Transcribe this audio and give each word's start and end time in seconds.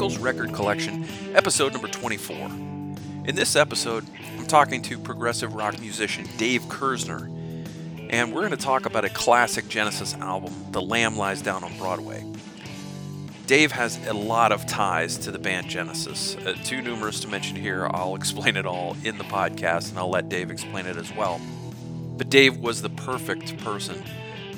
Michael's 0.00 0.16
Record 0.16 0.54
Collection, 0.54 1.06
episode 1.34 1.74
number 1.74 1.86
24. 1.86 2.34
In 3.26 3.34
this 3.34 3.54
episode, 3.54 4.06
I'm 4.38 4.46
talking 4.46 4.80
to 4.80 4.98
progressive 4.98 5.52
rock 5.52 5.78
musician 5.78 6.26
Dave 6.38 6.62
Kerzner, 6.62 7.28
and 8.08 8.32
we're 8.32 8.40
going 8.40 8.52
to 8.52 8.56
talk 8.56 8.86
about 8.86 9.04
a 9.04 9.10
classic 9.10 9.68
Genesis 9.68 10.14
album, 10.14 10.54
The 10.70 10.80
Lamb 10.80 11.18
Lies 11.18 11.42
Down 11.42 11.64
on 11.64 11.76
Broadway. 11.76 12.24
Dave 13.46 13.72
has 13.72 13.98
a 14.06 14.14
lot 14.14 14.52
of 14.52 14.64
ties 14.64 15.18
to 15.18 15.30
the 15.30 15.38
band 15.38 15.68
Genesis, 15.68 16.34
uh, 16.46 16.54
too 16.64 16.80
numerous 16.80 17.20
to 17.20 17.28
mention 17.28 17.56
here. 17.56 17.86
I'll 17.90 18.14
explain 18.16 18.56
it 18.56 18.64
all 18.64 18.96
in 19.04 19.18
the 19.18 19.24
podcast, 19.24 19.90
and 19.90 19.98
I'll 19.98 20.08
let 20.08 20.30
Dave 20.30 20.50
explain 20.50 20.86
it 20.86 20.96
as 20.96 21.14
well. 21.14 21.42
But 22.16 22.30
Dave 22.30 22.56
was 22.56 22.80
the 22.80 22.88
perfect 22.88 23.58
person 23.58 24.02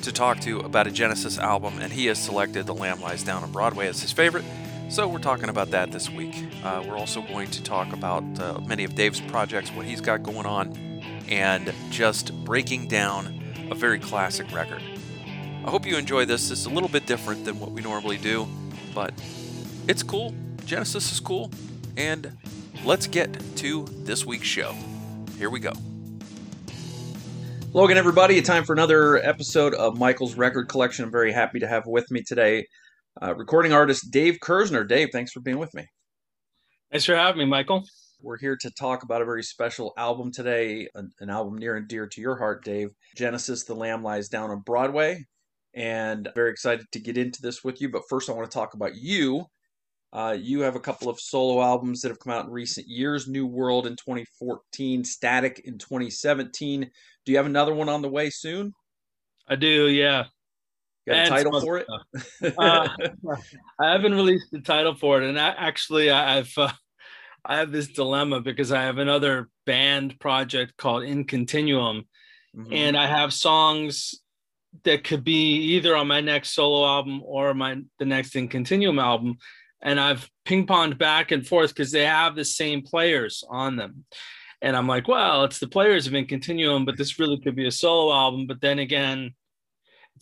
to 0.03 0.13
talk 0.13 0.39
to 0.41 0.61
about 0.61 0.87
a 0.87 0.91
Genesis 0.91 1.37
album, 1.37 1.79
and 1.81 1.91
he 1.91 2.05
has 2.05 2.17
selected 2.17 2.65
The 2.65 2.73
Lamb 2.73 3.01
Lies 3.01 3.23
Down 3.23 3.43
on 3.43 3.51
Broadway 3.51 3.87
as 3.87 4.01
his 4.01 4.13
favorite. 4.13 4.45
So 4.93 5.07
we're 5.07 5.17
talking 5.17 5.49
about 5.49 5.71
that 5.71 5.91
this 5.91 6.07
week. 6.07 6.35
Uh, 6.63 6.83
we're 6.87 6.95
also 6.95 7.23
going 7.23 7.49
to 7.49 7.63
talk 7.63 7.93
about 7.93 8.23
uh, 8.39 8.59
many 8.59 8.83
of 8.83 8.93
Dave's 8.93 9.19
projects, 9.21 9.71
what 9.71 9.87
he's 9.87 10.01
got 10.01 10.21
going 10.21 10.45
on, 10.45 11.01
and 11.27 11.73
just 11.89 12.31
breaking 12.45 12.89
down 12.89 13.41
a 13.71 13.73
very 13.73 13.97
classic 13.97 14.53
record. 14.53 14.83
I 15.65 15.71
hope 15.71 15.87
you 15.87 15.97
enjoy 15.97 16.25
this. 16.25 16.51
It's 16.51 16.67
a 16.67 16.69
little 16.69 16.89
bit 16.89 17.07
different 17.07 17.43
than 17.43 17.59
what 17.59 17.71
we 17.71 17.81
normally 17.81 18.17
do, 18.17 18.47
but 18.93 19.15
it's 19.87 20.03
cool. 20.03 20.31
Genesis 20.63 21.11
is 21.11 21.19
cool. 21.19 21.49
And 21.97 22.37
let's 22.85 23.07
get 23.07 23.35
to 23.55 23.85
this 24.03 24.27
week's 24.27 24.45
show. 24.45 24.75
Here 25.39 25.49
we 25.49 25.59
go. 25.59 25.73
Hello 27.71 27.85
again, 27.85 27.97
everybody. 27.97 28.39
Time 28.43 28.63
for 28.63 28.73
another 28.73 29.17
episode 29.17 29.73
of 29.73 29.97
Michael's 29.97 30.35
Record 30.35 30.69
Collection. 30.69 31.03
I'm 31.03 31.09
very 31.09 31.31
happy 31.31 31.61
to 31.61 31.67
have 31.67 31.87
with 31.87 32.11
me 32.11 32.21
today 32.21 32.67
uh, 33.21 33.35
recording 33.35 33.73
artist 33.73 34.11
Dave 34.11 34.39
Kerzner. 34.41 34.87
Dave, 34.87 35.09
thanks 35.11 35.31
for 35.31 35.39
being 35.39 35.59
with 35.59 35.73
me. 35.73 35.85
Thanks 36.91 37.05
for 37.05 37.15
having 37.15 37.39
me, 37.39 37.45
Michael. 37.45 37.83
We're 38.21 38.37
here 38.37 38.57
to 38.61 38.71
talk 38.71 39.03
about 39.03 39.21
a 39.21 39.25
very 39.25 39.43
special 39.43 39.93
album 39.97 40.31
today, 40.31 40.87
an, 40.95 41.11
an 41.19 41.29
album 41.29 41.57
near 41.57 41.75
and 41.75 41.87
dear 41.87 42.07
to 42.07 42.21
your 42.21 42.37
heart, 42.37 42.63
Dave. 42.63 42.91
Genesis, 43.15 43.63
The 43.63 43.75
Lamb 43.75 44.03
Lies 44.03 44.29
Down 44.29 44.49
on 44.49 44.61
Broadway. 44.61 45.25
And 45.73 46.29
very 46.35 46.51
excited 46.51 46.85
to 46.91 46.99
get 46.99 47.17
into 47.17 47.41
this 47.41 47.63
with 47.63 47.81
you. 47.81 47.89
But 47.89 48.03
first, 48.09 48.29
I 48.29 48.33
want 48.33 48.49
to 48.49 48.55
talk 48.55 48.75
about 48.75 48.95
you. 48.95 49.45
Uh, 50.13 50.37
you 50.39 50.61
have 50.61 50.75
a 50.75 50.79
couple 50.79 51.09
of 51.09 51.19
solo 51.19 51.63
albums 51.63 52.01
that 52.01 52.09
have 52.09 52.19
come 52.19 52.31
out 52.31 52.45
in 52.45 52.51
recent 52.51 52.87
years 52.87 53.27
New 53.27 53.47
World 53.47 53.87
in 53.87 53.93
2014, 53.93 55.03
Static 55.03 55.61
in 55.65 55.79
2017. 55.79 56.89
Do 57.25 57.31
you 57.31 57.37
have 57.37 57.47
another 57.47 57.73
one 57.73 57.89
on 57.89 58.03
the 58.03 58.09
way 58.09 58.29
soon? 58.29 58.73
I 59.47 59.55
do, 59.55 59.89
yeah. 59.89 60.25
Got 61.07 61.25
a 61.25 61.29
title 61.29 61.59
for 61.59 61.77
it? 61.77 61.87
uh, 62.57 62.87
I 63.79 63.91
haven't 63.91 64.13
released 64.13 64.51
the 64.51 64.61
title 64.61 64.95
for 64.95 65.21
it, 65.21 65.27
and 65.27 65.39
I, 65.39 65.49
actually, 65.49 66.09
I've 66.09 66.53
uh, 66.57 66.71
I 67.45 67.57
have 67.57 67.71
this 67.71 67.87
dilemma 67.87 68.39
because 68.39 68.71
I 68.71 68.83
have 68.83 68.97
another 68.97 69.49
band 69.65 70.19
project 70.19 70.77
called 70.77 71.03
In 71.03 71.25
Continuum, 71.25 72.05
mm-hmm. 72.55 72.71
and 72.71 72.95
I 72.95 73.07
have 73.07 73.33
songs 73.33 74.15
that 74.85 75.03
could 75.03 75.23
be 75.23 75.55
either 75.75 75.95
on 75.95 76.07
my 76.07 76.21
next 76.21 76.55
solo 76.55 76.87
album 76.87 77.21
or 77.23 77.53
my 77.53 77.81
the 77.99 78.05
next 78.05 78.35
In 78.35 78.47
Continuum 78.47 78.97
album, 78.97 79.37
and 79.81 79.99
I've 79.99 80.29
ping 80.45 80.65
ponged 80.65 80.97
back 80.97 81.31
and 81.31 81.45
forth 81.45 81.71
because 81.71 81.91
they 81.91 82.05
have 82.05 82.35
the 82.35 82.45
same 82.45 82.81
players 82.81 83.43
on 83.49 83.75
them. 83.75 84.05
And 84.61 84.77
I'm 84.77 84.87
like, 84.87 85.09
well, 85.09 85.43
it's 85.43 85.59
the 85.59 85.67
players 85.67 86.07
of 86.07 86.13
In 86.13 86.25
Continuum, 86.25 86.85
but 86.85 86.97
this 86.97 87.19
really 87.19 87.39
could 87.41 87.57
be 87.57 87.67
a 87.67 87.71
solo 87.71 88.13
album. 88.13 88.47
But 88.47 88.61
then 88.61 88.79
again, 88.79 89.33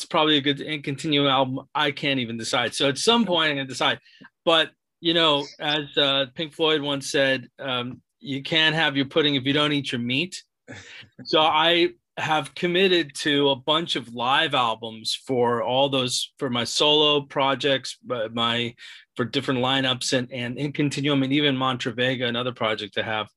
it's 0.01 0.07
probably 0.07 0.38
a 0.38 0.41
good 0.41 0.62
In 0.62 0.81
Continuum 0.81 1.28
album. 1.28 1.67
I 1.75 1.91
can't 1.91 2.19
even 2.19 2.35
decide. 2.35 2.73
So 2.73 2.89
at 2.89 2.97
some 2.97 3.23
point, 3.23 3.51
I'm 3.51 3.57
going 3.57 3.67
to 3.67 3.72
decide. 3.72 4.00
But, 4.44 4.72
you 5.00 5.13
know, 5.13 5.45
as 5.59 5.95
uh, 5.95 6.25
Pink 6.34 6.53
Floyd 6.53 6.81
once 6.81 7.12
said, 7.12 7.47
um, 7.59 8.01
you 8.19 8.41
can't 8.41 8.73
have 8.73 8.97
your 8.97 9.06
pudding 9.06 9.35
if 9.35 9.44
you 9.44 9.53
don't 9.53 9.72
eat 9.72 9.91
your 9.91 10.01
meat. 10.01 10.41
so 11.23 11.41
I 11.41 11.89
have 12.17 12.56
committed 12.56 13.13
to 13.16 13.50
a 13.50 13.56
bunch 13.56 13.95
of 13.95 14.13
live 14.13 14.56
albums 14.56 15.13
for 15.28 15.62
all 15.62 15.88
those 15.88 16.31
for 16.39 16.50
my 16.50 16.63
solo 16.63 17.22
projects, 17.22 17.97
but 18.03 18.33
my 18.33 18.73
for 19.16 19.25
different 19.25 19.59
lineups 19.59 20.13
and 20.13 20.31
and 20.31 20.57
in 20.57 20.72
continuum 20.72 21.23
and 21.23 21.31
even 21.31 21.57
Mantra 21.57 21.94
Vega, 21.94 22.25
another 22.25 22.51
project 22.51 22.95
to 22.95 23.03
have 23.03 23.28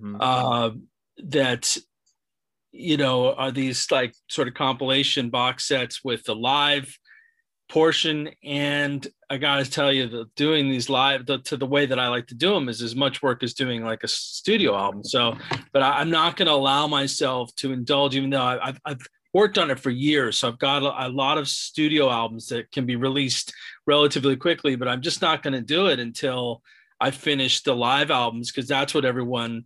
mm-hmm. 0.00 0.16
uh, 0.20 0.70
that 1.18 1.76
you 2.72 2.96
know 2.96 3.34
are 3.34 3.50
these 3.50 3.90
like 3.90 4.14
sort 4.28 4.48
of 4.48 4.54
compilation 4.54 5.30
box 5.30 5.68
sets 5.68 6.02
with 6.02 6.24
the 6.24 6.34
live 6.34 6.98
portion? 7.68 8.30
And 8.42 9.06
i 9.30 9.36
gotta 9.38 9.68
tell 9.68 9.92
you 9.92 10.08
that 10.08 10.34
doing 10.34 10.68
these 10.68 10.88
live 10.88 11.26
the, 11.26 11.38
to 11.38 11.56
the 11.56 11.66
way 11.66 11.86
that 11.86 11.98
i 11.98 12.08
like 12.08 12.26
to 12.26 12.34
do 12.34 12.52
them 12.52 12.68
is 12.68 12.82
as 12.82 12.94
much 12.94 13.22
work 13.22 13.42
as 13.42 13.54
doing 13.54 13.82
like 13.82 14.02
a 14.04 14.08
studio 14.08 14.76
album. 14.76 15.04
So 15.04 15.36
but 15.72 15.82
I, 15.82 16.00
am 16.00 16.10
not 16.10 16.36
going 16.36 16.48
to 16.48 16.52
allow 16.52 16.86
myself 16.86 17.54
to 17.56 17.72
indulge 17.72 18.16
even 18.16 18.30
though 18.30 18.42
I, 18.42 18.66
have 18.66 18.80
I've 18.84 19.06
worked 19.32 19.56
on 19.56 19.70
it 19.70 19.80
for 19.80 19.90
years. 19.90 20.38
So 20.38 20.48
i've 20.48 20.58
got 20.58 20.82
a, 20.82 21.06
a, 21.06 21.08
lot 21.08 21.38
of 21.38 21.48
studio 21.48 22.10
albums 22.10 22.48
that 22.48 22.70
can 22.72 22.84
be 22.86 22.96
released 22.96 23.52
relatively 23.86 24.36
quickly 24.36 24.76
but 24.76 24.88
i'm 24.88 25.02
just 25.02 25.22
not 25.22 25.42
going 25.42 25.54
to 25.54 25.62
do 25.62 25.86
it 25.88 25.98
until 25.98 26.62
i 27.00 27.10
finish 27.10 27.62
the 27.62 27.74
live 27.74 28.10
albums 28.10 28.50
because 28.50 28.68
that's 28.68 28.94
what 28.94 29.04
everyone 29.04 29.64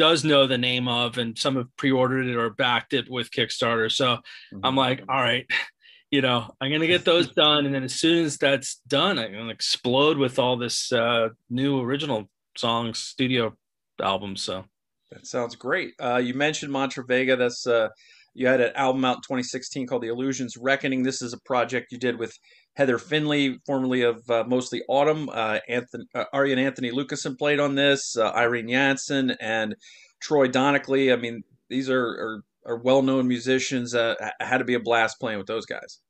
does 0.00 0.24
know 0.24 0.46
the 0.46 0.58
name 0.58 0.88
of 0.88 1.18
and 1.18 1.38
some 1.38 1.56
have 1.56 1.68
pre-ordered 1.76 2.26
it 2.26 2.36
or 2.36 2.48
backed 2.48 2.94
it 2.94 3.10
with 3.10 3.30
kickstarter 3.30 3.92
so 3.92 4.06
mm-hmm. 4.16 4.60
i'm 4.64 4.74
like 4.74 5.02
all 5.08 5.20
right 5.20 5.46
you 6.10 6.22
know, 6.22 6.50
I'm 6.60 6.72
gonna 6.72 6.86
get 6.88 7.04
those 7.04 7.28
done, 7.30 7.66
and 7.66 7.74
then 7.74 7.84
as 7.84 7.94
soon 7.94 8.24
as 8.24 8.36
that's 8.36 8.80
done, 8.88 9.18
I'm 9.18 9.32
gonna 9.32 9.50
explode 9.50 10.18
with 10.18 10.38
all 10.38 10.56
this 10.56 10.92
uh, 10.92 11.28
new 11.48 11.80
original 11.80 12.28
songs, 12.56 12.98
studio 12.98 13.56
albums. 14.02 14.42
So 14.42 14.64
that 15.12 15.26
sounds 15.26 15.54
great. 15.54 15.94
Uh, 16.02 16.16
you 16.16 16.34
mentioned 16.34 16.72
Mantra 16.72 17.04
Vega. 17.04 17.36
That's 17.36 17.66
uh, 17.66 17.88
you 18.34 18.46
had 18.46 18.60
an 18.60 18.72
album 18.74 19.04
out 19.04 19.16
in 19.16 19.22
2016 19.22 19.86
called 19.86 20.02
The 20.02 20.08
Illusions 20.08 20.56
Reckoning. 20.56 21.02
This 21.02 21.22
is 21.22 21.32
a 21.32 21.40
project 21.44 21.92
you 21.92 21.98
did 21.98 22.18
with 22.18 22.36
Heather 22.74 22.98
Findlay, 22.98 23.58
formerly 23.66 24.02
of 24.02 24.28
uh, 24.30 24.44
Mostly 24.46 24.82
Autumn. 24.88 25.28
Uh, 25.28 25.58
Anthony, 25.68 26.04
uh, 26.14 26.24
Arjen 26.32 26.58
Anthony 26.58 26.90
Lucassen 26.90 27.36
played 27.36 27.60
on 27.60 27.74
this. 27.74 28.16
Uh, 28.16 28.30
Irene 28.30 28.68
Jansen 28.68 29.32
and 29.40 29.74
Troy 30.20 30.48
Donockley. 30.48 31.12
I 31.12 31.16
mean, 31.16 31.42
these 31.68 31.90
are, 31.90 32.04
are 32.04 32.44
are 32.66 32.76
well-known 32.76 33.26
musicians. 33.26 33.94
Uh, 33.94 34.14
had 34.40 34.58
to 34.58 34.64
be 34.64 34.74
a 34.74 34.80
blast 34.80 35.18
playing 35.20 35.38
with 35.38 35.46
those 35.46 35.66
guys. 35.66 36.00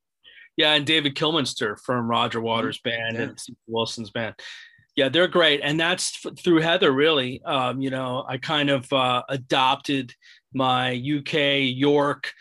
Yeah, 0.56 0.74
and 0.74 0.84
David 0.84 1.14
Kilminster 1.14 1.76
from 1.84 2.08
Roger 2.08 2.38
mm-hmm. 2.38 2.46
Waters' 2.46 2.80
band 2.80 3.14
yeah. 3.14 3.22
and 3.22 3.40
Steve 3.40 3.56
Wilson's 3.66 4.10
band. 4.10 4.34
Yeah, 4.96 5.08
they're 5.08 5.28
great, 5.28 5.60
and 5.62 5.78
that's 5.78 6.26
f- 6.26 6.38
through 6.38 6.60
Heather. 6.60 6.92
Really, 6.92 7.40
um, 7.44 7.80
you 7.80 7.90
know, 7.90 8.24
I 8.28 8.38
kind 8.38 8.68
of 8.68 8.92
uh, 8.92 9.22
adopted 9.28 10.12
my 10.52 10.92
UK 10.92 11.62
York 11.62 12.32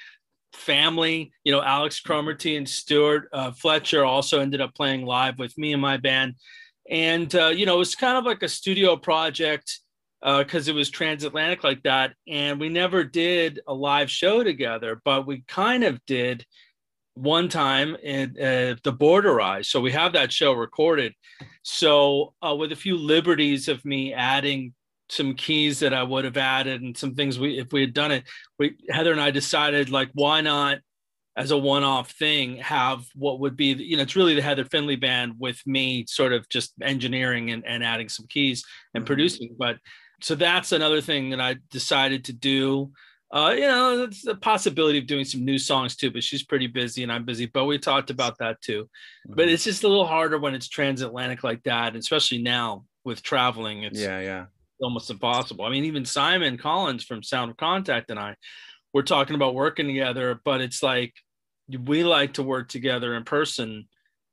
family. 0.53 1.31
You 1.43 1.51
know, 1.51 1.61
Alex 1.61 1.99
Cromarty 1.99 2.57
and 2.57 2.67
Stuart 2.67 3.29
uh, 3.33 3.51
Fletcher 3.51 4.05
also 4.05 4.39
ended 4.39 4.61
up 4.61 4.75
playing 4.75 5.05
live 5.05 5.39
with 5.39 5.57
me 5.57 5.73
and 5.73 5.81
my 5.81 5.97
band, 5.97 6.35
and 6.89 7.33
uh, 7.35 7.47
you 7.47 7.65
know, 7.65 7.75
it 7.75 7.79
was 7.79 7.95
kind 7.95 8.17
of 8.17 8.25
like 8.25 8.43
a 8.43 8.49
studio 8.49 8.95
project 8.95 9.79
because 10.21 10.67
uh, 10.67 10.71
it 10.71 10.75
was 10.75 10.89
transatlantic 10.89 11.63
like 11.63 11.83
that. 11.83 12.13
And 12.27 12.59
we 12.59 12.69
never 12.69 13.03
did 13.03 13.61
a 13.67 13.73
live 13.73 14.11
show 14.11 14.43
together, 14.43 15.01
but 15.05 15.25
we 15.25 15.43
kind 15.47 15.83
of 15.83 16.03
did 16.05 16.45
one 17.13 17.49
time 17.49 17.95
in 18.03 18.31
uh, 18.41 18.75
the 18.83 18.91
Border 18.91 19.39
Eyes. 19.41 19.69
So 19.69 19.79
we 19.79 19.91
have 19.91 20.13
that 20.13 20.31
show 20.31 20.53
recorded. 20.53 21.13
So 21.63 22.33
uh, 22.41 22.55
with 22.55 22.71
a 22.71 22.77
few 22.77 22.97
liberties 22.97 23.67
of 23.67 23.83
me 23.85 24.13
adding 24.13 24.73
some 25.09 25.33
keys 25.33 25.79
that 25.79 25.93
I 25.93 26.03
would 26.03 26.25
have 26.25 26.37
added 26.37 26.81
and 26.81 26.95
some 26.95 27.15
things 27.15 27.39
we 27.39 27.59
if 27.59 27.73
we 27.73 27.81
had 27.81 27.93
done 27.93 28.11
it, 28.11 28.23
we 28.57 28.75
Heather 28.89 29.11
and 29.11 29.21
I 29.21 29.31
decided 29.31 29.89
like 29.89 30.09
why 30.13 30.41
not 30.41 30.79
as 31.35 31.51
a 31.51 31.57
one-off 31.57 32.11
thing 32.11 32.57
have 32.57 33.05
what 33.15 33.39
would 33.39 33.55
be 33.55 33.67
you 33.73 33.95
know 33.95 34.03
it's 34.03 34.15
really 34.15 34.35
the 34.35 34.41
heather 34.41 34.65
findlay 34.65 34.97
band 34.97 35.33
with 35.37 35.61
me 35.65 36.05
sort 36.05 36.33
of 36.33 36.47
just 36.49 36.73
engineering 36.81 37.51
and, 37.51 37.65
and 37.65 37.81
adding 37.81 38.09
some 38.09 38.25
keys 38.27 38.65
and 38.93 39.03
mm-hmm. 39.03 39.07
producing 39.07 39.55
but 39.57 39.77
so 40.21 40.35
that's 40.35 40.71
another 40.71 41.01
thing 41.01 41.29
that 41.29 41.41
I 41.41 41.57
decided 41.71 42.25
to 42.25 42.33
do. 42.33 42.91
Uh, 43.31 43.53
you 43.55 43.67
know, 43.67 44.03
it's 44.03 44.25
a 44.25 44.35
possibility 44.35 44.97
of 44.97 45.05
doing 45.05 45.23
some 45.23 45.45
new 45.45 45.59
songs 45.59 45.95
too, 45.95 46.11
but 46.11 46.23
she's 46.23 46.43
pretty 46.43 46.67
busy 46.67 47.03
and 47.03 47.11
I'm 47.11 47.25
busy. 47.25 47.45
But 47.45 47.65
we 47.65 47.77
talked 47.77 48.09
about 48.09 48.37
that 48.39 48.59
too. 48.61 48.83
Mm-hmm. 48.83 49.35
But 49.35 49.49
it's 49.49 49.63
just 49.63 49.83
a 49.83 49.87
little 49.87 50.07
harder 50.07 50.39
when 50.39 50.55
it's 50.55 50.67
transatlantic 50.67 51.43
like 51.43 51.63
that, 51.63 51.95
especially 51.95 52.41
now 52.41 52.85
with 53.03 53.21
traveling. 53.21 53.83
It's 53.83 53.99
yeah, 53.99 54.19
yeah, 54.19 54.45
almost 54.81 55.09
impossible. 55.09 55.65
I 55.65 55.69
mean, 55.69 55.85
even 55.85 56.05
Simon 56.05 56.57
Collins 56.57 57.03
from 57.03 57.23
Sound 57.23 57.51
of 57.51 57.57
Contact 57.57 58.09
and 58.09 58.19
I, 58.19 58.35
we're 58.93 59.03
talking 59.03 59.35
about 59.35 59.55
working 59.55 59.87
together, 59.87 60.39
but 60.43 60.61
it's 60.61 60.81
like 60.81 61.13
we 61.85 62.03
like 62.03 62.33
to 62.33 62.43
work 62.43 62.69
together 62.69 63.15
in 63.15 63.23
person 63.23 63.87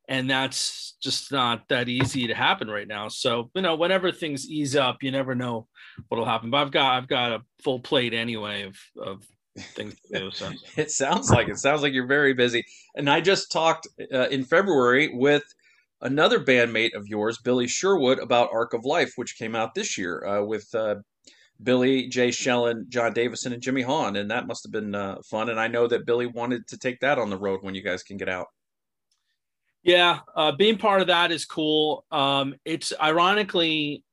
and 0.09 0.31
that's 0.31 0.97
just 1.03 1.33
not 1.33 1.69
that 1.69 1.89
easy 1.89 2.29
to 2.29 2.35
happen 2.35 2.69
right 2.69 2.87
now. 2.87 3.09
So 3.09 3.51
you 3.55 3.63
know 3.63 3.77
whenever 3.77 4.13
things 4.13 4.49
ease 4.49 4.77
up 4.77 5.03
you 5.03 5.11
never 5.11 5.35
know 5.35 5.67
what'll 6.09 6.27
happen 6.27 6.51
but 6.51 6.59
i've 6.59 6.71
got 6.71 6.93
i've 6.93 7.09
got 7.09 7.33
a 7.33 7.43
full 7.63 7.81
plate 7.81 8.13
anyway 8.13 8.63
of 8.63 8.77
of 8.99 9.27
things 9.57 9.97
to 10.13 10.19
do 10.19 10.31
so. 10.31 10.51
It 10.77 10.91
sounds 10.91 11.31
like 11.31 11.49
it 11.49 11.59
sounds 11.59 11.83
like 11.83 11.95
you're 11.95 12.07
very 12.07 12.35
busy. 12.35 12.65
And 12.95 13.09
i 13.09 13.21
just 13.21 13.51
talked 13.51 13.89
uh, 14.13 14.29
in 14.29 14.45
february 14.45 15.15
with 15.15 15.45
another 16.07 16.39
bandmate 16.41 16.95
of 16.95 17.07
yours, 17.09 17.39
Billy 17.39 17.67
Sherwood, 17.67 18.19
about 18.21 18.51
Arc 18.53 18.73
of 18.73 18.85
Life, 18.85 19.13
which 19.17 19.37
came 19.37 19.55
out 19.55 19.75
this 19.75 19.99
year 19.99 20.25
uh, 20.25 20.43
with 20.43 20.73
uh, 20.75 20.97
Billy, 21.63 22.09
Jay 22.09 22.29
Schellen, 22.29 22.89
Jon 22.89 23.13
Davison, 23.13 23.53
and 23.53 23.63
Jimmy 23.63 23.83
Haun, 23.83 24.17
and 24.17 24.31
that 24.31 24.47
must 24.47 24.65
have 24.65 24.73
been 24.73 24.95
uh, 24.95 25.17
fun. 25.29 25.51
And 25.51 25.59
I 25.59 25.69
know 25.69 25.87
that 25.89 26.07
Billy 26.07 26.27
wanted 26.27 26.67
to 26.69 26.79
take 26.79 27.01
that 27.01 27.19
on 27.19 27.29
the 27.29 27.37
road 27.37 27.61
when 27.63 27.75
you 27.75 27.83
guys 27.83 28.03
can 28.03 28.17
get 28.17 28.29
out. 28.29 28.47
Yeah, 29.83 30.21
uh, 30.35 30.53
being 30.53 30.79
part 30.79 31.01
of 31.01 31.09
that 31.09 31.31
is 31.33 31.45
cool. 31.45 32.05
Um, 32.11 32.55
it's 32.65 32.93
ironically, 33.01 34.05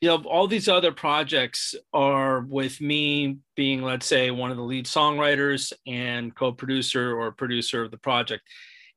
you 0.00 0.08
know, 0.08 0.22
all 0.24 0.46
these 0.46 0.68
other 0.68 0.92
projects 0.92 1.74
are 1.92 2.40
with 2.40 2.80
me 2.80 3.38
being, 3.56 3.82
let's 3.82 4.06
say, 4.06 4.30
one 4.30 4.50
of 4.50 4.56
the 4.56 4.62
lead 4.62 4.86
songwriters 4.86 5.72
and 5.86 6.34
co-producer 6.34 7.18
or 7.18 7.32
producer 7.32 7.82
of 7.82 7.90
the 7.90 7.98
project. 7.98 8.42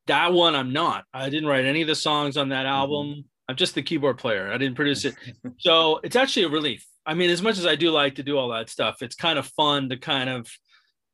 That 0.07 0.33
one, 0.33 0.55
I'm 0.55 0.73
not. 0.73 1.05
I 1.13 1.29
didn't 1.29 1.47
write 1.47 1.65
any 1.65 1.81
of 1.81 1.87
the 1.87 1.95
songs 1.95 2.37
on 2.37 2.49
that 2.49 2.65
mm-hmm. 2.65 2.75
album. 2.75 3.07
Mm-hmm. 3.07 3.21
I'm 3.49 3.55
just 3.55 3.75
the 3.75 3.83
keyboard 3.83 4.17
player. 4.17 4.51
I 4.51 4.57
didn't 4.57 4.75
produce 4.75 5.05
it. 5.05 5.15
so 5.59 5.99
it's 6.03 6.15
actually 6.15 6.43
a 6.43 6.49
relief. 6.49 6.85
I 7.05 7.13
mean, 7.13 7.29
as 7.29 7.41
much 7.41 7.57
as 7.57 7.65
I 7.65 7.75
do 7.75 7.91
like 7.91 8.15
to 8.15 8.23
do 8.23 8.37
all 8.37 8.49
that 8.49 8.69
stuff, 8.69 9.01
it's 9.01 9.15
kind 9.15 9.39
of 9.39 9.47
fun 9.47 9.89
to 9.89 9.97
kind 9.97 10.29
of 10.29 10.49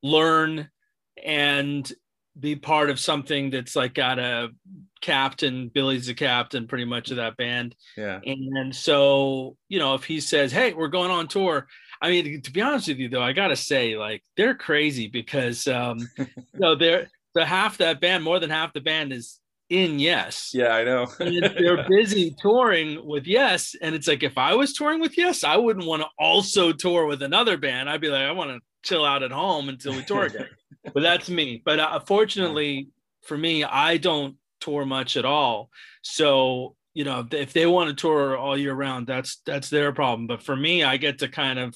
learn 0.01 0.69
and 1.23 1.91
be 2.39 2.55
part 2.55 2.89
of 2.89 2.99
something 2.99 3.51
that's 3.51 3.75
like 3.75 3.93
got 3.93 4.17
a 4.17 4.49
captain 5.01 5.69
billy's 5.69 6.07
the 6.07 6.13
captain 6.13 6.65
pretty 6.65 6.85
much 6.85 7.11
of 7.11 7.17
that 7.17 7.37
band 7.37 7.75
yeah 7.97 8.19
and 8.25 8.75
so 8.75 9.55
you 9.69 9.77
know 9.77 9.93
if 9.93 10.03
he 10.03 10.19
says 10.19 10.51
hey 10.51 10.73
we're 10.73 10.87
going 10.87 11.11
on 11.11 11.27
tour 11.27 11.67
i 12.01 12.09
mean 12.09 12.41
to 12.41 12.51
be 12.51 12.61
honest 12.61 12.87
with 12.87 12.97
you 12.97 13.09
though 13.09 13.21
i 13.21 13.33
gotta 13.33 13.55
say 13.55 13.97
like 13.97 14.23
they're 14.35 14.55
crazy 14.55 15.07
because 15.07 15.67
um 15.67 15.99
you 16.17 16.25
know 16.53 16.73
they're 16.73 17.07
the 17.33 17.45
half 17.45 17.77
that 17.77 17.99
band 17.99 18.23
more 18.23 18.39
than 18.39 18.49
half 18.49 18.73
the 18.73 18.81
band 18.81 19.13
is 19.13 19.39
in 19.69 19.97
yes 19.97 20.51
yeah 20.53 20.75
i 20.75 20.83
know 20.83 21.07
they're 21.19 21.87
busy 21.87 22.35
touring 22.39 23.03
with 23.05 23.25
yes 23.25 23.75
and 23.81 23.95
it's 23.95 24.07
like 24.07 24.21
if 24.21 24.37
i 24.37 24.53
was 24.53 24.73
touring 24.73 24.99
with 24.99 25.17
yes 25.17 25.43
i 25.43 25.55
wouldn't 25.55 25.85
want 25.85 26.01
to 26.01 26.07
also 26.19 26.71
tour 26.71 27.05
with 27.05 27.21
another 27.23 27.57
band 27.57 27.89
i'd 27.89 28.01
be 28.01 28.09
like 28.09 28.23
i 28.23 28.31
want 28.31 28.49
to 28.51 28.59
chill 28.83 29.05
out 29.05 29.23
at 29.23 29.31
home 29.31 29.69
until 29.69 29.93
we 29.93 30.03
tour 30.03 30.25
again 30.25 30.47
but 30.93 31.03
that's 31.03 31.29
me. 31.29 31.61
But 31.63 31.79
uh, 31.79 31.99
fortunately 32.01 32.89
for 33.21 33.37
me, 33.37 33.63
I 33.63 33.97
don't 33.97 34.35
tour 34.59 34.85
much 34.85 35.17
at 35.17 35.25
all. 35.25 35.69
So 36.01 36.75
you 36.93 37.03
know, 37.03 37.25
if 37.31 37.53
they 37.53 37.65
want 37.65 37.89
to 37.89 37.95
tour 37.95 38.37
all 38.37 38.57
year 38.57 38.73
round, 38.73 39.07
that's 39.07 39.41
that's 39.45 39.69
their 39.69 39.91
problem. 39.93 40.27
But 40.27 40.43
for 40.43 40.55
me, 40.55 40.83
I 40.83 40.97
get 40.97 41.19
to 41.19 41.27
kind 41.27 41.57
of, 41.57 41.75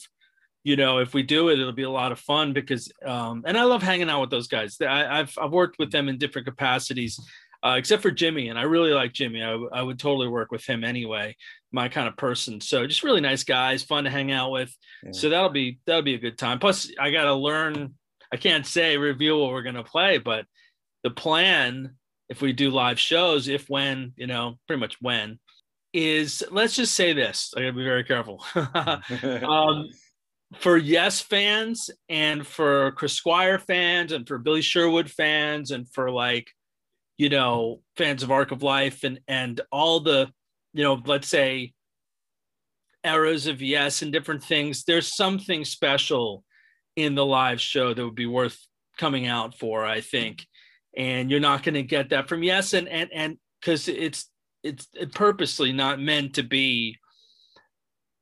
you 0.68 0.75
know, 0.75 0.98
if 0.98 1.14
we 1.14 1.24
do 1.24 1.48
it, 1.48 1.60
it'll 1.60 1.72
be 1.72 1.84
a 1.84 1.90
lot 1.90 2.12
of 2.12 2.19
fun 2.19 2.52
because, 2.52 2.92
um, 3.06 3.42
and 3.48 3.58
I 3.58 3.64
love 3.64 3.81
hanging 3.81 4.10
out 4.10 4.19
with 4.19 4.30
those 4.30 4.50
guys. 4.50 4.75
I, 4.81 5.19
have 5.19 5.34
I've 5.42 5.54
worked 5.54 5.80
with 5.80 5.94
them 5.94 6.10
in 6.10 6.18
different 6.18 6.46
capacities, 6.46 7.18
uh, 7.64 7.75
except 7.78 8.02
for 8.02 8.12
Jimmy, 8.12 8.50
and 8.50 8.60
I 8.60 8.64
really 8.64 8.92
like 8.92 9.14
Jimmy. 9.14 9.42
I, 9.42 9.54
I 9.72 9.81
would 9.81 9.98
totally 9.98 10.28
work 10.28 10.52
with 10.52 10.66
him 10.66 10.84
anyway, 10.84 11.38
my 11.72 11.88
kind 11.88 12.10
of 12.10 12.18
person. 12.18 12.60
So 12.60 12.86
just 12.86 13.04
really 13.04 13.22
nice 13.22 13.46
guys, 13.46 13.81
fun 13.81 14.04
to 14.04 14.10
hang 14.10 14.34
out 14.34 14.52
with. 14.52 14.75
Yeah. 15.04 15.12
So 15.14 15.30
that'll 15.30 15.52
be 15.52 15.80
that'll 15.86 16.02
be 16.02 16.16
a 16.16 16.19
good 16.19 16.38
time. 16.38 16.60
Plus, 16.60 16.92
I 17.00 17.12
got 17.12 17.24
to 17.24 17.34
learn 17.34 17.94
I 18.34 18.36
can't 18.36 18.66
say 18.66 18.98
reveal 18.98 19.40
what 19.40 19.52
we're 19.52 19.62
going 19.62 19.75
to 19.75 19.86
play, 19.86 20.18
but 20.18 20.46
the 21.04 21.12
plan, 21.12 21.96
if 22.28 22.42
we 22.42 22.52
do 22.52 22.72
live 22.72 23.00
shows, 23.00 23.48
if 23.48 23.69
when, 23.69 24.12
you 24.18 24.28
know, 24.28 24.56
pretty 24.68 24.81
much 24.81 24.98
when, 25.00 25.40
is 25.94 26.44
let's 26.52 26.75
just 26.75 26.94
say 26.94 27.14
this. 27.14 27.54
I 27.56 27.62
got 27.62 27.68
to 27.68 27.72
be 27.72 27.86
very 27.86 28.04
careful. 28.04 28.44
um, 28.56 29.90
for 30.55 30.77
Yes 30.77 31.19
fans 31.19 31.89
and 32.09 32.45
for 32.45 32.91
Chris 32.94 33.13
Squire 33.13 33.59
fans 33.59 34.11
and 34.11 34.27
for 34.27 34.38
Billy 34.38 34.61
Sherwood 34.61 35.09
fans 35.09 35.71
and 35.71 35.88
for 35.94 36.09
like, 36.09 36.49
you 37.17 37.29
know, 37.29 37.81
fans 37.97 38.23
of 38.23 38.31
Arc 38.31 38.51
of 38.51 38.63
Life 38.63 39.03
and 39.03 39.19
and 39.27 39.59
all 39.71 39.99
the, 39.99 40.29
you 40.73 40.83
know, 40.83 41.01
let's 41.05 41.27
say 41.27 41.73
eras 43.03 43.47
of 43.47 43.61
Yes 43.61 44.01
and 44.01 44.11
different 44.11 44.44
things. 44.44 44.83
There's 44.83 45.15
something 45.15 45.65
special 45.65 46.44
in 46.95 47.15
the 47.15 47.25
live 47.25 47.61
show 47.61 47.94
that 47.94 48.03
would 48.03 48.15
be 48.15 48.25
worth 48.25 48.57
coming 48.97 49.27
out 49.27 49.57
for, 49.57 49.85
I 49.85 50.01
think. 50.01 50.45
And 50.95 51.29
you're 51.29 51.39
not 51.39 51.63
going 51.63 51.75
to 51.75 51.83
get 51.83 52.09
that 52.09 52.27
from 52.27 52.41
Yes, 52.41 52.73
and 52.73 52.88
and 52.88 53.09
and 53.13 53.38
because 53.61 53.88
it's 53.88 54.29
it's 54.63 54.88
purposely 55.13 55.71
not 55.71 55.99
meant 55.99 56.35
to 56.35 56.44
be 56.44 56.97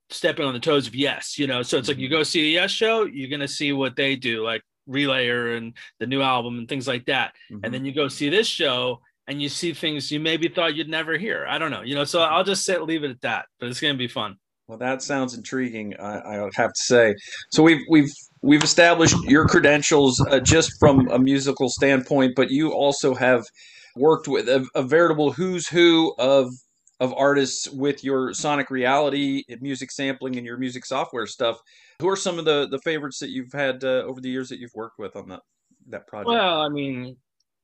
stepping 0.09 0.45
on 0.45 0.53
the 0.53 0.59
toes 0.59 0.87
of 0.87 0.95
Yes, 0.95 1.37
you 1.37 1.47
know. 1.47 1.61
So 1.61 1.77
it's 1.77 1.87
like 1.87 1.97
you 1.97 2.07
mm-hmm. 2.07 2.17
go 2.17 2.23
see 2.23 2.55
a 2.55 2.61
Yes 2.61 2.71
show, 2.71 3.05
you're 3.05 3.29
going 3.29 3.39
to 3.39 3.47
see 3.47 3.73
what 3.73 3.95
they 3.95 4.15
do, 4.15 4.43
like 4.43 4.61
Relayer 4.87 5.57
and 5.57 5.73
the 5.99 6.07
new 6.07 6.21
album 6.21 6.57
and 6.57 6.67
things 6.67 6.87
like 6.87 7.05
that. 7.05 7.33
Mm-hmm. 7.51 7.65
And 7.65 7.73
then 7.73 7.85
you 7.85 7.93
go 7.93 8.07
see 8.07 8.29
this 8.29 8.47
show 8.47 8.99
and 9.27 9.41
you 9.41 9.49
see 9.49 9.73
things 9.73 10.11
you 10.11 10.19
maybe 10.19 10.47
thought 10.47 10.75
you'd 10.75 10.89
never 10.89 11.17
hear. 11.17 11.45
I 11.49 11.57
don't 11.57 11.71
know, 11.71 11.81
you 11.81 11.95
know. 11.95 12.03
So 12.03 12.21
I'll 12.21 12.43
just 12.43 12.65
sit, 12.65 12.83
leave 12.83 13.03
it 13.03 13.11
at 13.11 13.21
that. 13.21 13.45
But 13.59 13.69
it's 13.69 13.79
going 13.79 13.93
to 13.93 13.97
be 13.97 14.07
fun. 14.07 14.37
Well, 14.67 14.77
that 14.79 15.03
sounds 15.03 15.35
intriguing. 15.35 15.95
I, 15.99 16.37
I 16.37 16.49
have 16.55 16.73
to 16.73 16.81
say. 16.81 17.15
So 17.51 17.61
we've 17.61 17.81
we've 17.89 18.11
we've 18.41 18.63
established 18.63 19.15
your 19.25 19.45
credentials 19.47 20.19
uh, 20.29 20.39
just 20.39 20.71
from 20.79 21.07
a 21.09 21.19
musical 21.19 21.69
standpoint, 21.69 22.33
but 22.35 22.49
you 22.49 22.71
also 22.71 23.13
have 23.13 23.43
worked 23.95 24.27
with 24.27 24.49
a, 24.49 24.65
a, 24.75 24.83
veritable 24.83 25.31
who's 25.31 25.67
who 25.67 26.13
of 26.19 26.49
of 26.99 27.13
artists 27.13 27.69
with 27.69 28.03
your 28.03 28.33
sonic 28.33 28.69
reality 28.69 29.43
music 29.59 29.91
sampling 29.91 30.37
and 30.37 30.45
your 30.45 30.57
music 30.57 30.85
software 30.85 31.27
stuff. 31.27 31.59
Who 31.99 32.09
are 32.09 32.15
some 32.15 32.39
of 32.39 32.45
the 32.45 32.67
the 32.69 32.79
favorites 32.79 33.19
that 33.19 33.29
you've 33.29 33.53
had 33.53 33.83
uh, 33.83 34.03
over 34.03 34.21
the 34.21 34.29
years 34.29 34.49
that 34.49 34.59
you've 34.59 34.75
worked 34.75 34.99
with 34.99 35.15
on 35.15 35.29
that 35.29 35.41
that 35.89 36.07
project? 36.07 36.29
Well, 36.29 36.61
I 36.61 36.69
mean, 36.69 37.17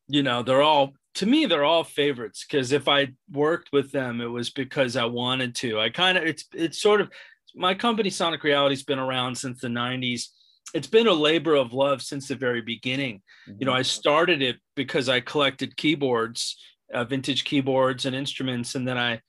you 0.08 0.24
know, 0.24 0.44
they're 0.44 0.62
all 0.62 0.94
to 1.16 1.26
me 1.26 1.46
they're 1.46 1.66
all 1.66 1.84
favorites 1.84 2.46
because 2.48 2.72
if 2.72 2.88
I 2.88 3.10
worked 3.32 3.70
with 3.72 3.92
them, 3.92 4.22
it 4.22 4.26
was 4.26 4.50
because 4.50 4.96
I 4.96 5.06
wanted 5.06 5.56
to. 5.56 5.80
I 5.80 5.90
kind 5.90 6.18
of 6.18 6.26
it's 6.26 6.46
it's 6.54 6.82
sort 6.82 7.02
of 7.02 7.10
my 7.56 7.74
company 7.74 8.10
Sonic 8.10 8.44
Reality's 8.44 8.84
been 8.84 9.00
around 9.00 9.36
since 9.36 9.60
the 9.60 9.68
90s 9.68 10.28
it's 10.74 10.88
been 10.88 11.08
a 11.08 11.14
labor 11.14 11.56
of 11.56 11.74
love 11.74 12.02
since 12.02 12.28
the 12.28 12.36
very 12.36 12.62
beginning. 12.62 13.22
Mm-hmm. 13.48 13.58
You 13.60 13.66
know, 13.66 13.74
I 13.74 13.82
started 13.82 14.42
it 14.42 14.58
because 14.76 15.10
I 15.10 15.20
collected 15.20 15.76
keyboards, 15.76 16.58
uh, 16.94 17.04
vintage 17.04 17.44
keyboards 17.44 18.06
and 18.06 18.16
instruments, 18.16 18.76
and 18.76 18.88
then 18.88 18.98
I, 18.98 19.22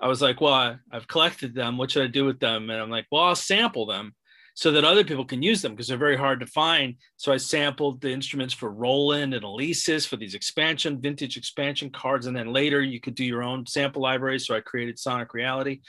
I 0.00 0.08
was 0.08 0.22
like, 0.22 0.40
well, 0.40 0.54
I, 0.54 0.76
I've 0.90 1.08
collected 1.08 1.54
them. 1.54 1.76
What 1.76 1.90
should 1.90 2.04
I 2.04 2.08
do 2.08 2.24
with 2.24 2.40
them? 2.40 2.70
And 2.70 2.80
I'm 2.80 2.90
like, 2.90 3.06
well, 3.10 3.24
I'll 3.24 3.36
sample 3.36 3.86
them 3.86 4.14
so 4.54 4.72
that 4.72 4.84
other 4.84 5.04
people 5.04 5.24
can 5.24 5.42
use 5.42 5.62
them 5.62 5.72
because 5.72 5.88
they're 5.88 5.96
very 5.96 6.16
hard 6.16 6.40
to 6.40 6.46
find. 6.46 6.96
So 7.16 7.32
I 7.32 7.36
sampled 7.36 8.00
the 8.00 8.10
instruments 8.10 8.54
for 8.54 8.70
Roland 8.70 9.34
and 9.34 9.44
Alesis 9.44 10.06
for 10.06 10.16
these 10.16 10.34
expansion, 10.34 11.00
vintage 11.00 11.36
expansion 11.36 11.90
cards. 11.90 12.26
And 12.26 12.36
then 12.36 12.52
later 12.52 12.82
you 12.82 13.00
could 13.00 13.14
do 13.14 13.24
your 13.24 13.42
own 13.42 13.66
sample 13.66 14.02
library. 14.02 14.38
So 14.38 14.54
I 14.54 14.60
created 14.60 14.98
Sonic 14.98 15.34
Reality. 15.34 15.80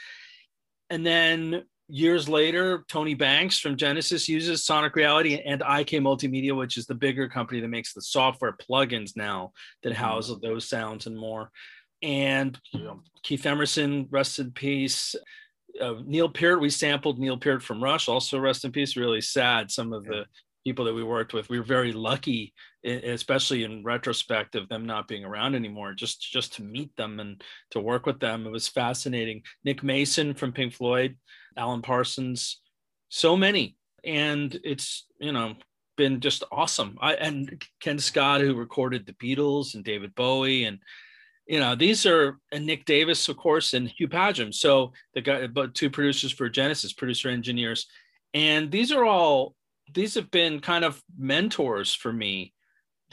And 0.89 1.06
then 1.06 1.63
years 1.91 2.29
later, 2.29 2.86
Tony 2.88 3.13
Banks 3.13 3.60
from 3.60 3.75
Genesis 3.75 4.29
uses 4.29 4.63
Sonic 4.63 4.95
Reality 4.95 5.41
and 5.45 5.62
IK 5.62 6.00
Multimedia, 6.00 6.55
which 6.55 6.77
is 6.77 6.86
the 6.86 6.95
bigger 6.95 7.27
company 7.27 7.60
that 7.60 7.67
makes 7.67 7.93
the 7.93 8.01
software 8.01 8.53
plugins 8.53 9.17
now 9.17 9.51
that 9.83 9.93
mm-hmm. 9.93 10.01
house 10.01 10.31
those 10.41 10.69
sounds 10.69 11.05
and 11.05 11.17
more. 11.17 11.51
And 12.01 12.57
you 12.71 12.83
know, 12.83 13.01
Keith 13.24 13.45
Emerson, 13.45 14.07
rest 14.10 14.39
in 14.39 14.51
peace. 14.51 15.15
Uh, 15.79 15.95
Neil 16.05 16.29
Peart, 16.29 16.62
we 16.62 16.69
sampled 16.69 17.19
Neil 17.19 17.38
Peart 17.38 17.62
from 17.62 17.83
Rush, 17.83 18.07
also 18.07 18.39
rest 18.39 18.65
in 18.65 18.71
peace. 18.71 18.95
Really 18.95 19.21
sad. 19.21 19.69
Some 19.69 19.93
of 19.93 20.05
the 20.05 20.25
people 20.63 20.86
that 20.86 20.93
we 20.93 21.03
worked 21.03 21.33
with, 21.33 21.50
we 21.50 21.60
were 21.60 21.65
very 21.65 21.91
lucky, 21.91 22.53
especially 22.83 23.63
in 23.63 23.83
retrospect 23.83 24.55
of 24.55 24.69
them 24.69 24.86
not 24.86 25.07
being 25.07 25.25
around 25.25 25.55
anymore. 25.55 25.93
Just 25.93 26.21
just 26.21 26.53
to 26.55 26.63
meet 26.63 26.95
them 26.95 27.19
and 27.19 27.43
to 27.71 27.79
work 27.79 28.05
with 28.05 28.19
them, 28.19 28.45
it 28.45 28.51
was 28.51 28.67
fascinating. 28.67 29.43
Nick 29.65 29.83
Mason 29.83 30.33
from 30.33 30.53
Pink 30.53 30.74
Floyd, 30.74 31.17
Alan 31.58 31.81
Parsons, 31.81 32.62
so 33.10 33.36
many. 33.36 33.75
And 34.03 34.60
it's, 34.63 35.05
you 35.20 35.31
know, 35.31 35.55
been 35.98 36.20
just 36.20 36.43
awesome. 36.51 36.98
I, 37.01 37.13
and 37.15 37.63
Ken 37.79 38.00
Scott, 38.00 38.41
who 38.41 38.55
recorded 38.55 39.05
the 39.05 39.13
Beatles 39.13 39.75
and 39.75 39.84
David 39.84 40.15
Bowie 40.15 40.65
and 40.65 40.79
you 41.48 41.60
know, 41.60 41.75
these 41.75 42.05
are 42.05 42.39
and 42.53 42.65
Nick 42.65 42.86
Davis, 42.86 43.27
of 43.27 43.36
course, 43.36 43.74
and 43.74 43.89
Hugh 43.89 44.08
Padgham. 44.08 44.53
So 44.53 44.93
the 45.13 45.22
guy, 45.22 45.48
but 45.48 45.75
two 45.75 45.89
producers 45.89 46.31
for 46.31 46.48
Genesis, 46.48 46.93
producer 46.93 47.27
engineers, 47.27 47.88
and 48.34 48.72
these 48.72 48.91
are 48.91 49.03
all 49.03 49.55
these 49.93 50.15
have 50.15 50.31
been 50.31 50.62
kind 50.62 50.86
of 50.86 51.01
mentors 51.17 51.93
for 51.93 52.13
me 52.13 52.53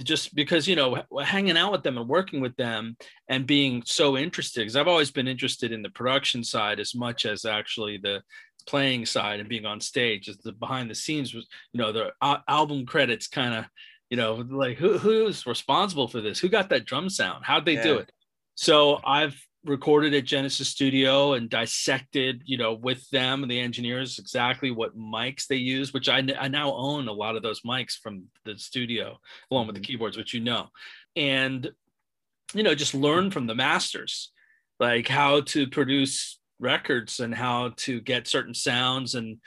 just 0.03 0.35
because 0.35 0.69
you 0.69 0.77
know 0.77 1.03
hanging 1.23 1.57
out 1.57 1.73
with 1.73 1.83
them 1.83 1.99
and 1.99 2.09
working 2.09 2.41
with 2.41 2.55
them 2.57 2.97
and 3.29 3.47
being 3.47 3.83
so 3.85 4.17
interested 4.17 4.61
because 4.61 4.77
i've 4.77 4.87
always 4.87 5.11
been 5.11 5.27
interested 5.27 5.73
in 5.73 5.83
the 5.83 5.91
production 5.91 6.45
side 6.45 6.79
as 6.79 6.95
much 6.95 7.27
as 7.27 7.45
actually 7.45 7.99
the 7.99 8.23
playing 8.69 9.07
side 9.07 9.41
and 9.41 9.49
being 9.49 9.65
on 9.65 9.81
stage 9.81 10.29
as 10.29 10.37
the 10.39 10.53
behind 10.53 10.91
the 10.91 10.95
scenes 10.95 11.35
was 11.35 11.47
you 11.73 11.81
know 11.81 11.91
the 11.91 12.13
album 12.49 12.85
credits 12.85 13.27
kind 13.27 13.55
of 13.55 13.65
you 14.11 14.17
know 14.17 14.35
like 14.51 14.77
who, 14.77 14.99
who's 14.99 15.47
responsible 15.47 16.07
for 16.07 16.21
this? 16.21 16.39
Who 16.39 16.49
got 16.49 16.69
that 16.69 16.85
drum 16.85 17.09
sound? 17.09 17.45
How'd 17.45 17.65
they 17.65 17.75
yeah. 17.75 17.83
do 17.83 17.99
it? 17.99 18.13
So 18.55 19.01
i've 19.05 19.41
recorded 19.65 20.15
at 20.15 20.25
Genesis 20.25 20.69
Studio 20.69 21.35
and 21.35 21.51
dissected, 21.51 22.43
you 22.45 22.57
know, 22.57 22.75
with 22.75 23.09
them 23.11 23.43
and 23.43 23.51
the 23.51 23.61
engineers 23.61 24.19
exactly 24.19 24.71
what 24.71 24.97
mics 24.97 25.47
they 25.47 25.57
use, 25.57 25.93
which 25.93 26.09
I, 26.09 26.23
I 26.39 26.49
now 26.49 26.73
own 26.73 27.09
a 27.09 27.13
lot 27.13 27.37
of 27.37 27.43
those 27.43 27.63
mics 27.63 27.95
from 27.99 28.25
the 28.45 28.57
studio 28.59 29.19
along 29.51 29.67
with 29.67 29.75
the 29.75 29.81
mm-hmm. 29.81 29.93
keyboards, 29.93 30.17
which 30.17 30.33
you 30.33 30.41
know, 30.41 30.69
and 31.17 31.69
you 32.55 32.63
know, 32.63 32.75
just 32.75 32.95
learn 32.95 33.31
from 33.31 33.47
the 33.47 33.55
masters. 33.55 34.33
like 34.81 35.09
how 35.09 35.41
to 35.41 35.67
produce 35.67 36.39
records 36.61 37.21
and 37.21 37.35
how 37.35 37.73
to 37.77 38.01
get 38.01 38.27
certain 38.27 38.55
sounds 38.55 39.15
and 39.15 39.39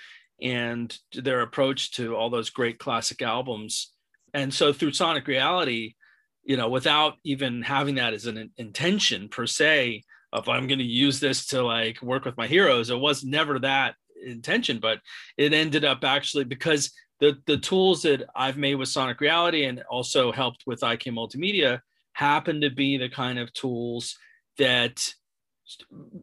and 0.42 0.98
their 1.14 1.42
approach 1.42 1.92
to 1.92 2.16
all 2.16 2.30
those 2.30 2.50
great 2.50 2.80
classic 2.80 3.22
albums. 3.22 3.92
And 4.34 4.52
so 4.54 4.74
through 4.74 4.94
Sonic 4.94 5.28
Reality, 5.28 5.94
you 6.44 6.58
know, 6.58 6.70
without 6.70 7.14
even 7.24 7.62
having 7.62 7.96
that 7.96 8.14
as 8.14 8.26
an 8.26 8.52
intention 8.58 9.30
per 9.30 9.46
se 9.46 10.04
of 10.34 10.48
I'm 10.50 10.68
going 10.68 10.80
to 10.80 10.86
use 10.86 11.20
this 11.20 11.48
to 11.48 11.62
like 11.62 12.02
work 12.02 12.26
with 12.26 12.38
my 12.38 12.48
heroes, 12.48 12.90
it 12.90 13.00
was 13.00 13.24
never 13.24 13.60
that 13.60 13.96
intention, 14.26 14.80
but 14.80 15.00
it 15.38 15.54
ended 15.54 15.84
up 15.84 16.04
actually 16.04 16.46
because 16.46 16.92
the 17.20 17.38
the 17.46 17.58
tools 17.58 18.02
that 18.04 18.24
I've 18.36 18.58
made 18.58 18.76
with 18.76 18.90
Sonic 18.90 19.22
Reality 19.22 19.66
and 19.66 19.84
also 19.90 20.32
helped 20.32 20.64
with 20.66 20.84
IK 20.84 21.06
Multimedia 21.06 21.82
happen 22.14 22.62
to 22.62 22.70
be 22.70 22.98
the 22.98 23.10
kind 23.10 23.40
of 23.40 23.54
tools 23.54 24.18
that 24.58 25.14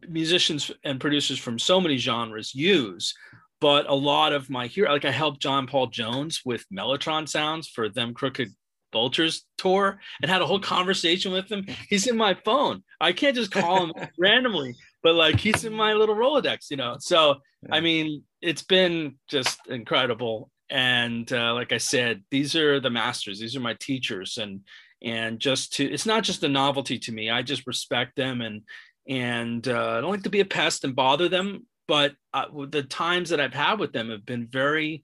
musicians 0.07 0.71
and 0.83 0.99
producers 0.99 1.39
from 1.39 1.57
so 1.57 1.81
many 1.81 1.97
genres 1.97 2.53
use 2.53 3.15
but 3.59 3.89
a 3.89 3.93
lot 3.93 4.31
of 4.31 4.49
my 4.49 4.67
hero 4.67 4.91
like 4.91 5.05
i 5.05 5.11
helped 5.11 5.41
john 5.41 5.65
paul 5.65 5.87
jones 5.87 6.41
with 6.45 6.63
mellotron 6.71 7.27
sounds 7.27 7.67
for 7.67 7.89
them 7.89 8.13
crooked 8.13 8.53
vultures 8.91 9.45
tour 9.57 9.99
and 10.21 10.31
had 10.31 10.41
a 10.41 10.45
whole 10.45 10.59
conversation 10.59 11.31
with 11.31 11.51
him 11.51 11.65
he's 11.89 12.07
in 12.07 12.17
my 12.17 12.33
phone. 12.45 12.83
I 12.99 13.11
can't 13.11 13.35
just 13.35 13.51
call 13.51 13.85
him 13.85 13.93
randomly 14.17 14.75
but 15.01 15.15
like 15.15 15.39
he's 15.39 15.63
in 15.63 15.73
my 15.73 15.93
little 15.93 16.15
rolodex 16.15 16.69
you 16.69 16.77
know? 16.77 16.97
So 16.99 17.35
yeah. 17.63 17.75
i 17.75 17.79
mean 17.79 18.23
it's 18.41 18.63
been 18.63 19.15
just 19.29 19.59
incredible. 19.67 20.49
And 20.71 21.31
uh, 21.33 21.55
like 21.55 21.71
i 21.71 21.77
said 21.77 22.23
these 22.29 22.55
are 22.55 22.79
the 22.79 22.89
masters 22.89 23.39
these 23.39 23.55
are 23.55 23.61
my 23.61 23.75
teachers. 23.79 24.37
And 24.37 24.61
and 25.01 25.39
just 25.39 25.73
to 25.73 25.85
it's 25.85 26.05
not 26.05 26.23
just 26.23 26.43
a 26.43 26.49
novelty 26.49 26.99
to 26.99 27.11
me 27.11 27.29
i 27.29 27.41
just 27.41 27.67
respect 27.67 28.15
them 28.15 28.41
and 28.41 28.61
and 29.07 29.67
uh, 29.67 29.91
i 29.91 30.01
don't 30.01 30.11
like 30.11 30.23
to 30.23 30.29
be 30.29 30.41
a 30.41 30.45
pest 30.45 30.83
and 30.83 30.95
bother 30.95 31.29
them 31.29 31.65
but 31.87 32.13
uh, 32.33 32.45
the 32.69 32.83
times 32.83 33.29
that 33.29 33.39
i've 33.39 33.53
had 33.53 33.79
with 33.79 33.93
them 33.93 34.09
have 34.09 34.25
been 34.25 34.47
very 34.47 35.03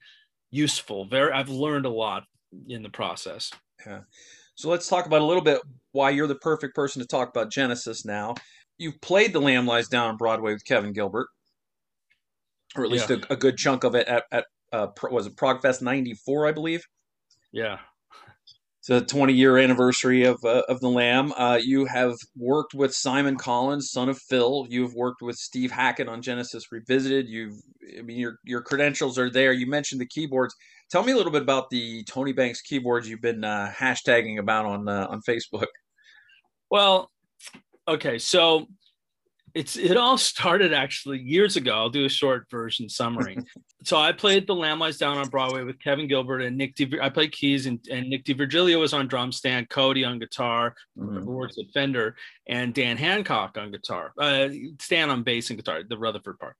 useful 0.51 1.05
very 1.05 1.31
i've 1.31 1.49
learned 1.49 1.85
a 1.85 1.89
lot 1.89 2.23
in 2.67 2.83
the 2.83 2.89
process 2.89 3.51
yeah 3.85 4.01
so 4.55 4.69
let's 4.69 4.87
talk 4.87 5.05
about 5.05 5.21
a 5.21 5.25
little 5.25 5.43
bit 5.43 5.59
why 5.91 6.09
you're 6.09 6.27
the 6.27 6.35
perfect 6.35 6.75
person 6.75 7.01
to 7.01 7.07
talk 7.07 7.29
about 7.29 7.51
genesis 7.51 8.05
now 8.05 8.33
you've 8.77 8.99
played 9.01 9.33
the 9.33 9.39
lamb 9.39 9.65
lies 9.65 9.87
down 9.87 10.09
on 10.09 10.17
broadway 10.17 10.53
with 10.53 10.65
kevin 10.65 10.93
gilbert 10.93 11.27
or 12.75 12.83
at 12.83 12.91
least 12.91 13.09
yeah. 13.09 13.17
a, 13.29 13.33
a, 13.33 13.37
good 13.37 13.57
chunk 13.57 13.83
of 13.83 13.95
it 13.95 14.07
at, 14.07 14.25
at 14.31 14.45
uh, 14.73 14.87
was 15.09 15.27
it 15.27 15.35
progfest 15.35 15.81
94 15.81 16.47
i 16.47 16.51
believe 16.51 16.83
yeah 17.51 17.77
it's 18.87 19.11
the 19.11 19.15
20 19.15 19.33
year 19.33 19.57
anniversary 19.57 20.25
of 20.25 20.37
uh, 20.45 20.61
of 20.69 20.79
the 20.79 20.89
Lamb. 20.89 21.33
Uh, 21.35 21.59
you 21.59 21.85
have 21.85 22.13
worked 22.35 22.75
with 22.75 22.93
Simon 22.93 23.35
Collins, 23.35 23.89
son 23.89 24.09
of 24.09 24.19
Phil. 24.29 24.67
You've 24.69 24.93
worked 24.93 25.23
with 25.23 25.37
Steve 25.37 25.71
Hackett 25.71 26.07
on 26.07 26.21
Genesis 26.21 26.71
Revisited. 26.71 27.27
You've, 27.27 27.55
I 27.97 28.03
mean, 28.03 28.19
your 28.19 28.37
your 28.43 28.61
credentials 28.61 29.17
are 29.17 29.29
there. 29.29 29.53
You 29.53 29.65
mentioned 29.65 30.01
the 30.01 30.05
keyboards. 30.05 30.53
Tell 30.91 31.03
me 31.03 31.11
a 31.11 31.17
little 31.17 31.31
bit 31.31 31.41
about 31.41 31.69
the 31.69 32.03
Tony 32.03 32.31
Banks 32.31 32.61
keyboards 32.61 33.09
you've 33.09 33.21
been 33.21 33.43
uh, 33.43 33.71
hashtagging 33.75 34.39
about 34.39 34.65
on 34.65 34.87
uh, 34.87 35.07
on 35.09 35.21
Facebook. 35.21 35.67
Well, 36.69 37.11
okay, 37.87 38.19
so 38.19 38.67
it's 39.55 39.77
it 39.77 39.95
all 39.95 40.17
started 40.17 40.73
actually 40.73 41.19
years 41.19 41.55
ago. 41.55 41.73
I'll 41.73 41.89
do 41.89 42.05
a 42.05 42.09
short 42.09 42.45
version 42.51 42.89
summary. 42.89 43.37
so 43.83 43.97
I 43.97 44.11
played 44.11 44.45
the 44.45 44.53
Lamb 44.53 44.79
Lies 44.79 44.97
Down 44.97 45.17
on 45.17 45.29
Broadway 45.29 45.63
with 45.63 45.79
Kevin 45.81 46.07
Gilbert 46.07 46.41
and 46.41 46.57
Nick. 46.57 46.75
I 47.01 47.09
played 47.09 47.31
keys 47.31 47.65
and, 47.65 47.79
and 47.89 48.09
Nick 48.09 48.25
D'Virgilio 48.25 48.79
was 48.79 48.93
on 48.93 49.07
drum 49.07 49.31
stand, 49.31 49.69
Cody 49.69 50.03
on 50.03 50.19
guitar, 50.19 50.75
mm-hmm. 50.99 51.19
who 51.19 51.31
works 51.31 51.57
at 51.57 51.71
Fender, 51.73 52.15
and 52.47 52.73
Dan 52.73 52.97
Hancock 52.97 53.57
on 53.57 53.71
guitar. 53.71 54.11
Uh, 54.19 54.49
Stan 54.81 55.09
on 55.09 55.23
bass 55.23 55.49
and 55.49 55.57
guitar, 55.57 55.83
the 55.87 55.97
Rutherford 55.97 56.37
part. 56.37 56.57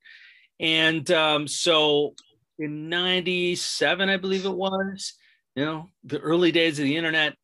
And 0.58 1.08
um, 1.10 1.46
so 1.46 2.14
in 2.58 2.88
'97, 2.88 4.08
I 4.08 4.16
believe 4.16 4.44
it 4.44 4.54
was, 4.54 5.14
you 5.54 5.64
know, 5.64 5.90
the 6.04 6.18
early 6.20 6.52
days 6.52 6.78
of 6.78 6.84
the 6.84 6.96
internet, 6.96 7.34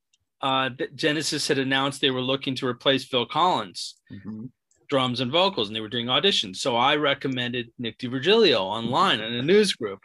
uh, 0.41 0.71
Genesis 0.95 1.49
had 1.49 1.59
announced 1.59 2.01
they 2.01 2.11
were 2.11 2.21
looking 2.21 2.55
to 2.57 2.67
replace 2.67 3.05
Phil 3.05 3.27
Collins. 3.27 3.97
Mm-hmm 4.13 4.47
drums 4.93 5.21
and 5.21 5.33
vocals 5.33 5.69
and 5.69 5.75
they 5.75 5.81
were 5.81 5.89
doing 5.89 6.09
auditions. 6.09 6.57
So 6.57 6.77
I 6.77 6.97
recommended 6.97 7.73
Nick 7.79 7.97
D'Virgilio 7.97 8.61
online 8.61 9.21
in 9.21 9.33
a 9.33 9.41
news 9.41 9.73
group. 9.73 10.01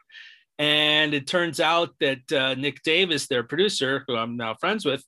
And 0.59 1.13
it 1.13 1.27
turns 1.27 1.59
out 1.59 1.89
that 1.99 2.31
uh, 2.31 2.55
Nick 2.55 2.81
Davis, 2.83 3.27
their 3.27 3.43
producer, 3.43 4.05
who 4.07 4.15
I'm 4.15 4.37
now 4.37 4.53
friends 4.53 4.85
with, 4.85 5.03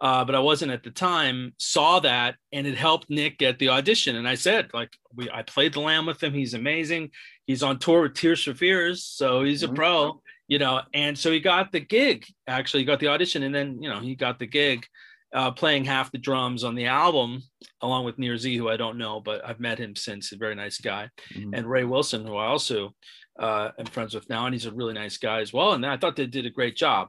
uh, 0.00 0.24
but 0.24 0.36
I 0.36 0.38
wasn't 0.38 0.70
at 0.70 0.84
the 0.84 0.92
time, 0.92 1.52
saw 1.58 1.98
that 1.98 2.36
and 2.52 2.64
it 2.64 2.76
helped 2.76 3.10
Nick 3.10 3.38
get 3.38 3.58
the 3.58 3.70
audition. 3.70 4.14
And 4.14 4.28
I 4.28 4.36
said, 4.36 4.70
like, 4.72 4.90
we 5.12 5.28
I 5.28 5.42
played 5.42 5.72
the 5.72 5.80
Lamb 5.80 6.06
with 6.06 6.22
him. 6.22 6.32
He's 6.32 6.54
amazing. 6.54 7.10
He's 7.46 7.62
on 7.62 7.78
tour 7.78 8.02
with 8.02 8.14
Tears 8.14 8.42
for 8.42 8.54
Fears, 8.54 9.04
so 9.04 9.42
he's 9.42 9.62
a 9.62 9.66
mm-hmm. 9.66 9.76
pro, 9.76 10.22
you 10.48 10.58
know. 10.58 10.80
And 10.92 11.18
so 11.18 11.30
he 11.30 11.40
got 11.40 11.72
the 11.72 11.80
gig. 11.80 12.26
Actually, 12.46 12.80
he 12.80 12.86
got 12.86 13.00
the 13.00 13.08
audition, 13.08 13.42
and 13.42 13.54
then 13.54 13.82
you 13.82 13.88
know 13.88 14.00
he 14.00 14.14
got 14.14 14.38
the 14.38 14.46
gig 14.46 14.86
uh, 15.34 15.50
playing 15.50 15.84
half 15.84 16.12
the 16.12 16.18
drums 16.18 16.64
on 16.64 16.74
the 16.74 16.86
album, 16.86 17.42
along 17.82 18.04
with 18.04 18.18
Nir 18.18 18.38
Z, 18.38 18.56
who 18.56 18.68
I 18.68 18.76
don't 18.76 18.98
know, 18.98 19.20
but 19.20 19.44
I've 19.44 19.60
met 19.60 19.78
him 19.78 19.96
since. 19.96 20.32
A 20.32 20.36
very 20.36 20.54
nice 20.54 20.78
guy, 20.78 21.10
mm-hmm. 21.34 21.54
and 21.54 21.68
Ray 21.68 21.84
Wilson, 21.84 22.26
who 22.26 22.36
I 22.36 22.46
also 22.46 22.94
uh, 23.38 23.70
am 23.78 23.86
friends 23.86 24.14
with 24.14 24.28
now, 24.30 24.46
and 24.46 24.54
he's 24.54 24.66
a 24.66 24.72
really 24.72 24.94
nice 24.94 25.18
guy 25.18 25.40
as 25.40 25.52
well. 25.52 25.72
And 25.72 25.84
I 25.84 25.96
thought 25.96 26.16
they 26.16 26.26
did 26.26 26.46
a 26.46 26.50
great 26.50 26.76
job. 26.76 27.08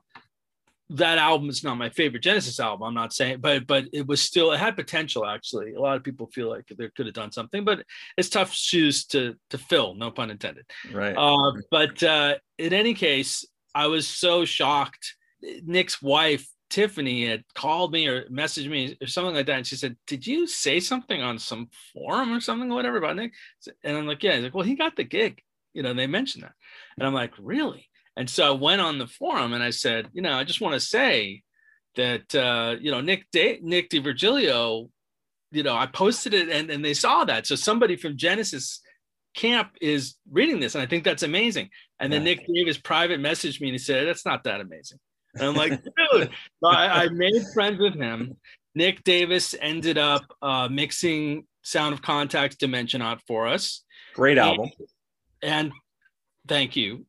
That 0.89 1.17
album 1.17 1.49
is 1.49 1.63
not 1.63 1.77
my 1.77 1.89
favorite 1.89 2.21
Genesis 2.21 2.59
album. 2.59 2.87
I'm 2.87 2.93
not 2.93 3.13
saying, 3.13 3.39
but 3.39 3.65
but 3.65 3.85
it 3.91 4.05
was 4.05 4.21
still 4.21 4.51
it 4.51 4.59
had 4.59 4.75
potential. 4.75 5.25
Actually, 5.25 5.73
a 5.73 5.81
lot 5.81 5.97
of 5.97 6.03
people 6.03 6.27
feel 6.27 6.49
like 6.49 6.67
they 6.67 6.89
could 6.89 7.07
have 7.07 7.15
done 7.15 7.31
something, 7.31 7.65
but 7.65 7.83
it's 8.17 8.29
tough 8.29 8.53
shoes 8.53 9.05
to 9.07 9.35
to 9.49 9.57
fill. 9.57 9.95
No 9.95 10.11
pun 10.11 10.29
intended. 10.29 10.65
Right. 10.91 11.15
Uh, 11.17 11.53
but 11.71 12.03
uh, 12.03 12.35
in 12.59 12.73
any 12.73 12.93
case, 12.93 13.45
I 13.73 13.87
was 13.87 14.07
so 14.07 14.45
shocked. 14.45 15.15
Nick's 15.63 16.01
wife 16.01 16.47
Tiffany 16.69 17.27
had 17.27 17.43
called 17.53 17.91
me 17.91 18.07
or 18.07 18.25
messaged 18.25 18.69
me 18.69 18.97
or 19.01 19.07
something 19.07 19.35
like 19.35 19.45
that. 19.45 19.57
And 19.57 19.67
she 19.67 19.75
said, 19.75 19.95
Did 20.07 20.25
you 20.25 20.47
say 20.47 20.79
something 20.79 21.21
on 21.21 21.37
some 21.37 21.69
forum 21.93 22.33
or 22.33 22.41
something 22.41 22.71
or 22.71 22.75
whatever 22.75 22.97
about 22.97 23.15
Nick? 23.15 23.33
And 23.83 23.97
I'm 23.97 24.07
like, 24.07 24.23
Yeah. 24.23 24.35
He's 24.35 24.43
like, 24.43 24.53
Well, 24.55 24.65
he 24.65 24.75
got 24.75 24.95
the 24.95 25.03
gig. 25.03 25.41
You 25.73 25.83
know, 25.83 25.93
they 25.93 26.07
mentioned 26.07 26.43
that. 26.43 26.53
And 26.97 27.07
I'm 27.07 27.13
like, 27.13 27.33
Really? 27.39 27.87
And 28.17 28.29
so 28.29 28.47
I 28.47 28.51
went 28.51 28.81
on 28.81 28.97
the 28.97 29.07
forum 29.07 29.53
and 29.53 29.63
I 29.63 29.71
said, 29.71 30.09
You 30.13 30.21
know, 30.21 30.33
I 30.33 30.43
just 30.43 30.61
want 30.61 30.73
to 30.73 30.79
say 30.79 31.43
that, 31.95 32.33
uh, 32.35 32.75
you 32.79 32.91
know, 32.91 33.01
Nick, 33.01 33.25
da- 33.31 33.59
Nick 33.61 33.89
D'Virgilio, 33.89 34.89
you 35.51 35.63
know, 35.63 35.75
I 35.75 35.85
posted 35.87 36.33
it 36.33 36.49
and, 36.49 36.69
and 36.69 36.83
they 36.83 36.93
saw 36.93 37.25
that. 37.25 37.47
So 37.47 37.55
somebody 37.55 37.95
from 37.95 38.17
Genesis 38.17 38.81
camp 39.35 39.71
is 39.81 40.15
reading 40.31 40.59
this. 40.59 40.75
And 40.75 40.81
I 40.81 40.85
think 40.85 41.03
that's 41.03 41.23
amazing. 41.23 41.69
And 41.99 42.11
then 42.11 42.23
Nick 42.23 42.45
Davis 42.47 42.77
private 42.77 43.19
messaged 43.19 43.61
me 43.61 43.69
and 43.69 43.73
he 43.73 43.79
said, 43.79 44.07
That's 44.07 44.25
not 44.25 44.43
that 44.45 44.61
amazing. 44.61 44.99
And 45.35 45.43
I'm 45.43 45.55
like, 45.55 45.71
dude. 46.13 46.29
So 46.63 46.69
I, 46.69 47.03
I, 47.03 47.09
made 47.09 47.43
friends 47.53 47.79
with 47.79 47.95
him. 47.95 48.37
Nick 48.73 49.03
Davis 49.03 49.55
ended 49.61 49.97
up 49.97 50.23
uh, 50.41 50.67
mixing 50.69 51.45
Sound 51.61 51.93
of 51.93 52.01
Contact 52.01 52.59
Dimension 52.59 53.01
out 53.01 53.21
for 53.27 53.47
us. 53.47 53.83
Great 54.13 54.37
album. 54.37 54.69
And, 55.41 55.67
and 55.67 55.71
thank 56.47 56.75
you. 56.75 57.05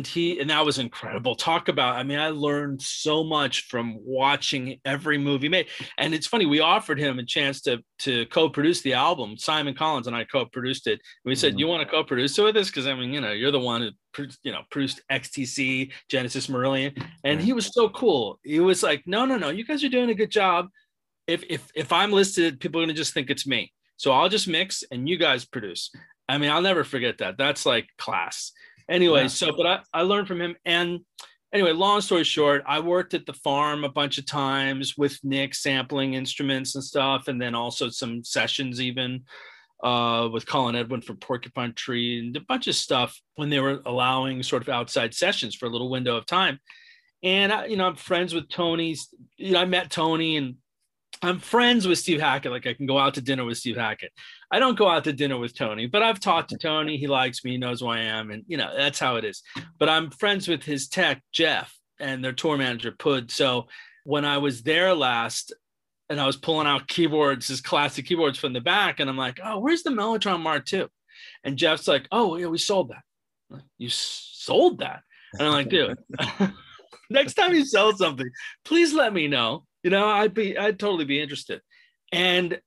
And 0.00 0.06
he? 0.06 0.40
And 0.40 0.48
that 0.48 0.64
was 0.64 0.78
incredible. 0.78 1.34
Talk 1.34 1.68
about 1.68 1.96
i 1.96 2.02
mean 2.02 2.18
i 2.18 2.30
learned 2.30 2.80
so 2.80 3.22
much 3.22 3.66
from 3.68 3.98
watching 4.00 4.80
every 4.86 5.18
movie 5.18 5.48
made. 5.48 5.66
And 5.98 6.14
it's 6.14 6.26
funny 6.26 6.46
we 6.46 6.60
offered 6.60 6.98
him 6.98 7.18
a 7.18 7.24
chance 7.24 7.60
to 7.62 7.82
to 8.00 8.24
co-produce 8.26 8.80
the 8.80 8.94
album. 8.94 9.36
Simon 9.36 9.74
collins 9.74 10.06
and 10.06 10.16
i 10.16 10.24
co-produced 10.24 10.86
it. 10.86 11.00
We 11.26 11.34
said 11.34 11.52
mm-hmm. 11.52 11.58
you 11.58 11.66
want 11.66 11.82
to 11.82 11.90
co-produce 11.94 12.38
it 12.38 12.42
with 12.42 12.56
us? 12.56 12.68
Because 12.68 12.86
i 12.86 12.94
mean 12.94 13.12
you 13.12 13.20
know 13.20 13.32
you're 13.32 13.50
the 13.50 13.60
one 13.60 13.92
who 14.16 14.26
you 14.42 14.52
know 14.52 14.62
produced 14.70 15.02
xtc 15.12 15.92
genesis 16.08 16.46
marillion. 16.46 16.96
And 17.24 17.40
he 17.40 17.52
was 17.52 17.66
so 17.74 17.90
cool. 17.90 18.40
He 18.42 18.60
was 18.60 18.82
like 18.82 19.02
no 19.06 19.26
no 19.26 19.36
no 19.36 19.50
you 19.50 19.66
guys 19.66 19.84
are 19.84 19.90
doing 19.90 20.08
a 20.08 20.14
good 20.14 20.30
job. 20.30 20.68
If 21.26 21.44
if 21.50 21.68
if 21.74 21.92
i'm 21.92 22.10
listed 22.10 22.58
people 22.58 22.80
are 22.80 22.84
going 22.84 22.94
to 22.94 23.00
just 23.02 23.12
think 23.12 23.28
it's 23.28 23.46
me. 23.46 23.72
So 23.98 24.12
i'll 24.12 24.30
just 24.30 24.48
mix 24.48 24.82
and 24.90 25.06
you 25.06 25.18
guys 25.18 25.44
produce. 25.44 25.90
I 26.26 26.38
mean 26.38 26.50
i'll 26.50 26.62
never 26.62 26.84
forget 26.84 27.18
that. 27.18 27.36
That's 27.36 27.66
like 27.66 27.86
class 27.98 28.52
anyway, 28.90 29.22
yeah. 29.22 29.28
so 29.28 29.56
but 29.56 29.66
I, 29.66 29.80
I 29.94 30.02
learned 30.02 30.28
from 30.28 30.40
him. 30.40 30.56
And 30.64 31.00
anyway, 31.52 31.72
long 31.72 32.00
story 32.00 32.24
short, 32.24 32.62
I 32.66 32.80
worked 32.80 33.14
at 33.14 33.26
the 33.26 33.32
farm 33.32 33.84
a 33.84 33.88
bunch 33.88 34.18
of 34.18 34.26
times 34.26 34.96
with 34.98 35.18
Nick 35.22 35.54
sampling 35.54 36.14
instruments 36.14 36.74
and 36.74 36.84
stuff, 36.84 37.28
and 37.28 37.40
then 37.40 37.54
also 37.54 37.88
some 37.88 38.22
sessions 38.24 38.80
even 38.80 39.22
uh, 39.82 40.28
with 40.30 40.46
Colin 40.46 40.76
Edwin 40.76 41.00
from 41.00 41.16
Porcupine 41.16 41.72
Tree 41.72 42.18
and 42.18 42.36
a 42.36 42.40
bunch 42.40 42.66
of 42.66 42.74
stuff 42.74 43.18
when 43.36 43.48
they 43.48 43.60
were 43.60 43.80
allowing 43.86 44.42
sort 44.42 44.62
of 44.62 44.68
outside 44.68 45.14
sessions 45.14 45.54
for 45.54 45.66
a 45.66 45.70
little 45.70 45.90
window 45.90 46.16
of 46.16 46.26
time. 46.26 46.58
And 47.22 47.52
I, 47.52 47.66
you 47.66 47.76
know, 47.76 47.86
I'm 47.86 47.96
friends 47.96 48.34
with 48.34 48.48
Tony's. 48.48 49.08
You 49.36 49.52
know, 49.52 49.60
I 49.60 49.66
met 49.66 49.90
Tony 49.90 50.36
and 50.36 50.56
I'm 51.22 51.38
friends 51.38 51.86
with 51.86 51.98
Steve 51.98 52.20
Hackett. 52.20 52.50
Like 52.50 52.66
I 52.66 52.74
can 52.74 52.86
go 52.86 52.98
out 52.98 53.14
to 53.14 53.20
dinner 53.20 53.44
with 53.44 53.58
Steve 53.58 53.76
Hackett. 53.76 54.12
I 54.50 54.58
don't 54.58 54.78
go 54.78 54.88
out 54.88 55.04
to 55.04 55.12
dinner 55.12 55.38
with 55.38 55.54
Tony, 55.54 55.86
but 55.86 56.02
I've 56.02 56.20
talked 56.20 56.50
to 56.50 56.58
Tony. 56.58 56.96
He 56.96 57.06
likes 57.06 57.44
me, 57.44 57.52
he 57.52 57.58
knows 57.58 57.80
who 57.80 57.88
I 57.88 58.00
am, 58.00 58.30
and 58.30 58.44
you 58.46 58.56
know 58.56 58.70
that's 58.74 58.98
how 58.98 59.16
it 59.16 59.24
is. 59.24 59.42
But 59.78 59.88
I'm 59.88 60.10
friends 60.10 60.48
with 60.48 60.62
his 60.62 60.88
tech 60.88 61.22
Jeff 61.32 61.76
and 61.98 62.24
their 62.24 62.32
tour 62.32 62.56
manager 62.56 62.92
Pud. 62.92 63.30
So 63.30 63.66
when 64.04 64.24
I 64.24 64.38
was 64.38 64.62
there 64.62 64.94
last, 64.94 65.52
and 66.08 66.20
I 66.20 66.26
was 66.26 66.36
pulling 66.36 66.66
out 66.66 66.88
keyboards, 66.88 67.48
his 67.48 67.60
classic 67.60 68.06
keyboards 68.06 68.38
from 68.38 68.52
the 68.52 68.60
back, 68.60 68.98
and 68.98 69.08
I'm 69.10 69.18
like, 69.18 69.40
"Oh, 69.44 69.58
where's 69.60 69.82
the 69.82 69.90
Mellotron 69.90 70.40
Mark 70.40 70.70
II?" 70.72 70.86
And 71.44 71.56
Jeff's 71.56 71.86
like, 71.86 72.08
"Oh, 72.10 72.36
yeah, 72.36 72.46
we 72.46 72.58
sold 72.58 72.90
that." 72.90 73.62
You 73.78 73.88
sold 73.90 74.78
that? 74.78 75.02
And 75.34 75.42
I'm 75.42 75.52
like, 75.52 75.68
"Dude." 75.68 75.98
next 77.10 77.34
time 77.34 77.54
you 77.54 77.64
sell 77.64 77.94
something, 77.96 78.28
please 78.64 78.94
let 78.94 79.12
me 79.12 79.28
know. 79.28 79.64
You 79.82 79.90
know, 79.90 80.06
I'd 80.06 80.34
be, 80.34 80.58
I'd 80.58 80.78
totally 80.78 81.04
be 81.04 81.20
interested. 81.20 81.62
And, 82.12 82.60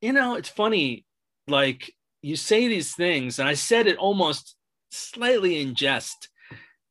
you 0.00 0.12
know, 0.12 0.34
it's 0.34 0.48
funny, 0.48 1.04
like 1.48 1.92
you 2.22 2.36
say 2.36 2.68
these 2.68 2.94
things, 2.94 3.38
and 3.38 3.48
I 3.48 3.54
said 3.54 3.86
it 3.86 3.96
almost 3.96 4.56
slightly 4.90 5.60
in 5.60 5.74
jest, 5.74 6.28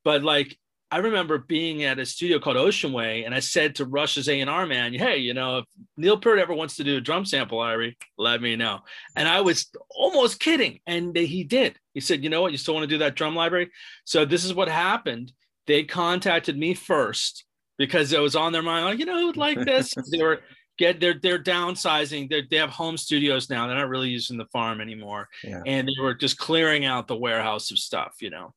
but 0.03 0.23
like 0.23 0.57
I 0.91 0.97
remember 0.97 1.37
being 1.37 1.83
at 1.83 1.99
a 1.99 2.05
studio 2.05 2.39
called 2.39 2.57
Ocean 2.57 2.91
Way, 2.91 3.23
and 3.23 3.35
I 3.35 3.39
said 3.39 3.75
to 3.75 3.85
Rush's 3.85 4.27
A 4.27 4.39
and 4.39 4.49
R 4.49 4.65
man, 4.65 4.93
"Hey, 4.93 5.17
you 5.17 5.35
know, 5.35 5.59
if 5.59 5.65
Neil 5.97 6.17
Peart 6.17 6.39
ever 6.39 6.53
wants 6.53 6.77
to 6.77 6.83
do 6.83 6.97
a 6.97 7.01
drum 7.01 7.25
sample, 7.25 7.59
Irie, 7.59 7.95
let 8.17 8.41
me 8.41 8.55
know." 8.55 8.79
And 9.15 9.27
I 9.27 9.41
was 9.41 9.69
almost 9.91 10.39
kidding, 10.39 10.79
and 10.87 11.15
he 11.15 11.43
did. 11.43 11.77
He 11.93 12.01
said, 12.01 12.23
"You 12.23 12.29
know 12.31 12.41
what? 12.41 12.51
You 12.51 12.57
still 12.57 12.73
want 12.73 12.85
to 12.85 12.95
do 12.95 12.99
that 12.99 13.15
drum 13.15 13.35
library?" 13.35 13.69
So 14.03 14.25
this 14.25 14.43
is 14.43 14.53
what 14.53 14.67
happened 14.67 15.31
they 15.67 15.83
contacted 15.83 16.57
me 16.57 16.73
first 16.73 17.45
because 17.79 18.13
it 18.13 18.19
was 18.19 18.35
on 18.35 18.51
their 18.51 18.61
mind. 18.61 18.85
Like, 18.85 18.99
you 18.99 19.05
know, 19.05 19.17
who 19.17 19.25
would 19.27 19.37
like 19.37 19.65
this? 19.65 19.95
they 20.11 20.21
were 20.21 20.41
get 20.77 20.99
they're 20.99 21.19
they're 21.19 21.41
downsizing. 21.41 22.29
They're, 22.29 22.43
they 22.47 22.57
have 22.57 22.69
home 22.69 22.97
studios 22.97 23.49
now. 23.49 23.65
They're 23.65 23.77
not 23.77 23.89
really 23.89 24.09
using 24.09 24.37
the 24.37 24.45
farm 24.45 24.81
anymore, 24.81 25.29
yeah. 25.43 25.63
and 25.65 25.87
they 25.87 26.01
were 26.01 26.13
just 26.13 26.37
clearing 26.37 26.85
out 26.85 27.07
the 27.07 27.15
warehouse 27.15 27.71
of 27.71 27.79
stuff, 27.79 28.17
you 28.21 28.29
know. 28.29 28.53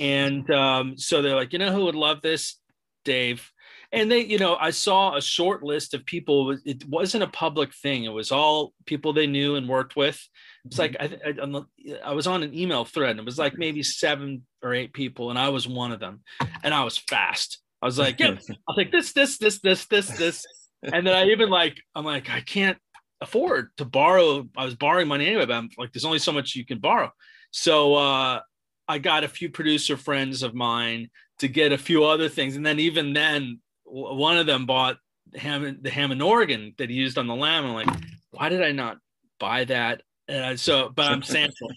And 0.00 0.50
um, 0.50 0.96
so 0.96 1.22
they're 1.22 1.36
like, 1.36 1.52
you 1.52 1.58
know, 1.58 1.70
who 1.70 1.84
would 1.84 1.94
love 1.94 2.22
this, 2.22 2.58
Dave? 3.04 3.48
And 3.94 4.10
they, 4.10 4.20
you 4.20 4.38
know, 4.38 4.56
I 4.56 4.70
saw 4.70 5.16
a 5.16 5.20
short 5.20 5.62
list 5.62 5.92
of 5.92 6.06
people. 6.06 6.56
It 6.64 6.82
wasn't 6.88 7.24
a 7.24 7.28
public 7.28 7.74
thing. 7.74 8.04
It 8.04 8.12
was 8.12 8.32
all 8.32 8.72
people 8.86 9.12
they 9.12 9.26
knew 9.26 9.56
and 9.56 9.68
worked 9.68 9.96
with. 9.96 10.18
It's 10.64 10.78
like 10.78 10.96
I, 10.98 11.18
I, 11.26 11.62
I, 12.02 12.12
was 12.14 12.26
on 12.26 12.42
an 12.42 12.56
email 12.56 12.86
thread 12.86 13.10
and 13.10 13.20
it 13.20 13.26
was 13.26 13.38
like 13.38 13.58
maybe 13.58 13.82
seven 13.82 14.46
or 14.62 14.72
eight 14.72 14.94
people, 14.94 15.28
and 15.28 15.38
I 15.38 15.50
was 15.50 15.68
one 15.68 15.92
of 15.92 16.00
them. 16.00 16.22
And 16.62 16.72
I 16.72 16.84
was 16.84 16.96
fast. 16.96 17.58
I 17.82 17.86
was 17.86 17.98
like, 17.98 18.20
yeah, 18.20 18.36
I'll 18.68 18.76
take 18.76 18.92
this, 18.92 19.12
this, 19.12 19.38
this, 19.38 19.60
this, 19.60 19.86
this, 19.86 20.06
this. 20.16 20.46
And 20.84 21.06
then 21.06 21.14
I 21.14 21.26
even 21.30 21.50
like, 21.50 21.76
I'm 21.94 22.04
like, 22.04 22.30
I 22.30 22.40
can't 22.40 22.78
afford 23.20 23.70
to 23.76 23.84
borrow. 23.84 24.48
I 24.56 24.64
was 24.64 24.74
borrowing 24.74 25.08
money 25.08 25.26
anyway, 25.26 25.46
but 25.46 25.54
I'm 25.54 25.68
like, 25.76 25.92
there's 25.92 26.04
only 26.04 26.20
so 26.20 26.32
much 26.32 26.54
you 26.54 26.64
can 26.64 26.78
borrow. 26.78 27.10
So 27.50 27.94
uh, 27.94 28.40
I 28.88 28.98
got 28.98 29.24
a 29.24 29.28
few 29.28 29.50
producer 29.50 29.96
friends 29.96 30.42
of 30.42 30.54
mine 30.54 31.10
to 31.40 31.48
get 31.48 31.72
a 31.72 31.78
few 31.78 32.04
other 32.04 32.28
things. 32.28 32.56
And 32.56 32.64
then 32.64 32.78
even 32.78 33.12
then, 33.12 33.60
one 33.84 34.38
of 34.38 34.46
them 34.46 34.64
bought 34.64 34.96
Hammond, 35.34 35.78
the 35.82 35.90
Hammond 35.90 36.22
organ 36.22 36.74
that 36.78 36.88
he 36.88 36.96
used 36.96 37.18
on 37.18 37.26
the 37.26 37.34
lamb. 37.34 37.66
I'm 37.66 37.74
like, 37.74 37.88
why 38.30 38.48
did 38.48 38.62
I 38.62 38.72
not 38.72 38.98
buy 39.38 39.64
that? 39.64 40.02
Uh, 40.28 40.56
so, 40.56 40.90
but 40.94 41.10
I'm 41.10 41.22
sampling. 41.22 41.76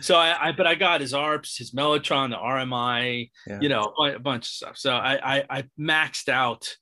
So 0.00 0.16
I, 0.16 0.48
I, 0.48 0.52
but 0.52 0.66
I 0.66 0.74
got 0.74 1.00
his 1.00 1.12
ARPs, 1.12 1.56
his 1.58 1.72
Mellotron, 1.72 2.30
the 2.30 2.36
RMI, 2.36 3.30
yeah. 3.46 3.58
you 3.60 3.68
know, 3.68 3.92
a 3.98 4.18
bunch 4.18 4.46
of 4.46 4.50
stuff. 4.50 4.78
So 4.78 4.92
I, 4.92 5.38
I, 5.38 5.44
I 5.50 5.64
maxed 5.78 6.28
out 6.28 6.76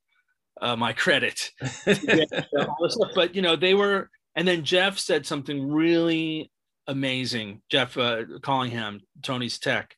uh, 0.61 0.77
my 0.77 0.93
credit. 0.93 1.51
but 3.15 3.35
you 3.35 3.43
know, 3.43 3.57
they 3.57 3.75
were, 3.75 4.11
and 4.35 4.47
then 4.47 4.65
Jeff 4.65 4.99
said 4.99 5.27
something 5.27 5.69
really 5.69 6.51
amazing. 6.87 7.63
Jeff 7.71 7.97
uh, 7.97 8.23
Callingham, 8.43 9.01
Tony's 9.23 9.59
tech, 9.59 9.95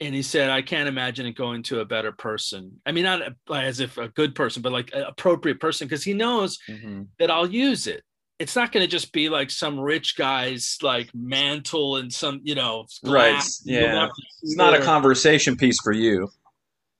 and 0.00 0.14
he 0.14 0.22
said, 0.22 0.50
"I 0.50 0.62
can't 0.62 0.88
imagine 0.88 1.26
it 1.26 1.36
going 1.36 1.62
to 1.64 1.80
a 1.80 1.84
better 1.84 2.12
person. 2.12 2.80
I 2.84 2.92
mean, 2.92 3.04
not 3.04 3.22
as 3.52 3.80
if 3.80 3.98
a 3.98 4.08
good 4.08 4.34
person, 4.34 4.62
but 4.62 4.72
like 4.72 4.90
an 4.92 5.02
appropriate 5.02 5.60
person, 5.60 5.86
because 5.86 6.04
he 6.04 6.14
knows 6.14 6.58
mm-hmm. 6.68 7.02
that 7.18 7.30
I'll 7.30 7.50
use 7.50 7.86
it." 7.86 8.02
It's 8.38 8.54
not 8.54 8.72
going 8.72 8.84
to 8.84 8.90
just 8.90 9.12
be 9.12 9.28
like 9.28 9.50
some 9.50 9.78
rich 9.78 10.16
guy's 10.16 10.78
like 10.82 11.10
mantle 11.14 11.96
and 11.96 12.12
some 12.12 12.40
you 12.42 12.54
know 12.54 12.86
right 13.04 13.42
yeah 13.64 14.08
it's 14.42 14.56
not 14.56 14.74
a 14.74 14.82
conversation 14.82 15.56
piece 15.56 15.78
for 15.82 15.92
you 15.92 16.28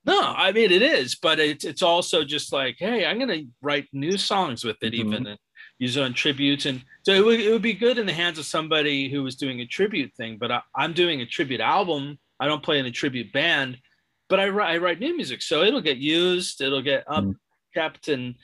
no 0.05 0.35
i 0.37 0.53
mean 0.53 0.71
it 0.71 0.83
is 0.83 1.15
but 1.17 1.39
it's 1.39 1.65
it's 1.65 1.83
also 1.83 2.25
just 2.25 2.53
like 2.53 2.77
hey 2.79 3.05
i'm 3.05 3.19
going 3.19 3.29
to 3.29 3.47
write 3.63 3.87
new 3.93 4.17
songs 4.17 4.65
with 4.65 4.77
it 4.83 4.93
mm-hmm. 4.93 5.09
even 5.09 5.27
and 5.27 5.39
use 5.79 5.97
it 5.97 6.03
on 6.03 6.15
tributes 6.15 6.65
and 6.65 6.83
so 7.03 7.13
it 7.13 7.23
would, 7.23 7.39
it 7.39 7.53
would 7.53 7.63
be 7.63 7.75
good 7.75 7.99
in 7.99 8.07
the 8.07 8.13
hands 8.13 8.39
of 8.39 8.47
somebody 8.47 9.11
who 9.11 9.23
was 9.23 9.37
doing 9.37 9.61
a 9.61 9.67
tribute 9.67 10.13
thing 10.17 10.39
but 10.39 10.51
I, 10.51 10.63
i'm 10.75 10.95
doing 10.95 11.21
a 11.21 11.27
tribute 11.27 11.61
album 11.61 12.19
i 12.41 12.47
don't 12.47 12.63
play 12.63 12.79
in 12.79 12.87
a 12.87 12.91
tribute 12.91 13.33
band 13.33 13.77
but 14.29 14.41
i 14.41 14.49
write, 14.49 14.75
I 14.75 14.79
write 14.79 15.01
new 15.01 15.15
music 15.15 15.43
so 15.43 15.63
it'll 15.63 15.83
get 15.83 15.99
used 15.99 16.63
it'll 16.63 16.83
get 16.83 17.05
up 17.07 17.25
mm-hmm. 17.25 17.33
kept 17.75 18.09
and 18.09 18.37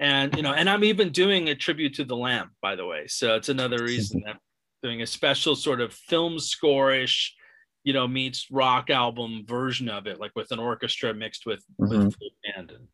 and 0.00 0.34
you 0.34 0.42
know 0.42 0.52
and 0.52 0.68
i'm 0.68 0.82
even 0.82 1.10
doing 1.10 1.48
a 1.48 1.54
tribute 1.54 1.94
to 1.94 2.04
the 2.04 2.16
lamb 2.16 2.50
by 2.60 2.74
the 2.74 2.86
way. 2.86 3.06
So 3.06 3.36
it's 3.36 3.48
another 3.48 3.84
reason 3.84 4.22
that 4.24 4.32
I'm 4.32 4.38
doing 4.82 5.02
a 5.02 5.06
special 5.06 5.54
sort 5.54 5.80
of 5.80 5.92
film 5.92 6.38
score-ish 6.38 7.34
you 7.84 7.92
know 7.92 8.08
meets 8.08 8.46
rock 8.50 8.90
album 8.90 9.44
version 9.46 9.88
of 9.88 10.06
it 10.06 10.18
like 10.20 10.32
with 10.34 10.50
an 10.50 10.58
orchestra 10.58 11.14
mixed 11.14 11.46
with, 11.46 11.62
mm-hmm. 11.80 12.06
with 12.06 12.14
band. 12.56 12.72
And, 12.72 12.88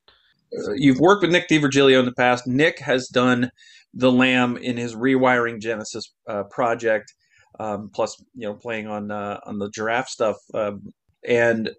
uh, 0.69 0.73
you've 0.77 1.01
worked 1.01 1.23
with 1.23 1.31
nick 1.31 1.49
D'Virgilio 1.49 1.99
in 1.99 2.05
the 2.05 2.12
past. 2.12 2.47
Nick 2.47 2.79
has 2.81 3.09
done 3.09 3.51
the 3.95 4.12
lamb 4.12 4.57
in 4.57 4.77
his 4.77 4.95
rewiring 4.95 5.61
genesis 5.61 6.12
uh, 6.29 6.45
project 6.45 7.12
um, 7.59 7.90
plus 7.92 8.23
you 8.35 8.47
know 8.47 8.55
playing 8.55 8.87
on 8.87 9.11
uh, 9.11 9.40
on 9.47 9.59
the 9.59 9.71
giraffe 9.71 10.09
stuff 10.09 10.37
um, 10.55 10.92
and 11.27 11.71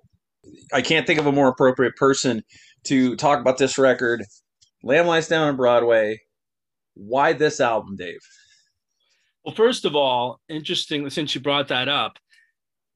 i 0.73 0.81
can't 0.81 1.05
think 1.05 1.19
of 1.19 1.27
a 1.27 1.31
more 1.31 1.49
appropriate 1.49 1.95
person 1.95 2.41
to 2.83 3.15
talk 3.17 3.39
about 3.39 3.57
this 3.57 3.77
record 3.77 4.23
Lamb 4.83 5.07
Lies 5.07 5.27
Down 5.27 5.47
on 5.47 5.55
Broadway. 5.55 6.21
Why 6.93 7.33
this 7.33 7.59
album, 7.59 7.95
Dave? 7.95 8.19
Well, 9.43 9.55
first 9.55 9.85
of 9.85 9.95
all, 9.95 10.41
interesting 10.49 11.09
since 11.09 11.33
you 11.33 11.41
brought 11.41 11.69
that 11.69 11.87
up, 11.87 12.17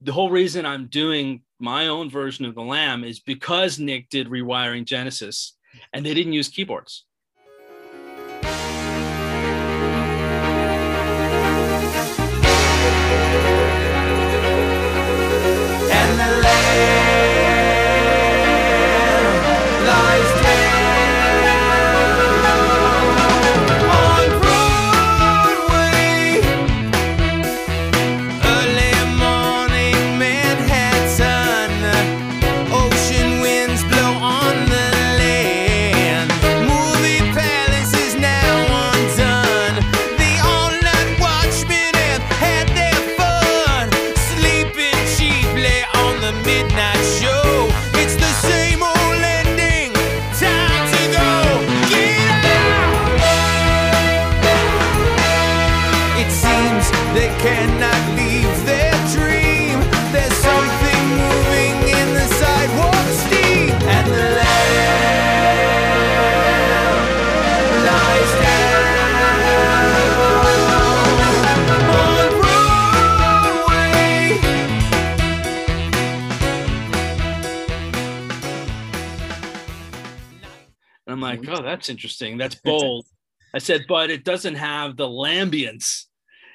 the 0.00 0.12
whole 0.12 0.30
reason 0.30 0.66
I'm 0.66 0.88
doing 0.88 1.42
my 1.58 1.88
own 1.88 2.10
version 2.10 2.44
of 2.44 2.54
the 2.54 2.62
Lamb 2.62 3.04
is 3.04 3.20
because 3.20 3.78
Nick 3.78 4.08
did 4.10 4.28
rewiring 4.28 4.84
Genesis 4.84 5.56
and 5.92 6.04
they 6.04 6.14
didn't 6.14 6.32
use 6.32 6.48
keyboards. 6.48 7.04
That's 81.72 81.88
interesting. 81.88 82.36
That's 82.36 82.54
bold. 82.64 83.06
I 83.54 83.58
said, 83.58 83.84
but 83.88 84.10
it 84.10 84.24
doesn't 84.24 84.54
have 84.54 84.96
the 84.96 85.08
lambience. 85.08 86.04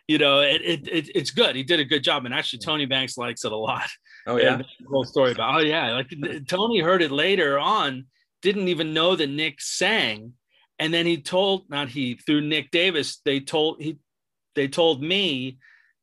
You 0.08 0.18
know, 0.20 0.40
it, 0.40 0.62
it, 0.64 0.88
it, 0.88 1.10
it's 1.16 1.32
good. 1.32 1.56
He 1.56 1.64
did 1.64 1.80
a 1.80 1.86
good 1.86 2.04
job, 2.04 2.26
and 2.26 2.34
actually, 2.34 2.60
Tony 2.60 2.86
Banks 2.86 3.18
likes 3.18 3.44
it 3.44 3.52
a 3.52 3.58
lot. 3.58 3.90
Oh 4.26 4.38
yeah, 4.38 4.62
whole 4.90 5.04
story 5.04 5.32
about. 5.32 5.56
Oh 5.56 5.60
yeah, 5.60 5.94
like 5.94 6.14
Tony 6.48 6.80
heard 6.80 7.02
it 7.02 7.12
later 7.12 7.60
on. 7.60 8.06
Didn't 8.42 8.68
even 8.68 8.94
know 8.94 9.16
that 9.16 9.30
Nick 9.30 9.60
sang, 9.60 10.34
and 10.80 10.94
then 10.94 11.06
he 11.06 11.22
told 11.22 11.70
not 11.70 11.90
he 11.90 12.16
through 12.16 12.42
Nick 12.42 12.72
Davis. 12.72 13.22
They 13.26 13.42
told 13.42 13.82
he, 13.82 13.98
they 14.56 14.68
told 14.68 15.04
me 15.04 15.58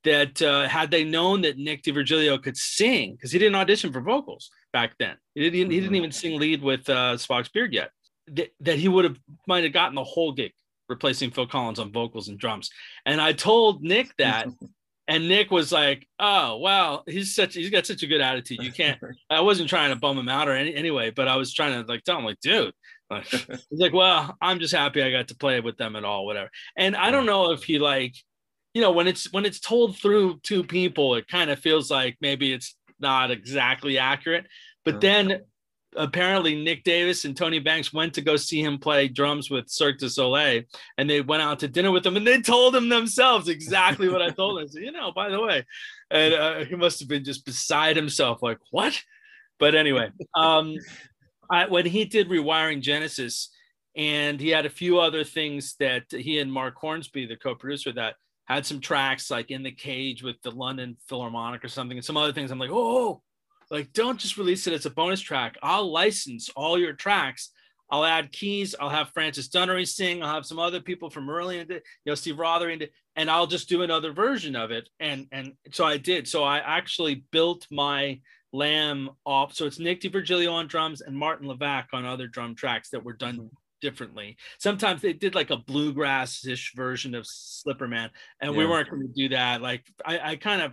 that 0.05 0.41
uh, 0.43 0.69
had 0.69 0.91
they 0.91 1.05
known 1.05 1.41
that 1.43 1.57
Nick 1.57 1.83
D'Virgilio 1.83 2.43
could 2.43 2.57
sing, 2.57 3.13
because 3.13 3.33
he 3.33 3.39
didn't 3.39 3.55
audition 3.55 3.93
for 3.93 4.03
vocals 4.03 4.51
back 4.73 4.95
then. 4.99 5.17
He 5.35 5.49
didn't, 5.49 5.71
he 5.71 5.81
didn't 5.81 5.89
mm-hmm. 5.89 5.95
even 5.97 6.13
sing 6.13 6.39
lead 6.39 6.63
with 6.63 6.89
uh, 6.91 7.15
Spock's 7.15 7.49
Beard 7.49 7.73
yet. 7.73 7.91
That, 8.29 8.51
that 8.61 8.79
he 8.79 8.89
would 8.89 9.05
have 9.05 9.21
might 9.47 9.65
have 9.65 9.73
gotten 9.73 9.95
the 9.95 10.05
whole 10.05 10.33
gig 10.33 10.53
replacing 10.89 11.31
Phil 11.31 11.47
Collins 11.47 11.79
on 11.79 11.93
vocals 11.93 12.29
and 12.29 12.39
drums. 12.39 12.71
And 13.07 13.21
I 13.21 13.33
told 13.33 13.83
Nick 13.83 14.17
that, 14.19 14.49
and 15.09 15.29
Nick 15.29 15.51
was 15.51 15.73
like, 15.73 16.09
"Oh, 16.19 16.57
wow, 16.57 17.03
he's 17.07 17.35
such 17.35 17.55
he's 17.55 17.71
got 17.71 17.87
such 17.87 18.03
a 18.03 18.07
good 18.07 18.21
attitude. 18.21 18.63
You 18.63 18.73
can't." 18.73 18.99
I 19.31 19.41
wasn't 19.41 19.69
trying 19.69 19.91
to 19.91 19.97
bum 19.97 20.19
him 20.19 20.29
out 20.29 20.49
or 20.49 20.53
any, 20.53 20.75
anyway, 20.75 21.11
but 21.11 21.29
I 21.29 21.37
was 21.37 21.53
trying 21.53 21.81
to 21.81 21.91
like 21.91 22.05
tell 22.05 22.19
him 22.19 22.25
like, 22.25 22.41
"Dude." 22.41 22.73
Like, 23.11 23.27
he's 23.27 23.61
like, 23.71 23.93
"Well, 23.93 24.35
I'm 24.41 24.61
just 24.61 24.75
happy 24.75 25.03
I 25.03 25.11
got 25.11 25.29
to 25.29 25.37
play 25.37 25.61
with 25.61 25.77
them 25.77 25.97
at 25.97 26.05
all, 26.05 26.25
whatever." 26.25 26.51
And 26.77 26.97
I 26.97 27.11
don't 27.11 27.27
know 27.27 27.53
if 27.53 27.65
he 27.65 27.79
like 27.79 28.15
you 28.75 28.83
know 28.83 28.91
when 28.91 29.07
it's 29.07 29.33
when 29.33 29.47
it's 29.47 29.61
told 29.61 29.97
through 29.97 30.41
two 30.43 30.63
people 30.63 31.15
it 31.15 31.27
kind 31.29 31.51
of 31.51 31.59
feels 31.59 31.91
like 31.91 32.17
maybe 32.21 32.53
it's 32.53 32.77
not 32.99 33.31
exactly 33.31 33.99
accurate 33.99 34.47
but 34.85 35.01
then 35.01 35.41
apparently 35.97 36.63
Nick 36.63 36.85
Davis 36.85 37.25
and 37.25 37.37
Tony 37.37 37.59
Banks 37.59 37.93
went 37.93 38.15
to 38.15 38.23
go 38.23 38.37
see 38.37 38.63
him 38.63 38.79
play 38.79 39.09
drums 39.09 39.51
with 39.51 39.69
Cirque 39.69 39.99
du 39.99 40.09
Soleil, 40.09 40.63
and 40.99 41.09
they 41.09 41.21
went 41.21 41.43
out 41.43 41.59
to 41.61 41.69
dinner 41.69 41.91
with 41.91 42.07
him, 42.07 42.17
and 42.17 42.27
they 42.27 42.41
told 42.41 42.75
him 42.75 42.89
themselves 42.89 43.49
exactly 43.49 44.09
what 44.09 44.23
I 44.23 44.31
told 44.31 44.59
them. 44.59 44.69
So, 44.69 44.79
you 44.79 44.93
know, 44.93 45.13
by 45.13 45.29
the 45.29 45.41
way, 45.41 45.65
and 46.11 46.35
uh, 46.35 46.65
he 46.65 46.77
must 46.77 47.01
have 47.01 47.09
been 47.09 47.25
just 47.25 47.45
beside 47.45 47.97
himself, 47.97 48.43
like 48.43 48.59
what? 48.71 49.01
But 49.59 49.75
anyway, 49.75 50.11
um, 50.35 50.77
I, 51.51 51.67
when 51.67 51.87
he 51.87 52.05
did 52.05 52.29
rewiring 52.29 52.81
Genesis, 52.81 53.51
and 53.97 54.41
he 54.41 54.49
had 54.49 54.67
a 54.67 54.71
few 54.71 54.99
other 54.99 55.23
things 55.23 55.77
that 55.79 56.05
he 56.11 56.41
and 56.41 56.53
Mark 56.53 56.75
Hornsby, 56.77 57.27
the 57.27 57.37
co-producer, 57.37 57.93
that 57.93 58.15
had 58.47 58.67
some 58.67 58.81
tracks 58.81 59.31
like 59.31 59.51
in 59.51 59.63
the 59.63 59.71
cage 59.71 60.23
with 60.23 60.37
the 60.43 60.51
London 60.51 60.97
Philharmonic 61.09 61.65
or 61.65 61.69
something, 61.69 61.97
and 61.97 62.05
some 62.05 62.17
other 62.17 62.33
things. 62.33 62.51
I'm 62.51 62.59
like, 62.59 62.73
oh, 62.73 63.23
like 63.71 63.93
don't 63.93 64.19
just 64.19 64.37
release 64.37 64.67
it 64.67 64.73
as 64.73 64.87
a 64.87 64.91
bonus 64.91 65.21
track. 65.21 65.57
I'll 65.63 65.91
license 65.91 66.49
all 66.51 66.79
your 66.79 66.93
tracks. 66.93 67.51
I'll 67.91 68.05
add 68.05 68.33
keys. 68.33 68.75
I'll 68.81 68.89
have 68.89 69.11
Francis 69.11 69.49
Dunnery 69.49 69.87
sing. 69.87 70.23
I'll 70.23 70.35
have 70.35 70.47
some 70.47 70.59
other 70.59 70.81
people 70.81 71.11
from 71.11 71.29
early 71.29 71.59
into, 71.59 71.75
you 71.75 71.81
know, 72.07 72.15
Steve 72.15 72.37
Rothery 72.37 72.73
into, 72.73 72.89
and 73.15 73.31
I'll 73.31 73.47
just 73.47 73.69
do 73.69 73.83
another 73.83 74.13
version 74.13 74.57
of 74.57 74.71
it. 74.71 74.89
And 75.01 75.27
and 75.33 75.53
so 75.73 75.85
I 75.85 75.99
did. 75.99 76.27
So 76.27 76.43
I 76.43 76.59
actually 76.59 77.25
built 77.31 77.67
my 77.71 78.21
Lamb 78.53 79.11
off. 79.27 79.55
So 79.55 79.67
it's 79.67 79.79
Nick 79.79 80.01
D'Virgilio 80.01 80.53
on 80.53 80.67
drums 80.67 81.01
and 81.01 81.17
Martin 81.17 81.49
Levac 81.49 81.87
on 81.93 82.05
other 82.05 82.27
drum 82.27 82.55
tracks 82.55 82.91
that 82.91 83.05
were 83.05 83.13
done 83.13 83.37
mm-hmm 83.37 83.47
differently. 83.85 84.39
Sometimes 84.59 85.03
they 85.03 85.13
did 85.13 85.35
like 85.35 85.51
a 85.51 85.59
bluegrass-ish 85.59 86.73
version 86.75 87.15
of 87.15 87.25
Slipperman, 87.27 88.09
and 88.41 88.53
yeah. 88.53 88.59
we 88.59 88.65
weren't 88.65 88.89
going 88.89 89.07
to 89.07 89.13
do 89.13 89.29
that. 89.29 89.61
Like 89.61 89.85
I, 90.05 90.31
I 90.31 90.37
kind 90.37 90.63
of, 90.63 90.73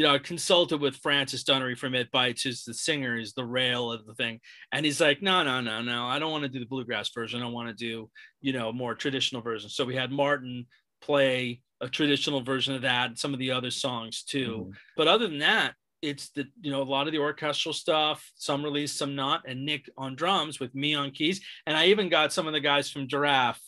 you 0.00 0.06
know, 0.06 0.18
consulted 0.18 0.80
with 0.80 0.96
Francis 0.96 1.44
Dunnery 1.44 1.76
from 1.76 1.94
It 1.94 2.10
Bites, 2.10 2.40
who's 2.40 2.64
the 2.64 2.72
singer, 2.72 3.18
is 3.18 3.34
the 3.34 3.44
Rael 3.44 3.92
of 3.92 4.06
the 4.06 4.14
thing, 4.14 4.40
and 4.72 4.86
he's 4.86 4.98
like, 4.98 5.20
no, 5.20 5.42
no, 5.42 5.60
no, 5.60 5.82
no, 5.82 6.06
I 6.06 6.18
don't 6.18 6.32
want 6.32 6.42
to 6.44 6.48
do 6.48 6.58
the 6.58 6.64
bluegrass 6.64 7.10
version. 7.10 7.42
I 7.42 7.46
want 7.48 7.68
to 7.68 7.74
do, 7.74 8.08
you 8.40 8.54
know, 8.54 8.72
more 8.72 8.94
traditional 8.94 9.42
version. 9.42 9.68
So 9.68 9.84
we 9.84 9.94
had 9.94 10.10
Martin 10.10 10.64
play 11.02 11.60
a 11.82 11.88
traditional 11.90 12.40
version 12.40 12.74
of 12.74 12.80
that, 12.80 13.08
and 13.08 13.18
some 13.18 13.34
of 13.34 13.38
the 13.38 13.50
other 13.50 13.70
songs 13.70 14.22
too. 14.22 14.60
Mm-hmm. 14.60 14.70
But 14.96 15.06
other 15.06 15.28
than 15.28 15.40
that, 15.40 15.74
it's 16.00 16.30
the 16.30 16.46
you 16.62 16.72
know 16.72 16.80
a 16.80 16.82
lot 16.82 17.06
of 17.06 17.12
the 17.12 17.18
orchestral 17.18 17.74
stuff 17.74 18.32
some 18.36 18.64
released 18.64 18.96
some 18.96 19.14
not 19.14 19.42
and 19.46 19.66
nick 19.66 19.84
on 19.98 20.16
drums 20.16 20.58
with 20.58 20.74
me 20.74 20.94
on 20.94 21.10
keys 21.10 21.42
and 21.66 21.76
i 21.76 21.88
even 21.88 22.08
got 22.08 22.32
some 22.32 22.46
of 22.46 22.54
the 22.54 22.60
guys 22.60 22.90
from 22.90 23.06
giraffe 23.06 23.60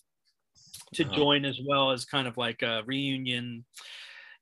to 0.95 1.05
uh-huh. 1.05 1.15
join 1.15 1.45
as 1.45 1.61
well 1.69 1.91
as 1.91 2.07
kind 2.07 2.27
of 2.27 2.39
like 2.39 2.63
a 2.63 2.83
reunion 2.87 3.67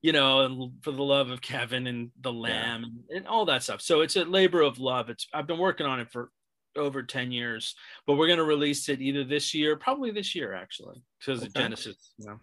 you 0.03 0.13
know 0.13 0.41
and 0.41 0.73
for 0.83 0.93
the 0.93 1.03
love 1.03 1.31
of 1.31 1.41
kevin 1.41 1.87
and 1.87 2.11
the 2.21 2.33
lamb 2.33 2.83
yeah. 2.83 3.17
and, 3.17 3.19
and 3.19 3.27
all 3.27 3.45
that 3.45 3.63
stuff 3.63 3.81
so 3.81 4.01
it's 4.01 4.17
a 4.17 4.25
labor 4.25 4.63
of 4.63 4.79
love 4.79 5.11
it's 5.11 5.27
i've 5.35 5.47
been 5.47 5.59
working 5.59 5.87
on 5.87 6.01
it 6.01 6.11
for 6.11 6.31
over 6.77 7.03
10 7.03 7.33
years 7.33 7.75
but 8.07 8.15
we're 8.15 8.29
going 8.29 8.39
to 8.39 8.45
release 8.45 8.89
it 8.89 9.01
either 9.01 9.25
this 9.25 9.55
year 9.55 9.77
probably 9.77 10.11
this 10.11 10.35
year 10.35 10.55
actually 10.55 11.03
because 11.19 11.41
okay. 11.41 11.47
of 11.47 11.55
genesis 11.55 12.13
you 12.17 12.27
know 12.27 12.39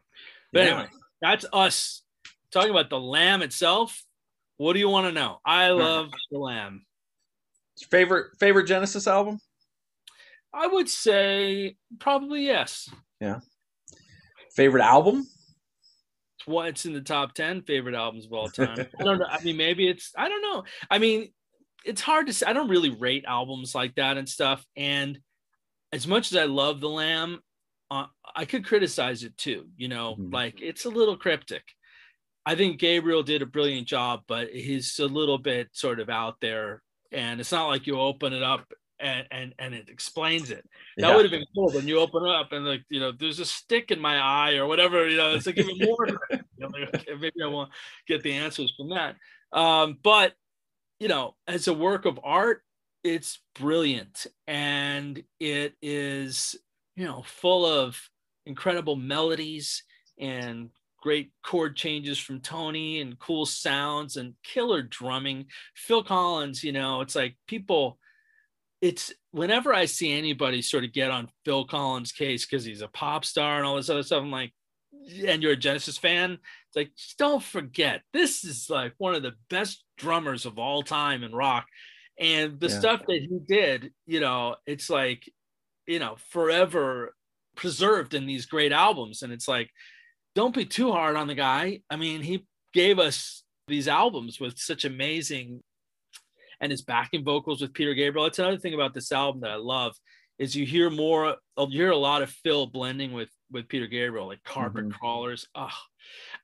but 0.51 0.59
yeah. 0.59 0.65
anyway 0.65 0.87
that's 1.21 1.45
us 1.53 2.03
talking 2.51 2.71
about 2.71 2.89
the 2.89 2.99
lamb 2.99 3.41
itself 3.41 4.03
what 4.57 4.73
do 4.73 4.79
you 4.79 4.89
want 4.89 5.05
to 5.05 5.11
know? 5.11 5.39
I 5.45 5.69
love 5.69 6.09
the 6.31 6.39
Lamb. 6.39 6.83
Favorite 7.91 8.31
favorite 8.39 8.65
Genesis 8.65 9.07
album? 9.07 9.39
I 10.51 10.65
would 10.65 10.89
say 10.89 11.77
probably 11.99 12.45
yes. 12.45 12.89
Yeah. 13.21 13.39
Favorite 14.55 14.81
album? 14.81 15.27
It's 16.47 16.53
what 16.53 16.67
it's 16.69 16.85
in 16.85 16.93
the 16.93 17.01
top 17.01 17.33
ten 17.33 17.61
favorite 17.61 17.95
albums 17.95 18.25
of 18.25 18.33
all 18.33 18.47
time. 18.47 18.87
I 18.99 19.03
don't 19.03 19.19
know. 19.19 19.27
I 19.29 19.43
mean, 19.43 19.57
maybe 19.57 19.87
it's 19.87 20.13
I 20.17 20.29
don't 20.29 20.41
know. 20.41 20.63
I 20.89 20.97
mean, 20.97 21.31
it's 21.85 22.01
hard 22.01 22.27
to 22.27 22.33
say. 22.33 22.45
I 22.45 22.53
don't 22.53 22.69
really 22.69 22.89
rate 22.89 23.25
albums 23.27 23.75
like 23.75 23.95
that 23.95 24.17
and 24.17 24.27
stuff. 24.27 24.65
And 24.75 25.19
as 25.91 26.07
much 26.07 26.31
as 26.31 26.37
I 26.37 26.45
love 26.45 26.79
the 26.79 26.89
Lamb, 26.89 27.39
uh, 27.91 28.05
I 28.35 28.45
could 28.45 28.65
criticize 28.65 29.23
it 29.23 29.37
too. 29.37 29.67
You 29.75 29.89
know, 29.89 30.13
mm-hmm. 30.13 30.33
like 30.33 30.61
it's 30.61 30.85
a 30.85 30.89
little 30.89 31.17
cryptic. 31.17 31.63
I 32.45 32.55
think 32.55 32.79
Gabriel 32.79 33.23
did 33.23 33.41
a 33.41 33.45
brilliant 33.45 33.87
job, 33.87 34.21
but 34.25 34.49
he's 34.49 34.99
a 34.99 35.05
little 35.05 35.37
bit 35.37 35.67
sort 35.73 35.99
of 35.99 36.09
out 36.09 36.35
there. 36.39 36.81
And 37.11 37.41
it's 37.41 37.51
not 37.51 37.67
like 37.67 37.87
you 37.87 37.99
open 37.99 38.31
it 38.31 38.43
up 38.43 38.65
and 38.99 39.27
and, 39.31 39.53
and 39.59 39.73
it 39.73 39.89
explains 39.89 40.51
it. 40.51 40.67
That 40.97 41.09
yeah. 41.09 41.15
would 41.15 41.25
have 41.25 41.31
been 41.31 41.45
cool 41.55 41.71
when 41.71 41.87
you 41.87 41.99
open 41.99 42.25
up 42.25 42.51
and 42.51 42.65
like 42.65 42.83
you 42.89 42.99
know, 42.99 43.11
there's 43.11 43.39
a 43.39 43.45
stick 43.45 43.91
in 43.91 43.99
my 43.99 44.17
eye 44.17 44.55
or 44.55 44.67
whatever. 44.67 45.07
You 45.07 45.17
know, 45.17 45.35
it's 45.35 45.45
like 45.45 45.57
even 45.57 45.77
more. 45.79 46.07
you 46.31 46.41
know, 46.59 46.69
maybe 47.19 47.43
I 47.43 47.47
won't 47.47 47.71
get 48.07 48.23
the 48.23 48.33
answers 48.33 48.73
from 48.77 48.89
that. 48.89 49.15
Um, 49.51 49.97
but 50.03 50.33
you 50.99 51.07
know, 51.07 51.35
as 51.47 51.67
a 51.67 51.73
work 51.73 52.05
of 52.05 52.19
art, 52.23 52.63
it's 53.03 53.39
brilliant 53.55 54.27
and 54.47 55.23
it 55.39 55.75
is 55.81 56.55
you 56.95 57.05
know 57.05 57.23
full 57.25 57.65
of 57.65 57.97
incredible 58.45 58.95
melodies 58.95 59.83
and 60.19 60.69
great 61.01 61.31
chord 61.43 61.75
changes 61.75 62.17
from 62.17 62.39
Tony 62.41 63.01
and 63.01 63.19
cool 63.19 63.45
sounds 63.45 64.17
and 64.17 64.33
killer 64.43 64.81
drumming. 64.81 65.45
Phil 65.75 66.03
Collins, 66.03 66.63
you 66.63 66.71
know, 66.71 67.01
it's 67.01 67.15
like 67.15 67.35
people, 67.47 67.99
it's 68.81 69.13
whenever 69.31 69.73
I 69.73 69.85
see 69.85 70.11
anybody 70.11 70.61
sort 70.61 70.83
of 70.83 70.93
get 70.93 71.11
on 71.11 71.29
Phil 71.45 71.65
Collins' 71.65 72.11
case 72.11 72.45
because 72.45 72.63
he's 72.63 72.81
a 72.81 72.87
pop 72.87 73.25
star 73.25 73.57
and 73.57 73.65
all 73.65 73.75
this 73.75 73.89
other 73.89 74.03
stuff, 74.03 74.21
I'm 74.21 74.31
like, 74.31 74.53
and 75.25 75.41
you're 75.41 75.53
a 75.53 75.57
Genesis 75.57 75.97
fan, 75.97 76.33
it's 76.33 76.75
like, 76.75 76.91
don't 77.17 77.41
forget, 77.41 78.01
this 78.13 78.43
is 78.43 78.69
like 78.69 78.93
one 78.97 79.15
of 79.15 79.23
the 79.23 79.33
best 79.49 79.83
drummers 79.97 80.45
of 80.45 80.59
all 80.59 80.83
time 80.83 81.23
in 81.23 81.33
rock. 81.33 81.65
And 82.19 82.59
the 82.59 82.67
yeah. 82.67 82.79
stuff 82.79 83.01
that 83.07 83.21
he 83.21 83.39
did, 83.47 83.91
you 84.05 84.19
know, 84.19 84.55
it's 84.65 84.89
like, 84.89 85.31
you 85.85 85.99
know, 85.99 86.17
forever 86.29 87.13
preserved 87.55 88.13
in 88.13 88.25
these 88.25 88.45
great 88.45 88.71
albums. 88.71 89.21
And 89.21 89.31
it's 89.31 89.47
like, 89.47 89.69
don't 90.35 90.53
be 90.53 90.65
too 90.65 90.91
hard 90.91 91.15
on 91.15 91.27
the 91.27 91.35
guy. 91.35 91.81
I 91.89 91.95
mean, 91.95 92.21
he 92.21 92.45
gave 92.73 92.99
us 92.99 93.43
these 93.67 93.87
albums 93.87 94.39
with 94.39 94.57
such 94.57 94.85
amazing 94.85 95.61
and 96.59 96.71
his 96.71 96.81
backing 96.81 97.23
vocals 97.23 97.61
with 97.61 97.73
Peter 97.73 97.93
Gabriel. 97.93 98.25
That's 98.25 98.39
another 98.39 98.57
thing 98.57 98.73
about 98.73 98.93
this 98.93 99.11
album 99.11 99.41
that 99.41 99.51
I 99.51 99.55
love 99.55 99.95
is 100.39 100.55
you 100.55 100.65
hear 100.65 100.89
more 100.89 101.35
you 101.57 101.81
hear 101.81 101.91
a 101.91 101.97
lot 101.97 102.21
of 102.21 102.29
Phil 102.29 102.67
blending 102.67 103.11
with 103.13 103.29
with 103.51 103.67
Peter 103.67 103.87
Gabriel, 103.87 104.27
like 104.27 104.43
carpet 104.43 104.85
mm-hmm. 104.85 104.91
crawlers. 104.91 105.47
Oh, 105.55 105.69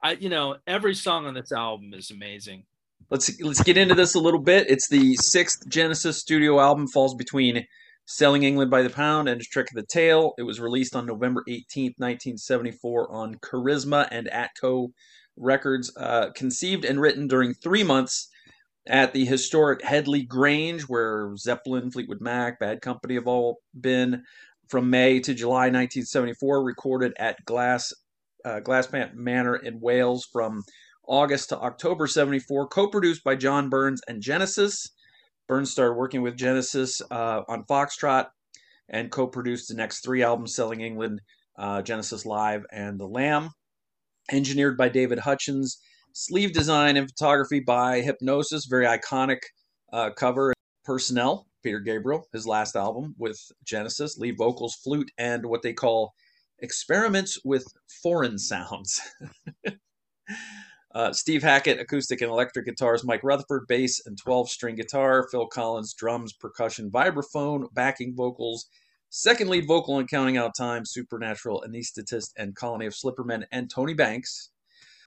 I 0.02 0.13
you 0.13 0.30
know, 0.30 0.58
every 0.67 0.95
song 0.95 1.26
on 1.26 1.34
this 1.34 1.52
album 1.52 1.93
is 1.93 2.12
amazing. 2.12 2.63
Let's 3.10 3.39
let's 3.41 3.63
get 3.63 3.78
into 3.78 3.95
this 3.95 4.15
a 4.15 4.19
little 4.19 4.39
bit. 4.39 4.69
It's 4.69 4.88
the 4.88 5.15
sixth 5.15 5.67
Genesis 5.69 6.19
studio 6.19 6.60
album, 6.60 6.88
falls 6.88 7.15
between 7.15 7.65
Selling 8.06 8.43
England 8.43 8.71
by 8.71 8.82
the 8.82 8.89
Pound 8.89 9.30
and 9.30 9.41
Trick 9.41 9.67
of 9.71 9.76
the 9.76 9.86
Tail. 9.88 10.34
It 10.38 10.43
was 10.43 10.60
released 10.60 10.95
on 10.95 11.06
November 11.06 11.43
18th, 11.47 11.95
1974 11.97 13.12
on 13.12 13.36
Charisma 13.36 14.08
and 14.12 14.30
Atco 14.34 14.89
Records. 15.38 15.95
Uh, 15.95 16.32
conceived 16.32 16.86
and 16.86 16.99
written 16.99 17.28
during 17.28 17.54
three 17.54 17.84
months 17.84 18.30
at 18.87 19.13
the 19.13 19.25
historic 19.25 19.81
Headley 19.81 20.23
Grange, 20.23 20.83
where 20.83 21.35
Zeppelin, 21.37 21.91
Fleetwood 21.91 22.21
Mac, 22.21 22.59
Bad 22.59 22.81
Company 22.81 23.15
have 23.15 23.27
all 23.27 23.59
been. 23.79 24.23
From 24.69 24.89
May 24.89 25.19
to 25.19 25.33
July 25.33 25.65
1974, 25.65 26.63
recorded 26.63 27.13
at 27.19 27.43
Glass 27.45 27.93
uh, 28.45 28.59
Glaspant 28.61 29.13
Manor 29.13 29.55
in 29.55 29.79
Wales 29.79 30.25
from 30.31 30.63
August 31.05 31.49
to 31.49 31.59
October 31.59 32.07
74, 32.07 32.67
co-produced 32.69 33.23
by 33.23 33.35
John 33.35 33.69
Burns 33.69 34.01
and 34.07 34.21
Genesis. 34.21 34.89
Burns 35.47 35.71
started 35.71 35.95
working 35.95 36.21
with 36.21 36.37
Genesis 36.37 37.01
uh, 37.11 37.41
on 37.47 37.65
Foxtrot 37.65 38.27
and 38.89 39.11
co-produced 39.11 39.67
the 39.67 39.75
next 39.75 39.99
three 39.99 40.23
albums, 40.23 40.55
Selling 40.55 40.81
England, 40.81 41.21
uh, 41.57 41.81
Genesis 41.81 42.25
Live, 42.25 42.63
and 42.71 42.99
The 42.99 43.07
Lamb. 43.07 43.49
Engineered 44.31 44.77
by 44.77 44.87
David 44.87 45.19
Hutchins. 45.19 45.79
Sleeve 46.13 46.54
design 46.54 46.95
and 46.95 47.10
photography 47.10 47.60
by 47.60 48.02
Hipgnosis, 48.02 48.69
very 48.69 48.86
iconic 48.86 49.39
uh, 49.91 50.12
cover. 50.12 50.54
Personnel, 50.84 51.47
Peter 51.63 51.80
Gabriel, 51.80 52.28
his 52.34 52.45
last 52.45 52.76
album 52.76 53.15
with 53.17 53.39
Genesis, 53.63 54.17
lead 54.17 54.38
vocals, 54.38 54.76
flute, 54.76 55.12
and 55.17 55.45
what 55.45 55.62
they 55.62 55.73
call 55.73 56.13
experiments 56.60 57.39
with 57.43 57.65
foreign 58.02 58.38
sounds. 58.38 59.02
uh, 60.95 61.13
Steve 61.13 61.41
Hackett, 61.41 61.80
acoustic 61.80 62.21
and 62.21 62.30
electric 62.30 62.65
guitars, 62.65 63.04
Mike 63.04 63.23
Rutherford, 63.23 63.65
bass 63.67 64.02
and 64.06 64.17
12 64.17 64.49
string 64.49 64.76
guitar, 64.76 65.28
Phil 65.32 65.47
Collins, 65.47 65.93
drums, 65.93 66.34
percussion, 66.34 66.91
vibraphone, 66.91 67.73
backing 67.73 68.13
vocals, 68.15 68.67
second 69.10 69.49
lead 69.49 69.65
vocal 69.67 69.99
in 69.99 70.08
Counting 70.08 70.38
Out 70.38 70.52
Time, 70.58 70.86
Supernatural, 70.86 71.63
Anesthetist, 71.67 72.32
and 72.38 72.56
Colony 72.56 72.86
of 72.86 72.93
Slippermen, 72.93 73.45
and 73.52 73.69
Tony 73.69 73.93
Banks. 73.93 74.49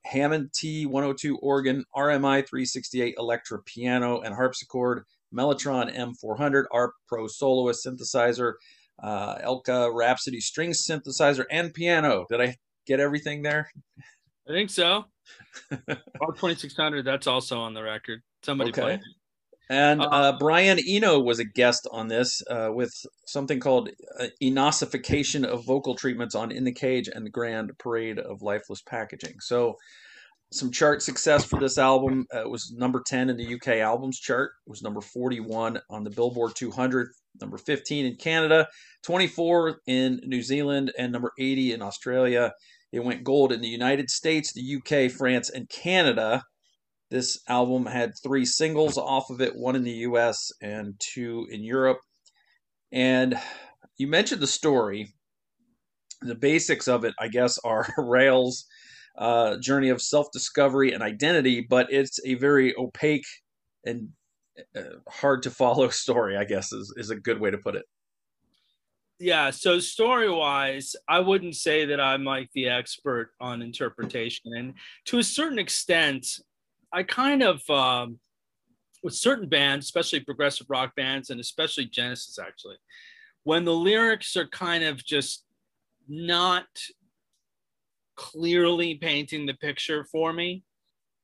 Hammond 0.06 0.50
T102 0.52 1.36
organ, 1.40 1.84
RMI 1.94 2.46
368 2.48 3.14
Electra 3.18 3.62
piano 3.64 4.20
and 4.20 4.34
harpsichord, 4.34 5.02
Mellotron 5.34 5.94
M400 5.94 6.64
ARP 6.72 6.92
Pro 7.08 7.26
Soloist 7.26 7.84
synthesizer, 7.84 8.54
uh, 9.02 9.36
Elka 9.38 9.92
Rhapsody 9.92 10.40
string 10.40 10.70
synthesizer, 10.70 11.44
and 11.50 11.74
piano. 11.74 12.24
Did 12.30 12.40
I 12.40 12.56
get 12.86 13.00
everything 13.00 13.42
there? 13.42 13.70
I 14.48 14.52
think 14.52 14.70
so. 14.70 15.04
ARP 15.70 16.36
2600, 16.36 17.04
that's 17.04 17.26
also 17.26 17.58
on 17.58 17.74
the 17.74 17.82
record. 17.82 18.22
Somebody 18.42 18.70
okay. 18.70 18.82
played 18.82 19.00
And 19.68 20.00
uh, 20.00 20.04
uh, 20.04 20.38
Brian 20.38 20.78
Eno 20.86 21.18
was 21.18 21.38
a 21.38 21.44
guest 21.44 21.88
on 21.90 22.08
this 22.08 22.40
uh, 22.48 22.70
with 22.72 22.92
something 23.26 23.58
called 23.58 23.90
uh, 24.18 24.26
Enosification 24.42 25.44
of 25.44 25.64
Vocal 25.64 25.96
Treatments 25.96 26.34
on 26.34 26.52
In 26.52 26.64
the 26.64 26.72
Cage 26.72 27.08
and 27.12 27.26
the 27.26 27.30
Grand 27.30 27.76
Parade 27.78 28.18
of 28.18 28.42
Lifeless 28.42 28.82
Packaging. 28.82 29.40
So 29.40 29.76
some 30.52 30.70
chart 30.70 31.02
success 31.02 31.44
for 31.44 31.58
this 31.58 31.78
album. 31.78 32.26
Uh, 32.32 32.42
it 32.42 32.50
was 32.50 32.72
number 32.72 33.02
10 33.04 33.30
in 33.30 33.36
the 33.36 33.54
UK 33.54 33.78
albums 33.78 34.20
chart. 34.20 34.52
It 34.66 34.70
was 34.70 34.82
number 34.82 35.00
41 35.00 35.80
on 35.90 36.04
the 36.04 36.10
Billboard 36.10 36.52
200, 36.54 37.08
number 37.40 37.58
15 37.58 38.06
in 38.06 38.16
Canada, 38.16 38.68
24 39.02 39.80
in 39.86 40.20
New 40.24 40.42
Zealand, 40.42 40.92
and 40.96 41.12
number 41.12 41.32
80 41.38 41.72
in 41.72 41.82
Australia. 41.82 42.52
It 42.92 43.04
went 43.04 43.24
gold 43.24 43.52
in 43.52 43.60
the 43.60 43.68
United 43.68 44.10
States, 44.10 44.52
the 44.52 44.76
UK, 44.76 45.10
France, 45.10 45.50
and 45.50 45.68
Canada. 45.68 46.44
This 47.10 47.40
album 47.48 47.86
had 47.86 48.12
three 48.22 48.44
singles 48.44 48.98
off 48.98 49.30
of 49.30 49.40
it, 49.40 49.54
one 49.54 49.76
in 49.76 49.84
the 49.84 50.04
US 50.08 50.50
and 50.60 50.94
two 50.98 51.46
in 51.50 51.62
Europe. 51.62 52.00
And 52.92 53.38
you 53.96 54.08
mentioned 54.08 54.40
the 54.40 54.46
story. 54.46 55.14
The 56.22 56.34
basics 56.34 56.88
of 56.88 57.04
it, 57.04 57.14
I 57.20 57.28
guess, 57.28 57.58
are 57.58 57.86
Rael's 57.98 58.66
uh, 59.18 59.56
journey 59.58 59.90
of 59.90 60.02
self 60.02 60.28
discovery 60.32 60.92
and 60.92 61.02
identity, 61.02 61.66
but 61.68 61.92
it's 61.92 62.18
a 62.24 62.34
very 62.34 62.74
opaque 62.76 63.26
and 63.84 64.08
uh, 64.74 64.82
hard 65.08 65.42
to 65.44 65.50
follow 65.50 65.88
story, 65.90 66.36
I 66.36 66.44
guess, 66.44 66.72
is, 66.72 66.92
is 66.96 67.10
a 67.10 67.16
good 67.16 67.40
way 67.40 67.50
to 67.50 67.58
put 67.58 67.76
it. 67.76 67.84
Yeah. 69.18 69.50
So, 69.50 69.78
story 69.78 70.30
wise, 70.30 70.94
I 71.08 71.20
wouldn't 71.20 71.56
say 71.56 71.86
that 71.86 72.00
I'm 72.00 72.24
like 72.24 72.50
the 72.52 72.68
expert 72.68 73.30
on 73.40 73.62
interpretation. 73.62 74.52
And 74.54 74.74
to 75.06 75.18
a 75.18 75.24
certain 75.24 75.58
extent, 75.58 76.26
I 76.96 77.02
kind 77.02 77.42
of, 77.42 77.68
um, 77.68 78.18
with 79.02 79.14
certain 79.14 79.50
bands, 79.50 79.84
especially 79.84 80.20
progressive 80.20 80.66
rock 80.70 80.96
bands, 80.96 81.28
and 81.28 81.38
especially 81.38 81.84
Genesis, 81.84 82.38
actually, 82.38 82.76
when 83.44 83.66
the 83.66 83.74
lyrics 83.74 84.34
are 84.34 84.48
kind 84.48 84.82
of 84.82 85.04
just 85.04 85.44
not 86.08 86.64
clearly 88.16 88.94
painting 88.94 89.44
the 89.44 89.54
picture 89.54 90.04
for 90.04 90.32
me 90.32 90.64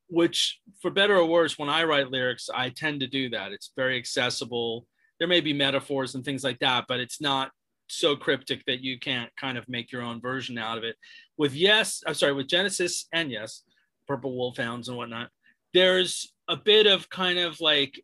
which 0.09 0.59
for 0.79 0.91
better 0.91 1.17
or 1.17 1.25
worse 1.25 1.57
when 1.57 1.69
i 1.69 1.83
write 1.83 2.11
lyrics 2.11 2.49
i 2.53 2.69
tend 2.69 2.99
to 2.99 3.07
do 3.07 3.29
that. 3.29 3.51
It's 3.51 3.71
very 3.75 3.97
accessible. 3.97 4.85
There 5.17 5.27
may 5.27 5.41
be 5.41 5.53
metaphors 5.53 6.13
and 6.13 6.23
things 6.23 6.43
like 6.43 6.59
that 6.59 6.85
but 6.87 6.99
it's 6.99 7.19
not 7.19 7.49
so 7.87 8.15
cryptic 8.15 8.63
that 8.67 8.81
you 8.81 8.99
can't 8.99 9.31
kind 9.35 9.57
of 9.57 9.67
make 9.67 9.91
your 9.91 10.03
own 10.03 10.21
version 10.21 10.57
out 10.57 10.77
of 10.77 10.83
it. 10.83 10.97
With 11.37 11.55
yes 11.55 12.03
i'm 12.05 12.13
sorry 12.13 12.33
with 12.33 12.47
genesis 12.47 13.07
and 13.11 13.31
yes 13.31 13.63
purple 14.07 14.35
wolfhounds 14.35 14.87
and 14.87 14.97
whatnot 14.97 15.29
there's 15.73 16.33
a 16.47 16.55
bit 16.55 16.87
of 16.87 17.09
kind 17.09 17.39
of 17.39 17.59
like 17.61 18.03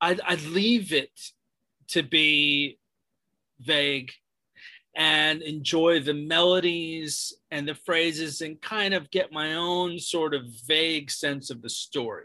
I'd, 0.00 0.20
I'd 0.26 0.42
leave 0.42 0.92
it 0.92 1.10
to 1.88 2.02
be 2.02 2.78
vague 3.60 4.12
and 4.96 5.42
enjoy 5.42 6.00
the 6.00 6.14
melodies 6.14 7.34
and 7.50 7.68
the 7.68 7.74
phrases 7.74 8.40
and 8.40 8.60
kind 8.60 8.94
of 8.94 9.10
get 9.10 9.32
my 9.32 9.54
own 9.54 9.98
sort 9.98 10.34
of 10.34 10.42
vague 10.66 11.10
sense 11.10 11.50
of 11.50 11.62
the 11.62 11.68
story 11.68 12.24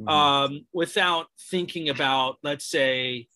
mm-hmm. 0.00 0.08
um, 0.08 0.66
without 0.72 1.26
thinking 1.50 1.88
about, 1.88 2.36
let's 2.42 2.66
say, 2.66 3.28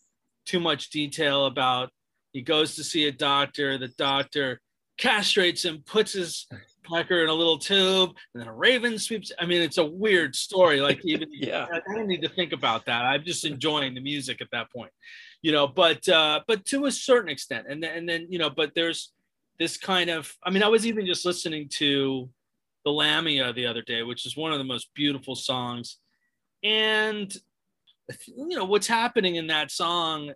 too 0.47 0.61
much 0.61 0.91
detail 0.91 1.47
about 1.47 1.91
he 2.33 2.43
goes 2.43 2.77
to 2.77 2.85
see 2.85 3.07
a 3.07 3.13
doctor, 3.13 3.77
the 3.77 3.89
doctor 3.89 4.61
castrates 4.99 5.65
him, 5.65 5.83
puts 5.85 6.13
his 6.13 6.47
pecker 6.93 7.23
in 7.23 7.29
a 7.29 7.35
little 7.35 7.59
tube, 7.59 8.11
and 8.35 8.41
then 8.41 8.49
a 8.49 8.53
raven 8.53 8.99
sweeps. 8.99 9.33
I 9.39 9.47
mean, 9.47 9.63
it's 9.63 9.79
a 9.79 9.85
weird 9.85 10.35
story. 10.35 10.81
Like 10.81 11.01
even 11.05 11.29
yeah, 11.33 11.67
I 11.73 11.95
don't 11.95 12.09
need 12.09 12.23
to 12.23 12.29
think 12.29 12.53
about 12.53 12.87
that. 12.87 13.05
I'm 13.05 13.25
just 13.25 13.45
enjoying 13.45 13.95
the 13.95 14.01
music 14.01 14.41
at 14.41 14.49
that 14.53 14.71
point 14.73 14.93
you 15.43 15.53
know, 15.53 15.67
but 15.67 16.07
uh, 16.09 16.41
but 16.47 16.65
to 16.67 16.87
a 16.87 16.93
certain 16.93 17.31
extent, 17.31 17.67
and 17.69 17.83
then, 17.83 17.97
and 17.97 18.09
then 18.09 18.27
you 18.29 18.39
know, 18.39 18.51
but 18.51 18.75
there's 18.75 19.13
this 19.59 19.77
kind 19.77 20.11
of. 20.11 20.35
I 20.43 20.51
mean, 20.51 20.63
I 20.63 20.69
was 20.69 20.87
even 20.87 21.07
just 21.07 21.25
listening 21.25 21.69
to 21.77 22.29
the 22.85 22.91
Lamia 22.91 23.53
the 23.53 23.67
other 23.67 23.83
day, 23.83 24.03
which 24.03 24.27
is 24.27 24.37
one 24.37 24.53
of 24.53 24.59
the 24.59 24.65
most 24.65 24.91
beautiful 24.95 25.35
songs, 25.35 25.97
and 26.63 27.35
you 28.27 28.57
know 28.57 28.65
what's 28.65 28.87
happening 28.87 29.37
in 29.37 29.47
that 29.47 29.71
song 29.71 30.33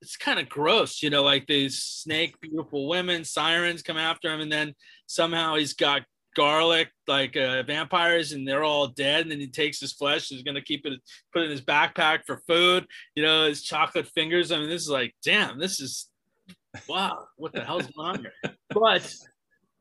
it's 0.00 0.16
kind 0.16 0.38
of 0.38 0.48
gross, 0.48 1.02
you 1.02 1.10
know, 1.10 1.22
like 1.22 1.46
these 1.46 1.78
snake 1.78 2.40
beautiful 2.40 2.88
women, 2.88 3.24
sirens 3.24 3.82
come 3.82 3.96
after 3.96 4.32
him, 4.32 4.40
and 4.40 4.52
then 4.52 4.74
somehow 5.06 5.56
he's 5.56 5.74
got 5.74 6.02
garlic 6.38 6.88
like 7.08 7.36
uh, 7.36 7.64
vampires 7.64 8.30
and 8.30 8.46
they're 8.46 8.62
all 8.62 8.86
dead 8.86 9.22
and 9.22 9.32
then 9.32 9.40
he 9.40 9.48
takes 9.48 9.80
his 9.80 9.92
flesh 9.92 10.28
he's 10.28 10.44
going 10.44 10.54
to 10.54 10.62
keep 10.62 10.86
it 10.86 11.00
put 11.32 11.42
it 11.42 11.46
in 11.46 11.50
his 11.50 11.60
backpack 11.60 12.20
for 12.26 12.40
food 12.46 12.86
you 13.16 13.24
know 13.24 13.46
his 13.46 13.62
chocolate 13.62 14.06
fingers. 14.06 14.52
I 14.52 14.58
mean 14.58 14.68
this 14.68 14.82
is 14.82 14.90
like 14.90 15.16
damn 15.24 15.58
this 15.58 15.80
is 15.80 16.08
wow 16.88 17.26
what 17.36 17.52
the 17.52 17.64
hell's 17.64 17.88
going 17.88 18.08
on 18.08 18.20
here? 18.20 18.54
But 18.70 19.12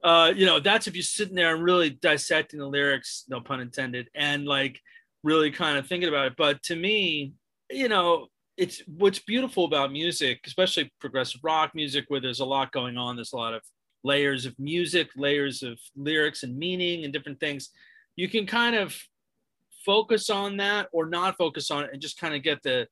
uh 0.04 0.34
you 0.36 0.48
know 0.48 0.60
that's 0.60 0.88
if 0.88 0.96
you're 0.96 1.04
sitting 1.04 1.36
there 1.36 1.54
and 1.54 1.64
really 1.64 1.92
dissecting 1.92 2.60
the 2.60 2.66
lyrics 2.66 3.26
no 3.28 3.40
pun 3.40 3.60
intended 3.60 4.10
and 4.16 4.46
like 4.46 4.80
really 5.24 5.52
kind 5.52 5.78
of 5.78 5.86
thinking 5.86 6.10
about 6.10 6.28
it. 6.28 6.34
But 6.38 6.64
to 6.64 6.76
me 6.76 7.34
you 7.70 7.88
know 7.88 8.30
it's 8.58 8.82
what's 8.88 9.20
beautiful 9.20 9.66
about 9.66 9.92
music 9.92 10.40
especially 10.46 10.92
progressive 11.00 11.42
rock 11.44 11.76
music 11.76 12.06
where 12.08 12.20
there's 12.20 12.40
a 12.40 12.46
lot 12.46 12.72
going 12.72 12.98
on 12.98 13.16
there's 13.16 13.34
a 13.34 13.38
lot 13.38 13.54
of 13.54 13.62
layers 14.04 14.46
of 14.46 14.58
music, 14.58 15.10
layers 15.16 15.64
of 15.64 15.80
lyrics 15.96 16.44
and 16.44 16.58
meaning 16.58 17.04
and 17.04 17.14
different 17.14 17.40
things. 17.40 17.70
You 18.16 18.30
can 18.30 18.46
kind 18.48 18.76
of 18.76 18.98
focus 19.86 20.30
on 20.30 20.58
that 20.58 20.88
or 20.92 21.06
not 21.06 21.38
focus 21.38 21.72
on 21.72 21.84
it 21.84 21.92
and 21.94 22.02
just 22.02 22.20
kind 22.20 22.34
of 22.36 22.42
get 22.42 22.64
the 22.64 22.88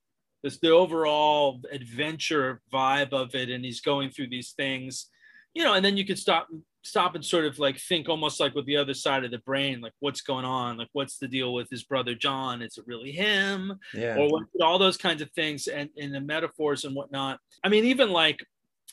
the, 0.61 0.69
overall 0.69 1.59
adventure 1.71 2.61
vibe 2.71 3.11
of 3.13 3.33
it 3.33 3.49
and 3.49 3.65
he's 3.65 3.81
going 3.81 4.11
through 4.11 4.29
these 4.29 4.51
things 4.51 5.07
you 5.55 5.63
know 5.63 5.73
and 5.73 5.83
then 5.83 5.97
you 5.97 6.05
can 6.05 6.15
stop 6.15 6.47
stop 6.85 7.15
and 7.15 7.25
sort 7.25 7.45
of 7.45 7.57
like 7.57 7.79
think 7.79 8.07
almost 8.07 8.39
like 8.39 8.53
with 8.53 8.65
the 8.65 8.77
other 8.77 8.93
side 8.93 9.25
of 9.25 9.31
the 9.31 9.39
brain 9.39 9.81
like 9.81 9.93
what's 9.99 10.21
going 10.21 10.45
on 10.45 10.77
like 10.77 10.89
what's 10.93 11.17
the 11.17 11.27
deal 11.27 11.53
with 11.53 11.67
his 11.69 11.83
brother 11.83 12.13
john 12.13 12.61
is 12.61 12.77
it 12.77 12.85
really 12.85 13.11
him 13.11 13.73
yeah. 13.93 14.15
or 14.15 14.29
what, 14.29 14.43
all 14.61 14.77
those 14.77 14.95
kinds 14.95 15.21
of 15.21 15.31
things 15.31 15.67
and 15.67 15.89
in 15.95 16.11
the 16.11 16.19
metaphors 16.19 16.85
and 16.85 16.95
whatnot 16.95 17.39
i 17.63 17.69
mean 17.69 17.85
even 17.85 18.11
like 18.11 18.45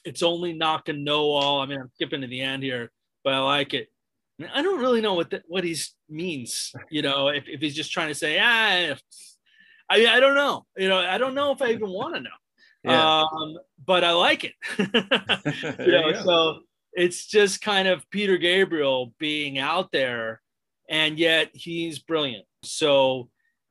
it's 0.04 0.22
only 0.22 0.52
knock 0.52 0.88
and 0.88 1.04
know 1.04 1.30
all. 1.30 1.60
I 1.60 1.66
mean, 1.66 1.80
I'm 1.80 1.90
skipping 1.94 2.20
to 2.22 2.26
the 2.26 2.40
end 2.40 2.62
here, 2.62 2.90
but 3.24 3.34
I 3.34 3.40
like 3.40 3.74
it. 3.74 3.88
I, 4.38 4.42
mean, 4.42 4.52
I 4.54 4.62
don't 4.62 4.80
really 4.80 5.00
know 5.00 5.14
what 5.14 5.30
the, 5.30 5.42
what 5.46 5.64
he 5.64 5.76
means. 6.08 6.72
You 6.90 7.02
know, 7.02 7.28
if, 7.28 7.44
if 7.46 7.60
he's 7.60 7.74
just 7.74 7.92
trying 7.92 8.08
to 8.08 8.14
say, 8.14 8.38
ah, 8.40 8.96
I 9.90 10.06
I 10.06 10.20
don't 10.20 10.34
know. 10.34 10.66
You 10.76 10.88
know, 10.88 10.98
I 10.98 11.18
don't 11.18 11.34
know 11.34 11.52
if 11.52 11.62
I 11.62 11.70
even 11.70 11.90
want 11.90 12.14
to 12.14 12.20
know. 12.20 12.30
Yeah. 12.84 13.22
Um, 13.22 13.58
but 13.84 14.02
I 14.02 14.12
like 14.12 14.44
it. 14.44 14.54
you 14.78 15.92
know, 15.92 16.08
you 16.08 16.22
so 16.22 16.60
it's 16.94 17.26
just 17.26 17.62
kind 17.62 17.88
of 17.88 18.08
Peter 18.10 18.36
Gabriel 18.36 19.14
being 19.18 19.58
out 19.58 19.92
there, 19.92 20.40
and 20.88 21.18
yet 21.18 21.50
he's 21.52 21.98
brilliant. 21.98 22.44
So 22.62 23.28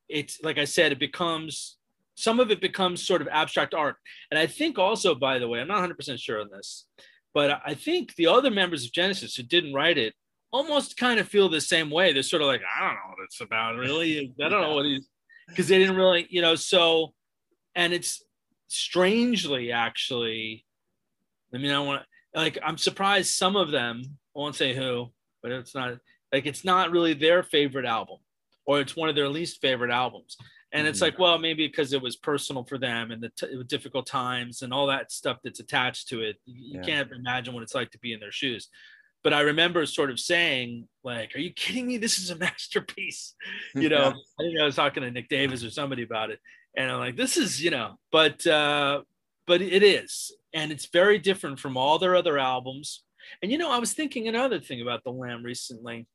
it's 0.09 0.41
like 0.43 0.57
I 0.57 0.65
said, 0.65 0.91
it 0.91 0.99
becomes 0.99 1.77
some 2.15 2.39
of 2.39 2.51
it 2.51 2.61
becomes 2.61 3.05
sort 3.05 3.21
of 3.21 3.27
abstract 3.29 3.73
art. 3.73 3.95
And 4.29 4.39
I 4.39 4.45
think 4.45 4.77
also, 4.77 5.15
by 5.15 5.39
the 5.39 5.47
way, 5.47 5.59
I'm 5.59 5.67
not 5.67 5.87
100% 5.89 6.19
sure 6.19 6.41
on 6.41 6.49
this, 6.51 6.85
but 7.33 7.61
I 7.65 7.73
think 7.73 8.15
the 8.15 8.27
other 8.27 8.51
members 8.51 8.85
of 8.85 8.91
Genesis 8.91 9.35
who 9.35 9.43
didn't 9.43 9.73
write 9.73 9.97
it 9.97 10.13
almost 10.51 10.97
kind 10.97 11.19
of 11.19 11.27
feel 11.27 11.49
the 11.49 11.61
same 11.61 11.89
way. 11.89 12.13
They're 12.13 12.23
sort 12.23 12.41
of 12.41 12.47
like, 12.47 12.61
I 12.61 12.85
don't 12.85 12.95
know 12.95 13.09
what 13.09 13.23
it's 13.23 13.41
about, 13.41 13.77
really. 13.77 14.33
I 14.43 14.49
don't 14.49 14.61
know 14.61 14.75
what 14.75 14.85
he's, 14.85 15.07
because 15.47 15.67
they 15.67 15.79
didn't 15.79 15.95
really, 15.95 16.27
you 16.29 16.41
know, 16.41 16.55
so, 16.55 17.13
and 17.73 17.93
it's 17.93 18.23
strangely, 18.67 19.71
actually, 19.71 20.65
I 21.53 21.57
mean, 21.57 21.71
I 21.71 21.79
want 21.79 22.03
like 22.33 22.57
I'm 22.63 22.77
surprised 22.77 23.33
some 23.33 23.55
of 23.55 23.71
them. 23.71 24.03
I 24.35 24.39
won't 24.39 24.55
say 24.55 24.73
who, 24.73 25.11
but 25.41 25.51
it's 25.51 25.75
not 25.75 25.97
like 26.31 26.45
it's 26.45 26.63
not 26.63 26.91
really 26.91 27.13
their 27.13 27.43
favorite 27.43 27.85
album, 27.85 28.17
or 28.65 28.79
it's 28.79 28.95
one 28.95 29.09
of 29.09 29.15
their 29.15 29.29
least 29.29 29.61
favorite 29.61 29.91
albums. 29.91 30.37
And 30.73 30.87
it's 30.87 30.99
mm-hmm. 30.99 31.05
like, 31.05 31.19
well, 31.19 31.37
maybe 31.37 31.67
because 31.67 31.91
it 31.91 32.01
was 32.01 32.15
personal 32.15 32.63
for 32.63 32.77
them 32.77 33.11
and 33.11 33.21
the 33.21 33.29
t- 33.37 33.61
difficult 33.67 34.07
times 34.07 34.61
and 34.61 34.71
all 34.71 34.87
that 34.87 35.11
stuff 35.11 35.39
that's 35.43 35.59
attached 35.59 36.07
to 36.09 36.21
it. 36.21 36.37
You 36.45 36.79
yeah. 36.79 36.81
can't 36.81 37.11
imagine 37.11 37.53
what 37.53 37.61
it's 37.61 37.75
like 37.75 37.91
to 37.91 37.99
be 37.99 38.13
in 38.13 38.21
their 38.21 38.31
shoes 38.31 38.69
but 39.23 39.33
I 39.33 39.41
remember 39.41 39.85
sort 39.85 40.09
of 40.09 40.19
saying, 40.19 40.87
like, 41.03 41.35
are 41.35 41.39
you 41.39 41.51
kidding 41.51 41.87
me? 41.87 41.97
This 41.97 42.19
is 42.19 42.29
a 42.29 42.35
masterpiece. 42.37 43.35
You 43.73 43.89
know, 43.89 44.09
yeah. 44.09 44.13
I 44.39 44.43
think 44.43 44.59
I 44.59 44.65
was 44.65 44.75
talking 44.75 45.03
to 45.03 45.11
Nick 45.11 45.29
Davis 45.29 45.63
or 45.63 45.69
somebody 45.69 46.03
about 46.03 46.29
it. 46.29 46.39
And 46.75 46.91
I'm 46.91 46.99
like, 46.99 47.15
this 47.15 47.37
is, 47.37 47.63
you 47.63 47.71
know, 47.71 47.97
but 48.11 48.45
uh, 48.45 49.01
but 49.47 49.61
it 49.61 49.83
is. 49.83 50.31
And 50.53 50.71
it's 50.71 50.87
very 50.87 51.17
different 51.17 51.59
from 51.59 51.77
all 51.77 51.97
their 51.97 52.15
other 52.15 52.37
albums. 52.37 53.03
And 53.41 53.51
you 53.51 53.57
know, 53.57 53.71
I 53.71 53.79
was 53.79 53.93
thinking 53.93 54.27
another 54.27 54.59
thing 54.59 54.81
about 54.81 55.03
the 55.03 55.11
Lamb 55.11 55.43
recently. 55.43 56.07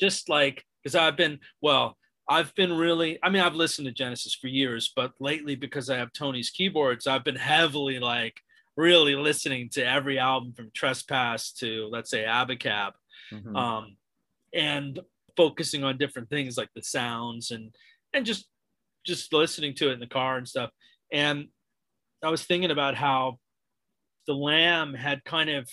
Just 0.00 0.28
like 0.28 0.64
because 0.82 0.94
I've 0.94 1.16
been, 1.16 1.40
well, 1.60 1.96
I've 2.28 2.54
been 2.54 2.72
really, 2.72 3.18
I 3.22 3.30
mean, 3.30 3.42
I've 3.42 3.54
listened 3.54 3.86
to 3.86 3.92
Genesis 3.92 4.34
for 4.34 4.48
years, 4.48 4.92
but 4.94 5.12
lately 5.18 5.56
because 5.56 5.90
I 5.90 5.96
have 5.96 6.12
Tony's 6.12 6.50
keyboards, 6.50 7.06
I've 7.06 7.24
been 7.24 7.36
heavily 7.36 7.98
like 7.98 8.34
really 8.76 9.16
listening 9.16 9.68
to 9.70 9.84
every 9.84 10.18
album 10.18 10.52
from 10.52 10.70
Trespass 10.72 11.52
to 11.54 11.88
let's 11.90 12.10
say 12.10 12.24
Abacab, 12.24 12.92
mm-hmm. 13.32 13.56
um, 13.56 13.96
and 14.54 15.00
focusing 15.36 15.84
on 15.84 15.98
different 15.98 16.28
things 16.28 16.56
like 16.56 16.70
the 16.74 16.82
sounds 16.82 17.50
and 17.50 17.74
and 18.12 18.26
just 18.26 18.46
just 19.06 19.32
listening 19.32 19.74
to 19.74 19.88
it 19.88 19.94
in 19.94 20.00
the 20.00 20.06
car 20.06 20.36
and 20.36 20.46
stuff. 20.46 20.70
And 21.12 21.48
I 22.22 22.30
was 22.30 22.44
thinking 22.44 22.70
about 22.70 22.94
how 22.94 23.38
the 24.26 24.34
Lamb 24.34 24.94
had 24.94 25.24
kind 25.24 25.50
of 25.50 25.68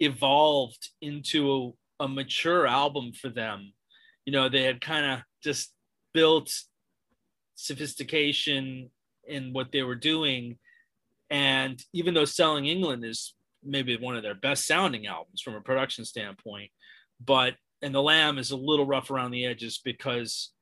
evolved 0.00 0.90
into 1.00 1.74
a, 2.00 2.04
a 2.04 2.08
mature 2.08 2.66
album 2.66 3.12
for 3.12 3.28
them. 3.28 3.72
You 4.24 4.32
know, 4.32 4.48
they 4.48 4.62
had 4.62 4.80
kind 4.80 5.06
of 5.06 5.20
just 5.42 5.72
built 6.12 6.52
sophistication 7.54 8.90
in 9.26 9.52
what 9.52 9.72
they 9.72 9.82
were 9.82 9.94
doing 9.94 10.58
and 11.30 11.82
even 11.92 12.14
though 12.14 12.24
Selling 12.24 12.66
England 12.66 13.04
is 13.04 13.34
maybe 13.62 13.96
one 13.96 14.16
of 14.16 14.22
their 14.22 14.34
best 14.34 14.66
sounding 14.66 15.06
albums 15.06 15.42
from 15.42 15.54
a 15.54 15.60
production 15.60 16.04
standpoint, 16.04 16.70
but 17.24 17.54
and 17.80 17.94
The 17.94 18.02
Lamb 18.02 18.38
is 18.38 18.50
a 18.50 18.56
little 18.56 18.86
rough 18.86 19.10
around 19.10 19.30
the 19.30 19.46
edges 19.46 19.80
because 19.84 20.52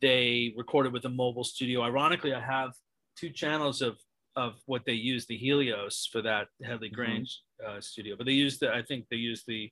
they 0.00 0.54
recorded 0.56 0.94
with 0.94 1.04
a 1.04 1.10
mobile 1.10 1.44
studio. 1.44 1.82
Ironically, 1.82 2.32
I 2.32 2.40
have 2.40 2.70
two 3.18 3.28
channels 3.28 3.82
of 3.82 3.98
of 4.36 4.54
what 4.66 4.84
they 4.84 4.92
use 4.92 5.26
the 5.26 5.36
Helios 5.36 6.08
for 6.10 6.22
that 6.22 6.48
Headley 6.62 6.88
mm-hmm. 6.88 6.94
Grange 6.96 7.40
mm-hmm. 7.62 7.78
uh, 7.78 7.80
studio, 7.80 8.16
but 8.16 8.26
they 8.26 8.32
used 8.32 8.60
the 8.60 8.72
I 8.72 8.82
think 8.82 9.06
they 9.10 9.16
used 9.16 9.44
the 9.46 9.70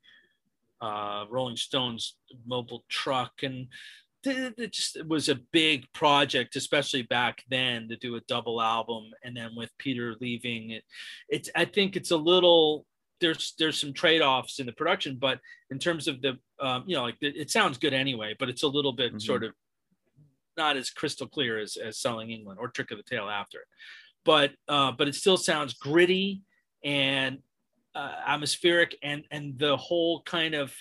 uh, 0.81 1.25
Rolling 1.31 1.57
Stones 1.57 2.17
mobile 2.45 2.85
truck 2.89 3.33
and 3.43 3.69
it 4.25 4.73
just 4.73 4.97
it 4.97 5.09
was 5.09 5.29
a 5.29 5.41
big 5.53 5.93
project, 5.93 6.57
especially 6.57 7.03
back 7.03 7.43
then, 7.51 7.89
to 7.89 7.97
do 7.97 8.17
a 8.17 8.21
double 8.29 8.63
album. 8.63 9.11
And 9.25 9.37
then 9.37 9.51
with 9.57 9.71
Peter 9.79 10.15
leaving, 10.21 10.71
it, 10.71 10.85
it's 11.29 11.51
I 11.55 11.65
think 11.65 11.97
it's 11.97 12.11
a 12.11 12.17
little 12.17 12.87
there's 13.21 13.55
there's 13.59 13.81
some 13.81 13.93
trade-offs 13.93 14.59
in 14.59 14.67
the 14.67 14.73
production, 14.73 15.17
but 15.21 15.41
in 15.71 15.79
terms 15.79 16.09
of 16.09 16.23
the 16.23 16.39
um, 16.61 16.85
you 16.87 16.97
know 16.97 17.03
like 17.03 17.17
it, 17.21 17.37
it, 17.37 17.51
sounds 17.51 17.79
good 17.79 17.95
anyway, 17.95 18.35
but 18.39 18.49
it's 18.49 18.63
a 18.63 18.69
little 18.69 18.93
bit 18.93 19.11
mm-hmm. 19.11 19.19
sort 19.19 19.45
of 19.45 19.53
not 20.57 20.77
as 20.77 20.91
crystal 20.91 21.27
clear 21.27 21.59
as 21.59 21.77
as 21.77 21.99
Selling 21.99 22.31
England 22.31 22.59
or 22.61 22.69
Trick 22.69 22.91
of 22.91 22.99
the 22.99 23.05
Tail 23.05 23.29
after 23.29 23.59
it. 23.59 23.67
But 24.25 24.53
uh, 24.69 24.93
but 24.93 25.09
it 25.09 25.15
still 25.15 25.37
sounds 25.37 25.75
gritty 25.75 26.43
and 26.85 27.39
uh, 27.95 28.13
atmospheric 28.27 28.97
and 29.03 29.25
and 29.31 29.59
the 29.59 29.77
whole 29.77 30.23
kind 30.23 30.55
of 30.55 30.75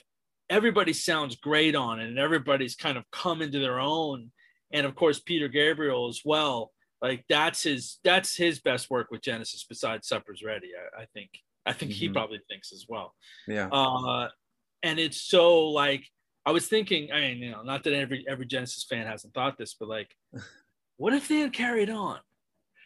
everybody 0.49 0.93
sounds 0.93 1.35
great 1.35 1.75
on 1.75 1.99
it 1.99 2.07
and 2.07 2.19
everybody's 2.19 2.75
kind 2.75 2.97
of 2.97 3.09
come 3.11 3.41
into 3.41 3.59
their 3.59 3.79
own. 3.79 4.31
And 4.73 4.85
of 4.85 4.95
course 4.95 5.19
peter 5.19 5.47
gabriel 5.47 6.07
as 6.07 6.21
well. 6.23 6.71
Like 7.01 7.25
that's 7.27 7.63
his 7.63 7.99
that's 8.03 8.35
his 8.35 8.59
best 8.59 8.89
work 8.89 9.09
with 9.11 9.21
genesis 9.21 9.65
besides 9.67 10.07
supper's 10.07 10.43
ready 10.43 10.69
i, 10.97 11.01
I 11.01 11.05
think. 11.13 11.31
I 11.63 11.73
think 11.73 11.91
mm-hmm. 11.91 11.99
he 11.99 12.09
probably 12.09 12.39
thinks 12.49 12.71
as 12.73 12.85
well. 12.89 13.13
Yeah. 13.47 13.67
Uh 13.67 14.29
and 14.83 14.99
it's 14.99 15.21
so 15.21 15.67
like 15.67 16.05
i 16.45 16.51
was 16.51 16.67
thinking 16.67 17.11
i 17.11 17.19
mean 17.19 17.37
you 17.37 17.51
know 17.51 17.63
not 17.63 17.83
that 17.83 17.93
every 17.93 18.25
every 18.27 18.45
genesis 18.45 18.83
fan 18.83 19.05
hasn't 19.05 19.33
thought 19.33 19.57
this 19.57 19.75
but 19.79 19.87
like 19.87 20.15
what 20.97 21.13
if 21.13 21.27
they 21.27 21.39
had 21.39 21.53
carried 21.53 21.89
on 21.89 22.19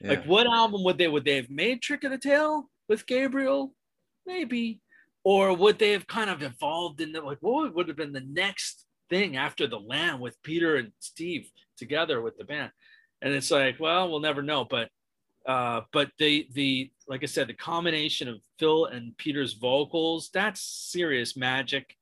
yeah. 0.05 0.11
like 0.11 0.25
what 0.25 0.47
album 0.47 0.83
would 0.83 0.97
they 0.97 1.07
would 1.07 1.25
they 1.25 1.35
have 1.35 1.49
made 1.49 1.81
trick 1.81 2.03
of 2.03 2.11
the 2.11 2.17
tail 2.17 2.69
with 2.87 3.05
gabriel? 3.05 3.73
Maybe. 4.25 4.81
Or 5.23 5.55
would 5.55 5.79
they 5.79 5.91
have 5.91 6.05
kind 6.07 6.29
of 6.29 6.43
evolved 6.43 7.01
into 7.01 7.21
like 7.21 7.39
what 7.41 7.73
would 7.73 7.87
have 7.87 7.97
been 7.97 8.13
the 8.13 8.25
next 8.27 8.85
thing 9.09 9.37
after 9.37 9.67
the 9.67 9.79
lamb 9.79 10.19
with 10.19 10.41
peter 10.41 10.77
and 10.77 10.91
steve 10.99 11.49
together 11.77 12.21
with 12.21 12.37
the 12.37 12.45
band? 12.45 12.71
And 13.21 13.33
it's 13.33 13.51
like 13.51 13.79
well 13.79 14.09
we'll 14.09 14.19
never 14.19 14.41
know. 14.41 14.65
But 14.65 14.89
uh 15.45 15.81
but 15.91 16.11
the 16.17 16.47
the 16.53 16.91
like 17.07 17.21
i 17.21 17.27
said 17.27 17.47
the 17.47 17.53
combination 17.53 18.27
of 18.27 18.41
phil 18.57 18.85
and 18.85 19.15
peter's 19.17 19.53
vocals 19.53 20.29
that's 20.33 20.61
serious 20.61 21.35
magic. 21.35 21.95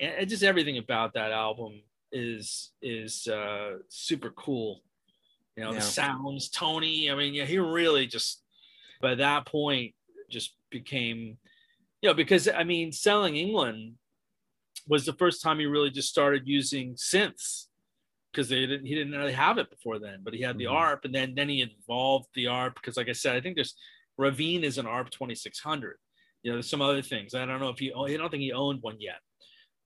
And 0.00 0.28
just 0.28 0.42
everything 0.42 0.78
about 0.78 1.14
that 1.14 1.32
album 1.32 1.82
is 2.10 2.70
is 2.80 3.26
uh 3.28 3.78
super 3.88 4.30
cool 4.30 4.82
you 5.56 5.62
know 5.62 5.70
yeah. 5.70 5.78
the 5.78 5.82
sounds 5.82 6.48
tony 6.48 7.10
i 7.10 7.14
mean 7.14 7.34
yeah 7.34 7.44
he 7.44 7.58
really 7.58 8.06
just 8.06 8.42
by 9.00 9.14
that 9.14 9.46
point 9.46 9.94
just 10.30 10.54
became 10.70 11.36
you 12.02 12.10
know, 12.10 12.14
because 12.14 12.48
I 12.48 12.64
mean, 12.64 12.92
selling 12.92 13.36
England 13.36 13.94
was 14.88 15.06
the 15.06 15.12
first 15.12 15.40
time 15.40 15.60
he 15.60 15.66
really 15.66 15.90
just 15.90 16.08
started 16.08 16.42
using 16.44 16.94
synths 16.94 17.66
because 18.32 18.48
they 18.48 18.66
didn't 18.66 18.84
he 18.84 18.94
didn't 18.94 19.12
really 19.12 19.32
have 19.32 19.58
it 19.58 19.70
before 19.70 20.00
then, 20.00 20.18
but 20.22 20.34
he 20.34 20.42
had 20.42 20.58
the 20.58 20.64
mm-hmm. 20.64 20.74
ARP 20.74 21.04
and 21.04 21.14
then 21.14 21.34
then 21.36 21.48
he 21.48 21.60
involved 21.62 22.26
the 22.34 22.48
ARP 22.48 22.74
because 22.74 22.96
like 22.96 23.08
I 23.08 23.12
said, 23.12 23.36
I 23.36 23.40
think 23.40 23.54
there's 23.54 23.74
Ravine 24.18 24.64
is 24.64 24.78
an 24.78 24.86
ARP 24.86 25.10
2600. 25.10 25.96
You 26.42 26.50
know, 26.50 26.56
there's 26.56 26.68
some 26.68 26.82
other 26.82 27.02
things. 27.02 27.34
I 27.34 27.46
don't 27.46 27.60
know 27.60 27.68
if 27.68 27.78
he 27.78 27.92
I 27.92 28.16
don't 28.16 28.30
think 28.30 28.42
he 28.42 28.52
owned 28.52 28.82
one 28.82 28.96
yet. 28.98 29.20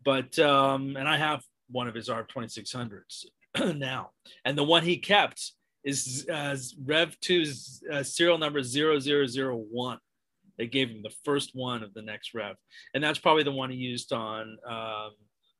But 0.02 0.38
um 0.38 0.96
and 0.96 1.06
I 1.06 1.18
have 1.18 1.42
one 1.70 1.86
of 1.86 1.94
his 1.94 2.08
ARP 2.08 2.32
2600s 2.34 3.26
now. 3.74 4.12
And 4.46 4.56
the 4.56 4.64
one 4.64 4.84
he 4.84 4.96
kept 4.96 5.52
is 5.86 6.26
uh, 6.30 6.56
Rev 6.84 7.16
2's 7.20 7.82
uh, 7.90 8.02
serial 8.02 8.38
number 8.38 8.62
0001 8.62 9.98
they 10.58 10.66
gave 10.66 10.90
him 10.90 11.02
the 11.02 11.14
first 11.24 11.50
one 11.54 11.82
of 11.82 11.92
the 11.94 12.02
next 12.02 12.34
rev, 12.34 12.56
and 12.94 13.02
that's 13.02 13.18
probably 13.18 13.42
the 13.42 13.52
one 13.52 13.70
he 13.70 13.76
used 13.76 14.12
on 14.12 14.56
um, 14.66 15.10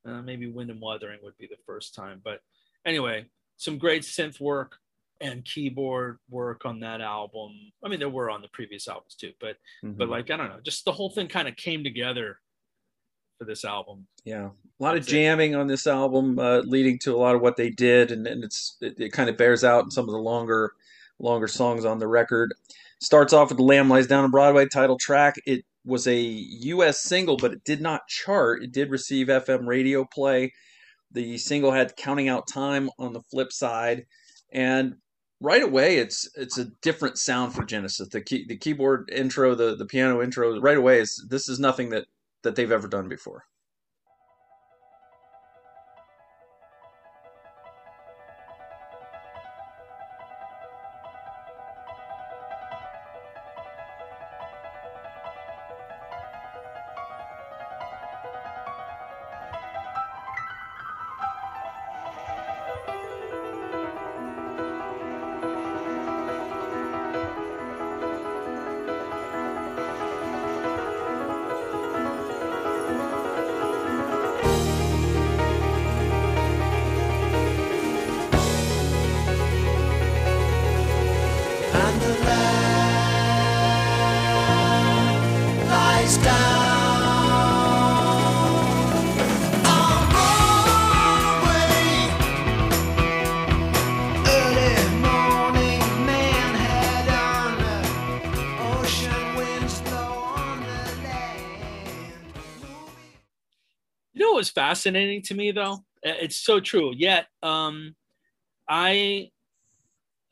uh, 0.07 0.21
maybe 0.21 0.47
Wind 0.47 0.69
and 0.69 0.81
Wuthering 0.81 1.19
would 1.23 1.37
be 1.37 1.47
the 1.47 1.57
first 1.65 1.93
time. 1.93 2.21
But 2.23 2.39
anyway, 2.85 3.25
some 3.57 3.77
great 3.77 4.03
synth 4.03 4.39
work 4.39 4.77
and 5.19 5.43
keyboard 5.45 6.17
work 6.29 6.65
on 6.65 6.79
that 6.79 7.01
album. 7.01 7.51
I 7.83 7.89
mean, 7.89 7.99
there 7.99 8.09
were 8.09 8.29
on 8.29 8.41
the 8.41 8.47
previous 8.49 8.87
albums 8.87 9.15
too, 9.15 9.33
but 9.39 9.57
mm-hmm. 9.83 9.97
but 9.97 10.09
like 10.09 10.31
I 10.31 10.37
don't 10.37 10.49
know, 10.49 10.59
just 10.63 10.85
the 10.85 10.91
whole 10.91 11.09
thing 11.09 11.27
kind 11.27 11.47
of 11.47 11.55
came 11.55 11.83
together 11.83 12.39
for 13.37 13.45
this 13.45 13.63
album. 13.63 14.07
Yeah, 14.25 14.49
a 14.79 14.83
lot 14.83 14.93
That's 14.93 15.07
of 15.07 15.11
jamming 15.11 15.53
it. 15.53 15.55
on 15.55 15.67
this 15.67 15.87
album, 15.87 16.39
uh, 16.39 16.59
leading 16.59 16.99
to 16.99 17.15
a 17.15 17.17
lot 17.17 17.35
of 17.35 17.41
what 17.41 17.57
they 17.57 17.69
did, 17.69 18.11
and, 18.11 18.27
and 18.27 18.43
it's 18.43 18.77
it, 18.81 18.99
it, 18.99 19.13
kind 19.13 19.29
of 19.29 19.37
bears 19.37 19.63
out 19.63 19.85
in 19.85 19.91
some 19.91 20.05
of 20.05 20.11
the 20.11 20.19
longer 20.19 20.73
longer 21.19 21.47
songs 21.47 21.85
on 21.85 21.99
the 21.99 22.07
record. 22.07 22.53
Starts 22.99 23.33
off 23.33 23.49
with 23.49 23.57
The 23.57 23.63
Lamb 23.63 23.89
Lies 23.89 24.07
Down 24.07 24.23
on 24.23 24.31
Broadway 24.31 24.67
title 24.67 24.97
track. 24.97 25.35
It 25.45 25.65
was 25.85 26.07
a 26.07 26.19
U.S. 26.19 27.01
single, 27.01 27.37
but 27.37 27.53
it 27.53 27.63
did 27.63 27.81
not 27.81 28.07
chart. 28.07 28.63
It 28.63 28.71
did 28.71 28.89
receive 28.89 29.27
FM 29.27 29.67
radio 29.67 30.03
play. 30.03 30.53
The 31.11 31.37
single 31.37 31.71
had 31.71 31.95
Counting 31.95 32.27
Out 32.27 32.47
Time 32.47 32.89
on 32.99 33.13
the 33.13 33.21
flip 33.21 33.51
side, 33.53 34.05
and 34.51 34.95
right 35.39 35.63
away 35.63 35.97
it's 35.97 36.27
it's 36.35 36.57
a 36.57 36.65
different 36.81 37.17
sound 37.17 37.53
for 37.53 37.63
Genesis. 37.63 38.09
The 38.09 38.21
key, 38.21 38.45
the 38.47 38.57
keyboard 38.57 39.09
intro, 39.13 39.55
the 39.55 39.75
the 39.75 39.85
piano 39.85 40.21
intro, 40.21 40.59
right 40.59 40.77
away 40.77 40.99
is 40.99 41.25
this 41.29 41.47
is 41.47 41.59
nothing 41.59 41.89
that 41.89 42.05
that 42.47 42.55
they've 42.55 42.71
ever 42.71 42.87
done 42.87 43.09
before. 43.09 43.43
Fascinating 104.67 105.21
to 105.21 105.33
me 105.33 105.51
though. 105.51 105.79
It's 106.03 106.37
so 106.37 106.59
true. 106.59 106.93
Yet 106.95 107.27
um 107.43 107.95
i 108.69 109.29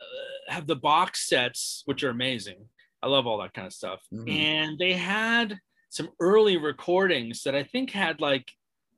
uh, 0.01 0.53
have 0.53 0.67
the 0.67 0.75
box 0.75 1.29
sets 1.29 1.83
which 1.85 2.03
are 2.03 2.09
amazing. 2.09 2.67
I 3.01 3.07
love 3.07 3.27
all 3.27 3.39
that 3.39 3.53
kind 3.53 3.67
of 3.67 3.73
stuff. 3.73 4.01
Mm-hmm. 4.13 4.29
and 4.29 4.79
they 4.79 4.93
had 4.93 5.57
some 5.89 6.09
early 6.19 6.57
recordings 6.57 7.43
that 7.43 7.55
i 7.55 7.63
think 7.63 7.91
had 7.91 8.19
like 8.19 8.51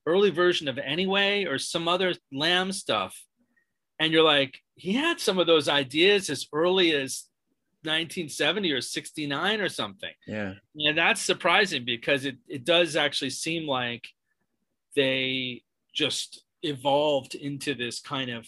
early 0.08 0.32
version 0.32 0.68
of 0.68 0.78
anyway 0.80 1.46
or 1.46 1.60
some 1.60 1.88
other 1.88 2.14
lamb 2.32 2.72
stuff. 2.72 3.14
And 4.00 4.12
you're 4.12 4.32
like 4.38 4.54
he 4.76 4.94
had 4.94 5.20
some 5.20 5.38
of 5.40 5.48
those 5.48 5.68
ideas 5.70 6.30
as 6.30 6.48
early 6.54 6.94
as 6.94 7.26
1970 7.84 8.72
or 8.72 8.82
69 8.82 9.62
or 9.62 9.70
something. 9.70 10.16
Yeah. 10.26 10.54
And 10.76 10.98
that's 10.98 11.22
surprising 11.22 11.84
because 11.86 12.26
it, 12.26 12.38
it 12.48 12.66
does 12.66 12.96
actually 12.96 13.32
seem 13.32 13.68
like 13.68 14.08
they 14.98 15.62
just 15.94 16.44
evolved 16.64 17.36
into 17.36 17.74
this 17.76 18.02
kind 18.02 18.30
of 18.30 18.46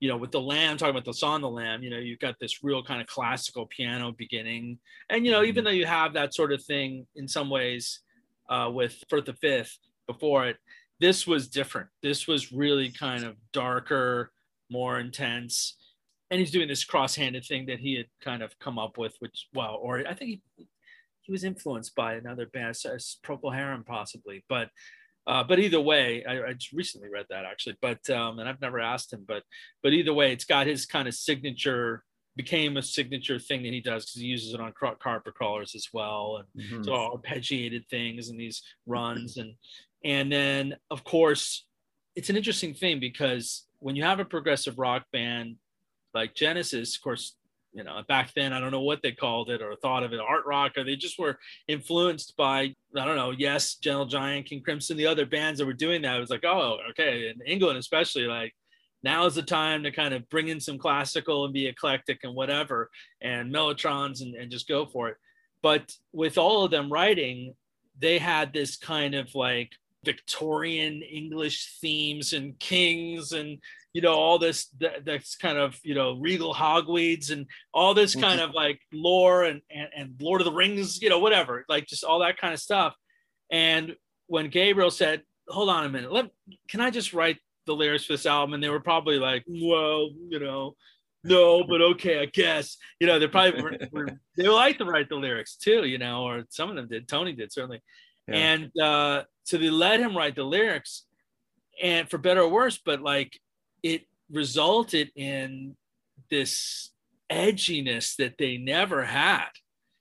you 0.00 0.08
know 0.08 0.16
with 0.16 0.32
the 0.32 0.40
lamb 0.40 0.76
talking 0.76 0.90
about 0.90 1.04
the 1.04 1.12
song 1.12 1.42
the 1.42 1.48
lamb 1.48 1.82
you 1.82 1.90
know 1.90 1.98
you've 1.98 2.18
got 2.18 2.34
this 2.40 2.64
real 2.64 2.82
kind 2.82 3.00
of 3.00 3.06
classical 3.06 3.66
piano 3.66 4.12
beginning. 4.16 4.78
And 5.10 5.24
you 5.24 5.30
know 5.30 5.44
even 5.44 5.60
mm-hmm. 5.60 5.66
though 5.66 5.78
you 5.78 5.86
have 5.86 6.14
that 6.14 6.34
sort 6.34 6.52
of 6.52 6.64
thing 6.64 7.06
in 7.14 7.28
some 7.28 7.50
ways 7.50 8.00
uh, 8.48 8.68
with 8.72 9.04
Firth 9.08 9.26
the 9.26 9.34
Fifth 9.34 9.78
before 10.08 10.46
it 10.48 10.56
this 10.98 11.26
was 11.26 11.48
different. 11.48 11.88
This 12.02 12.26
was 12.26 12.52
really 12.52 12.90
kind 12.90 13.24
of 13.24 13.36
darker 13.52 14.32
more 14.70 15.00
intense. 15.00 15.76
And 16.30 16.38
he's 16.38 16.50
doing 16.50 16.68
this 16.68 16.84
cross-handed 16.84 17.44
thing 17.44 17.66
that 17.66 17.80
he 17.80 17.94
had 17.94 18.06
kind 18.22 18.42
of 18.42 18.58
come 18.58 18.78
up 18.78 18.98
with 18.98 19.16
which 19.18 19.48
well 19.52 19.78
or 19.82 20.06
i 20.06 20.14
think 20.14 20.40
he, 20.56 20.66
he 21.22 21.32
was 21.32 21.44
influenced 21.44 21.94
by 21.94 22.14
another 22.14 22.46
band 22.46 22.74
Procol 22.74 23.54
Harum 23.54 23.84
possibly. 23.84 24.44
But 24.48 24.70
uh, 25.26 25.44
but 25.44 25.58
either 25.58 25.80
way, 25.80 26.24
I, 26.24 26.42
I, 26.42 26.52
just 26.54 26.72
recently 26.72 27.08
read 27.08 27.26
that 27.30 27.44
actually, 27.44 27.76
but 27.80 28.08
um, 28.10 28.38
and 28.38 28.48
I've 28.48 28.60
never 28.60 28.80
asked 28.80 29.12
him, 29.12 29.24
but 29.26 29.42
but 29.82 29.92
either 29.92 30.14
way, 30.14 30.32
it's 30.32 30.44
got 30.44 30.66
his 30.66 30.86
kind 30.86 31.06
of 31.08 31.14
signature 31.14 32.04
became 32.36 32.76
a 32.76 32.82
signature 32.82 33.38
thing 33.38 33.62
that 33.62 33.72
he 33.72 33.80
does 33.80 34.04
because 34.06 34.20
he 34.20 34.26
uses 34.26 34.54
it 34.54 34.60
on 34.60 34.72
carpet 34.72 35.34
crawlers 35.34 35.74
as 35.74 35.88
well, 35.92 36.40
and 36.40 36.64
mm-hmm. 36.64 36.82
so 36.82 36.92
arpeggiated 36.92 37.86
things 37.88 38.28
and 38.28 38.40
these 38.40 38.62
runs 38.86 39.36
and 39.36 39.54
and 40.04 40.32
then 40.32 40.74
of 40.90 41.04
course 41.04 41.66
it's 42.16 42.30
an 42.30 42.36
interesting 42.36 42.74
thing 42.74 42.98
because 42.98 43.66
when 43.78 43.96
you 43.96 44.02
have 44.02 44.20
a 44.20 44.24
progressive 44.24 44.78
rock 44.78 45.04
band 45.12 45.56
like 46.14 46.34
Genesis, 46.34 46.96
of 46.96 47.02
course, 47.02 47.36
you 47.72 47.84
know, 47.84 48.02
back 48.08 48.32
then, 48.34 48.52
I 48.52 48.60
don't 48.60 48.72
know 48.72 48.80
what 48.80 49.00
they 49.02 49.12
called 49.12 49.50
it 49.50 49.62
or 49.62 49.76
thought 49.76 50.02
of 50.02 50.12
it, 50.12 50.20
art 50.20 50.44
rock, 50.46 50.72
or 50.76 50.84
they 50.84 50.96
just 50.96 51.18
were 51.18 51.38
influenced 51.68 52.36
by, 52.36 52.74
I 52.96 53.04
don't 53.04 53.16
know, 53.16 53.30
yes, 53.30 53.76
Gentle 53.76 54.06
Giant, 54.06 54.46
King 54.46 54.62
Crimson, 54.62 54.96
the 54.96 55.06
other 55.06 55.26
bands 55.26 55.58
that 55.58 55.66
were 55.66 55.72
doing 55.72 56.02
that. 56.02 56.16
It 56.16 56.20
was 56.20 56.30
like, 56.30 56.44
oh, 56.44 56.78
okay. 56.90 57.28
In 57.28 57.40
England, 57.46 57.78
especially, 57.78 58.24
like, 58.24 58.54
now 59.02 59.24
is 59.26 59.34
the 59.34 59.42
time 59.42 59.82
to 59.84 59.92
kind 59.92 60.12
of 60.12 60.28
bring 60.28 60.48
in 60.48 60.60
some 60.60 60.78
classical 60.78 61.44
and 61.44 61.54
be 61.54 61.66
eclectic 61.66 62.20
and 62.24 62.34
whatever, 62.34 62.90
and 63.22 63.54
mellotrons 63.54 64.20
and, 64.20 64.34
and 64.34 64.50
just 64.50 64.68
go 64.68 64.84
for 64.84 65.08
it. 65.08 65.16
But 65.62 65.92
with 66.12 66.38
all 66.38 66.64
of 66.64 66.70
them 66.70 66.92
writing, 66.92 67.54
they 67.98 68.18
had 68.18 68.52
this 68.52 68.76
kind 68.76 69.14
of 69.14 69.34
like 69.34 69.70
Victorian 70.04 71.02
English 71.02 71.78
themes 71.80 72.32
and 72.32 72.58
kings 72.58 73.32
and 73.32 73.58
you 73.92 74.00
know 74.00 74.14
all 74.14 74.38
this 74.38 74.68
that, 74.78 75.04
that's 75.04 75.36
kind 75.36 75.58
of 75.58 75.78
you 75.82 75.94
know 75.94 76.18
regal 76.18 76.54
hogweeds 76.54 77.30
and 77.30 77.46
all 77.74 77.92
this 77.92 78.12
mm-hmm. 78.12 78.22
kind 78.22 78.40
of 78.40 78.52
like 78.54 78.80
lore 78.92 79.44
and, 79.44 79.60
and 79.70 79.88
and 79.96 80.14
Lord 80.20 80.40
of 80.40 80.44
the 80.44 80.52
Rings, 80.52 81.02
you 81.02 81.08
know 81.08 81.18
whatever, 81.18 81.64
like 81.68 81.86
just 81.86 82.04
all 82.04 82.20
that 82.20 82.38
kind 82.38 82.54
of 82.54 82.60
stuff. 82.60 82.94
And 83.50 83.96
when 84.26 84.48
Gabriel 84.48 84.90
said, 84.90 85.22
"Hold 85.48 85.68
on 85.68 85.84
a 85.84 85.88
minute, 85.88 86.12
let 86.12 86.30
can 86.68 86.80
I 86.80 86.90
just 86.90 87.12
write 87.12 87.38
the 87.66 87.74
lyrics 87.74 88.04
for 88.04 88.14
this 88.14 88.26
album?" 88.26 88.54
and 88.54 88.62
they 88.62 88.70
were 88.70 88.80
probably 88.80 89.18
like, 89.18 89.44
"Well, 89.46 90.10
you 90.28 90.38
know." 90.38 90.76
no, 91.22 91.62
but 91.64 91.82
okay, 91.82 92.20
I 92.20 92.26
guess. 92.26 92.76
You 92.98 93.06
know, 93.06 93.18
they 93.18 93.26
probably 93.26 93.62
were, 93.62 93.76
were, 93.92 94.08
they 94.36 94.48
like 94.48 94.78
to 94.78 94.84
write 94.84 95.08
the 95.08 95.16
lyrics 95.16 95.56
too, 95.56 95.84
you 95.84 95.98
know, 95.98 96.24
or 96.24 96.44
some 96.48 96.70
of 96.70 96.76
them 96.76 96.88
did. 96.88 97.08
Tony 97.08 97.32
did 97.32 97.52
certainly. 97.52 97.82
Yeah. 98.26 98.34
And 98.34 98.80
uh, 98.80 99.24
so 99.50 99.58
they 99.58 99.68
let 99.68 99.98
him 99.98 100.16
write 100.16 100.36
the 100.36 100.44
lyrics, 100.44 101.06
and 101.82 102.08
for 102.08 102.18
better 102.18 102.42
or 102.42 102.48
worse, 102.48 102.78
but 102.78 103.00
like 103.00 103.36
it 103.82 104.02
resulted 104.30 105.10
in 105.16 105.76
this 106.30 106.92
edginess 107.32 108.14
that 108.14 108.38
they 108.38 108.58
never 108.58 109.04
had. 109.04 109.48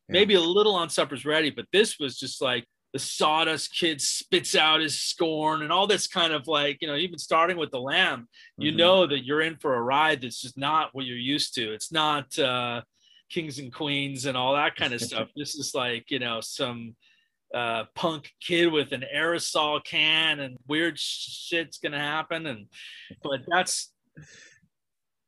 Yeah. 0.07 0.13
Maybe 0.13 0.35
a 0.35 0.39
little 0.39 0.75
on 0.75 0.89
Supper's 0.89 1.25
Ready, 1.25 1.49
but 1.49 1.65
this 1.73 1.97
was 1.99 2.19
just 2.19 2.43
like 2.43 2.65
the 2.93 2.99
sawdust 2.99 3.73
kid 3.75 3.99
spits 4.01 4.55
out 4.55 4.81
his 4.81 5.01
scorn 5.01 5.63
and 5.63 5.71
all 5.71 5.87
this 5.87 6.05
kind 6.05 6.31
of 6.31 6.47
like, 6.47 6.77
you 6.79 6.87
know, 6.87 6.95
even 6.95 7.17
starting 7.17 7.57
with 7.57 7.71
the 7.71 7.81
lamb, 7.81 8.27
you 8.55 8.69
mm-hmm. 8.69 8.77
know 8.77 9.07
that 9.07 9.25
you're 9.25 9.41
in 9.41 9.57
for 9.57 9.73
a 9.73 9.81
ride 9.81 10.21
that's 10.21 10.41
just 10.41 10.59
not 10.59 10.89
what 10.93 11.05
you're 11.05 11.17
used 11.17 11.55
to. 11.55 11.73
It's 11.73 11.91
not 11.91 12.37
uh, 12.37 12.81
kings 13.31 13.57
and 13.57 13.73
queens 13.73 14.27
and 14.27 14.37
all 14.37 14.53
that 14.53 14.75
kind 14.75 14.93
of 14.93 15.01
stuff. 15.09 15.29
This 15.35 15.55
is 15.55 15.73
like, 15.73 16.11
you 16.11 16.19
know, 16.19 16.39
some 16.39 16.95
uh, 17.53 17.85
punk 17.95 18.31
kid 18.41 18.67
with 18.67 18.91
an 18.91 19.03
aerosol 19.15 19.83
can 19.83 20.39
and 20.39 20.57
weird 20.67 20.99
shit's 20.99 21.77
gonna 21.77 21.99
happen. 21.99 22.45
And 22.45 22.67
but 23.23 23.41
that's 23.47 23.91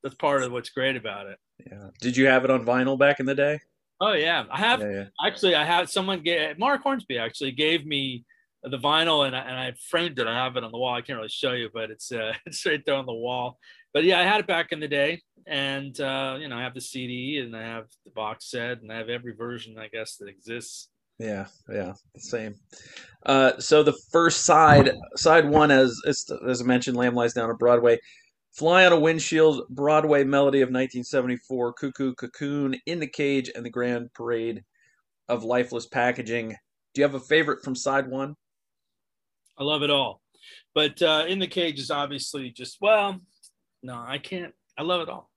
that's 0.03 0.15
part 0.15 0.43
of 0.43 0.51
what's 0.51 0.69
great 0.69 0.95
about 0.95 1.27
it. 1.27 1.37
Yeah. 1.65 1.89
Did 1.99 2.17
you 2.17 2.27
have 2.27 2.43
it 2.43 2.51
on 2.51 2.65
vinyl 2.65 2.97
back 2.97 3.19
in 3.19 3.25
the 3.25 3.35
day? 3.35 3.59
Oh 3.99 4.13
yeah. 4.13 4.45
I 4.51 4.57
have 4.57 4.81
yeah, 4.81 4.91
yeah. 4.91 5.05
actually 5.25 5.55
i 5.55 5.63
had 5.63 5.89
someone 5.89 6.21
get 6.21 6.57
mark 6.57 6.81
hornsby 6.81 7.17
actually 7.17 7.51
gave 7.51 7.85
me 7.85 8.25
the 8.63 8.77
vinyl 8.77 9.25
and 9.25 9.35
I, 9.35 9.39
and 9.39 9.57
I 9.57 9.73
framed 9.89 10.19
it. 10.19 10.27
I 10.27 10.35
have 10.35 10.55
it 10.55 10.63
on 10.63 10.71
the 10.71 10.77
wall. 10.77 10.93
I 10.93 11.01
can't 11.01 11.17
really 11.17 11.29
show 11.29 11.53
you 11.53 11.69
but 11.73 11.91
it's 11.91 12.11
uh 12.11 12.33
it's 12.45 12.65
right 12.65 12.83
there 12.85 12.95
on 12.95 13.05
the 13.05 13.13
wall. 13.13 13.57
But 13.93 14.03
yeah 14.03 14.19
i 14.19 14.23
had 14.23 14.39
it 14.39 14.47
back 14.47 14.71
in 14.71 14.79
the 14.79 14.87
day 14.87 15.21
and 15.47 15.99
uh 15.99 16.37
you 16.39 16.47
know 16.47 16.55
i 16.55 16.61
have 16.61 16.73
the 16.73 16.81
cd 16.81 17.39
and 17.39 17.55
i 17.55 17.63
have 17.63 17.85
the 18.05 18.11
box 18.11 18.49
set 18.51 18.81
and 18.81 18.91
i 18.91 18.97
have 18.97 19.09
every 19.09 19.33
version 19.33 19.77
i 19.77 19.87
guess 19.87 20.17
that 20.17 20.29
exists 20.29 20.87
yeah, 21.21 21.45
yeah, 21.71 21.93
same. 22.17 22.55
Uh, 23.25 23.59
so 23.59 23.83
the 23.83 23.97
first 24.11 24.43
side, 24.43 24.91
side 25.15 25.47
one, 25.47 25.69
as 25.69 26.01
as, 26.07 26.61
I 26.61 26.65
mentioned, 26.65 26.97
Lamb 26.97 27.13
lies 27.13 27.33
down 27.33 27.49
on 27.49 27.57
Broadway. 27.57 27.99
Fly 28.53 28.85
on 28.85 28.91
a 28.91 28.99
Windshield, 28.99 29.63
Broadway 29.69 30.23
Melody 30.23 30.61
of 30.61 30.67
1974, 30.67 31.73
Cuckoo 31.73 32.13
Cocoon, 32.15 32.75
In 32.85 32.99
the 32.99 33.07
Cage, 33.07 33.49
and 33.53 33.63
the 33.63 33.69
Grand 33.69 34.11
Parade 34.13 34.63
of 35.29 35.43
Lifeless 35.43 35.87
Packaging. 35.87 36.49
Do 36.93 37.01
you 37.01 37.03
have 37.03 37.15
a 37.15 37.19
favorite 37.19 37.63
from 37.63 37.75
side 37.75 38.09
one? 38.09 38.35
I 39.57 39.63
love 39.63 39.83
it 39.83 39.89
all. 39.91 40.21
But 40.73 41.01
uh, 41.01 41.25
In 41.27 41.39
the 41.39 41.47
Cage 41.47 41.79
is 41.79 41.91
obviously 41.91 42.49
just, 42.49 42.77
well, 42.81 43.21
no, 43.83 43.93
I 43.95 44.17
can't. 44.17 44.53
I 44.77 44.81
love 44.81 45.01
it 45.01 45.09
all. 45.09 45.29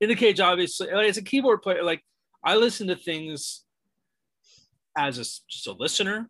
In 0.00 0.08
the 0.08 0.16
Cage, 0.16 0.40
obviously, 0.40 0.88
as 0.88 1.18
a 1.18 1.22
keyboard 1.22 1.60
player, 1.60 1.84
like 1.84 2.02
I 2.42 2.56
listen 2.56 2.88
to 2.88 2.96
things 2.96 3.64
as 4.96 5.18
a, 5.18 5.22
just 5.22 5.66
a 5.66 5.72
listener, 5.72 6.28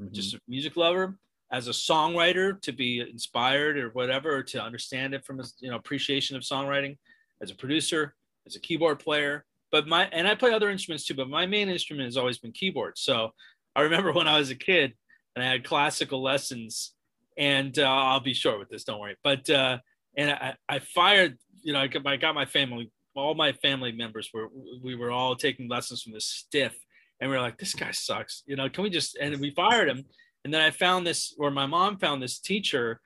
mm-hmm. 0.00 0.12
just 0.12 0.34
a 0.34 0.40
music 0.48 0.76
lover, 0.76 1.16
as 1.50 1.68
a 1.68 1.72
songwriter 1.72 2.60
to 2.62 2.72
be 2.72 3.00
inspired 3.00 3.76
or 3.76 3.90
whatever, 3.90 4.34
or 4.34 4.42
to 4.42 4.62
understand 4.62 5.14
it 5.14 5.24
from 5.24 5.40
a 5.40 5.44
you 5.60 5.70
know 5.70 5.76
appreciation 5.76 6.36
of 6.36 6.42
songwriting, 6.42 6.96
as 7.42 7.50
a 7.50 7.54
producer, 7.54 8.14
as 8.46 8.56
a 8.56 8.60
keyboard 8.60 8.98
player. 8.98 9.44
But 9.70 9.86
my 9.86 10.04
and 10.12 10.26
I 10.26 10.34
play 10.34 10.52
other 10.52 10.70
instruments 10.70 11.04
too, 11.04 11.14
but 11.14 11.28
my 11.28 11.46
main 11.46 11.68
instrument 11.68 12.06
has 12.06 12.16
always 12.16 12.38
been 12.38 12.52
keyboard. 12.52 12.94
So 12.96 13.32
I 13.74 13.82
remember 13.82 14.12
when 14.12 14.28
I 14.28 14.38
was 14.38 14.50
a 14.50 14.54
kid 14.54 14.94
and 15.34 15.44
I 15.44 15.48
had 15.48 15.64
classical 15.64 16.22
lessons, 16.22 16.94
and 17.36 17.78
uh, 17.78 17.82
I'll 17.82 18.20
be 18.20 18.34
short 18.34 18.58
with 18.58 18.68
this, 18.68 18.84
don't 18.84 19.00
worry. 19.00 19.16
But 19.22 19.48
uh, 19.48 19.78
and 20.16 20.30
I, 20.30 20.54
I 20.68 20.78
fired, 20.80 21.38
you 21.62 21.72
know, 21.72 21.80
I 21.80 21.86
got, 21.86 22.06
I 22.06 22.16
got 22.16 22.34
my 22.34 22.44
family, 22.44 22.90
all 23.14 23.34
my 23.34 23.52
family 23.52 23.92
members 23.92 24.30
were 24.32 24.48
we 24.82 24.94
were 24.94 25.10
all 25.10 25.36
taking 25.36 25.68
lessons 25.68 26.02
from 26.02 26.12
this 26.12 26.26
stiff 26.26 26.74
and 27.22 27.30
we 27.30 27.36
are 27.36 27.40
like, 27.40 27.56
this 27.56 27.72
guy 27.72 27.92
sucks. 27.92 28.42
You 28.46 28.56
know, 28.56 28.68
can 28.68 28.82
we 28.82 28.90
just? 28.90 29.16
And 29.16 29.38
we 29.40 29.52
fired 29.52 29.88
him. 29.88 30.04
And 30.44 30.52
then 30.52 30.60
I 30.60 30.72
found 30.72 31.06
this, 31.06 31.32
or 31.38 31.52
my 31.52 31.66
mom 31.66 31.96
found 31.98 32.20
this 32.20 32.40
teacher 32.40 33.00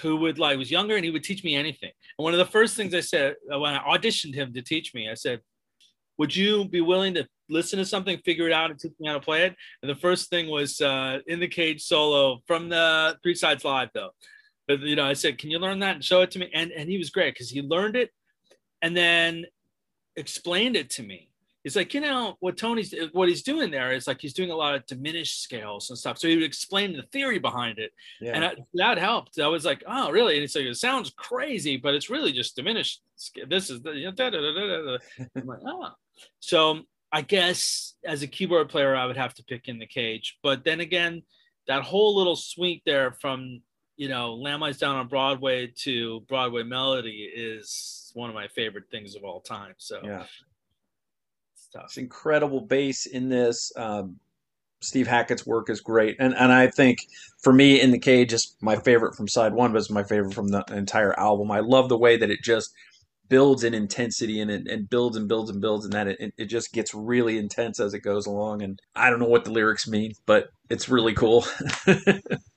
who 0.00 0.16
would 0.16 0.36
like 0.36 0.58
was 0.58 0.70
younger 0.70 0.96
and 0.96 1.04
he 1.04 1.12
would 1.12 1.22
teach 1.22 1.44
me 1.44 1.54
anything. 1.54 1.92
And 2.18 2.24
one 2.24 2.34
of 2.34 2.38
the 2.38 2.52
first 2.52 2.76
things 2.76 2.92
I 2.92 3.00
said 3.00 3.36
uh, 3.54 3.60
when 3.60 3.72
I 3.72 3.78
auditioned 3.96 4.34
him 4.34 4.52
to 4.54 4.62
teach 4.62 4.92
me, 4.94 5.08
I 5.08 5.14
said, 5.14 5.40
"Would 6.18 6.34
you 6.34 6.64
be 6.64 6.80
willing 6.80 7.14
to 7.14 7.24
listen 7.48 7.78
to 7.78 7.84
something, 7.84 8.18
figure 8.24 8.48
it 8.48 8.52
out, 8.52 8.72
and 8.72 8.80
teach 8.80 8.94
me 8.98 9.06
how 9.06 9.14
to 9.14 9.20
play 9.20 9.46
it?" 9.46 9.54
And 9.80 9.88
the 9.88 10.00
first 10.00 10.28
thing 10.28 10.50
was 10.50 10.80
uh, 10.80 11.18
in 11.28 11.38
the 11.38 11.46
cage 11.46 11.82
solo 11.82 12.40
from 12.48 12.68
the 12.68 13.16
Three 13.22 13.36
Sides 13.36 13.64
Live, 13.64 13.90
though. 13.94 14.10
But 14.66 14.80
you 14.80 14.96
know, 14.96 15.06
I 15.06 15.12
said, 15.12 15.38
"Can 15.38 15.50
you 15.50 15.60
learn 15.60 15.78
that 15.78 15.94
and 15.94 16.04
show 16.04 16.22
it 16.22 16.32
to 16.32 16.40
me?" 16.40 16.50
And 16.52 16.72
and 16.72 16.90
he 16.90 16.98
was 16.98 17.10
great 17.10 17.32
because 17.34 17.50
he 17.50 17.62
learned 17.62 17.94
it, 17.94 18.10
and 18.80 18.96
then 18.96 19.46
explained 20.16 20.74
it 20.74 20.90
to 20.90 21.04
me 21.04 21.28
He's 21.64 21.76
like, 21.76 21.94
you 21.94 22.00
know, 22.00 22.36
what 22.40 22.56
Tony's 22.56 22.92
what 23.12 23.28
he's 23.28 23.42
doing 23.42 23.70
there 23.70 23.92
is 23.92 24.06
like 24.06 24.20
he's 24.20 24.34
doing 24.34 24.50
a 24.50 24.56
lot 24.56 24.74
of 24.74 24.84
diminished 24.86 25.42
scales 25.42 25.90
and 25.90 25.98
stuff. 25.98 26.18
So 26.18 26.26
he 26.26 26.34
would 26.34 26.44
explain 26.44 26.92
the 26.92 27.04
theory 27.12 27.38
behind 27.38 27.78
it, 27.78 27.92
yeah. 28.20 28.32
and 28.32 28.44
I, 28.44 28.54
that 28.74 28.98
helped. 28.98 29.38
I 29.38 29.46
was 29.46 29.64
like, 29.64 29.82
oh, 29.86 30.10
really? 30.10 30.34
And 30.34 30.40
he's 30.40 30.56
like, 30.56 30.64
it 30.64 30.76
sounds 30.76 31.12
crazy, 31.16 31.76
but 31.76 31.94
it's 31.94 32.10
really 32.10 32.32
just 32.32 32.56
diminished. 32.56 33.00
This 33.48 33.70
is 33.70 33.80
the. 33.82 33.92
You 33.92 34.06
know, 34.06 34.12
da, 34.12 34.30
da, 34.30 34.40
da, 34.40 34.98
I'm 35.36 35.46
like, 35.46 35.60
oh. 35.64 35.90
So 36.40 36.82
I 37.12 37.20
guess 37.20 37.94
as 38.04 38.22
a 38.22 38.26
keyboard 38.26 38.68
player, 38.70 38.96
I 38.96 39.06
would 39.06 39.16
have 39.16 39.34
to 39.34 39.44
pick 39.44 39.68
in 39.68 39.78
the 39.78 39.86
cage. 39.86 40.38
But 40.42 40.64
then 40.64 40.80
again, 40.80 41.22
that 41.68 41.82
whole 41.82 42.16
little 42.16 42.36
swing 42.36 42.80
there 42.86 43.12
from 43.20 43.60
you 43.96 44.08
know 44.08 44.34
Lamb 44.34 44.60
Lies 44.60 44.78
Down 44.78 44.96
on 44.96 45.08
Broadway 45.08 45.72
to 45.82 46.20
Broadway 46.20 46.62
Melody 46.62 47.30
is 47.34 48.10
one 48.14 48.30
of 48.30 48.34
my 48.34 48.48
favorite 48.48 48.84
things 48.90 49.14
of 49.14 49.24
all 49.24 49.40
time. 49.40 49.74
So 49.76 50.00
yeah, 50.02 50.24
It's 51.80 51.96
incredible 51.96 52.60
bass 52.60 53.06
in 53.06 53.28
this. 53.28 53.72
Um, 53.76 54.16
Steve 54.80 55.06
Hackett's 55.06 55.46
work 55.46 55.70
is 55.70 55.80
great, 55.80 56.16
and 56.18 56.34
and 56.34 56.52
I 56.52 56.66
think 56.68 56.98
for 57.42 57.52
me, 57.52 57.80
in 57.80 57.92
the 57.92 57.98
cage 57.98 58.32
is 58.32 58.56
my 58.60 58.76
favorite 58.76 59.14
from 59.14 59.28
side 59.28 59.54
one, 59.54 59.72
but 59.72 59.78
it's 59.78 59.90
my 59.90 60.02
favorite 60.02 60.34
from 60.34 60.48
the 60.48 60.64
entire 60.72 61.18
album. 61.18 61.50
I 61.50 61.60
love 61.60 61.88
the 61.88 61.98
way 61.98 62.16
that 62.16 62.30
it 62.30 62.42
just 62.42 62.72
builds 63.28 63.64
in 63.64 63.74
intensity 63.74 64.40
and 64.40 64.50
it 64.50 64.66
and 64.68 64.90
builds 64.90 65.16
and 65.16 65.28
builds 65.28 65.50
and 65.50 65.60
builds, 65.60 65.84
and 65.84 65.92
that 65.92 66.08
it, 66.08 66.34
it 66.36 66.46
just 66.46 66.72
gets 66.72 66.94
really 66.94 67.38
intense 67.38 67.78
as 67.78 67.94
it 67.94 68.00
goes 68.00 68.26
along. 68.26 68.62
And 68.62 68.78
I 68.96 69.08
don't 69.08 69.20
know 69.20 69.28
what 69.28 69.44
the 69.44 69.52
lyrics 69.52 69.86
mean, 69.86 70.12
but 70.26 70.48
it's 70.68 70.88
really 70.88 71.14
cool. 71.14 71.46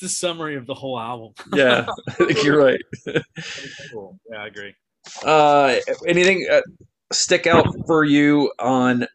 that's 0.00 0.12
the 0.12 0.18
summary 0.26 0.56
of 0.56 0.66
the 0.66 0.74
whole 0.74 0.98
album. 0.98 1.32
yeah, 1.54 1.86
I 2.08 2.12
think 2.12 2.42
you're 2.44 2.62
right. 2.62 2.80
cool. 3.92 4.18
Yeah, 4.30 4.42
I 4.42 4.46
agree. 4.46 4.74
Uh, 5.24 5.76
anything 6.06 6.46
uh, 6.50 6.60
stick 7.12 7.46
out 7.46 7.66
for 7.86 8.04
you 8.04 8.52
on 8.58 9.06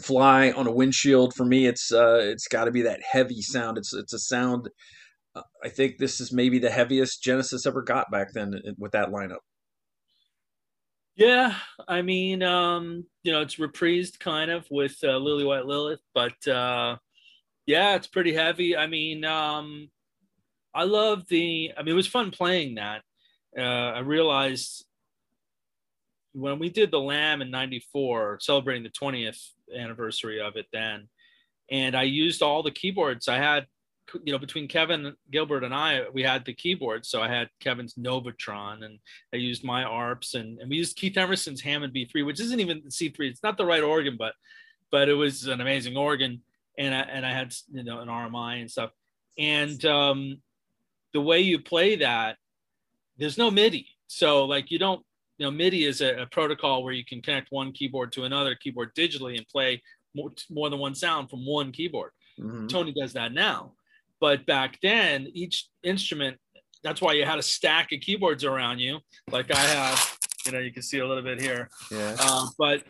"Fly 0.00 0.50
on 0.52 0.66
a 0.66 0.72
Windshield"? 0.72 1.34
For 1.34 1.44
me, 1.44 1.66
it's 1.66 1.92
uh, 1.92 2.20
it's 2.22 2.48
got 2.48 2.64
to 2.64 2.70
be 2.70 2.82
that 2.82 3.00
heavy 3.02 3.42
sound. 3.42 3.78
It's 3.78 3.92
it's 3.94 4.12
a 4.12 4.18
sound. 4.18 4.68
Uh, 5.34 5.42
I 5.64 5.68
think 5.68 5.98
this 5.98 6.20
is 6.20 6.32
maybe 6.32 6.58
the 6.58 6.70
heaviest 6.70 7.22
Genesis 7.22 7.66
ever 7.66 7.82
got 7.82 8.10
back 8.10 8.32
then 8.32 8.54
with 8.78 8.92
that 8.92 9.10
lineup. 9.10 9.38
Yeah, 11.16 11.56
I 11.88 12.02
mean, 12.02 12.44
um, 12.44 13.04
you 13.24 13.32
know, 13.32 13.40
it's 13.40 13.56
reprised 13.56 14.20
kind 14.20 14.52
of 14.52 14.66
with 14.70 14.96
uh, 15.02 15.16
Lily 15.16 15.44
White 15.44 15.66
Lilith, 15.66 16.02
but 16.14 16.46
uh, 16.46 16.96
yeah, 17.66 17.96
it's 17.96 18.06
pretty 18.06 18.32
heavy. 18.32 18.76
I 18.76 18.86
mean, 18.86 19.24
um, 19.24 19.90
I 20.78 20.84
love 20.84 21.26
the. 21.26 21.72
I 21.76 21.82
mean, 21.82 21.92
it 21.92 21.96
was 21.96 22.06
fun 22.06 22.30
playing 22.30 22.76
that. 22.76 23.02
Uh, 23.58 23.62
I 23.62 23.98
realized 23.98 24.84
when 26.34 26.60
we 26.60 26.70
did 26.70 26.92
the 26.92 27.00
Lamb 27.00 27.42
in 27.42 27.50
'94, 27.50 28.38
celebrating 28.40 28.84
the 28.84 28.90
20th 28.90 29.40
anniversary 29.76 30.40
of 30.40 30.54
it, 30.54 30.66
then, 30.72 31.08
and 31.68 31.96
I 31.96 32.04
used 32.04 32.42
all 32.42 32.62
the 32.62 32.70
keyboards 32.70 33.26
I 33.26 33.38
had. 33.38 33.66
You 34.22 34.32
know, 34.32 34.38
between 34.38 34.68
Kevin 34.68 35.14
Gilbert 35.32 35.64
and 35.64 35.74
I, 35.74 36.04
we 36.14 36.22
had 36.22 36.44
the 36.44 36.54
keyboards. 36.54 37.08
So 37.10 37.20
I 37.20 37.28
had 37.28 37.50
Kevin's 37.60 37.94
Novatron, 37.94 38.84
and 38.84 39.00
I 39.34 39.36
used 39.36 39.64
my 39.64 39.82
ARPs, 39.82 40.34
and, 40.34 40.60
and 40.60 40.70
we 40.70 40.76
used 40.76 40.96
Keith 40.96 41.18
Emerson's 41.18 41.60
Hammond 41.60 41.92
B3, 41.92 42.24
which 42.24 42.40
isn't 42.40 42.60
even 42.60 42.82
C3. 42.82 43.16
It's 43.28 43.42
not 43.42 43.58
the 43.58 43.66
right 43.66 43.82
organ, 43.82 44.16
but 44.16 44.34
but 44.92 45.08
it 45.08 45.14
was 45.14 45.46
an 45.46 45.60
amazing 45.60 45.96
organ. 45.96 46.40
And 46.78 46.94
I 46.94 47.00
and 47.00 47.26
I 47.26 47.32
had 47.32 47.52
you 47.72 47.82
know 47.82 47.98
an 47.98 48.08
RMI 48.08 48.60
and 48.60 48.70
stuff. 48.70 48.92
And 49.36 49.84
um, 49.84 50.40
the 51.12 51.20
way 51.20 51.40
you 51.40 51.58
play 51.58 51.96
that, 51.96 52.36
there's 53.16 53.38
no 53.38 53.50
MIDI. 53.50 53.86
So 54.06 54.44
like 54.44 54.70
you 54.70 54.78
don't, 54.78 55.04
you 55.38 55.46
know, 55.46 55.50
MIDI 55.50 55.84
is 55.84 56.00
a, 56.00 56.22
a 56.22 56.26
protocol 56.26 56.82
where 56.82 56.92
you 56.92 57.04
can 57.04 57.22
connect 57.22 57.48
one 57.50 57.72
keyboard 57.72 58.12
to 58.12 58.24
another 58.24 58.54
keyboard 58.54 58.94
digitally 58.94 59.36
and 59.36 59.46
play 59.48 59.82
more, 60.14 60.30
more 60.50 60.70
than 60.70 60.78
one 60.78 60.94
sound 60.94 61.30
from 61.30 61.46
one 61.46 61.72
keyboard. 61.72 62.10
Mm-hmm. 62.40 62.66
Tony 62.66 62.92
does 62.92 63.12
that 63.12 63.32
now. 63.32 63.72
But 64.20 64.46
back 64.46 64.78
then, 64.82 65.28
each 65.32 65.68
instrument, 65.82 66.38
that's 66.82 67.00
why 67.00 67.12
you 67.12 67.24
had 67.24 67.38
a 67.38 67.42
stack 67.42 67.92
of 67.92 68.00
keyboards 68.00 68.44
around 68.44 68.78
you, 68.78 68.98
like 69.30 69.54
I 69.54 69.60
have. 69.60 70.18
You 70.46 70.52
know, 70.52 70.58
you 70.58 70.72
can 70.72 70.82
see 70.82 70.98
a 70.98 71.06
little 71.06 71.22
bit 71.22 71.40
here. 71.40 71.68
Yeah. 71.90 72.14
Um, 72.14 72.50
but 72.58 72.82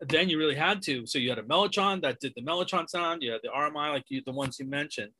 then 0.00 0.28
you 0.28 0.38
really 0.38 0.54
had 0.54 0.82
to. 0.82 1.06
So 1.06 1.18
you 1.18 1.28
had 1.28 1.38
a 1.38 1.42
Mellotron 1.42 2.02
that 2.02 2.20
did 2.20 2.32
the 2.34 2.42
Mellotron 2.42 2.88
sound. 2.88 3.22
You 3.22 3.32
had 3.32 3.40
the 3.42 3.50
RMI, 3.50 3.92
like 3.92 4.04
you, 4.08 4.22
the 4.24 4.32
ones 4.32 4.58
you 4.58 4.66
mentioned. 4.66 5.12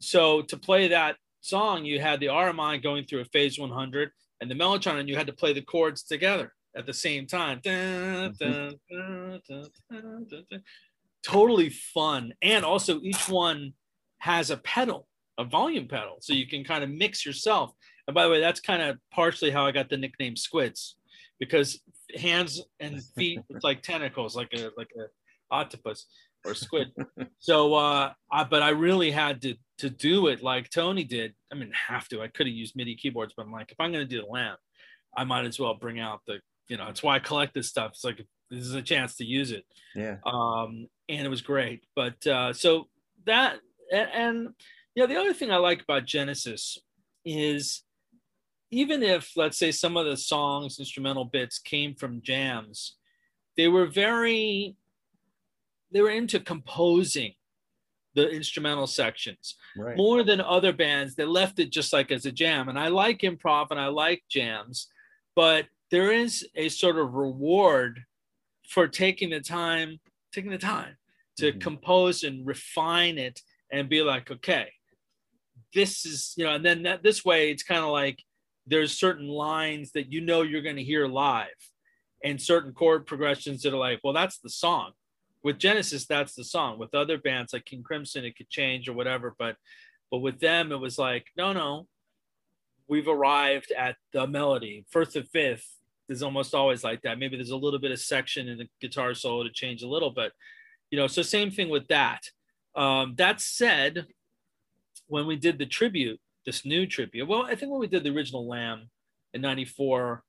So 0.00 0.42
to 0.42 0.56
play 0.56 0.88
that 0.88 1.16
song, 1.42 1.84
you 1.84 2.00
had 2.00 2.20
the 2.20 2.26
RMI 2.26 2.82
going 2.82 3.04
through 3.04 3.20
a 3.20 3.26
phase 3.26 3.58
100 3.58 4.10
and 4.40 4.50
the 4.50 4.54
Mellotron, 4.54 4.98
and 4.98 5.08
you 5.08 5.16
had 5.16 5.26
to 5.26 5.32
play 5.32 5.52
the 5.52 5.60
chords 5.60 6.02
together 6.02 6.52
at 6.76 6.86
the 6.86 6.94
same 6.94 7.26
time. 7.26 7.60
totally 11.22 11.70
fun. 11.70 12.32
And 12.42 12.64
also, 12.64 13.00
each 13.02 13.28
one 13.28 13.74
has 14.18 14.50
a 14.50 14.56
pedal, 14.56 15.06
a 15.38 15.44
volume 15.44 15.88
pedal, 15.88 16.16
so 16.20 16.32
you 16.32 16.46
can 16.46 16.64
kind 16.64 16.82
of 16.82 16.90
mix 16.90 17.26
yourself. 17.26 17.72
And 18.06 18.14
by 18.14 18.24
the 18.24 18.30
way, 18.30 18.40
that's 18.40 18.60
kind 18.60 18.82
of 18.82 18.98
partially 19.12 19.50
how 19.50 19.66
I 19.66 19.72
got 19.72 19.90
the 19.90 19.96
nickname 19.96 20.36
Squids, 20.36 20.96
because 21.38 21.80
hands 22.16 22.62
and 22.80 23.02
feet, 23.16 23.40
it's 23.50 23.64
like 23.64 23.82
tentacles, 23.82 24.34
like 24.34 24.52
a 24.54 24.70
like 24.76 24.90
a 24.98 25.06
octopus 25.54 26.06
or 26.44 26.54
squid. 26.54 26.92
so, 27.38 27.74
uh, 27.74 28.12
I, 28.30 28.44
but 28.44 28.62
I 28.62 28.70
really 28.70 29.10
had 29.10 29.42
to 29.42 29.54
to 29.82 29.90
do 29.90 30.28
it 30.28 30.42
like 30.42 30.70
Tony 30.70 31.04
did. 31.04 31.34
I 31.52 31.56
mean, 31.56 31.72
have 31.88 32.08
to. 32.08 32.22
I 32.22 32.28
could 32.28 32.46
have 32.46 32.54
used 32.54 32.76
MIDI 32.76 32.94
keyboards, 32.94 33.34
but 33.36 33.44
I'm 33.44 33.52
like, 33.52 33.72
if 33.72 33.80
I'm 33.80 33.92
going 33.92 34.06
to 34.06 34.08
do 34.08 34.22
the 34.22 34.28
lamb, 34.28 34.56
I 35.16 35.24
might 35.24 35.44
as 35.44 35.58
well 35.58 35.74
bring 35.74 36.00
out 36.00 36.20
the. 36.26 36.38
You 36.68 36.76
know, 36.76 36.86
it's 36.86 37.02
why 37.02 37.16
I 37.16 37.18
collect 37.18 37.52
this 37.52 37.68
stuff. 37.68 37.90
It's 37.92 38.04
like 38.04 38.24
this 38.48 38.64
is 38.64 38.74
a 38.74 38.82
chance 38.82 39.16
to 39.16 39.24
use 39.24 39.50
it. 39.50 39.64
Yeah. 39.94 40.16
Um, 40.24 40.86
and 41.08 41.26
it 41.26 41.28
was 41.28 41.42
great. 41.42 41.84
But 41.96 42.24
uh, 42.26 42.52
so 42.52 42.88
that 43.26 43.56
and, 43.92 44.08
and 44.14 44.48
you 44.94 45.02
know 45.02 45.06
the 45.06 45.20
other 45.20 45.34
thing 45.34 45.50
I 45.50 45.56
like 45.56 45.82
about 45.82 46.06
Genesis 46.06 46.78
is 47.24 47.82
even 48.70 49.02
if 49.02 49.32
let's 49.36 49.58
say 49.58 49.72
some 49.72 49.96
of 49.96 50.06
the 50.06 50.16
songs 50.16 50.78
instrumental 50.78 51.24
bits 51.24 51.58
came 51.58 51.94
from 51.94 52.22
jams 52.22 52.96
they 53.56 53.68
were 53.68 53.86
very 53.86 54.76
they 55.92 56.00
were 56.00 56.10
into 56.10 56.40
composing 56.40 57.34
the 58.14 58.28
instrumental 58.28 58.86
sections 58.86 59.56
right. 59.76 59.96
more 59.96 60.22
than 60.22 60.40
other 60.40 60.72
bands 60.72 61.14
that 61.14 61.28
left 61.28 61.58
it 61.58 61.70
just 61.70 61.92
like 61.92 62.10
as 62.10 62.26
a 62.26 62.32
jam. 62.32 62.68
And 62.68 62.78
I 62.78 62.88
like 62.88 63.20
improv 63.20 63.68
and 63.70 63.80
I 63.80 63.86
like 63.86 64.22
jams, 64.30 64.88
but 65.34 65.66
there 65.90 66.12
is 66.12 66.46
a 66.54 66.68
sort 66.68 66.98
of 66.98 67.14
reward 67.14 68.00
for 68.68 68.88
taking 68.88 69.30
the 69.30 69.40
time, 69.40 70.00
taking 70.32 70.50
the 70.50 70.58
time 70.58 70.96
to 71.38 71.50
mm-hmm. 71.50 71.58
compose 71.58 72.22
and 72.22 72.46
refine 72.46 73.18
it 73.18 73.40
and 73.70 73.88
be 73.88 74.02
like, 74.02 74.30
okay, 74.30 74.70
this 75.74 76.04
is, 76.04 76.34
you 76.36 76.44
know, 76.44 76.54
and 76.54 76.64
then 76.64 76.82
that 76.82 77.02
this 77.02 77.24
way 77.24 77.50
it's 77.50 77.62
kind 77.62 77.82
of 77.82 77.90
like 77.90 78.22
there's 78.66 78.98
certain 78.98 79.28
lines 79.28 79.92
that 79.92 80.12
you 80.12 80.20
know 80.20 80.42
you're 80.42 80.62
going 80.62 80.76
to 80.76 80.84
hear 80.84 81.06
live 81.06 81.48
and 82.22 82.40
certain 82.40 82.72
chord 82.72 83.06
progressions 83.06 83.62
that 83.62 83.74
are 83.74 83.78
like, 83.78 84.00
well, 84.04 84.12
that's 84.12 84.38
the 84.38 84.50
song. 84.50 84.92
With 85.42 85.58
Genesis, 85.58 86.06
that's 86.06 86.34
the 86.34 86.44
song. 86.44 86.78
With 86.78 86.94
other 86.94 87.18
bands 87.18 87.52
like 87.52 87.64
King 87.64 87.82
Crimson, 87.82 88.24
it 88.24 88.36
could 88.36 88.48
change 88.48 88.88
or 88.88 88.92
whatever, 88.92 89.34
but 89.38 89.56
but 90.10 90.18
with 90.18 90.40
them, 90.40 90.72
it 90.72 90.76
was 90.76 90.98
like, 90.98 91.28
no, 91.38 91.54
no, 91.54 91.86
we've 92.86 93.08
arrived 93.08 93.72
at 93.72 93.96
the 94.12 94.26
melody. 94.26 94.84
Firth 94.90 95.16
of 95.16 95.26
Fifth 95.30 95.66
is 96.10 96.22
almost 96.22 96.54
always 96.54 96.84
like 96.84 97.00
that. 97.02 97.18
Maybe 97.18 97.36
there's 97.36 97.50
a 97.50 97.56
little 97.56 97.78
bit 97.78 97.90
of 97.90 97.98
section 97.98 98.46
in 98.46 98.58
the 98.58 98.68
guitar 98.80 99.14
solo 99.14 99.42
to 99.42 99.50
change 99.50 99.82
a 99.82 99.88
little, 99.88 100.10
but 100.10 100.32
you 100.90 100.98
know, 100.98 101.06
so 101.06 101.22
same 101.22 101.50
thing 101.50 101.70
with 101.70 101.88
that. 101.88 102.20
Um, 102.76 103.14
that 103.16 103.40
said, 103.40 104.06
when 105.06 105.26
we 105.26 105.36
did 105.36 105.58
the 105.58 105.66
tribute, 105.66 106.20
this 106.44 106.66
new 106.66 106.86
tribute, 106.86 107.26
well, 107.26 107.44
I 107.44 107.54
think 107.54 107.72
when 107.72 107.80
we 107.80 107.86
did 107.86 108.04
the 108.04 108.14
original 108.14 108.46
Lamb 108.46 108.90
in 109.32 109.40
'94, 109.40 110.22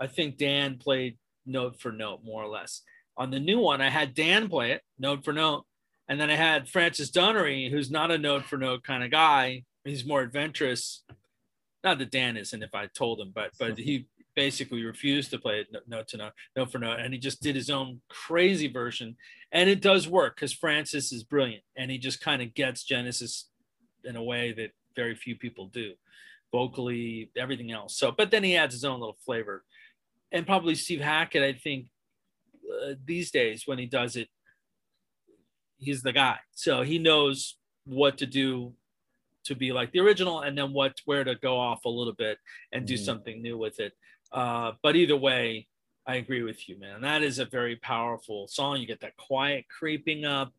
I 0.00 0.08
think 0.08 0.36
Dan 0.36 0.78
played 0.78 1.18
note 1.46 1.80
for 1.80 1.92
note 1.92 2.20
more 2.24 2.42
or 2.42 2.48
less. 2.48 2.82
On 3.18 3.30
the 3.32 3.40
new 3.40 3.58
one, 3.58 3.82
I 3.82 3.90
had 3.90 4.14
Dan 4.14 4.48
play 4.48 4.70
it 4.70 4.82
note 4.98 5.24
for 5.24 5.32
note, 5.32 5.66
and 6.08 6.20
then 6.20 6.30
I 6.30 6.36
had 6.36 6.68
Francis 6.68 7.10
Dunnery, 7.10 7.68
who's 7.70 7.90
not 7.90 8.12
a 8.12 8.16
note 8.16 8.44
for 8.44 8.56
note 8.56 8.84
kind 8.84 9.02
of 9.02 9.10
guy. 9.10 9.64
He's 9.84 10.06
more 10.06 10.22
adventurous. 10.22 11.02
Not 11.82 11.98
that 11.98 12.12
Dan 12.12 12.36
isn't, 12.36 12.62
if 12.62 12.74
I 12.74 12.86
told 12.86 13.20
him, 13.20 13.32
but 13.34 13.50
but 13.58 13.76
he 13.76 14.06
basically 14.36 14.84
refused 14.84 15.30
to 15.32 15.38
play 15.38 15.58
it 15.58 15.66
note 15.88 16.06
to 16.06 16.16
note, 16.16 16.32
note 16.54 16.70
for 16.70 16.78
note, 16.78 17.00
and 17.00 17.12
he 17.12 17.18
just 17.18 17.42
did 17.42 17.56
his 17.56 17.70
own 17.70 18.00
crazy 18.08 18.68
version, 18.68 19.16
and 19.50 19.68
it 19.68 19.80
does 19.80 20.06
work 20.06 20.36
because 20.36 20.52
Francis 20.52 21.10
is 21.10 21.24
brilliant, 21.24 21.64
and 21.76 21.90
he 21.90 21.98
just 21.98 22.20
kind 22.20 22.40
of 22.40 22.54
gets 22.54 22.84
Genesis 22.84 23.46
in 24.04 24.14
a 24.14 24.22
way 24.22 24.52
that 24.52 24.70
very 24.94 25.16
few 25.16 25.34
people 25.34 25.66
do, 25.66 25.94
vocally, 26.52 27.32
everything 27.36 27.72
else. 27.72 27.98
So, 27.98 28.12
but 28.12 28.30
then 28.30 28.44
he 28.44 28.56
adds 28.56 28.74
his 28.74 28.84
own 28.84 29.00
little 29.00 29.18
flavor, 29.26 29.64
and 30.30 30.46
probably 30.46 30.76
Steve 30.76 31.00
Hackett, 31.00 31.42
I 31.42 31.54
think, 31.54 31.86
uh, 32.70 32.94
these 33.04 33.30
days 33.30 33.62
when 33.66 33.78
he 33.78 33.86
does 33.86 34.16
it, 34.16 34.28
he's 35.78 36.02
the 36.02 36.12
guy. 36.12 36.38
So 36.52 36.82
he 36.82 36.98
knows 36.98 37.56
what 37.84 38.18
to 38.18 38.26
do 38.26 38.74
to 39.48 39.54
be 39.54 39.72
like 39.72 39.92
the 39.92 40.00
original 40.00 40.40
and 40.42 40.56
then 40.56 40.72
what 40.74 41.00
where 41.06 41.24
to 41.24 41.34
go 41.34 41.58
off 41.58 41.84
a 41.86 41.88
little 41.88 42.12
bit 42.12 42.38
and 42.72 42.86
do 42.86 42.94
mm. 42.94 42.98
something 42.98 43.42
new 43.42 43.56
with 43.56 43.80
it 43.80 43.94
uh, 44.32 44.72
but 44.82 44.94
either 44.94 45.16
way 45.16 45.66
i 46.06 46.16
agree 46.16 46.42
with 46.42 46.68
you 46.68 46.78
man 46.78 47.00
that 47.00 47.22
is 47.22 47.38
a 47.38 47.46
very 47.46 47.76
powerful 47.76 48.46
song 48.46 48.78
you 48.78 48.86
get 48.86 49.00
that 49.00 49.16
quiet 49.16 49.64
creeping 49.68 50.26
up 50.26 50.52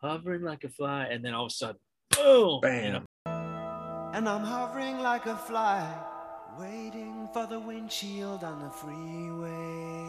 hovering 0.00 0.42
like 0.42 0.62
a 0.64 0.68
fly 0.68 1.06
and 1.06 1.24
then 1.24 1.34
all 1.34 1.46
of 1.46 1.50
a 1.50 1.54
sudden 1.54 1.80
boom 2.16 2.60
Bam. 2.60 2.84
You 2.84 2.92
know? 2.92 3.04
and 4.14 4.28
i'm 4.28 4.44
hovering 4.44 4.98
like 4.98 5.26
a 5.26 5.36
fly 5.36 5.92
waiting 6.58 7.28
for 7.32 7.46
the 7.46 7.58
windshield 7.58 8.44
on 8.44 8.62
the 8.62 8.70
freeway 8.70 10.00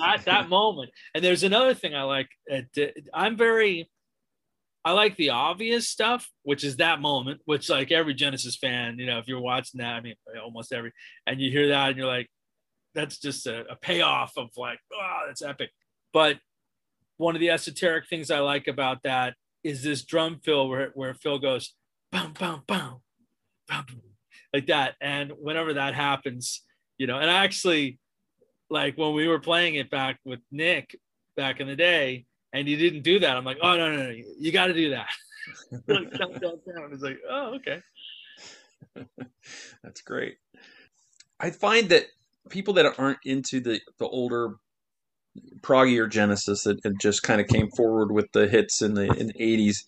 at 0.00 0.24
that 0.24 0.48
moment. 0.48 0.90
And 1.14 1.24
there's 1.24 1.42
another 1.42 1.74
thing 1.74 1.94
I 1.94 2.02
like. 2.02 2.28
Uh, 2.50 2.62
I'm 3.12 3.36
very, 3.36 3.90
I 4.84 4.92
like 4.92 5.16
the 5.16 5.30
obvious 5.30 5.88
stuff, 5.88 6.30
which 6.42 6.64
is 6.64 6.76
that 6.76 7.00
moment, 7.00 7.40
which 7.44 7.70
like 7.70 7.90
every 7.90 8.14
Genesis 8.14 8.56
fan, 8.56 8.98
you 8.98 9.06
know, 9.06 9.18
if 9.18 9.26
you're 9.26 9.40
watching 9.40 9.78
that, 9.78 9.94
I 9.94 10.00
mean, 10.00 10.14
almost 10.42 10.72
every, 10.72 10.92
and 11.26 11.40
you 11.40 11.50
hear 11.50 11.68
that 11.68 11.88
and 11.88 11.96
you're 11.96 12.06
like, 12.06 12.28
that's 12.94 13.18
just 13.18 13.46
a, 13.46 13.64
a 13.70 13.76
payoff 13.76 14.32
of 14.36 14.50
like, 14.56 14.78
oh, 14.92 15.20
that's 15.26 15.42
epic. 15.42 15.70
But 16.12 16.38
one 17.16 17.34
of 17.34 17.40
the 17.40 17.50
esoteric 17.50 18.08
things 18.08 18.30
I 18.30 18.40
like 18.40 18.68
about 18.68 19.02
that 19.04 19.34
is 19.62 19.82
this 19.82 20.04
drum 20.04 20.40
fill 20.44 20.68
where, 20.68 20.90
where 20.94 21.14
Phil 21.14 21.38
goes, 21.38 21.74
boom, 22.12 22.34
boom, 22.38 22.62
boom, 22.66 23.00
boom, 23.68 24.02
like 24.52 24.66
that. 24.66 24.94
And 25.00 25.32
whenever 25.40 25.74
that 25.74 25.94
happens, 25.94 26.60
you 26.98 27.06
know, 27.06 27.18
and 27.18 27.30
I 27.30 27.42
actually, 27.42 27.98
like 28.70 28.96
when 28.96 29.14
we 29.14 29.28
were 29.28 29.40
playing 29.40 29.76
it 29.76 29.90
back 29.90 30.18
with 30.24 30.40
Nick 30.50 30.96
back 31.36 31.60
in 31.60 31.66
the 31.66 31.76
day, 31.76 32.26
and 32.52 32.68
you 32.68 32.76
didn't 32.76 33.02
do 33.02 33.18
that. 33.20 33.36
I'm 33.36 33.44
like, 33.44 33.58
oh 33.62 33.76
no, 33.76 33.90
no, 33.90 34.04
no, 34.04 34.16
you 34.38 34.52
got 34.52 34.66
to 34.66 34.74
do 34.74 34.90
that. 34.90 35.08
like, 35.88 36.08
It's 36.92 37.02
like, 37.02 37.18
oh, 37.28 37.54
okay. 37.56 37.80
That's 39.82 40.00
great. 40.02 40.36
I 41.40 41.50
find 41.50 41.88
that 41.90 42.06
people 42.48 42.74
that 42.74 42.98
aren't 42.98 43.18
into 43.24 43.60
the 43.60 43.80
the 43.98 44.06
older 44.06 44.56
proggier 45.60 46.08
Genesis 46.08 46.62
that, 46.62 46.82
that 46.82 47.00
just 47.00 47.22
kind 47.22 47.40
of 47.40 47.48
came 47.48 47.68
forward 47.70 48.12
with 48.12 48.30
the 48.32 48.46
hits 48.46 48.82
in 48.82 48.94
the 48.94 49.10
in 49.12 49.28
the 49.28 49.34
80s, 49.34 49.78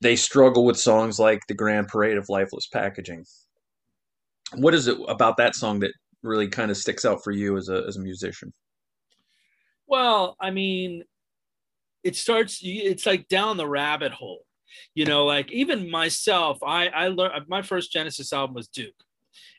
they 0.00 0.16
struggle 0.16 0.64
with 0.64 0.78
songs 0.78 1.18
like 1.18 1.40
the 1.48 1.54
Grand 1.54 1.88
Parade 1.88 2.16
of 2.16 2.28
Lifeless 2.28 2.66
Packaging. 2.66 3.24
What 4.54 4.74
is 4.74 4.88
it 4.88 4.98
about 5.08 5.36
that 5.36 5.54
song 5.54 5.80
that 5.80 5.92
really 6.22 6.48
kind 6.48 6.70
of 6.70 6.76
sticks 6.76 7.04
out 7.04 7.22
for 7.24 7.30
you 7.30 7.56
as 7.56 7.68
a 7.68 7.84
as 7.86 7.96
a 7.96 8.00
musician? 8.00 8.52
Well, 9.86 10.36
I 10.40 10.50
mean, 10.50 11.04
it 12.04 12.16
starts. 12.16 12.60
It's 12.62 13.06
like 13.06 13.28
down 13.28 13.56
the 13.56 13.68
rabbit 13.68 14.12
hole, 14.12 14.44
you 14.94 15.04
know. 15.04 15.24
Like 15.26 15.52
even 15.52 15.90
myself, 15.90 16.58
I 16.62 16.88
I 16.88 17.08
learned 17.08 17.48
my 17.48 17.62
first 17.62 17.92
Genesis 17.92 18.32
album 18.32 18.54
was 18.54 18.68
Duke, 18.68 18.94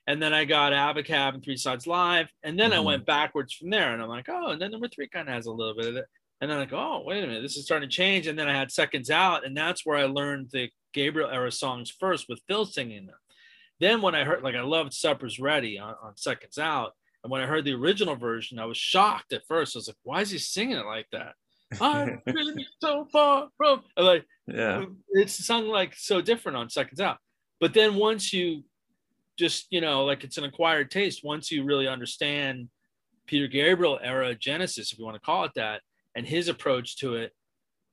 and 0.07 0.22
then 0.22 0.34
I 0.34 0.45
got 0.45 0.74
Abacab 0.74 1.36
and 1.36 1.43
Three 1.43 1.57
Sides 1.57 1.88
Live, 1.88 2.30
and 2.43 2.59
then 2.59 2.72
mm-hmm. 2.72 2.80
I 2.80 2.84
went 2.84 3.05
backwards 3.05 3.53
from 3.53 3.70
there, 3.70 3.93
and 3.93 4.01
I'm 4.01 4.09
like, 4.09 4.30
oh, 4.30 4.51
and 4.51 4.61
then 4.61 4.72
number 4.72 4.88
three 4.88 5.07
kind 5.07 5.28
of 5.28 5.34
has 5.34 5.45
a 5.45 5.51
little 5.51 5.76
bit 5.76 5.88
of 5.88 5.95
it, 5.95 6.05
and 6.41 6.49
then 6.49 6.59
I 6.59 6.66
go, 6.66 6.78
oh, 6.78 7.03
wait 7.05 7.24
a 7.24 7.28
minute, 7.28 7.41
this 7.41 7.55
is 7.55 7.66
starting 7.66 7.89
to 7.89 7.95
change, 7.95 8.28
and 8.28 8.38
then 8.38 8.49
I 8.49 8.57
had 8.57 8.72
Seconds 8.72 9.09
Out, 9.09 9.45
and 9.45 9.55
that's 9.55 9.86
where 9.86 9.97
I 9.97 10.05
learned 10.05 10.49
the 10.51 10.70
Gabriel 10.93 11.30
era 11.30 11.51
songs 11.51 11.89
first 11.89 12.28
with 12.28 12.41
Phil 12.47 12.66
singing 12.66 13.07
them. 13.07 13.16
Then 13.84 14.01
when 14.01 14.15
I 14.15 14.23
heard, 14.23 14.43
like, 14.43 14.55
I 14.55 14.61
loved 14.61 14.93
Supper's 14.93 15.41
Ready 15.41 15.77
on, 15.77 15.93
on 16.01 16.15
Seconds 16.15 16.57
Out. 16.57 16.93
And 17.21 17.29
when 17.29 17.41
I 17.41 17.45
heard 17.45 17.65
the 17.65 17.73
original 17.73 18.15
version, 18.15 18.57
I 18.57 18.63
was 18.63 18.77
shocked 18.77 19.34
at 19.34 19.45
first. 19.45 19.75
I 19.75 19.79
was 19.79 19.89
like, 19.89 19.97
why 20.03 20.21
is 20.21 20.31
he 20.31 20.38
singing 20.38 20.77
it 20.77 20.86
like 20.86 21.07
that? 21.11 21.34
I'm 21.81 22.21
really 22.25 22.65
so 22.79 23.05
far 23.11 23.49
from 23.57 23.81
like 23.97 24.25
yeah 24.47 24.86
it's 25.09 25.43
sung 25.43 25.67
like 25.67 25.95
so 25.95 26.21
different 26.21 26.55
on 26.55 26.69
seconds 26.69 26.99
out 26.99 27.17
but 27.59 27.73
then 27.73 27.95
once 27.95 28.31
you 28.31 28.63
just 29.39 29.65
you 29.71 29.81
know 29.81 30.05
like 30.05 30.23
it's 30.23 30.38
an 30.38 30.43
acquired 30.43 30.91
taste 30.91 31.21
once 31.23 31.49
you 31.49 31.63
really 31.63 31.88
understand 31.88 32.67
peter 33.25 33.47
gabriel 33.47 33.97
era 34.03 34.36
genesis 34.36 34.91
if 34.91 34.99
you 34.99 35.05
want 35.05 35.15
to 35.15 35.25
call 35.25 35.45
it 35.45 35.51
that 35.55 35.81
and 36.15 36.27
his 36.27 36.47
approach 36.47 36.97
to 36.97 37.15
it 37.15 37.31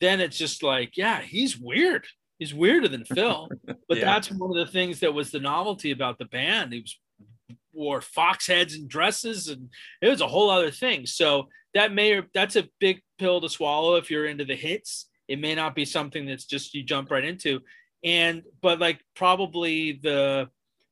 then 0.03 0.20
it's 0.20 0.36
just 0.36 0.62
like 0.62 0.99
yeah 0.99 1.22
he's 1.22 1.57
weird 1.57 2.05
he's 2.41 2.53
weirder 2.53 2.88
than 2.88 3.05
Phil. 3.05 3.49
But 3.91 3.99
yeah. 3.99 4.05
that's 4.05 4.30
one 4.30 4.57
of 4.57 4.64
the 4.64 4.70
things 4.70 5.01
that 5.01 5.12
was 5.12 5.32
the 5.32 5.41
novelty 5.41 5.91
about 5.91 6.16
the 6.16 6.26
band. 6.26 6.72
He 6.72 6.82
was 6.82 6.97
wore 7.72 8.01
fox 8.01 8.47
heads 8.47 8.74
and 8.74 8.88
dresses, 8.88 9.49
and 9.49 9.68
it 10.01 10.09
was 10.09 10.20
a 10.20 10.28
whole 10.28 10.49
other 10.49 10.70
thing. 10.70 11.07
So 11.07 11.49
that 11.74 11.93
may 11.93 12.12
or 12.12 12.26
that's 12.32 12.55
a 12.55 12.68
big 12.78 13.01
pill 13.18 13.41
to 13.41 13.49
swallow 13.49 13.97
if 13.97 14.09
you're 14.09 14.26
into 14.26 14.45
the 14.45 14.55
hits. 14.55 15.09
It 15.26 15.41
may 15.41 15.57
not 15.57 15.74
be 15.74 15.84
something 15.84 16.24
that's 16.24 16.45
just 16.45 16.72
you 16.72 16.84
jump 16.84 17.11
right 17.11 17.24
into. 17.24 17.62
And 18.05 18.45
but 18.62 18.78
like 18.78 19.01
probably 19.16 19.99
the 20.01 20.49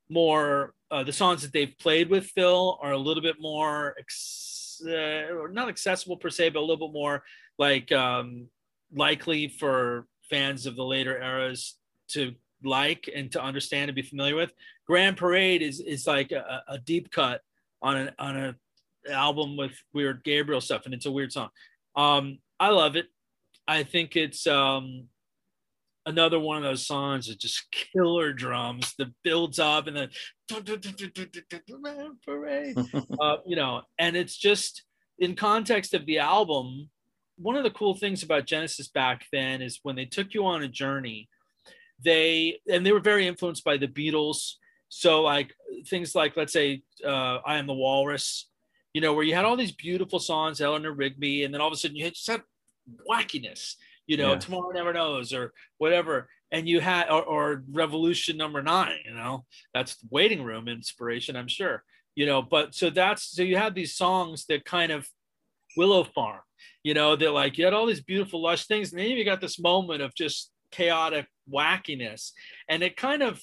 more 0.09 0.73
uh, 0.91 1.03
the 1.03 1.13
songs 1.13 1.41
that 1.43 1.53
they've 1.53 1.79
played 1.79 2.09
with 2.09 2.25
Phil 2.25 2.79
are 2.81 2.91
a 2.91 2.97
little 2.97 3.23
bit 3.23 3.37
more 3.39 3.95
ex- 3.97 4.81
uh, 4.85 5.47
not 5.53 5.69
accessible 5.69 6.17
per 6.17 6.29
se, 6.29 6.49
but 6.49 6.59
a 6.59 6.67
little 6.67 6.89
bit 6.89 6.93
more 6.93 7.23
like 7.57 7.93
um, 7.93 8.49
likely 8.93 9.47
for 9.47 10.05
fans 10.29 10.65
of 10.65 10.75
the 10.75 10.83
later 10.83 11.17
eras 11.17 11.77
to 12.09 12.35
like 12.63 13.09
and 13.13 13.31
to 13.31 13.41
understand 13.41 13.89
and 13.89 13.95
be 13.95 14.01
familiar 14.01 14.35
with. 14.35 14.51
Grand 14.87 15.17
Parade 15.17 15.61
is 15.61 15.79
is 15.79 16.07
like 16.07 16.31
a, 16.31 16.63
a 16.67 16.77
deep 16.77 17.11
cut 17.11 17.41
on 17.81 17.97
an 17.97 18.11
on 18.19 18.37
a 18.37 18.55
album 19.11 19.57
with 19.57 19.71
weird 19.93 20.23
Gabriel 20.23 20.61
stuff, 20.61 20.85
and 20.85 20.93
it's 20.93 21.05
a 21.05 21.11
weird 21.11 21.31
song. 21.31 21.49
Um, 21.95 22.39
I 22.59 22.69
love 22.69 22.95
it. 22.95 23.07
I 23.67 23.83
think 23.83 24.15
it's 24.15 24.47
um, 24.47 25.07
another 26.05 26.39
one 26.39 26.57
of 26.57 26.63
those 26.63 26.87
songs 26.87 27.27
that 27.27 27.39
just 27.39 27.67
killer 27.71 28.33
drums 28.33 28.93
that 28.97 29.13
builds 29.23 29.59
up 29.59 29.87
and 29.87 29.95
then 29.95 30.09
parade, 32.25 32.75
uh, 33.21 33.37
you 33.45 33.55
know, 33.55 33.83
and 33.97 34.17
it's 34.17 34.35
just 34.35 34.83
in 35.19 35.35
context 35.35 35.93
of 35.93 36.05
the 36.05 36.19
album 36.19 36.89
one 37.39 37.55
of 37.55 37.63
the 37.63 37.71
cool 37.71 37.95
things 37.95 38.21
about 38.21 38.45
Genesis 38.45 38.89
back 38.89 39.25
then 39.31 39.61
is 39.61 39.79
when 39.83 39.95
they 39.95 40.05
took 40.05 40.33
you 40.33 40.45
on 40.45 40.61
a 40.61 40.67
journey, 40.67 41.29
they 42.03 42.59
and 42.71 42.85
they 42.85 42.91
were 42.91 42.99
very 42.99 43.27
influenced 43.27 43.63
by 43.63 43.77
the 43.77 43.87
Beatles. 43.87 44.53
So 44.89 45.21
like 45.21 45.53
things 45.87 46.15
like 46.15 46.35
let's 46.37 46.53
say 46.53 46.81
uh, 47.05 47.39
I 47.45 47.57
Am 47.57 47.67
the 47.67 47.73
Walrus, 47.73 48.49
you 48.93 49.01
know, 49.01 49.13
where 49.13 49.23
you 49.23 49.35
had 49.35 49.45
all 49.45 49.57
these 49.57 49.71
beautiful 49.71 50.19
songs, 50.19 50.61
Eleanor 50.61 50.93
Rigby, 50.93 51.43
and 51.43 51.53
then 51.53 51.61
all 51.61 51.67
of 51.67 51.73
a 51.73 51.77
sudden 51.77 51.95
you 51.95 52.03
hit 52.03 52.15
just 52.15 52.27
had 52.27 52.41
wackiness, 53.09 53.75
you 54.07 54.17
know, 54.17 54.33
yeah. 54.33 54.39
Tomorrow 54.39 54.71
Never 54.71 54.93
Knows 54.93 55.33
or 55.33 55.53
whatever. 55.77 56.27
And 56.51 56.67
you 56.67 56.79
had 56.79 57.09
or, 57.09 57.23
or 57.23 57.63
Revolution 57.71 58.35
Number 58.35 58.63
Nine, 58.63 58.97
you 59.05 59.13
know, 59.13 59.45
that's 59.73 59.97
waiting 60.09 60.43
room 60.43 60.67
inspiration, 60.67 61.35
I'm 61.35 61.47
sure, 61.47 61.83
you 62.15 62.25
know. 62.25 62.41
But 62.41 62.73
so 62.73 62.89
that's 62.89 63.35
so 63.35 63.43
you 63.43 63.57
have 63.57 63.75
these 63.75 63.95
songs 63.95 64.45
that 64.47 64.65
kind 64.65 64.91
of 64.91 65.07
Willow 65.77 66.03
Farm, 66.03 66.41
you 66.83 66.95
know, 66.95 67.15
they're 67.15 67.29
like 67.29 67.59
you 67.59 67.65
had 67.65 67.75
all 67.75 67.85
these 67.85 68.01
beautiful 68.01 68.41
lush 68.41 68.65
things, 68.65 68.91
and 68.91 68.99
then 68.99 69.11
you 69.11 69.23
got 69.23 69.41
this 69.41 69.59
moment 69.59 70.01
of 70.01 70.15
just 70.15 70.51
chaotic 70.71 71.27
wackiness, 71.51 72.31
and 72.67 72.83
it 72.83 72.97
kind 72.97 73.23
of 73.23 73.41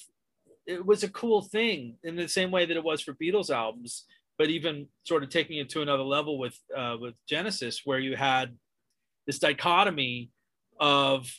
it 0.65 0.85
was 0.85 1.03
a 1.03 1.09
cool 1.09 1.41
thing 1.41 1.95
in 2.03 2.15
the 2.15 2.27
same 2.27 2.51
way 2.51 2.65
that 2.65 2.77
it 2.77 2.83
was 2.83 3.01
for 3.01 3.13
Beatles 3.13 3.49
albums, 3.49 4.05
but 4.37 4.49
even 4.49 4.87
sort 5.05 5.23
of 5.23 5.29
taking 5.29 5.57
it 5.57 5.69
to 5.69 5.81
another 5.81 6.03
level 6.03 6.37
with 6.37 6.57
uh, 6.75 6.97
with 6.99 7.15
Genesis, 7.27 7.81
where 7.85 7.99
you 7.99 8.15
had 8.15 8.55
this 9.25 9.39
dichotomy 9.39 10.29
of 10.79 11.31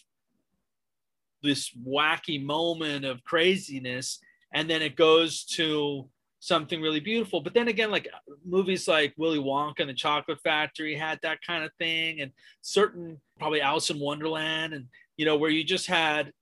this 1.42 1.70
wacky 1.86 2.42
moment 2.42 3.04
of 3.04 3.22
craziness, 3.24 4.18
and 4.52 4.68
then 4.68 4.82
it 4.82 4.96
goes 4.96 5.44
to 5.44 6.08
something 6.40 6.80
really 6.80 7.00
beautiful. 7.00 7.40
But 7.40 7.54
then 7.54 7.68
again, 7.68 7.90
like 7.90 8.08
movies 8.44 8.88
like 8.88 9.14
Willy 9.16 9.38
Wonka 9.38 9.80
and 9.80 9.90
the 9.90 9.94
Chocolate 9.94 10.40
Factory 10.42 10.94
had 10.94 11.18
that 11.22 11.38
kind 11.46 11.64
of 11.64 11.70
thing, 11.78 12.20
and 12.20 12.32
certain 12.62 13.20
probably 13.38 13.60
Alice 13.60 13.90
in 13.90 14.00
Wonderland, 14.00 14.72
and 14.72 14.86
you 15.18 15.26
know, 15.26 15.36
where 15.36 15.50
you 15.50 15.64
just 15.64 15.86
had 15.86 16.32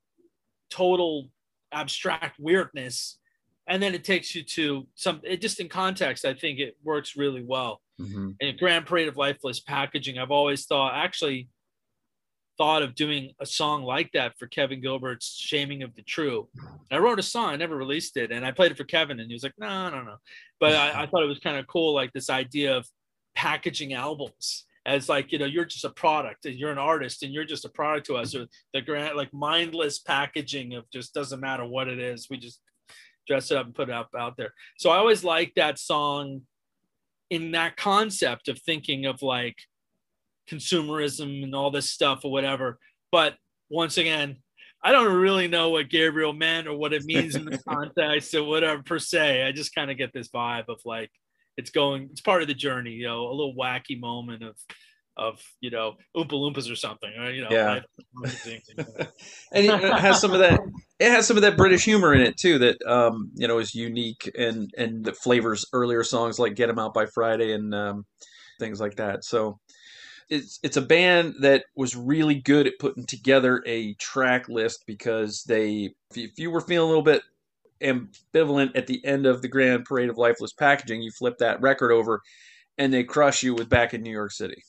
total 0.70 1.31
abstract 1.72 2.39
weirdness. 2.39 3.18
And 3.66 3.83
then 3.83 3.95
it 3.95 4.05
takes 4.05 4.33
you 4.33 4.45
to 4.45 4.87
some, 4.95 5.20
it 5.24 5.41
just 5.41 5.59
in 5.59 5.68
context, 5.68 6.24
I 6.24 6.35
think 6.35 6.61
it 6.61 6.77
works 6.85 7.16
really 7.16 7.43
well. 7.43 7.81
Mm-hmm. 8.01 8.31
And 8.41 8.59
Grand 8.59 8.87
Parade 8.87 9.09
of 9.09 9.16
Lifeless 9.16 9.59
Packaging, 9.59 10.18
I've 10.18 10.31
always 10.31 10.66
thought, 10.66 10.95
actually, 10.95 11.49
thought 12.59 12.83
of 12.83 12.95
doing 12.95 13.33
a 13.41 13.47
song 13.47 13.83
like 13.83 14.12
that 14.12 14.39
for 14.39 14.47
Kevin 14.47 14.81
Gilbert's 14.81 15.37
Shaming 15.37 15.83
of 15.83 15.95
the 15.95 16.03
True. 16.03 16.49
I 16.91 16.99
wrote 16.99 17.18
a 17.18 17.22
song, 17.22 17.51
I 17.51 17.57
never 17.57 17.77
released 17.77 18.16
it, 18.16 18.31
and 18.31 18.47
I 18.47 18.53
played 18.53 18.70
it 18.70 18.79
for 18.79 18.85
Kevin, 18.85 19.18
and 19.20 19.29
he 19.29 19.35
was 19.35 19.43
like, 19.43 19.55
no, 19.59 19.91
no, 19.91 20.03
no. 20.03 20.16
But 20.61 20.74
I, 20.74 21.03
I 21.03 21.07
thought 21.07 21.22
it 21.22 21.29
was 21.29 21.39
kind 21.41 21.59
of 21.59 21.66
cool, 21.66 21.93
like 21.93 22.12
this 22.12 22.31
idea 22.31 22.77
of 22.77 22.87
packaging 23.35 23.93
albums 23.95 24.64
as 24.87 25.09
like, 25.09 25.32
you 25.32 25.39
know, 25.39 25.47
you're 25.47 25.64
just 25.64 25.84
a 25.84 25.91
product 25.91 26.47
and 26.47 26.55
you're 26.55 26.70
an 26.70 26.78
artist 26.78 27.24
and 27.24 27.34
you're 27.34 27.45
just 27.45 27.64
a 27.64 27.68
product 27.68 28.07
to 28.07 28.16
us, 28.16 28.34
or 28.34 28.47
the 28.72 28.80
grant 28.80 29.16
like 29.16 29.34
mindless 29.34 29.99
packaging 29.99 30.74
of 30.74 30.89
just 30.93 31.12
doesn't 31.12 31.41
matter 31.41 31.66
what 31.66 31.89
it 31.89 31.99
is. 31.99 32.28
We 32.30 32.39
just 32.39 32.61
dress 33.26 33.51
it 33.51 33.57
up 33.57 33.66
and 33.66 33.74
put 33.74 33.89
it 33.89 33.95
up 33.95 34.11
out 34.16 34.37
there. 34.37 34.55
So 34.78 34.91
I 34.91 34.99
always 34.99 35.24
like 35.24 35.53
that 35.57 35.80
song 35.80 36.43
in 37.30 37.51
that 37.51 37.76
concept 37.76 38.47
of 38.47 38.61
thinking 38.61 39.07
of 39.07 39.22
like 39.22 39.57
consumerism 40.49 41.43
and 41.43 41.55
all 41.55 41.72
this 41.72 41.91
stuff 41.91 42.20
or 42.24 42.30
whatever. 42.30 42.78
But 43.11 43.34
once 43.68 43.99
again, 43.99 44.37
I 44.84 44.93
don't 44.93 45.12
really 45.12 45.49
know 45.49 45.70
what 45.70 45.91
Gabriel 45.91 46.32
meant 46.32 46.68
or 46.68 46.76
what 46.76 46.93
it 46.93 47.05
means 47.05 47.34
in 47.34 47.45
the 47.45 47.59
context 47.68 48.32
or 48.37 48.45
whatever 48.45 48.84
per 48.84 49.01
se. 49.01 49.43
I 49.43 49.51
just 49.51 49.74
kind 49.74 49.91
of 49.91 49.99
get 49.99 50.12
this 50.12 50.28
vibe 50.28 50.68
of 50.68 50.78
like 50.84 51.11
it's 51.57 51.71
going, 51.71 52.09
it's 52.11 52.21
part 52.21 52.43
of 52.43 52.49
the 52.49 52.55
journey, 52.55 52.91
you 52.91 53.07
know, 53.07 53.29
a 53.29 53.33
little 53.33 53.55
wacky 53.55 53.99
moment 53.99 54.43
of 54.43 54.57
of 55.17 55.41
you 55.61 55.71
know 55.71 55.95
Oompa 56.17 56.33
Loompas 56.33 56.71
or 56.71 56.77
something, 56.77 57.11
or, 57.19 57.31
you 57.31 57.43
know. 57.43 57.51
Yeah. 57.51 57.81
and 59.53 59.67
it 59.67 60.01
has 60.01 60.21
some 60.21 60.33
of 60.33 60.41
that. 60.41 60.61
It 60.99 61.11
has 61.11 61.27
some 61.27 61.37
of 61.37 61.43
that 61.43 61.57
British 61.57 61.85
humor 61.85 62.15
in 62.15 62.21
it 62.21 62.37
too. 62.37 62.59
That 62.59 62.83
um, 62.87 63.31
you 63.35 63.49
know 63.49 63.59
is 63.59 63.75
unique 63.75 64.31
and 64.39 64.71
and 64.77 65.05
that 65.05 65.17
flavors 65.17 65.67
earlier 65.73 66.05
songs 66.05 66.39
like 66.39 66.55
"Get 66.55 66.69
'Em 66.69 66.79
Out 66.79 66.95
by 66.95 67.07
Friday" 67.07 67.53
and 67.53 67.75
um, 67.75 68.07
things 68.59 68.81
like 68.81 68.97
that. 68.97 69.25
So 69.25 69.59
it's 70.29 70.59
it's 70.63 70.77
a 70.77 70.83
band 70.83 71.37
that 71.41 71.65
was 71.77 71.97
really 71.97 72.35
good 72.35 72.67
at 72.67 72.79
putting 72.79 73.07
together 73.07 73.63
a 73.67 73.95
track 73.95 74.49
list 74.49 74.85
because 74.87 75.45
they 75.45 75.95
if 76.11 76.17
you, 76.17 76.25
if 76.25 76.39
you 76.39 76.51
were 76.51 76.61
feeling 76.61 76.85
a 76.85 76.89
little 76.89 77.03
bit 77.03 77.23
ambivalent 77.81 78.72
at 78.74 78.87
the 78.87 79.05
end 79.05 79.27
of 79.27 79.43
the 79.43 79.49
Grand 79.49 79.85
Parade 79.85 80.09
of 80.09 80.18
Lifeless 80.18 80.53
Packaging, 80.53 81.03
you 81.03 81.11
flip 81.11 81.39
that 81.39 81.61
record 81.61 81.93
over 81.93 82.22
and 82.79 82.93
they 82.93 83.05
crush 83.05 83.43
you 83.43 83.55
with 83.55 83.68
Back 83.68 83.95
in 83.95 84.03
New 84.03 84.11
York 84.11 84.33
City. 84.33 84.62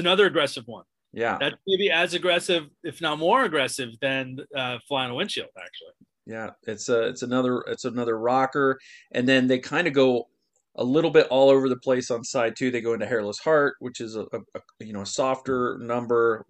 Another 0.00 0.26
aggressive 0.26 0.64
one. 0.66 0.84
Yeah, 1.12 1.38
that's 1.40 1.56
maybe 1.66 1.90
as 1.90 2.14
aggressive, 2.14 2.64
if 2.82 3.00
not 3.00 3.18
more 3.18 3.44
aggressive, 3.44 3.90
than 4.00 4.38
uh, 4.56 4.78
fly 4.88 5.04
on 5.04 5.10
a 5.10 5.14
windshield. 5.14 5.50
Actually. 5.56 5.92
Yeah, 6.26 6.50
it's 6.66 6.88
a 6.88 7.08
it's 7.08 7.22
another 7.22 7.64
it's 7.66 7.84
another 7.84 8.18
rocker, 8.18 8.78
and 9.12 9.28
then 9.28 9.46
they 9.46 9.58
kind 9.58 9.86
of 9.86 9.92
go 9.92 10.28
a 10.76 10.84
little 10.84 11.10
bit 11.10 11.26
all 11.28 11.50
over 11.50 11.68
the 11.68 11.76
place 11.76 12.10
on 12.10 12.22
side 12.22 12.54
two. 12.56 12.70
They 12.70 12.80
go 12.80 12.94
into 12.94 13.06
Hairless 13.06 13.38
Heart, 13.38 13.74
which 13.80 14.00
is 14.00 14.16
a, 14.16 14.22
a, 14.32 14.38
a 14.54 14.60
you 14.84 14.92
know 14.92 15.02
a 15.02 15.06
softer 15.06 15.78
number, 15.80 16.46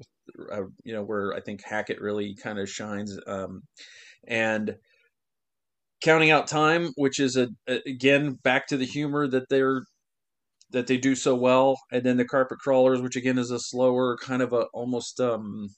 uh, 0.53 0.62
you 0.84 0.92
know 0.92 1.03
where 1.03 1.34
I 1.34 1.40
think 1.40 1.64
Hackett 1.64 2.01
really 2.01 2.34
kind 2.34 2.59
of 2.59 2.68
shines, 2.68 3.18
um, 3.26 3.62
and 4.26 4.76
counting 6.03 6.30
out 6.30 6.46
time, 6.46 6.92
which 6.96 7.18
is 7.18 7.36
a, 7.36 7.48
a, 7.68 7.80
again 7.88 8.38
back 8.42 8.66
to 8.68 8.76
the 8.76 8.86
humor 8.86 9.28
that 9.28 9.48
they're 9.48 9.84
that 10.71 10.87
they 10.87 10.97
do 10.97 11.14
so 11.14 11.35
well, 11.35 11.79
and 11.93 12.03
then 12.03 12.16
the 12.16 12.25
carpet 12.25 12.59
crawlers, 12.59 13.01
which 13.01 13.16
again 13.16 13.39
is 13.39 13.51
a 13.51 13.59
slower 13.59 14.16
kind 14.16 14.43
of 14.43 14.53
a 14.53 14.62
almost 14.73 15.21
um 15.21 15.68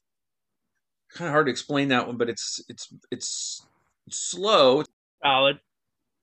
kind 1.14 1.28
of 1.28 1.32
hard 1.32 1.46
to 1.46 1.52
explain 1.52 1.88
that 1.88 2.06
one, 2.06 2.16
but 2.16 2.28
it's 2.28 2.60
it's 2.68 2.92
it's 3.10 3.66
slow. 4.10 4.84
Ballad. 5.22 5.60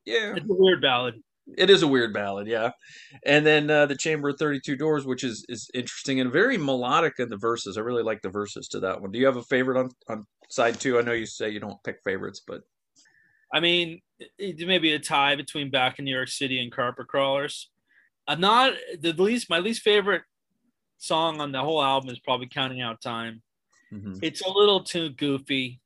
Yeah, 0.06 0.36
it's 0.36 0.50
a 0.50 0.54
weird 0.54 0.82
ballad. 0.82 1.16
It 1.58 1.70
is 1.70 1.82
a 1.82 1.88
weird 1.88 2.14
ballad, 2.14 2.48
yeah. 2.48 2.72
And 3.26 3.44
then 3.46 3.72
uh, 3.72 3.88
the 3.88 3.96
Chamber 3.96 4.30
of 4.30 4.38
Thirty 4.38 4.60
Two 4.60 4.76
Doors, 4.76 5.06
which 5.06 5.24
is 5.24 5.46
is 5.50 5.70
interesting 5.74 6.20
and 6.20 6.32
very 6.32 6.58
melodic 6.58 7.14
in 7.20 7.30
the 7.30 7.38
verses. 7.38 7.78
I 7.78 7.82
really 7.82 8.04
like 8.04 8.22
the 8.22 8.30
verses 8.30 8.68
to 8.70 8.80
that 8.82 9.02
one. 9.02 9.12
Do 9.12 9.20
you 9.20 9.26
have 9.26 9.38
a 9.38 9.44
favorite 9.44 9.80
on 9.80 9.90
on 10.08 10.26
side 10.50 10.80
two? 10.80 11.00
I 11.00 11.02
know 11.02 11.14
you 11.14 11.26
say 11.26 11.50
you 11.50 11.60
don't 11.60 11.84
pick 11.84 11.98
favorites, 12.04 12.42
but 12.46 12.62
I 13.54 13.60
mean, 13.60 14.02
it, 14.38 14.68
may 14.68 14.78
be 14.78 14.94
a 14.94 15.00
tie 15.00 15.36
between 15.36 15.72
Back 15.72 15.98
in 15.98 16.06
New 16.06 16.16
York 16.16 16.30
City 16.30 16.60
and 16.60 16.72
Carpet 16.72 17.08
Crawlers. 17.08 17.70
I'm 18.30 18.40
not 18.40 18.74
the 19.00 19.12
least. 19.14 19.50
My 19.50 19.58
least 19.58 19.82
favorite 19.82 20.22
song 21.00 21.42
on 21.42 21.52
the 21.52 21.62
whole 21.62 21.82
album 21.82 22.12
is 22.12 22.20
probably 22.20 22.48
"Counting 22.48 22.80
Out 22.80 23.02
Time." 23.02 23.42
Mm-hmm. 23.92 24.20
It's 24.22 24.42
a 24.42 24.50
little 24.50 24.84
too 24.84 25.10
goofy. 25.10 25.82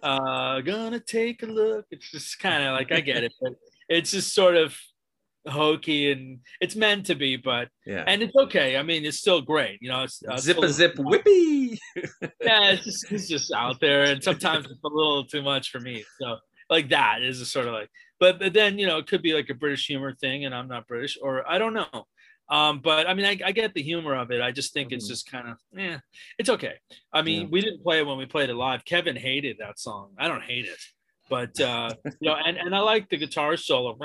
Uh, 0.00 0.60
gonna 0.60 1.00
take 1.00 1.42
a 1.42 1.46
look. 1.46 1.86
It's 1.90 2.08
just 2.08 2.38
kind 2.38 2.62
of 2.62 2.74
like 2.74 2.92
I 2.92 3.00
get 3.00 3.24
it, 3.24 3.34
but 3.40 3.54
it's 3.88 4.12
just 4.12 4.32
sort 4.32 4.54
of 4.54 4.78
hokey 5.48 6.12
and 6.12 6.38
it's 6.60 6.76
meant 6.76 7.06
to 7.06 7.16
be, 7.16 7.34
but 7.36 7.68
yeah, 7.84 8.04
and 8.06 8.22
it's 8.22 8.36
okay. 8.36 8.76
I 8.76 8.84
mean, 8.84 9.04
it's 9.04 9.18
still 9.18 9.40
great. 9.40 9.82
You 9.82 9.88
know, 9.88 10.04
it's 10.04 10.22
uh, 10.28 10.36
zip 10.36 10.58
a 10.58 10.68
zip 10.68 10.94
whippy. 10.94 11.78
yeah, 12.40 12.70
it's 12.70 12.84
just 12.84 13.10
it's 13.10 13.28
just 13.28 13.52
out 13.52 13.80
there, 13.80 14.04
and 14.04 14.22
sometimes 14.22 14.66
it's 14.66 14.84
a 14.84 14.88
little 14.88 15.24
too 15.24 15.42
much 15.42 15.70
for 15.70 15.80
me. 15.80 16.04
So 16.20 16.36
like 16.70 16.90
that 16.90 17.22
is 17.22 17.40
a 17.40 17.46
sort 17.46 17.66
of 17.66 17.72
like 17.72 17.90
but, 18.20 18.38
but 18.38 18.52
then 18.52 18.78
you 18.78 18.86
know 18.86 18.98
it 18.98 19.06
could 19.06 19.22
be 19.22 19.34
like 19.34 19.50
a 19.50 19.54
british 19.54 19.86
humor 19.86 20.14
thing 20.14 20.44
and 20.44 20.54
i'm 20.54 20.68
not 20.68 20.86
british 20.86 21.18
or 21.22 21.48
i 21.48 21.58
don't 21.58 21.74
know 21.74 22.06
Um, 22.50 22.80
but 22.80 23.06
I 23.06 23.12
mean, 23.12 23.26
I, 23.26 23.38
I, 23.44 23.52
get 23.52 23.74
the 23.74 23.82
humor 23.82 24.14
of 24.14 24.30
it. 24.30 24.40
I 24.40 24.52
just 24.52 24.72
think 24.72 24.88
mm-hmm. 24.88 24.96
it's 24.96 25.08
just 25.08 25.30
kind 25.30 25.48
of, 25.48 25.58
yeah, 25.76 25.98
it's 26.38 26.48
okay. 26.48 26.74
I 27.12 27.20
mean, 27.20 27.42
yeah. 27.42 27.48
we 27.50 27.60
didn't 27.60 27.82
play 27.82 27.98
it 27.98 28.06
when 28.06 28.16
we 28.16 28.24
played 28.24 28.48
it 28.48 28.54
live. 28.54 28.86
Kevin 28.86 29.16
hated 29.16 29.58
that 29.60 29.78
song. 29.78 30.12
I 30.18 30.28
don't 30.28 30.42
hate 30.42 30.64
it, 30.64 30.78
but 31.28 31.60
uh, 31.60 31.90
you 32.06 32.12
know, 32.22 32.36
and, 32.36 32.56
and 32.56 32.74
I 32.74 32.78
like 32.78 33.10
the 33.10 33.18
guitar 33.18 33.56
solo. 33.58 33.98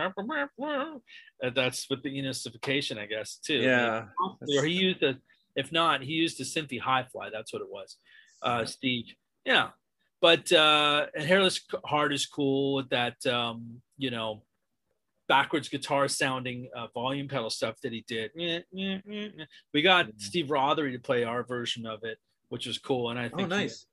That's 1.56 1.90
with 1.90 2.04
the 2.04 2.10
unification, 2.10 2.98
I 2.98 3.06
guess, 3.06 3.38
too. 3.38 3.60
Yeah. 3.60 4.06
Or 4.58 4.66
he 4.66 4.74
used 4.74 5.04
a, 5.04 5.16
if 5.56 5.72
not, 5.72 6.02
he 6.02 6.12
used 6.12 6.40
a 6.42 6.44
Synthi 6.44 6.82
Hi-Fli. 6.82 7.32
That's 7.32 7.54
what 7.54 7.62
it 7.62 7.70
was. 7.70 7.98
Uh, 8.42 8.66
Steve. 8.66 9.06
Yeah. 9.46 9.70
But 10.24 10.50
uh, 10.54 11.08
and 11.14 11.26
Hairless 11.26 11.60
Heart 11.84 12.14
is 12.14 12.26
cool 12.26 12.76
with 12.76 12.88
that, 12.92 13.26
um, 13.26 13.82
you 13.98 14.10
know, 14.10 14.44
backwards 15.28 15.68
guitar 15.68 16.08
sounding 16.08 16.70
uh, 16.74 16.88
volume 16.94 17.28
pedal 17.28 17.50
stuff 17.50 17.76
that 17.82 17.92
he 17.92 18.06
did. 18.08 18.32
We 18.34 19.82
got 19.82 20.06
mm-hmm. 20.06 20.18
Steve 20.20 20.46
Rothery 20.46 20.94
to 20.94 21.00
play 21.00 21.26
our 21.26 21.44
version 21.44 21.86
of 21.86 22.06
it, 22.06 22.20
which 22.48 22.66
was 22.66 22.78
cool. 22.78 23.10
And 23.10 23.20
I 23.20 23.28
think, 23.28 23.42
oh, 23.42 23.46
nice. 23.48 23.86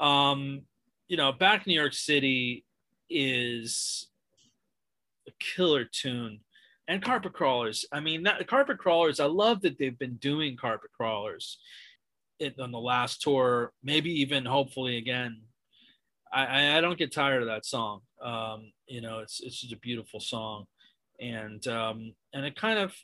Um, 0.00 0.62
you 1.06 1.16
know, 1.16 1.30
Back 1.30 1.68
in 1.68 1.70
New 1.70 1.78
York 1.78 1.94
City 1.94 2.64
is 3.08 4.08
a 5.28 5.32
killer 5.38 5.84
tune. 5.84 6.40
And 6.88 7.00
carpet 7.00 7.32
crawlers. 7.32 7.84
I 7.92 8.00
mean, 8.00 8.24
that, 8.24 8.44
carpet 8.48 8.78
crawlers. 8.78 9.20
I 9.20 9.26
love 9.26 9.60
that 9.60 9.78
they've 9.78 9.98
been 9.98 10.16
doing 10.16 10.56
carpet 10.56 10.90
crawlers 10.96 11.58
it, 12.38 12.58
on 12.58 12.72
the 12.72 12.78
last 12.78 13.22
tour. 13.22 13.72
Maybe 13.82 14.10
even 14.20 14.44
hopefully 14.44 14.96
again. 14.96 15.42
I, 16.32 16.76
I 16.76 16.80
don't 16.80 16.98
get 16.98 17.12
tired 17.12 17.42
of 17.42 17.48
that 17.48 17.64
song. 17.64 18.00
Um, 18.22 18.72
you 18.86 19.00
know, 19.00 19.20
it's 19.20 19.40
it's 19.40 19.60
just 19.60 19.72
a 19.72 19.78
beautiful 19.78 20.20
song, 20.20 20.66
and 21.20 21.66
um, 21.68 22.14
and 22.32 22.44
it 22.44 22.56
kind 22.56 22.78
of, 22.78 22.94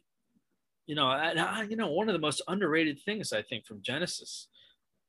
you 0.87 0.95
know, 0.95 1.07
I, 1.07 1.63
you 1.63 1.77
know, 1.77 1.91
one 1.91 2.09
of 2.09 2.13
the 2.13 2.19
most 2.19 2.43
underrated 2.49 3.01
things 3.01 3.33
I 3.33 3.43
think 3.43 3.67
from 3.67 3.83
Genesis 3.83 4.49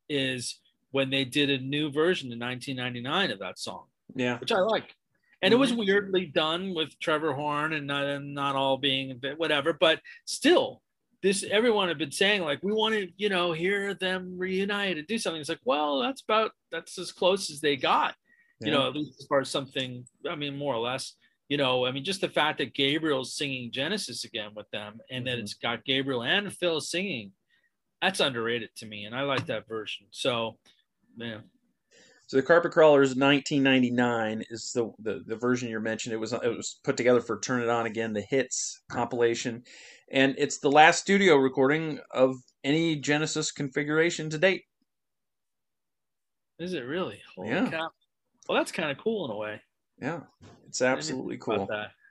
is 0.07 0.59
when 0.91 1.09
they 1.09 1.25
did 1.25 1.49
a 1.49 1.57
new 1.57 1.91
version 1.91 2.31
in 2.31 2.39
1999 2.39 3.31
of 3.31 3.39
that 3.39 3.59
song. 3.59 3.85
Yeah, 4.15 4.39
which 4.39 4.51
I 4.51 4.59
like, 4.59 4.95
and 5.41 5.53
it 5.53 5.57
was 5.57 5.71
mm-hmm. 5.71 5.79
weirdly 5.79 6.25
done 6.27 6.73
with 6.73 6.97
Trevor 6.99 7.33
Horn 7.33 7.73
and 7.73 7.87
not 7.87 8.05
and 8.05 8.33
not 8.33 8.55
all 8.55 8.77
being 8.77 9.19
whatever, 9.37 9.73
but 9.73 9.99
still. 10.25 10.81
This 11.25 11.43
everyone 11.43 11.87
had 11.87 11.97
been 11.97 12.11
saying 12.11 12.43
like 12.43 12.59
we 12.61 12.71
want 12.71 12.93
to 12.93 13.09
you 13.17 13.29
know 13.29 13.51
hear 13.51 13.95
them 13.95 14.35
reunite 14.37 14.97
and 14.97 15.07
do 15.07 15.17
something. 15.17 15.41
It's 15.41 15.49
like 15.49 15.65
well 15.65 15.99
that's 15.99 16.21
about 16.21 16.51
that's 16.71 16.99
as 16.99 17.11
close 17.11 17.49
as 17.49 17.59
they 17.61 17.75
got 17.75 18.13
you 18.61 18.71
know, 18.71 18.87
at 18.87 18.95
least 18.95 19.19
as 19.19 19.27
far 19.27 19.41
as 19.41 19.49
something, 19.49 20.05
I 20.29 20.35
mean, 20.35 20.57
more 20.57 20.73
or 20.73 20.79
less, 20.79 21.13
you 21.49 21.57
know, 21.57 21.85
I 21.85 21.91
mean, 21.91 22.03
just 22.03 22.21
the 22.21 22.29
fact 22.29 22.57
that 22.59 22.73
Gabriel's 22.73 23.35
singing 23.35 23.71
Genesis 23.71 24.23
again 24.23 24.51
with 24.55 24.69
them 24.71 24.99
and 25.09 25.25
mm-hmm. 25.25 25.35
that 25.35 25.39
it's 25.39 25.53
got 25.55 25.85
Gabriel 25.85 26.23
and 26.23 26.51
Phil 26.51 26.81
singing, 26.81 27.31
that's 28.01 28.19
underrated 28.19 28.69
to 28.77 28.85
me. 28.85 29.05
And 29.05 29.15
I 29.15 29.21
like 29.21 29.45
that 29.47 29.67
version. 29.67 30.07
So, 30.11 30.57
man. 31.15 31.43
So 32.27 32.37
the 32.37 32.43
Carpet 32.43 32.71
Crawlers 32.71 33.15
1999 33.15 34.45
is 34.49 34.71
the, 34.73 34.91
the, 34.99 35.21
the 35.25 35.35
version 35.35 35.69
you 35.69 35.79
mentioned. 35.79 36.13
It 36.13 36.17
was 36.17 36.33
it 36.33 36.57
was 36.57 36.79
put 36.83 36.97
together 36.97 37.21
for 37.21 37.39
Turn 37.39 37.61
It 37.61 37.69
On 37.69 37.85
Again, 37.85 38.13
the 38.13 38.21
hits 38.21 38.81
compilation, 38.89 39.63
and 40.11 40.33
it's 40.37 40.57
the 40.57 40.71
last 40.71 41.01
studio 41.01 41.35
recording 41.35 41.99
of 42.11 42.35
any 42.63 42.95
Genesis 42.95 43.51
configuration 43.51 44.29
to 44.31 44.39
date. 44.39 44.63
Is 46.57 46.73
it 46.73 46.81
really? 46.81 47.19
Holy 47.35 47.49
yeah. 47.49 47.69
cow! 47.69 47.89
Well, 48.49 48.57
that's 48.57 48.71
kind 48.71 48.89
of 48.89 48.97
cool 48.97 49.25
in 49.25 49.31
a 49.31 49.37
way. 49.37 49.61
Yeah, 50.01 50.21
it's 50.67 50.81
absolutely 50.81 51.37
cool. 51.37 51.67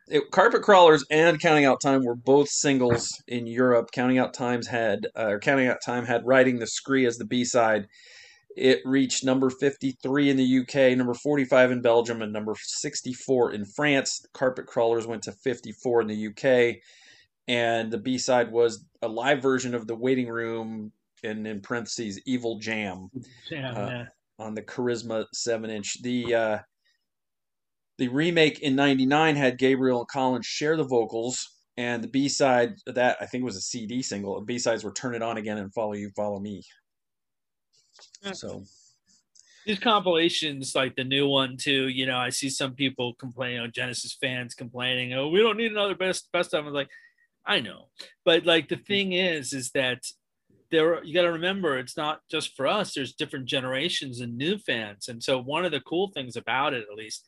It, 0.07 0.31
Carpet 0.31 0.63
Crawlers 0.63 1.05
and 1.11 1.41
Counting 1.41 1.65
Out 1.65 1.81
Time 1.81 2.05
were 2.05 2.15
both 2.15 2.51
singles 2.51 3.21
in 3.27 3.47
Europe. 3.47 3.89
Counting 3.91 4.19
Out 4.19 4.35
Times 4.35 4.67
had, 4.67 5.09
uh, 5.19 5.29
or 5.29 5.41
Counting 5.41 5.67
Out 5.67 5.79
Time 5.85 6.05
had 6.05 6.27
"Riding 6.27 6.59
the 6.59 6.67
Scree" 6.67 7.07
as 7.07 7.17
the 7.17 7.25
B 7.25 7.45
side. 7.45 7.89
It 8.57 8.81
reached 8.85 9.25
number 9.25 9.51
53 9.51 10.31
in 10.31 10.37
the 10.37 10.59
UK, 10.61 10.97
number 10.97 11.15
45 11.15 11.73
in 11.73 11.83
Belgium, 11.83 12.23
and 12.23 12.33
number 12.33 12.55
64 12.57 13.53
in 13.53 13.65
France. 13.65 14.25
Carpet 14.33 14.67
Crawlers 14.67 15.07
went 15.07 15.23
to 15.25 15.33
54 15.33 16.03
in 16.03 16.07
the 16.09 16.27
UK, 16.29 16.77
and 17.49 17.91
the 17.91 17.99
B 17.99 18.17
side 18.19 18.53
was 18.53 18.85
a 19.03 19.09
live 19.09 19.43
version 19.43 19.75
of 19.75 19.87
the 19.87 19.97
Waiting 19.97 20.29
Room, 20.29 20.93
and 21.25 21.47
in 21.47 21.61
parentheses, 21.61 22.21
Evil 22.27 22.59
Jam. 22.59 23.09
Jam, 23.49 23.77
uh, 23.77 23.89
yeah 23.89 24.05
on 24.39 24.55
the 24.55 24.63
Charisma 24.63 25.27
seven 25.33 25.71
inch. 25.71 26.03
The 26.03 26.35
uh, 26.35 26.59
the 27.99 28.09
remake 28.09 28.61
in 28.61 28.77
'99 28.77 29.37
had 29.37 29.59
Gabriel 29.59 30.01
and 30.01 30.09
Collins 30.09 30.47
share 30.47 30.77
the 30.77 30.85
vocals, 30.85 31.49
and 31.77 32.03
the 32.03 32.09
B 32.09 32.29
side 32.29 32.75
that 32.87 33.17
I 33.21 33.27
think 33.27 33.45
was 33.45 33.57
a 33.57 33.61
CD 33.61 34.03
single. 34.03 34.39
The 34.41 34.47
B 34.47 34.59
sides 34.59 34.85
were 34.85 34.93
"Turn 34.93 35.15
It 35.15 35.23
On 35.23 35.37
Again" 35.37 35.59
and 35.59 35.73
"Follow 35.73 35.95
You, 35.95 36.11
Follow 36.17 36.41
Me." 36.41 36.63
Mm. 38.25 38.37
So 38.37 38.65
these 39.67 39.79
compilations, 39.79 40.75
like 40.75 40.97
the 40.97 41.05
new 41.05 41.29
one 41.29 41.57
too, 41.57 41.89
you 41.89 42.07
know, 42.07 42.19
I 42.19 42.31
see 42.31 42.51
some 42.51 42.75
people 42.75 43.15
complaining, 43.15 43.61
oh, 43.61 43.67
Genesis 43.67 44.17
fans 44.21 44.55
complaining, 44.55 45.15
oh, 45.15 45.29
we 45.29 45.41
don't 45.41 45.57
need 45.57 45.73
another 45.73 45.95
best 45.95 46.31
best 46.33 46.55
of. 46.55 46.65
I 46.65 46.67
was 46.67 46.75
like, 46.75 46.91
I 47.47 47.61
know, 47.61 47.89
but 48.25 48.47
like 48.47 48.69
the 48.69 48.77
thing 48.77 49.13
is, 49.13 49.53
is 49.53 49.71
that 49.71 50.03
there 50.71 51.03
you 51.05 51.15
got 51.15 51.23
to 51.23 51.33
remember 51.33 51.79
it's 51.79 51.97
not 51.97 52.21
just 52.31 52.57
for 52.57 52.67
us 52.67 52.95
there's 52.95 53.13
different 53.13 53.47
generations 53.47 54.21
and 54.21 54.37
new 54.37 54.59
fans. 54.59 55.09
And 55.09 55.23
so 55.23 55.41
one 55.41 55.65
of 55.65 55.73
the 55.73 55.81
cool 55.81 56.09
things 56.09 56.37
about 56.37 56.75
it 56.75 56.87
at 56.91 56.97
least 56.97 57.25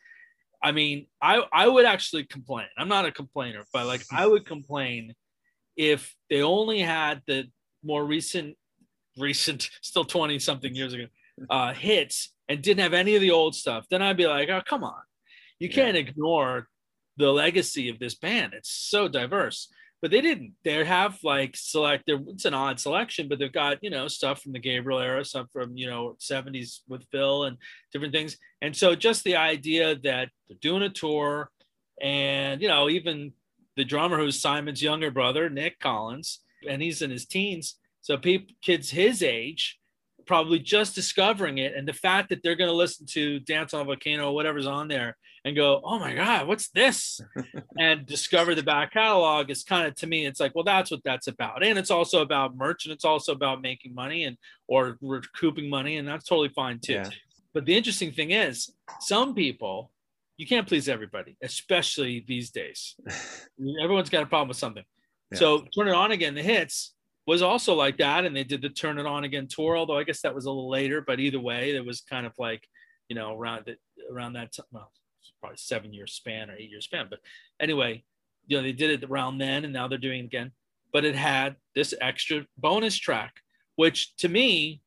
i 0.63 0.73
mean 0.73 1.07
i 1.21 1.43
i 1.53 1.69
would 1.69 1.85
actually 1.85 2.25
complain. 2.25 2.67
I'm 2.79 2.89
not 2.89 3.07
a 3.07 3.13
complainer 3.13 3.65
but 3.73 3.87
like 3.87 4.03
i 4.11 4.27
would 4.27 4.47
complain 4.47 5.15
if 5.77 6.15
they 6.31 6.43
only 6.43 6.81
had 6.81 7.23
the 7.27 7.45
more 7.85 8.05
recent 8.05 8.57
recent 9.19 9.71
still 9.83 10.05
20 10.05 10.39
something 10.39 10.75
years 10.75 10.93
ago 10.93 11.07
uh 11.51 11.73
hits 11.73 12.33
and 12.49 12.63
didn't 12.63 12.83
have 12.83 12.95
any 12.95 13.15
of 13.15 13.21
the 13.21 13.31
old 13.31 13.55
stuff 13.55 13.87
then 13.91 14.03
i'd 14.03 14.17
be 14.17 14.27
like 14.27 14.49
oh 14.49 14.63
come 14.67 14.85
on 14.85 15.03
you 15.59 15.69
can't 15.69 15.97
ignore 15.97 16.69
the 17.17 17.31
legacy 17.31 17.89
of 17.89 17.99
this 17.99 18.15
band 18.15 18.53
it's 18.55 18.71
so 18.71 19.09
diverse 19.09 19.69
but 20.03 20.11
they 20.11 20.21
didn't. 20.21 20.53
They 20.63 20.85
have 20.85 21.19
like 21.25 21.57
select. 21.57 22.05
It's 22.07 22.45
an 22.45 22.55
odd 22.55 22.79
selection, 22.79 23.29
but 23.29 23.39
they've 23.39 23.53
got 23.53 23.83
you 23.83 23.91
know 23.91 24.09
stuff 24.09 24.43
from 24.43 24.53
the 24.53 24.59
Gabriel 24.59 25.01
era, 25.01 25.25
stuff 25.25 25.49
from 25.53 25.77
you 25.77 25.89
know 25.89 26.17
'70s 26.21 26.81
with 26.87 27.07
Phil 27.11 27.45
and 27.45 27.57
different 27.93 28.13
things. 28.13 28.37
And 28.61 28.77
so 28.77 28.95
just 28.95 29.25
the 29.25 29.37
idea 29.37 29.97
that 29.97 30.29
they're 30.49 30.59
doing 30.61 30.83
a 30.83 30.91
tour, 30.91 31.51
and 32.01 32.61
you 32.61 32.69
know 32.69 32.91
even 32.91 33.33
the 33.77 33.85
drummer 33.85 34.19
who's 34.19 34.41
Simon's 34.41 34.83
younger 34.83 35.11
brother, 35.11 35.49
Nick 35.49 35.81
Collins, 35.81 36.41
and 36.69 36.83
he's 36.83 37.03
in 37.03 37.11
his 37.11 37.27
teens. 37.27 37.77
So 38.07 38.17
people, 38.17 38.55
kids 38.63 38.89
his 38.89 39.21
age, 39.21 39.81
probably 40.29 40.61
just 40.61 40.95
discovering 40.95 41.59
it, 41.59 41.75
and 41.75 41.89
the 41.89 41.93
fact 41.93 42.29
that 42.29 42.41
they're 42.41 42.55
going 42.55 42.71
to 42.71 42.77
listen 42.77 43.05
to 43.07 43.41
Dance 43.41 43.75
on 43.75 43.81
a 43.81 43.85
Volcano, 43.85 44.31
whatever's 44.31 44.69
on 44.69 44.87
there, 44.87 45.17
and 45.45 45.57
go, 45.57 45.81
oh 45.83 45.99
my 45.99 46.15
God, 46.15 46.47
what's 46.47 46.69
this? 46.69 47.21
and 47.81 48.07
discover 48.07 48.55
the 48.55 48.63
back 48.63 48.93
catalog 48.93 49.51
is 49.51 49.65
kind 49.65 49.89
of 49.89 49.97
to 49.97 50.07
me, 50.07 50.25
it's 50.25 50.39
like, 50.39 50.55
well, 50.55 50.63
that's 50.63 50.93
what 50.93 51.03
that's 51.03 51.27
about. 51.27 51.65
And 51.65 51.77
it's 51.77 51.91
also 51.91 52.23
about 52.23 52.57
merch 52.57 52.87
and 52.87 52.93
it's 52.93 53.05
also 53.05 53.33
about 53.33 53.61
making 53.61 53.93
money 53.93 54.23
and 54.23 54.37
or 54.69 54.99
recouping 55.01 55.69
money, 55.69 55.97
and 55.97 56.07
that's 56.07 56.29
totally 56.29 56.51
fine 56.51 56.79
too. 56.79 56.93
Yeah. 56.93 57.11
But 57.55 57.65
the 57.65 57.77
interesting 57.77 58.13
thing 58.13 58.31
is, 58.31 58.71
some 59.01 59.35
people, 59.35 59.91
you 60.37 60.47
can't 60.47 60.69
please 60.69 60.89
everybody, 60.89 61.37
especially 61.43 62.25
these 62.29 62.53
days. 62.53 62.95
Everyone's 63.83 64.11
got 64.11 64.23
a 64.23 64.27
problem 64.27 64.47
with 64.47 64.59
something. 64.59 64.85
Yeah. 65.33 65.39
So 65.39 65.67
turn 65.77 65.89
it 65.89 65.95
on 65.95 66.13
again, 66.13 66.37
the 66.37 66.43
hits 66.45 66.93
was 67.27 67.43
also 67.43 67.75
like 67.75 67.99
that. 67.99 68.25
And 68.25 68.37
they 68.37 68.45
did 68.45 68.63
the 68.63 68.69
turn 68.69 68.99
it 68.99 69.07
on 69.07 69.25
again 69.25 69.49
tour, 69.49 69.77
although 69.77 69.99
I 69.99 70.05
guess 70.05 70.23
that 70.23 70.35
was 70.35 70.47
a 70.47 70.51
little 70.51 70.71
later, 70.71 71.01
but 71.01 71.21
either 71.21 71.41
way, 71.41 71.75
it 71.75 71.85
was 71.85 72.01
kind 72.03 72.27
of 72.27 72.33
like, 72.39 72.67
you 73.09 73.17
know, 73.17 73.37
around 73.37 73.65
that 73.67 73.79
around 74.11 74.35
that 74.35 74.53
time. 74.53 74.67
Well, 74.71 74.93
probably 75.41 75.57
seven 75.59 75.93
year 75.93 76.07
span 76.07 76.51
or 76.51 76.55
eight 76.57 76.71
year 76.71 76.81
span. 76.81 77.07
But 77.11 77.21
anyway, 77.61 78.05
you 78.47 78.57
know, 78.57 78.63
they 78.63 78.73
did 78.73 79.03
it 79.03 79.09
around 79.09 79.39
then 79.39 79.65
and 79.65 79.73
now 79.73 79.89
they're 79.89 79.99
doing 79.99 80.21
it 80.21 80.27
again. 80.27 80.53
But 80.93 81.05
it 81.05 81.15
had 81.15 81.57
this 81.75 81.93
extra 82.01 82.47
bonus 82.57 82.97
track, 82.97 83.35
which 83.75 84.17
to 84.17 84.29
me, 84.29 84.81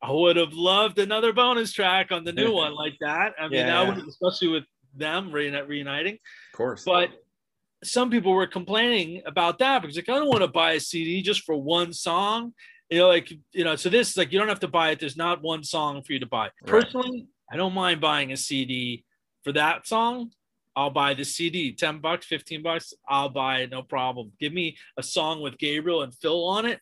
I 0.00 0.12
would 0.12 0.36
have 0.36 0.52
loved 0.52 0.98
another 0.98 1.32
bonus 1.32 1.72
track 1.72 2.12
on 2.12 2.24
the 2.24 2.32
new 2.32 2.52
one 2.54 2.74
like 2.74 2.94
that. 3.00 3.32
I 3.38 3.48
mean, 3.48 3.60
yeah. 3.60 3.84
that 3.84 3.96
would, 3.96 4.06
especially 4.06 4.48
with 4.48 4.64
them 4.94 5.32
reuniting. 5.32 6.14
Of 6.14 6.56
course. 6.56 6.84
But 6.84 7.10
some 7.84 8.10
people 8.10 8.32
were 8.32 8.46
complaining 8.46 9.22
about 9.26 9.58
that 9.58 9.82
because 9.82 9.96
like 9.96 10.08
I 10.08 10.14
don't 10.14 10.28
want 10.28 10.42
to 10.42 10.48
buy 10.48 10.72
a 10.72 10.80
CD 10.80 11.22
just 11.22 11.44
for 11.44 11.56
one 11.56 11.92
song. 11.92 12.52
You 12.90 12.98
know, 12.98 13.08
like 13.08 13.30
you 13.52 13.64
know, 13.64 13.76
so 13.76 13.88
this 13.88 14.16
like 14.16 14.32
you 14.32 14.38
don't 14.38 14.48
have 14.48 14.60
to 14.60 14.68
buy 14.68 14.90
it. 14.90 15.00
There's 15.00 15.16
not 15.16 15.42
one 15.42 15.62
song 15.62 16.02
for 16.02 16.12
you 16.12 16.20
to 16.20 16.26
buy. 16.26 16.44
Right. 16.44 16.66
Personally, 16.66 17.26
I 17.50 17.56
don't 17.56 17.74
mind 17.74 18.00
buying 18.00 18.32
a 18.32 18.36
CD 18.36 19.04
for 19.44 19.52
that 19.52 19.86
song, 19.86 20.30
I'll 20.76 20.90
buy 20.90 21.14
the 21.14 21.24
CD, 21.24 21.72
10 21.72 22.00
bucks, 22.00 22.26
15 22.26 22.62
bucks, 22.62 22.92
I'll 23.08 23.30
buy 23.30 23.60
it, 23.60 23.70
no 23.70 23.82
problem. 23.82 24.32
Give 24.38 24.52
me 24.52 24.76
a 24.96 25.02
song 25.02 25.40
with 25.40 25.58
Gabriel 25.58 26.02
and 26.02 26.14
Phil 26.14 26.44
on 26.44 26.66
it, 26.66 26.80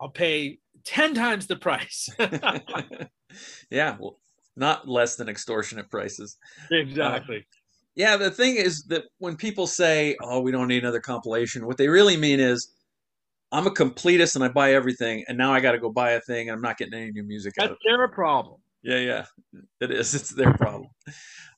I'll 0.00 0.08
pay 0.08 0.58
10 0.84 1.14
times 1.14 1.46
the 1.46 1.56
price. 1.56 2.08
yeah, 3.70 3.96
well, 3.98 4.18
not 4.56 4.88
less 4.88 5.16
than 5.16 5.28
extortionate 5.28 5.90
prices. 5.90 6.38
Exactly. 6.70 7.38
Uh, 7.38 7.40
yeah, 7.94 8.16
the 8.16 8.30
thing 8.30 8.56
is 8.56 8.84
that 8.84 9.04
when 9.18 9.36
people 9.36 9.66
say, 9.66 10.16
"Oh, 10.22 10.40
we 10.40 10.50
don't 10.50 10.68
need 10.68 10.82
another 10.82 11.00
compilation," 11.00 11.66
what 11.66 11.76
they 11.76 11.88
really 11.88 12.16
mean 12.16 12.40
is 12.40 12.68
I'm 13.52 13.68
a 13.68 13.70
completist 13.70 14.34
and 14.34 14.44
I 14.44 14.48
buy 14.48 14.74
everything, 14.74 15.24
and 15.28 15.38
now 15.38 15.52
I 15.52 15.60
got 15.60 15.72
to 15.72 15.78
go 15.78 15.90
buy 15.90 16.12
a 16.12 16.20
thing 16.20 16.48
and 16.48 16.56
I'm 16.56 16.62
not 16.62 16.76
getting 16.76 16.94
any 16.94 17.12
new 17.12 17.22
music 17.22 17.54
That's 17.56 17.74
their 17.84 18.08
problem. 18.08 18.60
Yeah, 18.82 18.98
yeah, 18.98 19.24
it 19.80 19.90
is. 19.92 20.14
It's 20.14 20.30
their 20.30 20.52
problem. 20.52 20.90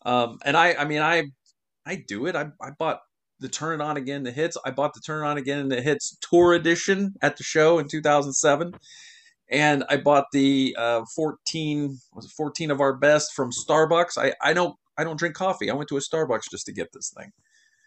Um, 0.04 0.38
and 0.44 0.56
I, 0.56 0.74
I 0.74 0.84
mean, 0.84 1.02
I, 1.02 1.24
I 1.84 2.04
do 2.06 2.26
it. 2.26 2.36
I, 2.36 2.48
I 2.60 2.70
bought 2.78 3.00
the 3.40 3.48
Turn 3.48 3.80
It 3.80 3.84
On 3.84 3.96
Again, 3.96 4.22
the 4.22 4.30
hits. 4.30 4.56
I 4.64 4.70
bought 4.70 4.94
the 4.94 5.00
Turn 5.00 5.24
It 5.24 5.28
On 5.28 5.38
Again 5.38 5.58
and 5.58 5.72
the 5.72 5.80
hits 5.80 6.16
tour 6.20 6.54
edition 6.54 7.14
at 7.22 7.36
the 7.36 7.42
show 7.42 7.78
in 7.78 7.88
2007, 7.88 8.74
and 9.50 9.84
I 9.88 9.96
bought 9.96 10.26
the 10.32 10.76
uh, 10.78 11.02
14 11.14 11.98
was 12.12 12.26
it 12.26 12.30
14 12.36 12.70
of 12.70 12.80
our 12.80 12.94
best 12.94 13.32
from 13.34 13.50
Starbucks. 13.50 14.18
I, 14.18 14.34
I 14.40 14.52
don't, 14.52 14.76
I 14.98 15.04
don't 15.04 15.18
drink 15.18 15.34
coffee. 15.34 15.70
I 15.70 15.74
went 15.74 15.88
to 15.90 15.96
a 15.96 16.00
Starbucks 16.00 16.50
just 16.50 16.66
to 16.66 16.72
get 16.72 16.92
this 16.92 17.12
thing. 17.16 17.32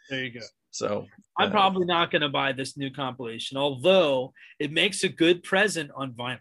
There 0.10 0.24
you 0.24 0.32
go. 0.32 0.45
So 0.72 1.05
I'm 1.38 1.49
uh, 1.49 1.51
probably 1.51 1.86
not 1.86 2.12
going 2.12 2.22
to 2.22 2.30
buy 2.30 2.51
this 2.51 2.78
new 2.78 2.91
compilation, 2.91 3.57
although 3.57 4.34
it 4.60 4.72
makes 4.72 5.03
a 5.03 5.10
good 5.10 5.43
present 5.43 5.91
on 5.95 6.14
vinyl. 6.14 6.39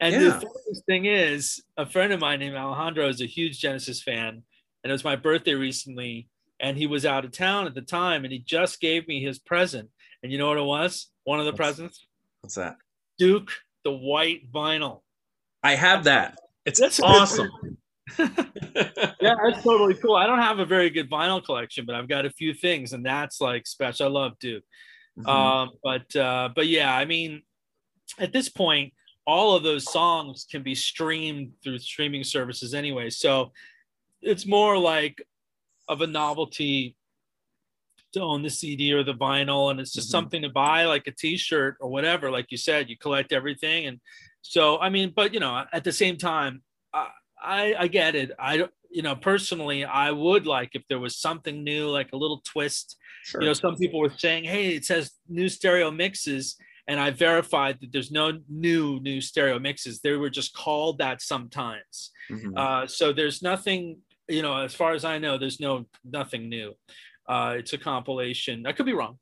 And 0.00 0.14
yeah. 0.14 0.20
the 0.20 0.32
funniest 0.32 0.84
thing 0.86 1.06
is, 1.06 1.62
a 1.76 1.86
friend 1.86 2.12
of 2.12 2.20
mine 2.20 2.40
named 2.40 2.54
Alejandro 2.54 3.08
is 3.08 3.20
a 3.20 3.26
huge 3.26 3.60
Genesis 3.60 4.02
fan, 4.02 4.42
and 4.82 4.90
it 4.90 4.92
was 4.92 5.04
my 5.04 5.16
birthday 5.16 5.54
recently, 5.54 6.28
and 6.60 6.76
he 6.76 6.86
was 6.86 7.06
out 7.06 7.24
of 7.24 7.32
town 7.32 7.66
at 7.66 7.74
the 7.74 7.82
time, 7.82 8.24
and 8.24 8.32
he 8.32 8.38
just 8.38 8.80
gave 8.80 9.08
me 9.08 9.22
his 9.22 9.38
present. 9.38 9.88
And 10.22 10.30
you 10.30 10.38
know 10.38 10.48
what 10.48 10.58
it 10.58 10.64
was? 10.64 11.08
One 11.24 11.38
of 11.40 11.46
the 11.46 11.52
what's, 11.52 11.58
presents. 11.58 12.06
What's 12.42 12.54
that? 12.56 12.76
Duke, 13.18 13.50
the 13.84 13.92
white 13.92 14.52
vinyl. 14.52 15.00
I 15.62 15.74
have 15.74 16.04
that. 16.04 16.38
It's 16.66 16.78
that's 16.78 17.00
awesome. 17.00 17.50
yeah, 19.20 19.34
that's 19.42 19.62
totally 19.62 19.94
cool. 19.94 20.14
I 20.14 20.26
don't 20.26 20.38
have 20.38 20.58
a 20.58 20.64
very 20.64 20.90
good 20.90 21.10
vinyl 21.10 21.44
collection, 21.44 21.84
but 21.86 21.94
I've 21.94 22.08
got 22.08 22.26
a 22.26 22.30
few 22.30 22.54
things, 22.54 22.92
and 22.92 23.04
that's 23.04 23.40
like 23.40 23.66
special. 23.66 24.06
I 24.06 24.10
love 24.10 24.38
Duke. 24.40 24.64
Mm-hmm. 25.18 25.28
Um, 25.28 25.70
but 25.82 26.16
uh, 26.16 26.50
but 26.54 26.66
yeah, 26.66 26.94
I 26.94 27.04
mean, 27.04 27.42
at 28.18 28.32
this 28.32 28.48
point, 28.48 28.92
all 29.26 29.54
of 29.54 29.62
those 29.62 29.90
songs 29.90 30.46
can 30.50 30.62
be 30.62 30.74
streamed 30.74 31.52
through 31.62 31.78
streaming 31.78 32.24
services 32.24 32.74
anyway. 32.74 33.10
So 33.10 33.52
it's 34.22 34.46
more 34.46 34.78
like 34.78 35.22
of 35.88 36.00
a 36.00 36.06
novelty 36.06 36.96
to 38.12 38.20
own 38.20 38.42
the 38.42 38.50
CD 38.50 38.92
or 38.92 39.04
the 39.04 39.14
vinyl, 39.14 39.70
and 39.70 39.80
it's 39.80 39.92
just 39.92 40.08
mm-hmm. 40.08 40.18
something 40.18 40.42
to 40.42 40.48
buy, 40.48 40.84
like 40.84 41.06
a 41.06 41.12
T-shirt 41.12 41.76
or 41.80 41.88
whatever. 41.90 42.30
Like 42.30 42.46
you 42.50 42.56
said, 42.56 42.88
you 42.88 42.96
collect 42.96 43.32
everything, 43.32 43.86
and 43.86 44.00
so 44.42 44.78
I 44.78 44.88
mean, 44.88 45.12
but 45.14 45.34
you 45.34 45.40
know, 45.40 45.64
at 45.72 45.84
the 45.84 45.92
same 45.92 46.16
time, 46.16 46.62
I, 47.42 47.74
I 47.78 47.86
get 47.88 48.14
it. 48.14 48.32
I 48.38 48.68
you 48.90 49.02
know, 49.02 49.14
personally, 49.14 49.84
I 49.84 50.10
would 50.10 50.46
like 50.46 50.70
if 50.74 50.82
there 50.88 50.98
was 50.98 51.16
something 51.16 51.62
new, 51.62 51.88
like 51.88 52.12
a 52.12 52.16
little 52.16 52.42
twist. 52.44 52.96
Sure. 53.24 53.40
You 53.40 53.48
know, 53.48 53.52
some 53.52 53.76
people 53.76 54.00
were 54.00 54.12
saying, 54.16 54.44
"Hey, 54.44 54.74
it 54.74 54.84
says 54.84 55.12
new 55.28 55.48
stereo 55.48 55.90
mixes," 55.90 56.56
and 56.88 56.98
I 56.98 57.10
verified 57.10 57.78
that 57.80 57.92
there's 57.92 58.10
no 58.10 58.40
new 58.48 58.98
new 59.00 59.20
stereo 59.20 59.58
mixes. 59.58 60.00
They 60.00 60.12
were 60.12 60.30
just 60.30 60.54
called 60.54 60.98
that 60.98 61.22
sometimes. 61.22 62.10
Mm-hmm. 62.30 62.56
Uh, 62.56 62.86
so 62.86 63.12
there's 63.12 63.42
nothing, 63.42 63.98
you 64.28 64.42
know, 64.42 64.56
as 64.56 64.74
far 64.74 64.92
as 64.92 65.04
I 65.04 65.18
know, 65.18 65.38
there's 65.38 65.60
no 65.60 65.86
nothing 66.04 66.48
new. 66.48 66.74
Uh, 67.28 67.54
it's 67.58 67.72
a 67.72 67.78
compilation. 67.78 68.66
I 68.66 68.72
could 68.72 68.86
be 68.86 68.92
wrong, 68.92 69.18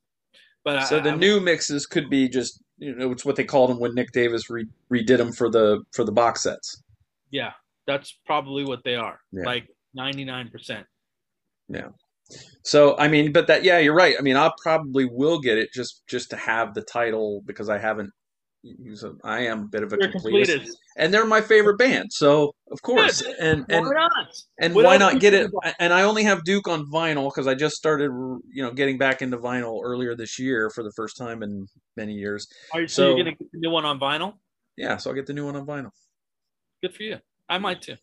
but 0.63 0.87
so 0.87 0.97
I, 0.97 1.01
the 1.01 1.11
I, 1.11 1.15
new 1.15 1.39
mixes 1.39 1.85
could 1.85 2.09
be 2.09 2.27
just 2.27 2.63
you 2.79 2.95
know 2.95 3.11
it's 3.11 3.23
what 3.23 3.35
they 3.35 3.43
called 3.43 3.69
them 3.69 3.79
when 3.79 3.93
Nick 3.93 4.13
Davis 4.13 4.49
re- 4.49 4.65
redid 4.91 5.17
them 5.17 5.31
for 5.31 5.49
the 5.49 5.83
for 5.91 6.03
the 6.03 6.11
box 6.11 6.41
sets. 6.41 6.81
Yeah, 7.29 7.51
that's 7.89 8.17
probably 8.25 8.63
what 8.63 8.83
they 8.85 8.95
are. 8.95 9.19
Yeah. 9.31 9.45
Like 9.45 9.67
99%. 9.97 10.83
Yeah. 11.69 11.87
So 12.63 12.95
I 12.97 13.07
mean, 13.07 13.31
but 13.31 13.47
that 13.47 13.63
yeah, 13.63 13.79
you're 13.79 13.95
right. 13.95 14.15
I 14.17 14.21
mean, 14.21 14.35
I 14.35 14.51
probably 14.61 15.05
will 15.05 15.39
get 15.39 15.57
it 15.57 15.69
just 15.73 16.03
just 16.07 16.29
to 16.29 16.35
have 16.35 16.75
the 16.75 16.83
title 16.83 17.41
because 17.45 17.69
I 17.69 17.79
haven't. 17.79 18.11
A, 18.63 19.11
I 19.23 19.39
am 19.45 19.61
a 19.61 19.67
bit 19.67 19.83
of 19.83 19.93
a 19.93 19.97
completist, 19.97 20.67
and 20.97 21.13
they're 21.13 21.25
my 21.25 21.41
favorite 21.41 21.77
band. 21.77 22.11
So 22.11 22.51
of 22.71 22.81
course, 22.83 23.21
Good. 23.21 23.35
and 23.39 23.65
and 23.69 23.85
why 23.87 23.93
not? 23.93 24.27
and 24.59 24.75
what 24.75 24.85
why 24.85 24.97
not 24.97 25.19
get 25.19 25.33
it? 25.33 25.49
And 25.79 25.91
I 25.91 26.03
only 26.03 26.23
have 26.23 26.43
Duke 26.43 26.67
on 26.67 26.85
vinyl 26.91 27.31
because 27.31 27.47
I 27.47 27.55
just 27.55 27.77
started, 27.77 28.11
you 28.53 28.61
know, 28.61 28.71
getting 28.71 28.99
back 28.99 29.23
into 29.23 29.37
vinyl 29.37 29.79
earlier 29.83 30.13
this 30.13 30.37
year 30.37 30.69
for 30.69 30.83
the 30.83 30.91
first 30.95 31.17
time 31.17 31.41
in 31.41 31.65
many 31.97 32.13
years. 32.13 32.47
Are 32.73 32.81
you, 32.81 32.87
so, 32.87 33.03
so 33.03 33.07
you're 33.07 33.17
getting 33.17 33.37
the 33.39 33.59
new 33.59 33.71
one 33.71 33.85
on 33.85 33.99
vinyl? 33.99 34.33
Yeah, 34.77 34.97
so 34.97 35.09
I'll 35.09 35.15
get 35.15 35.25
the 35.25 35.33
new 35.33 35.45
one 35.45 35.55
on 35.55 35.65
vinyl. 35.65 35.91
Good 36.83 36.93
for 36.93 37.03
you. 37.03 37.17
I 37.49 37.57
might 37.57 37.81
too. 37.81 37.95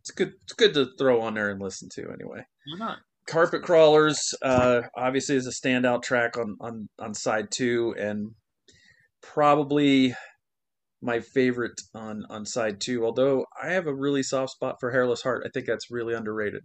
It's 0.00 0.10
good. 0.10 0.32
It's 0.44 0.54
good 0.54 0.74
to 0.74 0.88
throw 0.98 1.20
on 1.20 1.34
there 1.34 1.50
and 1.50 1.60
listen 1.60 1.88
to 1.94 2.10
anyway. 2.10 2.44
Why 2.66 2.78
not? 2.78 2.98
Carpet 3.26 3.62
Crawlers, 3.62 4.34
uh, 4.42 4.82
obviously, 4.96 5.36
is 5.36 5.46
a 5.46 5.50
standout 5.50 6.02
track 6.02 6.36
on 6.36 6.56
on 6.60 6.88
on 6.98 7.14
side 7.14 7.50
two, 7.50 7.94
and 7.98 8.30
probably 9.22 10.14
my 11.02 11.20
favorite 11.20 11.80
on 11.94 12.24
on 12.30 12.46
side 12.46 12.80
two. 12.80 13.04
Although 13.04 13.44
I 13.62 13.68
have 13.68 13.86
a 13.86 13.94
really 13.94 14.22
soft 14.22 14.52
spot 14.52 14.76
for 14.80 14.90
Hairless 14.90 15.22
Heart, 15.22 15.42
I 15.46 15.50
think 15.52 15.66
that's 15.66 15.90
really 15.90 16.14
underrated. 16.14 16.62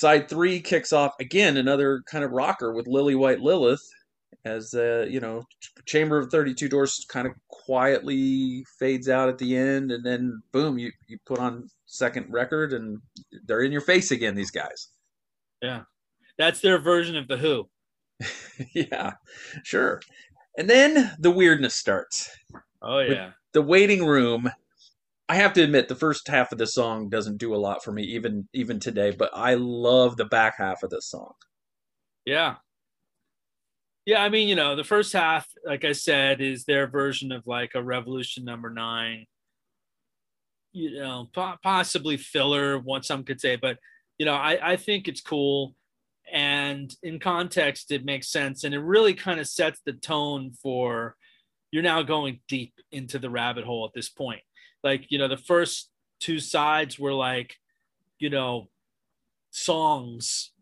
Side 0.00 0.30
three 0.30 0.60
kicks 0.62 0.94
off 0.94 1.12
again 1.20 1.58
another 1.58 2.02
kind 2.10 2.24
of 2.24 2.30
rocker 2.30 2.72
with 2.72 2.86
Lily 2.86 3.14
White 3.14 3.40
Lilith 3.40 3.86
as 4.46 4.72
uh, 4.72 5.04
you 5.06 5.20
know 5.20 5.42
Chamber 5.84 6.16
of 6.16 6.30
32 6.30 6.70
Doors 6.70 7.04
kind 7.10 7.26
of 7.26 7.34
quietly 7.48 8.64
fades 8.78 9.10
out 9.10 9.28
at 9.28 9.36
the 9.36 9.54
end 9.54 9.92
and 9.92 10.02
then 10.02 10.42
boom 10.52 10.78
you 10.78 10.90
you 11.06 11.18
put 11.26 11.38
on 11.38 11.68
second 11.84 12.32
record 12.32 12.72
and 12.72 12.98
they're 13.46 13.60
in 13.60 13.72
your 13.72 13.82
face 13.82 14.10
again 14.10 14.34
these 14.34 14.50
guys. 14.50 14.88
Yeah. 15.60 15.82
That's 16.38 16.60
their 16.60 16.78
version 16.78 17.14
of 17.14 17.28
the 17.28 17.36
Who. 17.36 17.68
yeah. 18.74 19.12
Sure. 19.64 20.00
And 20.56 20.70
then 20.70 21.12
the 21.18 21.30
weirdness 21.30 21.74
starts. 21.74 22.30
Oh 22.80 23.00
yeah. 23.00 23.32
The 23.52 23.60
waiting 23.60 24.06
room 24.06 24.50
I 25.30 25.36
have 25.36 25.52
to 25.52 25.62
admit 25.62 25.86
the 25.86 25.94
first 25.94 26.26
half 26.26 26.50
of 26.50 26.58
the 26.58 26.66
song 26.66 27.08
doesn't 27.08 27.38
do 27.38 27.54
a 27.54 27.56
lot 27.56 27.84
for 27.84 27.92
me 27.92 28.02
even 28.02 28.48
even 28.52 28.80
today, 28.80 29.12
but 29.12 29.30
I 29.32 29.54
love 29.54 30.16
the 30.16 30.24
back 30.24 30.58
half 30.58 30.82
of 30.82 30.90
this 30.90 31.06
song. 31.06 31.34
Yeah. 32.24 32.56
Yeah, 34.06 34.24
I 34.24 34.28
mean, 34.28 34.48
you 34.48 34.56
know, 34.56 34.74
the 34.74 34.82
first 34.82 35.12
half, 35.12 35.46
like 35.64 35.84
I 35.84 35.92
said, 35.92 36.40
is 36.40 36.64
their 36.64 36.88
version 36.88 37.30
of 37.30 37.46
like 37.46 37.76
a 37.76 37.82
Revolution 37.82 38.44
number 38.44 38.70
9. 38.70 39.24
You 40.72 40.98
know, 40.98 41.28
possibly 41.62 42.16
filler, 42.16 42.80
what 42.80 43.04
some 43.04 43.22
could 43.22 43.40
say, 43.40 43.54
but 43.54 43.78
you 44.18 44.26
know, 44.26 44.34
I 44.34 44.72
I 44.72 44.76
think 44.76 45.06
it's 45.06 45.20
cool 45.20 45.76
and 46.32 46.92
in 47.04 47.20
context 47.20 47.92
it 47.92 48.04
makes 48.04 48.32
sense 48.32 48.64
and 48.64 48.74
it 48.74 48.80
really 48.80 49.14
kind 49.14 49.38
of 49.38 49.46
sets 49.46 49.80
the 49.86 49.92
tone 49.92 50.50
for 50.60 51.14
you're 51.70 51.82
now 51.82 52.02
going 52.02 52.40
deep 52.48 52.74
into 52.92 53.18
the 53.18 53.30
rabbit 53.30 53.64
hole 53.64 53.84
at 53.84 53.92
this 53.94 54.08
point. 54.08 54.40
Like 54.82 55.06
you 55.10 55.18
know 55.18 55.28
the 55.28 55.36
first 55.36 55.90
two 56.20 56.40
sides 56.40 56.98
were 56.98 57.14
like 57.14 57.56
you 58.18 58.30
know 58.30 58.68
songs 59.50 60.52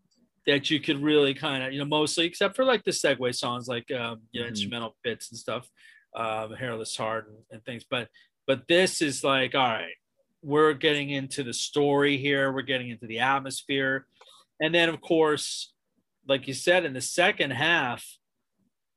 that 0.45 0.69
you 0.71 0.79
could 0.79 1.01
really 1.01 1.33
kind 1.33 1.63
of 1.63 1.73
you 1.73 1.79
know 1.79 1.85
mostly 1.85 2.25
except 2.25 2.55
for 2.55 2.65
like 2.65 2.83
the 2.83 2.91
segue 2.91 3.35
songs 3.35 3.67
like 3.67 3.91
um, 3.91 4.21
you 4.31 4.39
know 4.39 4.45
mm-hmm. 4.45 4.49
instrumental 4.49 4.95
bits 5.03 5.29
and 5.31 5.37
stuff 5.37 5.69
uh, 6.15 6.47
hairless 6.49 6.95
heart 6.97 7.27
and, 7.27 7.37
and 7.51 7.63
things. 7.65 7.85
But 7.89 8.07
but 8.47 8.67
this 8.67 9.01
is 9.01 9.23
like 9.23 9.55
all 9.55 9.67
right 9.67 9.93
we're 10.41 10.73
getting 10.73 11.09
into 11.09 11.43
the 11.43 11.53
story 11.53 12.15
here. 12.15 12.53
We're 12.53 12.61
getting 12.61 12.89
into 12.89 13.07
the 13.07 13.19
atmosphere. 13.19 14.05
And 14.61 14.73
then 14.73 14.89
of 14.89 15.01
course 15.01 15.73
like 16.27 16.47
you 16.47 16.53
said 16.53 16.85
in 16.85 16.93
the 16.93 17.01
second 17.01 17.51
half 17.51 18.05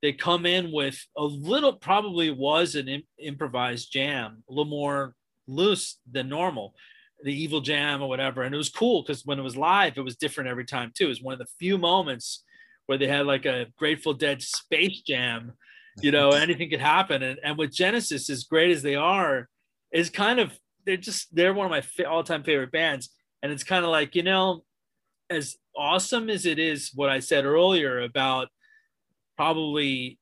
they 0.02 0.12
come 0.12 0.44
in 0.44 0.72
with 0.72 0.98
a 1.16 1.24
little 1.24 1.74
probably 1.74 2.30
was 2.30 2.74
an 2.74 3.02
improvised 3.18 3.92
jam 3.92 4.42
a 4.48 4.52
little 4.52 4.64
more 4.64 5.14
loose 5.46 5.98
than 6.10 6.28
normal 6.28 6.74
the 7.22 7.32
evil 7.32 7.60
jam 7.60 8.02
or 8.02 8.08
whatever. 8.08 8.42
And 8.42 8.54
it 8.54 8.58
was 8.58 8.68
cool 8.68 9.02
because 9.02 9.24
when 9.24 9.38
it 9.38 9.42
was 9.42 9.56
live, 9.56 9.96
it 9.96 10.04
was 10.04 10.16
different 10.16 10.50
every 10.50 10.64
time 10.64 10.92
too. 10.94 11.06
It 11.06 11.08
was 11.08 11.22
one 11.22 11.32
of 11.32 11.38
the 11.38 11.46
few 11.58 11.78
moments 11.78 12.44
where 12.86 12.98
they 12.98 13.06
had 13.06 13.26
like 13.26 13.46
a 13.46 13.66
Grateful 13.78 14.12
Dead 14.12 14.42
space 14.42 15.02
jam, 15.02 15.52
you 16.00 16.10
know, 16.10 16.30
anything 16.32 16.70
could 16.70 16.80
happen. 16.80 17.22
And, 17.22 17.38
and 17.44 17.56
with 17.56 17.72
Genesis, 17.72 18.28
as 18.28 18.44
great 18.44 18.70
as 18.70 18.82
they 18.82 18.96
are, 18.96 19.48
is 19.92 20.10
kind 20.10 20.40
of, 20.40 20.58
they're 20.84 20.96
just, 20.96 21.34
they're 21.34 21.54
one 21.54 21.66
of 21.66 21.70
my 21.70 22.04
all 22.04 22.24
time 22.24 22.42
favorite 22.42 22.72
bands. 22.72 23.10
And 23.42 23.52
it's 23.52 23.64
kind 23.64 23.84
of 23.84 23.90
like, 23.90 24.14
you 24.14 24.22
know, 24.22 24.64
as 25.30 25.56
awesome 25.76 26.28
as 26.28 26.44
it 26.44 26.58
is, 26.58 26.90
what 26.94 27.08
I 27.08 27.20
said 27.20 27.44
earlier 27.44 28.00
about 28.00 28.48
probably 29.42 30.20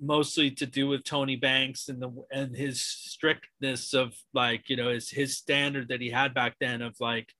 mostly 0.00 0.50
to 0.50 0.66
do 0.66 0.88
with 0.88 1.04
Tony 1.04 1.36
Banks 1.36 1.88
and 1.88 2.02
the 2.02 2.10
and 2.32 2.56
his 2.56 2.82
strictness 2.82 3.94
of 3.94 4.12
like 4.34 4.68
you 4.68 4.76
know 4.76 4.88
his 4.90 5.08
his 5.08 5.36
standard 5.36 5.86
that 5.88 6.00
he 6.00 6.10
had 6.10 6.34
back 6.34 6.56
then 6.58 6.82
of 6.82 6.96
like 6.98 7.32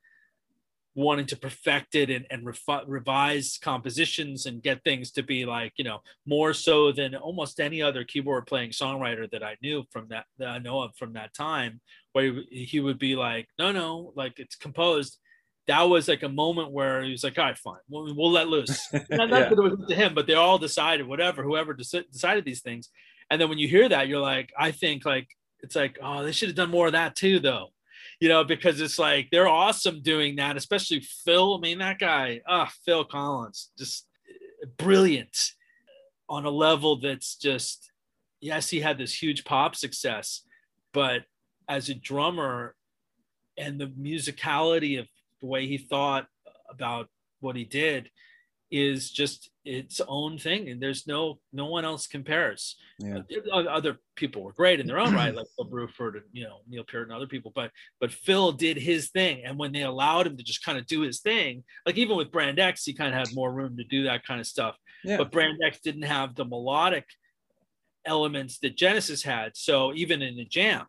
wanting 0.95 1.27
to 1.27 1.37
perfect 1.37 1.97
it 1.97 2.11
and, 2.11 2.27
and 2.31 2.47
refi- 2.47 2.85
revise 2.87 3.59
compositions 3.61 4.47
and 4.47 4.63
get 4.63 4.85
things 4.85 5.11
to 5.11 5.23
be 5.25 5.45
like 5.45 5.73
you 5.79 5.85
know 5.85 5.99
more 6.27 6.55
so 6.55 6.93
than 6.93 7.17
almost 7.17 7.59
any 7.59 7.83
other 7.83 8.05
keyboard 8.05 8.47
playing 8.47 8.71
songwriter 8.71 9.29
that 9.33 9.43
I 9.43 9.57
knew 9.63 9.83
from 9.91 10.07
that 10.11 10.27
that 10.39 10.49
I 10.49 10.59
know 10.59 10.81
of 10.83 10.93
from 10.97 11.15
that 11.15 11.35
time 11.35 11.81
where 12.13 12.35
he, 12.51 12.65
he 12.71 12.79
would 12.79 13.01
be 13.01 13.17
like 13.17 13.49
no 13.59 13.73
no 13.73 14.13
like 14.15 14.39
it's 14.39 14.55
composed 14.55 15.19
that 15.71 15.83
was 15.83 16.09
like 16.09 16.25
a 16.25 16.29
moment 16.29 16.73
where 16.73 17.05
he 17.05 17.13
was 17.13 17.23
like, 17.23 17.39
all 17.39 17.45
right, 17.45 17.57
fine, 17.57 17.77
we'll, 17.89 18.13
we'll 18.17 18.33
let 18.33 18.49
loose. 18.49 18.93
Not, 18.93 19.09
not 19.09 19.31
yeah. 19.31 19.49
that 19.49 19.53
it 19.53 19.57
was 19.57 19.79
to 19.89 19.95
him, 19.95 20.15
but 20.15 20.27
they 20.27 20.35
all 20.35 20.59
decided 20.59 21.07
whatever, 21.07 21.45
whoever 21.45 21.75
decided 21.75 22.45
these 22.45 22.61
things. 22.61 22.89
And 23.31 23.41
then 23.41 23.49
when 23.49 23.59
you 23.59 23.69
hear 23.69 23.89
that, 23.89 24.09
you're 24.09 24.19
like, 24.19 24.53
I 24.59 24.73
think 24.73 25.05
like, 25.05 25.29
it's 25.61 25.77
like, 25.77 25.97
oh, 26.03 26.25
they 26.25 26.33
should 26.33 26.49
have 26.49 26.57
done 26.57 26.73
more 26.73 26.87
of 26.87 26.95
that 26.95 27.15
too, 27.15 27.39
though. 27.39 27.69
You 28.19 28.29
know, 28.29 28.43
because 28.43 28.81
it's 28.81 28.99
like 28.99 29.29
they're 29.31 29.47
awesome 29.47 30.03
doing 30.03 30.37
that, 30.37 30.57
especially 30.57 31.07
Phil. 31.25 31.55
I 31.55 31.61
mean, 31.61 31.79
that 31.79 32.01
guy, 32.01 32.41
ah, 32.49 32.67
oh, 32.67 32.73
Phil 32.85 33.05
Collins, 33.05 33.71
just 33.79 34.09
brilliant 34.77 35.53
on 36.29 36.47
a 36.47 36.51
level 36.51 36.99
that's 36.99 37.37
just, 37.37 37.93
yes, 38.41 38.71
he 38.71 38.81
had 38.81 38.99
this 38.99 39.15
huge 39.15 39.45
pop 39.45 39.77
success, 39.77 40.43
but 40.93 41.23
as 41.69 41.89
a 41.89 41.95
drummer 41.95 42.75
and 43.57 43.81
the 43.81 43.87
musicality 43.87 44.99
of 44.99 45.07
the 45.41 45.47
way 45.47 45.67
he 45.67 45.79
thought 45.79 46.27
about 46.69 47.09
what 47.41 47.57
he 47.57 47.65
did 47.65 48.11
is 48.71 49.11
just 49.11 49.51
its 49.65 50.01
own 50.07 50.39
thing 50.39 50.69
and 50.69 50.81
there's 50.81 51.07
no 51.07 51.39
no 51.53 51.67
one 51.67 51.85
else 51.85 52.07
compares 52.07 52.77
yeah. 52.99 53.19
Uh, 53.53 53.65
other 53.65 53.99
people 54.15 54.43
were 54.43 54.53
great 54.53 54.79
in 54.79 54.87
their 54.87 54.99
own 54.99 55.13
right 55.13 55.35
like 55.37 55.47
Phil 55.57 55.69
Bruford 55.69 56.15
and 56.15 56.25
you 56.33 56.45
know 56.45 56.59
Neil 56.69 56.85
Peart 56.85 57.09
and 57.09 57.17
other 57.17 57.27
people 57.27 57.53
but 57.55 57.71
but 58.01 58.13
Phil 58.13 58.53
did 58.53 58.77
his 58.77 59.11
thing 59.11 59.43
and 59.45 59.59
when 59.59 59.73
they 59.73 59.83
allowed 59.83 60.27
him 60.27 60.37
to 60.37 60.45
just 60.45 60.65
kind 60.65 60.79
of 60.79 60.87
do 60.87 61.01
his 61.01 61.21
thing 61.21 61.65
like 61.85 61.99
even 61.99 62.17
with 62.17 62.31
Brand 62.31 62.61
X 62.61 62.85
he 62.85 62.95
kind 62.95 63.13
of 63.13 63.19
had 63.19 63.35
more 63.35 63.53
room 63.53 63.77
to 63.77 63.85
do 63.85 64.05
that 64.05 64.25
kind 64.25 64.41
of 64.41 64.47
stuff 64.47 64.77
yeah. 65.05 65.17
but 65.17 65.33
Brand 65.33 65.59
X 65.65 65.81
didn't 65.81 66.03
have 66.03 66.37
the 66.37 66.45
melodic 66.45 67.07
elements 68.07 68.59
that 68.61 68.77
Genesis 68.77 69.23
had 69.23 69.57
so 69.57 69.93
even 69.95 70.23
in 70.23 70.37
the 70.37 70.45
jam 70.45 70.87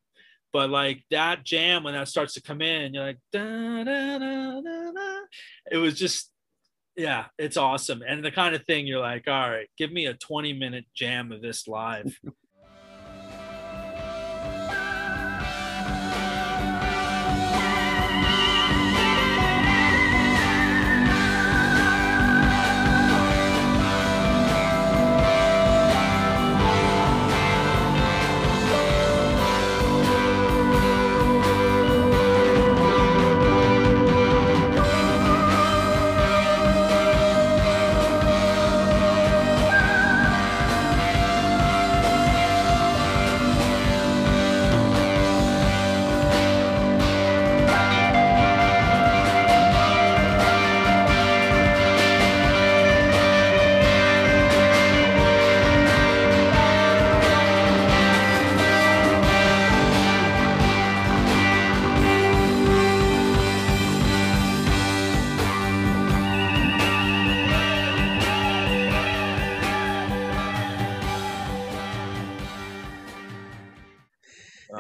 but 0.54 0.70
like 0.70 1.04
that 1.12 1.44
jam 1.44 1.84
when 1.84 1.94
that 1.94 2.08
starts 2.08 2.34
to 2.34 2.42
come 2.42 2.62
in 2.62 2.94
you're 2.94 3.06
like 3.06 3.20
da, 3.32 3.84
da, 3.84 4.18
da, 4.18 5.20
it 5.72 5.78
was 5.78 5.98
just 5.98 6.32
yeah 6.96 7.26
it's 7.38 7.58
awesome. 7.58 8.02
And 8.06 8.24
the 8.24 8.32
kind 8.32 8.54
of 8.56 8.66
thing 8.66 8.86
you're 8.86 9.00
like 9.00 9.28
all 9.28 9.50
right 9.50 9.70
give 9.78 9.92
me 9.92 10.06
a 10.08 10.14
20 10.14 10.54
minute 10.54 10.86
jam 10.94 11.32
of 11.32 11.42
this 11.42 11.68
live 11.68 12.20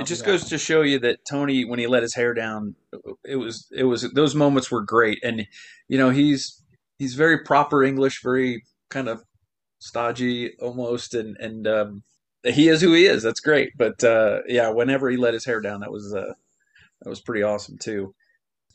just 0.05 0.25
goes 0.25 0.49
to 0.49 0.57
show 0.57 0.81
you 0.81 0.99
that 0.99 1.19
Tony, 1.29 1.65
when 1.65 1.79
he 1.79 1.87
let 1.87 2.03
his 2.03 2.15
hair 2.15 2.33
down, 2.33 2.75
it 3.25 3.37
was 3.37 3.67
it 3.71 3.85
was 3.85 4.09
those 4.13 4.35
moments 4.35 4.71
were 4.71 4.81
great, 4.81 5.19
and 5.23 5.47
you 5.87 5.97
know 5.97 6.09
he's 6.09 6.63
he's 6.99 7.15
very 7.15 7.39
proper 7.43 7.83
English, 7.83 8.21
very 8.23 8.63
kind 8.89 9.07
of 9.07 9.23
stodgy 9.79 10.53
almost, 10.59 11.13
and 11.13 11.37
and 11.37 11.67
um, 11.67 12.03
he 12.43 12.69
is 12.69 12.81
who 12.81 12.93
he 12.93 13.05
is. 13.05 13.23
That's 13.23 13.39
great, 13.39 13.71
but 13.77 14.03
uh, 14.03 14.39
yeah, 14.47 14.69
whenever 14.69 15.09
he 15.09 15.17
let 15.17 15.33
his 15.33 15.45
hair 15.45 15.61
down, 15.61 15.81
that 15.81 15.91
was 15.91 16.13
uh, 16.13 16.33
that 17.01 17.09
was 17.09 17.21
pretty 17.21 17.43
awesome 17.43 17.77
too. 17.77 18.13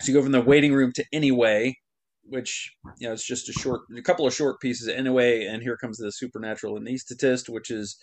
So 0.01 0.12
you 0.12 0.19
go 0.19 0.23
from 0.23 0.32
the 0.32 0.40
waiting 0.40 0.74
room 0.74 0.93
to 0.97 1.05
anyway, 1.12 1.77
which 2.24 2.73
you 2.98 3.07
know 3.09 3.15
it's 3.15 3.27
just 3.27 3.48
a 3.48 3.53
short, 3.53 3.82
a 3.97 4.03
couple 4.03 4.27
of 4.27 4.35
short 4.35 4.61
pieces 4.61 4.89
anyway, 4.89 5.47
and 5.47 5.62
here 5.62 5.77
comes 5.77 5.98
the 5.98 6.12
supernatural 6.12 6.78
anesthetist, 6.78 7.48
which 7.48 7.70
is 7.70 7.97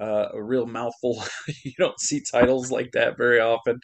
uh, 0.00 0.28
a 0.32 0.42
real 0.42 0.66
mouthful. 0.66 1.22
you 1.64 1.72
don't 1.78 2.00
see 2.00 2.22
titles 2.30 2.70
like 2.70 2.92
that 2.92 3.16
very 3.16 3.40
often. 3.40 3.80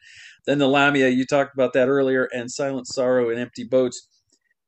Then 0.46 0.58
the 0.58 0.68
Lamia, 0.68 1.08
you 1.08 1.24
talked 1.24 1.54
about 1.54 1.72
that 1.74 1.88
earlier, 1.88 2.28
and 2.32 2.50
Silent 2.50 2.86
Sorrow 2.86 3.30
and 3.30 3.38
Empty 3.38 3.64
Boats. 3.64 4.08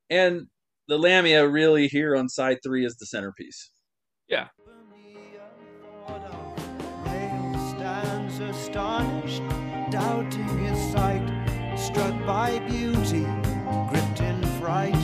And 0.09 0.47
the 0.87 0.97
Lamia 0.97 1.47
really 1.47 1.87
here 1.87 2.15
on 2.15 2.29
side 2.29 2.59
three 2.63 2.85
is 2.85 2.95
the 2.97 3.05
centerpiece. 3.05 3.71
Yeah. 4.27 4.47
astonished, 8.53 9.43
doubting 9.91 10.57
his 10.65 10.91
sight, 10.91 11.25
struck 11.77 12.13
by 12.25 12.59
beauty, 12.67 13.25
gripped 13.89 14.21
in 14.21 14.41
fright. 14.59 15.03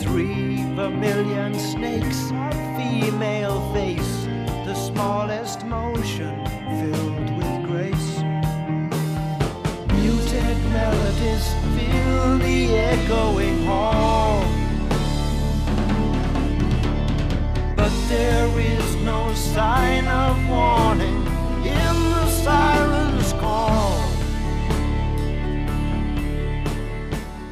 Three 0.00 0.62
vermilion 0.74 1.54
snakes, 1.54 2.30
female 2.76 3.59
face, 3.59 3.59
the 3.59 3.59
motion 5.70 6.34
filled 6.80 7.30
with 7.38 7.66
grace. 7.68 8.10
Muted 9.94 10.58
melodies 10.74 11.46
fill 11.74 12.38
the 12.38 12.58
echoing 12.76 13.64
hall. 13.64 14.42
But 17.76 17.92
there 18.08 18.50
is 18.58 18.96
no 18.96 19.32
sign 19.34 20.08
of 20.08 20.34
warning 20.48 21.22
in 21.64 21.94
the 22.14 22.26
siren's 22.42 23.32
call. 23.34 24.02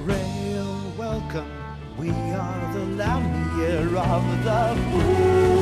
Rael, 0.03 0.93
welcome, 0.99 1.51
we 1.97 2.11
are 2.11 2.73
the 2.73 2.85
Lamia 3.01 3.77
of 4.13 4.25
the 4.45 4.63
Fool. 4.91 5.58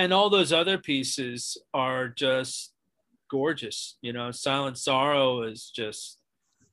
And 0.00 0.12
all 0.12 0.30
those 0.30 0.52
other 0.52 0.78
pieces 0.78 1.58
are 1.74 2.08
just 2.08 2.72
gorgeous 3.30 3.98
you 4.02 4.12
know 4.12 4.30
silent 4.30 4.78
sorrow 4.78 5.42
is 5.42 5.70
just 5.74 6.18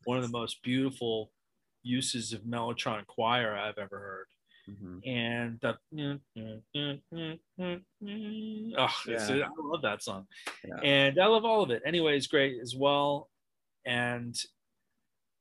one 0.05 0.17
of 0.17 0.23
the 0.23 0.29
most 0.29 0.63
beautiful 0.63 1.31
uses 1.83 2.33
of 2.33 2.41
mellotron 2.41 3.05
choir 3.05 3.55
i've 3.55 3.77
ever 3.77 3.99
heard 3.99 4.27
mm-hmm. 4.69 5.07
and 5.07 5.59
the. 5.61 5.77
Oh, 8.77 8.95
Yeah. 9.07 9.45
I 9.45 9.49
love 9.59 9.81
that 9.83 10.03
song. 10.03 10.27
Yeah. 10.65 10.79
And 10.83 11.19
I 11.19 11.27
love 11.27 11.45
all 11.45 11.61
of 11.63 11.71
it. 11.71 11.81
Anyway, 11.85 12.17
it's 12.17 12.27
great 12.27 12.59
as 12.61 12.75
well. 12.75 13.29
And 13.85 14.35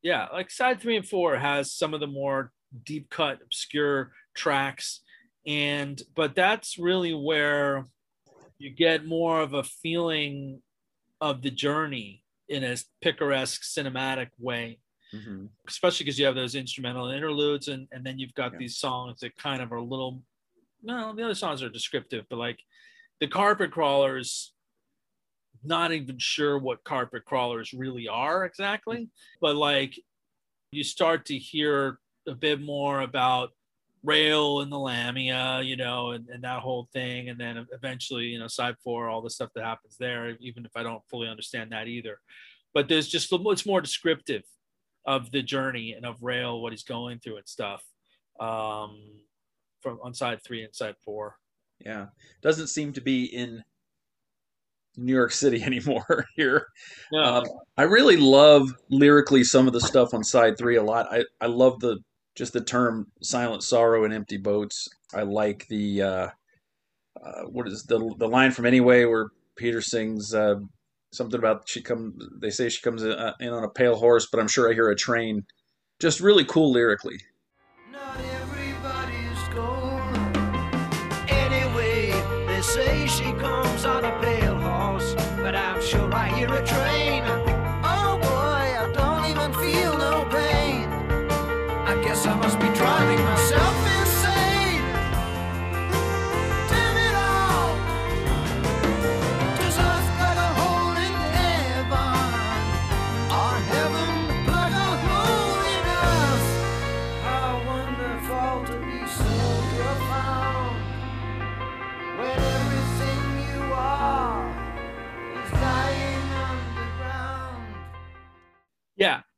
yeah, 0.02 0.26
like 0.32 0.50
side 0.50 0.80
three 0.80 0.96
and 0.96 1.06
four 1.06 1.36
has 1.36 1.72
some 1.72 1.94
of 1.94 2.00
the 2.00 2.06
more 2.06 2.52
deep 2.84 3.10
cut, 3.10 3.40
obscure 3.42 4.12
tracks. 4.34 5.00
And 5.46 6.00
but 6.14 6.34
that's 6.34 6.78
really 6.78 7.14
where 7.14 7.86
you 8.58 8.70
get 8.70 9.06
more 9.06 9.40
of 9.40 9.54
a 9.54 9.62
feeling 9.62 10.62
of 11.20 11.42
the 11.42 11.50
journey 11.50 12.24
in 12.48 12.64
a 12.64 12.76
picaresque 13.02 13.62
cinematic 13.62 14.30
way 14.38 14.80
Mhm. 15.14 15.50
especially 15.68 16.04
because 16.04 16.18
you 16.18 16.26
have 16.26 16.34
those 16.34 16.54
instrumental 16.54 17.08
interludes 17.08 17.68
and, 17.68 17.88
and 17.92 18.04
then 18.04 18.18
you've 18.18 18.34
got 18.34 18.52
Yeah. 18.52 18.58
these 18.58 18.76
songs 18.76 19.20
that 19.20 19.36
kind 19.36 19.62
of 19.62 19.72
are 19.72 19.76
a 19.76 19.84
little 19.84 20.22
no 20.82 21.12
the 21.14 21.22
other 21.24 21.34
songs 21.34 21.62
are 21.62 21.68
descriptive 21.68 22.26
but 22.28 22.38
like 22.38 22.60
the 23.20 23.28
carpet 23.28 23.70
crawlers 23.72 24.52
not 25.62 25.92
even 25.92 26.18
sure 26.18 26.58
what 26.58 26.84
carpet 26.84 27.24
crawlers 27.24 27.72
really 27.72 28.08
are 28.08 28.44
exactly 28.44 29.10
but 29.40 29.56
like 29.56 29.98
you 30.70 30.84
start 30.84 31.24
to 31.26 31.38
hear 31.38 31.98
a 32.26 32.34
bit 32.34 32.60
more 32.60 33.00
about 33.00 33.52
Rael 34.02 34.60
and 34.60 34.70
the 34.70 34.78
lamia 34.78 35.60
you 35.62 35.76
know 35.76 36.10
and, 36.10 36.28
and 36.28 36.44
that 36.44 36.60
whole 36.60 36.88
thing. 36.92 37.28
And 37.28 37.38
then 37.38 37.66
eventually 37.72 38.24
you 38.24 38.38
know 38.38 38.48
side 38.48 38.76
four 38.82 39.08
all 39.08 39.22
the 39.22 39.30
stuff 39.30 39.50
that 39.54 39.64
happens 39.64 39.96
there 39.98 40.36
even 40.40 40.64
if 40.64 40.72
i 40.76 40.82
don't 40.82 41.02
fully 41.08 41.28
understand 41.28 41.72
that 41.72 41.88
either. 41.88 42.18
But 42.74 42.88
there's 42.88 43.08
just 43.08 43.32
it's 43.32 43.66
more 43.66 43.80
descriptive 43.80 44.42
of 45.06 45.30
the 45.30 45.42
journey 45.42 45.92
and 45.92 46.04
of 46.04 46.22
Rael 46.22 46.60
what 46.60 46.72
he's 46.72 46.82
going 46.82 47.20
through 47.20 47.36
and 47.36 47.48
stuff 47.48 47.82
um 48.40 48.98
from 49.80 49.98
on 50.02 50.14
side 50.14 50.40
three 50.44 50.62
and 50.64 50.74
side 50.74 50.96
four. 51.04 51.36
Yeah, 51.84 52.06
doesn't 52.42 52.68
seem 52.68 52.92
to 52.94 53.00
be 53.00 53.24
in 53.26 53.62
New 54.96 55.12
York 55.12 55.32
City 55.32 55.62
anymore 55.70 56.26
here. 56.36 56.66
no. 57.12 57.22
Um, 57.22 57.44
I 57.76 57.82
really 57.82 58.16
love 58.16 58.68
lyrically 58.90 59.44
some 59.44 59.66
of 59.66 59.72
the 59.72 59.80
stuff 59.80 60.14
on 60.14 60.24
side 60.24 60.58
three 60.58 60.76
a 60.76 60.82
lot. 60.82 61.06
I, 61.10 61.24
I 61.40 61.46
love 61.46 61.80
the 61.80 61.98
just 62.36 62.52
the 62.52 62.60
term 62.60 63.06
silent 63.22 63.62
sorrow 63.62 64.04
and 64.04 64.14
empty 64.14 64.36
boats. 64.36 64.88
I 65.14 65.22
like 65.22 65.66
the 65.68 66.02
uh, 66.02 66.28
uh, 67.24 67.42
what 67.48 67.66
is 67.66 67.84
the 67.84 68.14
the 68.18 68.28
line 68.28 68.52
from 68.52 68.66
Anyway 68.66 69.06
where 69.06 69.28
Peter 69.56 69.80
sings 69.80 70.34
uh, 70.34 70.56
something 71.12 71.38
about 71.38 71.68
she 71.68 71.82
come. 71.82 72.18
They 72.40 72.50
say 72.50 72.68
she 72.68 72.82
comes 72.82 73.02
in, 73.02 73.12
uh, 73.12 73.32
on 73.40 73.64
a 73.64 73.68
pale 73.68 73.96
horse, 73.96 74.28
but 74.30 74.38
I'm 74.38 74.48
sure 74.48 74.70
I 74.70 74.74
hear 74.74 74.90
a 74.90 74.96
train. 74.96 75.44
Just 75.98 76.20
really 76.20 76.44
cool 76.44 76.72
lyrically. 76.72 77.18
Anyway, 81.28 82.10
they 82.46 82.60
say 82.60 83.06
she 83.06 83.32
comes 83.32 83.84
on 83.86 84.04
a 84.04 84.20
pale 84.20 84.45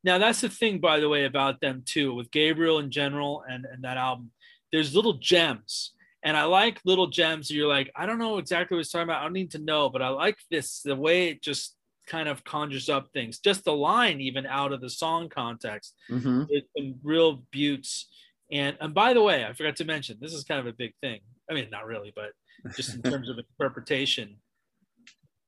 Now 0.09 0.17
that's 0.17 0.41
the 0.41 0.49
thing, 0.49 0.79
by 0.79 1.01
the 1.01 1.09
way, 1.11 1.27
about 1.27 1.61
them 1.61 1.83
too, 1.85 2.15
with 2.15 2.31
Gabriel 2.31 2.79
in 2.79 2.91
general 2.91 3.45
and, 3.47 3.67
and 3.71 3.85
that 3.85 3.99
album. 3.99 4.31
There's 4.73 4.95
little 4.95 5.19
gems. 5.19 5.93
And 6.23 6.35
I 6.35 6.45
like 6.45 6.81
little 6.87 7.09
gems. 7.09 7.51
You're 7.51 7.69
like, 7.69 7.93
I 7.95 8.07
don't 8.07 8.19
know 8.19 8.39
exactly 8.39 8.75
what 8.75 8.81
it's 8.81 8.91
talking 8.91 9.03
about. 9.03 9.21
I 9.21 9.25
don't 9.25 9.35
need 9.35 9.51
to 9.51 9.59
know, 9.59 9.91
but 9.91 10.01
I 10.01 10.09
like 10.09 10.39
this, 10.51 10.81
the 10.81 10.97
way 10.97 11.29
it 11.29 11.43
just 11.43 11.77
kind 12.07 12.27
of 12.27 12.43
conjures 12.43 12.89
up 12.89 13.11
things. 13.13 13.39
Just 13.39 13.67
the 13.67 13.75
line, 13.75 14.23
even 14.23 14.47
out 14.47 14.73
of 14.73 14.81
the 14.81 14.89
song 14.89 15.29
context. 15.29 15.93
Mm-hmm. 16.11 16.45
There's 16.49 16.63
some 16.75 16.95
real 17.03 17.43
beauts. 17.53 18.09
And 18.51 18.79
and 18.81 18.95
by 18.95 19.13
the 19.13 19.23
way, 19.23 19.45
I 19.45 19.53
forgot 19.53 19.77
to 19.77 19.85
mention 19.85 20.17
this 20.23 20.33
is 20.33 20.43
kind 20.43 20.59
of 20.59 20.67
a 20.67 20.73
big 20.73 20.95
thing. 21.03 21.21
I 21.51 21.53
mean, 21.53 21.69
not 21.69 21.85
really, 21.85 22.15
but 22.17 22.31
just 22.77 22.95
in 22.95 23.03
terms 23.03 23.29
of 23.29 23.37
interpretation. 23.61 24.37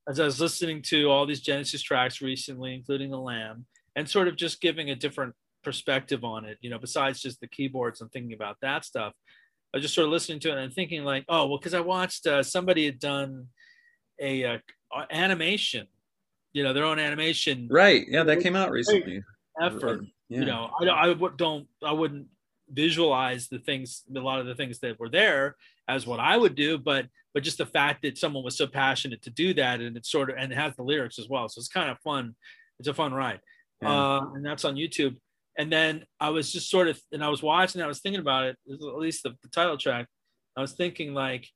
As 0.07 0.21
I 0.21 0.27
was 0.27 0.39
listening 0.39 0.83
to 0.89 1.11
all 1.11 1.25
these 1.25 1.41
Genesis 1.41 1.81
tracks 1.81 2.21
recently, 2.21 2.75
including 2.75 3.11
The 3.11 3.19
Lamb, 3.19 3.65
and 3.97 4.09
sort 4.09 4.29
of 4.29 4.37
just 4.37 4.61
giving 4.61 4.91
a 4.91 4.95
different 4.95 5.35
perspective 5.63 6.25
on 6.25 6.45
it, 6.45 6.59
you 6.61 6.71
know, 6.71 6.79
besides 6.79 7.21
just 7.21 7.41
the 7.41 7.47
keyboards 7.49 8.01
and 8.01 8.11
thinking 8.13 8.33
about 8.33 8.57
that 8.63 8.85
stuff, 8.85 9.13
I 9.73 9.77
was 9.77 9.83
just 9.83 9.95
sort 9.95 10.07
of 10.07 10.13
listening 10.13 10.41
to 10.41 10.51
it 10.53 10.59
and 10.59 10.73
thinking 10.73 11.05
like, 11.05 11.25
oh, 11.29 11.47
well, 11.47 11.59
because 11.59 11.75
I 11.75 11.81
watched 11.81 12.27
uh, 12.27 12.43
somebody 12.43 12.87
had 12.87 12.99
done 12.99 13.49
a 14.21 14.45
uh, 14.45 14.59
animation, 15.11 15.87
you 16.53 16.63
know, 16.65 16.73
their 16.73 16.85
own 16.85 16.99
animation 16.99 17.69
Right. 17.71 18.05
Yeah, 18.09 18.25
that 18.25 18.41
came 18.41 18.57
out 18.57 18.71
recently. 18.71 19.23
effort 19.61 20.03
Yeah. 20.29 20.39
you 20.41 20.45
know 20.47 20.71
i, 20.81 20.85
I 20.85 21.15
don't 21.37 21.67
i 21.85 21.93
wouldn't 21.93 22.27
visualize 22.73 23.49
the 23.49 23.59
things 23.59 24.05
a 24.15 24.21
lot 24.21 24.39
of 24.39 24.47
the 24.47 24.55
things 24.55 24.79
that 24.79 24.99
were 25.01 25.09
there 25.11 25.57
as 25.89 26.07
what 26.07 26.21
i 26.21 26.37
would 26.37 26.55
do 26.55 26.79
but 26.79 27.07
but 27.35 27.43
just 27.43 27.59
the 27.59 27.67
fact 27.67 28.03
that 28.03 28.17
someone 28.17 28.45
was 28.45 28.57
so 28.57 28.67
passionate 28.67 29.23
to 29.23 29.31
do 29.31 29.53
that 29.55 29.81
and 29.81 29.97
it's 29.97 30.11
sort 30.11 30.31
of 30.31 30.37
and 30.39 30.53
it 30.53 30.57
has 30.57 30.75
the 30.77 30.83
lyrics 30.83 31.19
as 31.19 31.29
well 31.29 31.49
so 31.49 31.59
it's 31.59 31.69
kind 31.69 31.91
of 31.91 31.99
fun 31.99 32.35
it's 32.79 32.89
a 32.89 32.95
fun 32.95 33.13
ride 33.13 33.41
Yeah. 33.83 34.17
uh, 34.17 34.31
and 34.35 34.45
that's 34.45 34.65
on 34.65 34.77
youtube 34.77 35.17
and 35.59 35.73
then 35.73 36.05
i 36.19 36.29
was 36.31 36.53
just 36.53 36.71
sort 36.71 36.89
of 36.89 37.01
and 37.13 37.25
i 37.25 37.29
was 37.29 37.43
watching 37.43 37.81
i 37.83 37.87
was 37.87 38.01
thinking 38.01 38.21
about 38.21 38.47
it 38.47 38.57
at 38.71 38.81
least 38.81 39.23
the, 39.23 39.31
the 39.43 39.49
title 39.49 39.77
track 39.77 40.07
i 40.57 40.61
was 40.61 40.73
thinking 40.73 41.15
like 41.15 41.49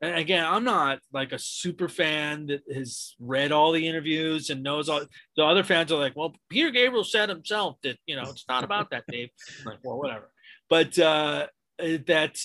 and 0.00 0.16
again 0.16 0.44
i'm 0.44 0.64
not 0.64 0.98
like 1.12 1.32
a 1.32 1.38
super 1.38 1.88
fan 1.88 2.46
that 2.46 2.60
has 2.72 3.14
read 3.18 3.52
all 3.52 3.72
the 3.72 3.88
interviews 3.88 4.50
and 4.50 4.62
knows 4.62 4.88
all 4.88 5.04
the 5.36 5.44
other 5.44 5.64
fans 5.64 5.90
are 5.90 5.98
like, 5.98 6.16
well, 6.16 6.34
Peter 6.48 6.70
Gabriel 6.70 7.04
said 7.04 7.28
himself 7.28 7.76
that, 7.82 7.96
you 8.06 8.16
know, 8.16 8.22
it's 8.22 8.44
not 8.48 8.64
about 8.64 8.90
that, 8.90 9.04
Dave. 9.08 9.30
I'm 9.60 9.72
like, 9.72 9.78
well, 9.82 9.98
whatever. 9.98 10.30
But 10.70 10.98
uh, 10.98 11.46
that 11.78 12.38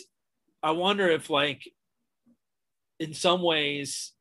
I 0.63 0.71
wonder 0.71 1.07
if, 1.07 1.29
like, 1.29 1.61
in 2.99 3.13
some 3.13 3.41
ways, 3.41 4.13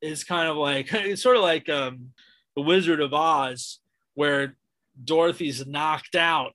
is 0.00 0.24
kind 0.24 0.48
of 0.48 0.56
like, 0.56 0.88
it's 0.92 1.22
sort 1.22 1.36
of 1.36 1.42
like 1.42 1.68
um, 1.68 2.10
The 2.56 2.62
Wizard 2.62 3.00
of 3.00 3.12
Oz, 3.12 3.80
where 4.14 4.56
Dorothy's 5.02 5.66
knocked 5.66 6.14
out 6.14 6.52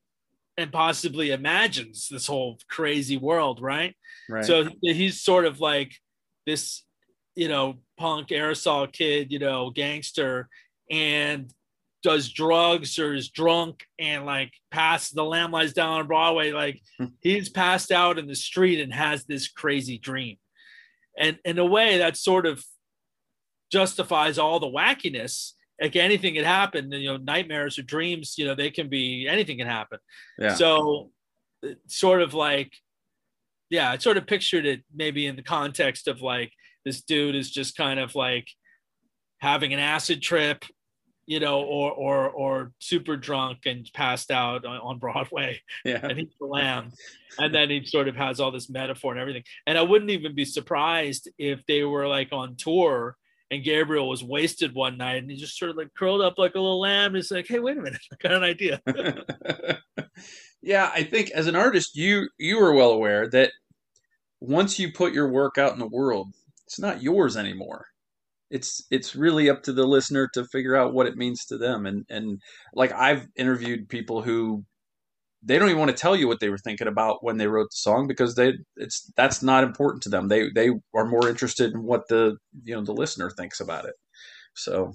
and 0.58 0.72
possibly 0.72 1.32
imagines 1.32 2.08
this 2.10 2.28
whole 2.28 2.58
crazy 2.70 3.18
world, 3.18 3.62
right? 3.62 3.96
right. 4.30 4.46
So 4.46 4.70
he's 4.82 5.22
sort 5.22 5.46
of 5.46 5.60
like 5.60 5.94
this, 6.46 6.84
you 7.36 7.48
know, 7.48 7.76
punk 7.98 8.30
aerosol 8.30 8.92
kid, 8.92 9.32
you 9.32 9.40
know, 9.40 9.70
gangster, 9.70 10.50
and 10.90 11.52
does 12.04 12.30
drugs 12.30 12.98
or 13.00 13.14
is 13.14 13.30
drunk 13.30 13.84
and 14.00 14.26
like 14.26 14.54
pass 14.72 15.10
the 15.10 15.24
lamb 15.24 15.52
lies 15.52 15.74
down 15.74 16.00
on 16.00 16.08
Broadway. 16.08 16.52
Like 16.52 16.82
hmm. 16.98 17.08
he's 17.22 17.50
passed 17.50 17.92
out 17.92 18.18
in 18.18 18.28
the 18.28 18.36
street 18.36 18.80
and 18.80 18.94
has 18.94 19.26
this 19.26 19.48
crazy 19.48 19.98
dream. 19.98 20.38
And 21.18 21.38
in 21.44 21.58
a 21.60 21.66
way 21.66 21.98
that 21.98 22.16
sort 22.16 22.46
of 22.46 22.64
justifies 23.72 24.38
all 24.38 24.60
the 24.60 24.68
wackiness. 24.68 25.54
Like 25.82 25.96
anything 25.96 26.34
can 26.34 26.44
happen, 26.44 26.92
you 26.92 27.08
know, 27.08 27.18
nightmares 27.18 27.78
or 27.78 27.84
dreams, 27.84 28.36
you 28.38 28.46
know, 28.46 28.56
they 28.56 28.72
can 28.72 28.90
be 28.90 29.28
anything 29.28 29.58
can 29.58 29.68
happen. 29.68 30.00
yeah. 30.40 30.56
So, 30.56 31.12
sort 31.88 32.22
of 32.22 32.34
like, 32.34 32.72
yeah, 33.70 33.92
I 33.92 33.98
sort 33.98 34.18
of 34.18 34.26
pictured 34.26 34.66
it 34.66 34.84
maybe 34.94 35.28
in 35.28 35.36
the 35.36 35.44
context 35.44 36.08
of 36.08 36.22
like 36.22 36.52
this 36.86 37.02
dude 37.02 37.36
is 37.36 37.52
just 37.52 37.76
kind 37.76 38.00
of 38.00 38.16
like 38.16 38.48
having 39.40 39.74
an 39.74 39.80
acid 39.80 40.22
trip, 40.22 40.64
you 41.26 41.40
know, 41.40 41.62
or 41.62 41.92
or 41.92 42.30
or 42.30 42.72
super 42.80 43.18
drunk 43.18 43.60
and 43.66 43.88
passed 43.94 44.32
out 44.32 44.66
on, 44.66 44.78
on 44.78 45.00
Broadway, 45.00 45.62
yeah. 45.86 46.00
and 46.04 46.18
he's 46.18 46.34
the 46.40 46.48
lamb, 46.48 46.92
and 47.38 47.54
then 47.54 47.70
he 47.70 47.86
sort 47.86 48.08
of 48.08 48.16
has 48.16 48.40
all 48.40 48.52
this 48.52 48.70
metaphor 48.70 49.12
and 49.12 49.22
everything. 49.22 49.44
And 49.68 49.78
I 49.78 49.82
wouldn't 49.82 50.12
even 50.12 50.34
be 50.34 50.46
surprised 50.46 51.30
if 51.38 51.64
they 51.68 51.84
were 51.84 52.08
like 52.08 52.30
on 52.32 52.56
tour 52.56 53.16
and 53.50 53.64
Gabriel 53.64 54.10
was 54.10 54.24
wasted 54.24 54.74
one 54.74 54.98
night 54.98 55.18
and 55.18 55.32
he 55.32 55.38
just 55.38 55.58
sort 55.58 55.72
of 55.72 55.78
like 55.78 55.94
curled 55.98 56.22
up 56.22 56.38
like 56.38 56.56
a 56.56 56.60
little 56.60 56.80
lamb. 56.80 57.16
He's 57.16 57.32
like, 57.32 57.48
hey, 57.48 57.60
wait 57.60 57.78
a 57.78 57.82
minute, 57.82 58.02
I 58.12 58.16
got 58.22 58.34
an 58.34 58.44
idea. 58.44 58.82
yeah, 60.62 60.92
I 60.94 61.04
think 61.04 61.32
as 61.32 61.48
an 61.48 61.56
artist, 61.56 61.96
you 61.96 62.30
you 62.38 62.60
are 62.60 62.74
well 62.74 62.92
aware 62.92 63.30
that 63.30 63.52
once 64.40 64.78
you 64.78 64.92
put 64.92 65.14
your 65.14 65.30
work 65.30 65.58
out 65.58 65.74
in 65.74 65.80
the 65.80 65.88
world, 65.88 66.28
it's 66.66 66.80
not 66.80 67.02
yours 67.02 67.38
anymore. 67.38 67.86
It's 68.50 68.86
it's 68.92 69.16
really 69.16 69.50
up 69.50 69.64
to 69.64 69.74
the 69.74 69.86
listener 69.86 70.30
to 70.34 70.46
figure 70.46 70.76
out 70.76 70.94
what 70.94 71.08
it 71.08 71.18
means 71.18 71.46
to 71.46 71.58
them. 71.58 71.86
And 71.86 72.06
and 72.10 72.42
like 72.74 72.92
I've 72.94 73.28
interviewed 73.36 73.90
people 73.90 74.22
who 74.22 74.64
they 75.44 75.60
don't 75.60 75.70
even 75.70 75.80
want 75.80 75.92
to 75.92 75.98
tell 75.98 76.16
you 76.16 76.28
what 76.28 76.40
they 76.40 76.50
were 76.50 76.58
thinking 76.58 76.88
about 76.88 77.24
when 77.24 77.38
they 77.38 77.48
wrote 77.48 77.70
the 77.72 77.78
song 77.78 78.08
because 78.08 78.36
they 78.36 78.54
it's 78.76 79.12
that's 79.16 79.44
not 79.44 79.64
important 79.64 80.04
to 80.04 80.10
them. 80.10 80.28
They 80.28 80.50
they 80.54 80.72
are 80.96 81.06
more 81.06 81.30
interested 81.30 81.74
in 81.74 81.84
what 81.84 82.08
the 82.08 82.38
you 82.64 82.76
know 82.76 82.84
the 82.84 82.94
listener 82.94 83.30
thinks 83.30 83.60
about 83.60 83.86
it. 83.86 83.96
So 84.56 84.94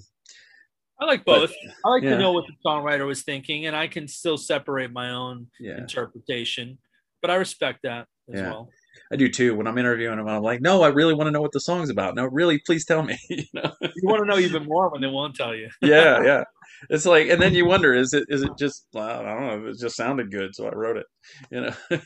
I 0.99 1.05
like 1.05 1.25
both. 1.25 1.51
But, 1.65 1.73
I 1.85 1.89
like 1.89 2.03
yeah. 2.03 2.11
to 2.11 2.17
know 2.17 2.31
what 2.31 2.45
the 2.47 2.53
songwriter 2.65 3.05
was 3.05 3.23
thinking, 3.23 3.65
and 3.65 3.75
I 3.75 3.87
can 3.87 4.07
still 4.07 4.37
separate 4.37 4.91
my 4.91 5.11
own 5.11 5.47
yeah. 5.59 5.77
interpretation. 5.77 6.77
But 7.21 7.31
I 7.31 7.35
respect 7.35 7.79
that 7.83 8.07
as 8.33 8.39
Yeah. 8.39 8.49
well. 8.51 8.69
I 9.11 9.15
do 9.15 9.27
too. 9.27 9.55
When 9.55 9.65
I'm 9.65 9.77
interviewing 9.77 10.17
them, 10.17 10.27
I'm 10.27 10.43
like, 10.43 10.61
no, 10.61 10.83
I 10.83 10.89
really 10.89 11.13
want 11.13 11.27
to 11.27 11.31
know 11.31 11.41
what 11.41 11.51
the 11.51 11.59
song's 11.59 11.89
about. 11.89 12.15
No, 12.15 12.25
really, 12.25 12.59
please 12.59 12.85
tell 12.85 13.01
me. 13.01 13.17
you 13.29 13.43
know? 13.53 13.71
You 13.81 14.03
want 14.03 14.19
to 14.19 14.25
know 14.25 14.37
even 14.37 14.65
more 14.65 14.89
when 14.89 15.01
they 15.01 15.07
won't 15.07 15.35
tell 15.35 15.55
you. 15.55 15.69
yeah, 15.81 16.21
yeah. 16.23 16.43
It's 16.89 17.05
like, 17.05 17.29
and 17.29 17.41
then 17.41 17.53
you 17.53 17.65
wonder, 17.65 17.93
is 17.93 18.13
it 18.13 18.25
is 18.29 18.43
it 18.43 18.51
just? 18.57 18.87
Well, 18.93 19.07
I 19.07 19.23
don't 19.23 19.63
know. 19.63 19.69
It 19.69 19.79
just 19.79 19.95
sounded 19.95 20.31
good, 20.31 20.55
so 20.55 20.67
I 20.67 20.73
wrote 20.73 20.97
it. 20.97 21.05
You 21.51 21.61
know. 21.61 21.73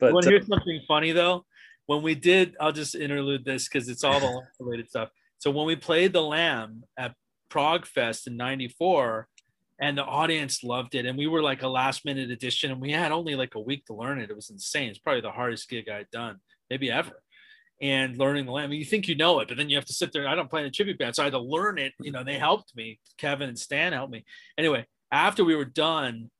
but 0.00 0.12
Well, 0.12 0.18
uh, 0.18 0.22
here's 0.22 0.46
something 0.46 0.80
funny 0.86 1.12
though. 1.12 1.44
When 1.86 2.02
we 2.02 2.14
did, 2.14 2.56
I'll 2.60 2.72
just 2.72 2.94
interlude 2.94 3.44
this 3.44 3.68
because 3.68 3.88
it's 3.88 4.04
all 4.04 4.20
the 4.20 4.42
related 4.60 4.88
stuff. 4.88 5.10
So 5.38 5.50
when 5.50 5.66
we 5.66 5.76
played 5.76 6.12
the 6.12 6.22
Lamb 6.22 6.82
at 6.98 7.14
ProgFest 7.50 8.26
in 8.26 8.36
'94, 8.36 9.28
and 9.80 9.98
the 9.98 10.04
audience 10.04 10.64
loved 10.64 10.94
it, 10.94 11.06
and 11.06 11.18
we 11.18 11.26
were 11.26 11.42
like 11.42 11.62
a 11.62 11.68
last 11.68 12.04
minute 12.04 12.30
addition, 12.30 12.70
and 12.70 12.80
we 12.80 12.92
had 12.92 13.12
only 13.12 13.34
like 13.34 13.54
a 13.54 13.60
week 13.60 13.84
to 13.86 13.94
learn 13.94 14.20
it. 14.20 14.30
It 14.30 14.36
was 14.36 14.50
insane. 14.50 14.88
It's 14.88 14.98
probably 14.98 15.20
the 15.20 15.30
hardest 15.30 15.68
gig 15.68 15.88
I'd 15.88 16.10
done, 16.10 16.38
maybe 16.70 16.90
ever. 16.90 17.22
And 17.80 18.16
learning 18.16 18.46
the 18.46 18.52
Lamb, 18.52 18.72
you 18.72 18.86
think 18.86 19.06
you 19.06 19.16
know 19.16 19.40
it, 19.40 19.48
but 19.48 19.58
then 19.58 19.68
you 19.68 19.76
have 19.76 19.84
to 19.84 19.92
sit 19.92 20.10
there. 20.12 20.26
I 20.26 20.34
don't 20.34 20.48
play 20.48 20.62
in 20.62 20.66
a 20.66 20.70
tribute 20.70 20.98
band, 20.98 21.14
so 21.14 21.22
I 21.22 21.26
had 21.26 21.32
to 21.32 21.38
learn 21.38 21.78
it. 21.78 21.92
You 22.00 22.10
know, 22.10 22.24
they 22.24 22.38
helped 22.38 22.74
me. 22.74 22.98
Kevin 23.18 23.50
and 23.50 23.58
Stan 23.58 23.92
helped 23.92 24.12
me. 24.12 24.24
Anyway, 24.56 24.86
after 25.12 25.44
we 25.44 25.54
were 25.54 25.66
done, 25.66 26.30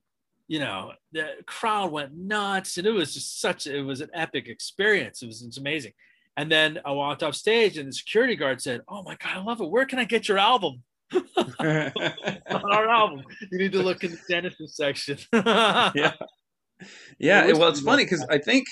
you 0.49 0.61
know, 0.61 0.93
the 1.13 1.29
crowd 1.45 1.93
went 1.93 2.17
nuts, 2.17 2.79
and 2.79 2.87
it 2.87 2.93
was 2.93 3.13
just 3.13 3.41
such. 3.41 3.67
It 3.67 3.83
was 3.83 4.01
an 4.01 4.11
epic 4.15 4.49
experience. 4.49 5.23
It 5.23 5.27
was, 5.27 5.43
it 5.43 5.47
was 5.47 5.59
amazing. 5.59 5.93
And 6.39 6.51
then 6.51 6.79
I 6.85 6.93
walked 6.93 7.23
off 7.23 7.35
stage, 7.35 7.77
and 7.77 7.89
the 7.89 7.93
security 7.93 8.37
guard 8.37 8.63
said, 8.63 8.81
"Oh 8.89 9.03
my 9.03 9.17
god, 9.17 9.37
I 9.37 9.41
love 9.41 9.61
it. 9.61 9.71
Where 9.71 9.85
can 9.85 9.99
I 9.99 10.05
get 10.05 10.29
your 10.29 10.39
album?" 10.39 10.83
on 11.13 11.25
our 11.59 12.89
album. 12.89 13.23
You 13.51 13.59
need 13.59 13.73
to 13.73 13.83
look 13.83 14.05
in 14.05 14.13
the 14.13 14.19
Genesis 14.29 14.77
section. 14.77 15.19
yeah, 15.33 16.13
yeah. 17.19 17.45
It 17.45 17.53
was 17.53 17.59
well, 17.59 17.69
it's 17.71 17.81
funny 17.81 18.05
because 18.05 18.25
I 18.31 18.39
think 18.39 18.67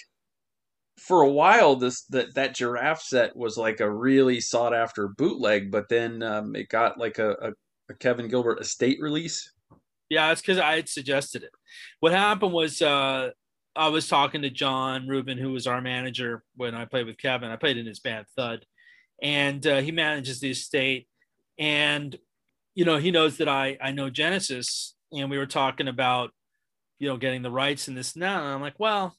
for 0.98 1.22
a 1.22 1.30
while 1.30 1.76
this 1.76 2.04
that 2.06 2.34
that 2.34 2.54
giraffe 2.54 3.02
set 3.02 3.36
was 3.36 3.56
like 3.56 3.80
a 3.80 3.90
really 3.90 4.40
sought 4.40 4.74
after 4.74 5.08
bootleg, 5.08 5.70
but 5.70 5.88
then 5.88 6.22
um, 6.22 6.54
it 6.54 6.68
got 6.68 6.98
like 6.98 7.18
a, 7.18 7.32
a, 7.32 7.52
a 7.90 7.94
Kevin 7.98 8.28
Gilbert 8.28 8.60
estate 8.60 8.98
release. 9.00 9.52
Yeah, 10.08 10.28
that's 10.28 10.40
because 10.40 10.58
I 10.58 10.76
had 10.76 10.88
suggested 10.88 11.42
it. 11.42 11.50
What 12.00 12.12
happened 12.12 12.52
was 12.52 12.80
uh, 12.80 13.30
I 13.74 13.88
was 13.88 14.08
talking 14.08 14.42
to 14.42 14.50
John 14.50 15.08
Rubin, 15.08 15.38
who 15.38 15.52
was 15.52 15.66
our 15.66 15.80
manager 15.80 16.44
when 16.56 16.74
I 16.74 16.84
played 16.84 17.06
with 17.06 17.18
Kevin. 17.18 17.50
I 17.50 17.56
played 17.56 17.76
in 17.76 17.86
his 17.86 18.00
band 18.00 18.26
Thud, 18.36 18.64
and 19.22 19.66
uh, 19.66 19.80
he 19.80 19.90
manages 19.90 20.40
the 20.40 20.50
estate. 20.50 21.08
And 21.58 22.16
you 22.74 22.84
know, 22.84 22.98
he 22.98 23.10
knows 23.10 23.38
that 23.38 23.48
I 23.48 23.76
I 23.82 23.92
know 23.92 24.10
Genesis, 24.10 24.94
and 25.12 25.30
we 25.30 25.38
were 25.38 25.46
talking 25.46 25.88
about 25.88 26.30
you 26.98 27.08
know 27.08 27.16
getting 27.16 27.42
the 27.42 27.50
rights 27.50 27.88
and 27.88 27.96
this 27.96 28.14
and 28.14 28.22
that. 28.22 28.38
And 28.38 28.48
I'm 28.48 28.60
like, 28.60 28.78
well, 28.78 29.16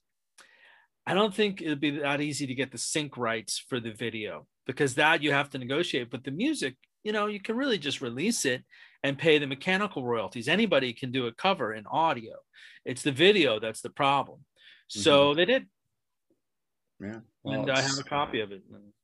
I 1.07 1.14
don't 1.14 1.34
think 1.34 1.61
it'd 1.61 1.80
be 1.80 1.99
that 1.99 2.22
easy 2.22 2.48
to 2.48 2.56
get 2.56 2.72
the 2.72 2.77
sync 2.77 3.18
rights 3.18 3.64
for 3.69 3.80
the 3.80 3.91
video 3.91 4.48
because 4.65 4.95
that 4.95 5.22
you 5.22 5.32
have 5.32 5.49
to 5.52 5.57
negotiate. 5.57 6.10
But 6.10 6.23
the 6.23 6.32
music, 6.32 6.76
you 7.03 7.11
know, 7.11 7.27
you 7.27 7.40
can 7.40 7.56
really 7.56 7.77
just 7.77 8.02
release 8.02 8.45
it 8.45 8.64
and 9.03 9.18
pay 9.18 9.38
the 9.38 9.45
mechanical 9.45 10.03
royalties. 10.03 10.48
Anybody 10.48 10.94
can 10.94 11.11
do 11.11 11.27
a 11.27 11.32
cover 11.32 11.73
in 11.73 11.86
audio. 11.86 12.34
It's 12.86 13.03
the 13.03 13.11
video 13.11 13.60
that's 13.60 13.82
the 13.82 13.91
problem. 13.91 14.40
So 14.88 15.34
they 15.34 15.45
did, 15.45 15.65
Yeah, 16.99 17.19
well, 17.44 17.61
and 17.61 17.72
I 17.72 17.82
have 17.82 17.99
a 17.99 18.03
copy 18.03 18.40
of 18.40 18.52
it. 18.52 18.61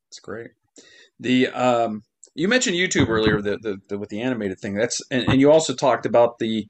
It's 0.08 0.20
great. 0.20 0.50
The 1.20 1.48
um, 1.48 2.02
you 2.34 2.48
mentioned 2.48 2.76
YouTube 2.76 3.08
earlier, 3.08 3.40
the, 3.42 3.58
the, 3.58 3.78
the 3.88 3.98
with 3.98 4.08
the 4.08 4.20
animated 4.20 4.58
thing. 4.60 4.74
That's 4.74 5.00
and, 5.10 5.28
and 5.28 5.40
you 5.40 5.50
also 5.50 5.74
talked 5.74 6.06
about 6.06 6.38
the 6.38 6.66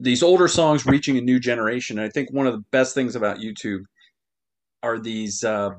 these 0.00 0.22
older 0.22 0.48
songs 0.48 0.86
reaching 0.86 1.16
a 1.16 1.20
new 1.20 1.38
generation. 1.38 1.98
And 1.98 2.06
I 2.06 2.10
think 2.10 2.32
one 2.32 2.46
of 2.46 2.52
the 2.52 2.64
best 2.70 2.94
things 2.94 3.14
about 3.14 3.38
YouTube 3.38 3.84
are 4.84 4.98
these 4.98 5.42
uh, 5.42 5.70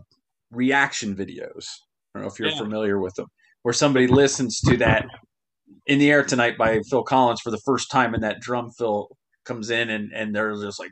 reaction 0.52 1.16
videos. 1.16 1.66
I 2.14 2.20
don't 2.20 2.24
know 2.24 2.34
if 2.34 2.40
you're 2.40 2.50
Yeah. 2.50 2.58
familiar 2.58 3.00
with 3.00 3.14
them, 3.16 3.28
where 3.62 3.74
somebody 3.74 4.08
listens 4.08 4.60
to 4.62 4.78
that 4.78 5.06
"In 5.88 6.00
the 6.00 6.12
Air 6.12 6.24
Tonight" 6.24 6.58
by 6.58 6.82
Phil 6.90 7.04
Collins 7.04 7.42
for 7.42 7.52
the 7.52 7.62
first 7.66 7.92
time, 7.92 8.14
and 8.16 8.24
that 8.24 8.42
drum 8.42 8.72
fill 8.72 9.10
comes 9.46 9.70
in, 9.70 9.90
and 9.90 10.12
and 10.14 10.36
they're 10.36 10.56
just 10.56 10.80
like, 10.80 10.92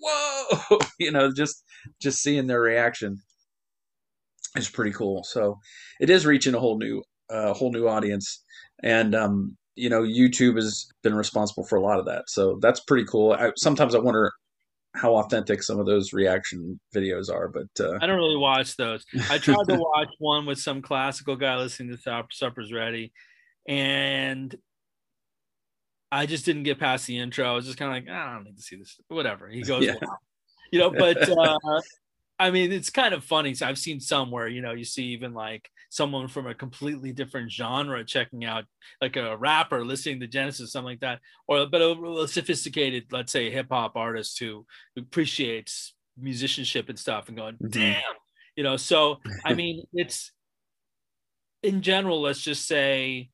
"Whoa!" 0.00 0.78
you 0.98 1.10
know, 1.12 1.32
just 1.32 1.62
just 2.00 2.22
seeing 2.22 2.46
their 2.46 2.62
reaction 2.62 3.18
is 4.56 4.68
pretty 4.68 4.92
cool. 4.92 5.22
So 5.24 5.58
it 6.00 6.10
is 6.10 6.26
reaching 6.26 6.54
a 6.54 6.60
whole 6.60 6.78
new 6.78 7.02
uh, 7.30 7.52
whole 7.54 7.72
new 7.72 7.86
audience, 7.88 8.42
and 8.82 9.14
um, 9.14 9.56
you 9.76 9.88
know 9.90 10.02
YouTube 10.02 10.56
has 10.56 10.88
been 11.02 11.14
responsible 11.14 11.64
for 11.64 11.76
a 11.76 11.82
lot 11.82 11.98
of 11.98 12.06
that. 12.06 12.24
So 12.28 12.58
that's 12.62 12.80
pretty 12.80 13.04
cool. 13.04 13.32
I, 13.32 13.52
sometimes 13.56 13.94
I 13.94 13.98
wonder 13.98 14.32
how 14.94 15.14
authentic 15.16 15.62
some 15.62 15.78
of 15.78 15.86
those 15.86 16.12
reaction 16.12 16.80
videos 16.94 17.30
are, 17.30 17.48
but 17.48 17.68
uh, 17.78 17.98
I 18.00 18.06
don't 18.06 18.16
really 18.16 18.36
watch 18.36 18.76
those. 18.76 19.04
I 19.28 19.38
tried 19.38 19.68
to 19.68 19.76
watch 19.76 20.08
one 20.18 20.46
with 20.46 20.58
some 20.58 20.82
classical 20.82 21.36
guy 21.36 21.56
listening 21.56 21.90
to 21.94 22.02
Sup- 22.02 22.32
Supper's 22.32 22.72
Ready, 22.72 23.12
and 23.68 24.54
I 26.10 26.26
just 26.26 26.44
didn't 26.44 26.64
get 26.64 26.80
past 26.80 27.06
the 27.06 27.18
intro. 27.18 27.48
I 27.48 27.54
was 27.54 27.66
just 27.66 27.78
kind 27.78 27.90
of 27.90 27.96
like, 28.04 28.14
"Ah, 28.14 28.30
I 28.30 28.34
don't 28.34 28.44
need 28.44 28.56
to 28.56 28.62
see 28.62 28.76
this. 28.76 28.98
Whatever. 29.08 29.48
He 29.48 29.62
goes, 29.62 29.84
Yeah. 29.84 29.94
"Wow." 30.02 30.18
you 30.72 30.78
know, 30.80 30.90
but 30.90 31.28
uh, 31.38 31.80
I 32.38 32.50
mean, 32.50 32.72
it's 32.72 32.90
kind 32.90 33.14
of 33.14 33.22
funny. 33.22 33.54
So 33.54 33.66
I've 33.66 33.78
seen 33.78 34.00
some 34.00 34.30
where 34.30 34.48
you 34.48 34.60
know 34.60 34.72
you 34.72 34.84
see 34.84 35.04
even 35.06 35.34
like 35.34 35.70
someone 35.90 36.28
from 36.28 36.46
a 36.46 36.54
completely 36.54 37.12
different 37.12 37.50
genre 37.50 38.02
checking 38.04 38.44
out, 38.44 38.64
like 39.02 39.16
a 39.16 39.36
rapper 39.36 39.84
listening 39.84 40.20
to 40.20 40.26
Genesis, 40.26 40.72
something 40.72 40.86
like 40.86 41.00
that, 41.00 41.18
or 41.46 41.66
but 41.66 41.82
a, 41.82 41.90
a 42.22 42.28
sophisticated, 42.28 43.04
let's 43.10 43.32
say, 43.32 43.50
hip 43.50 43.66
hop 43.70 43.96
artist 43.96 44.38
who 44.38 44.64
appreciates 44.96 45.94
musicianship 46.16 46.88
and 46.88 46.98
stuff, 46.98 47.28
and 47.28 47.36
going, 47.36 47.56
damn, 47.68 48.02
you 48.56 48.62
know. 48.62 48.76
So 48.76 49.18
I 49.44 49.52
mean, 49.54 49.84
it's 49.92 50.32
in 51.62 51.82
general. 51.82 52.22
Let's 52.22 52.40
just 52.40 52.66
say, 52.66 53.30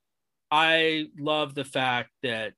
I 0.51 1.07
love 1.19 1.55
the 1.55 1.65
fact 1.65 2.11
that 2.23 2.55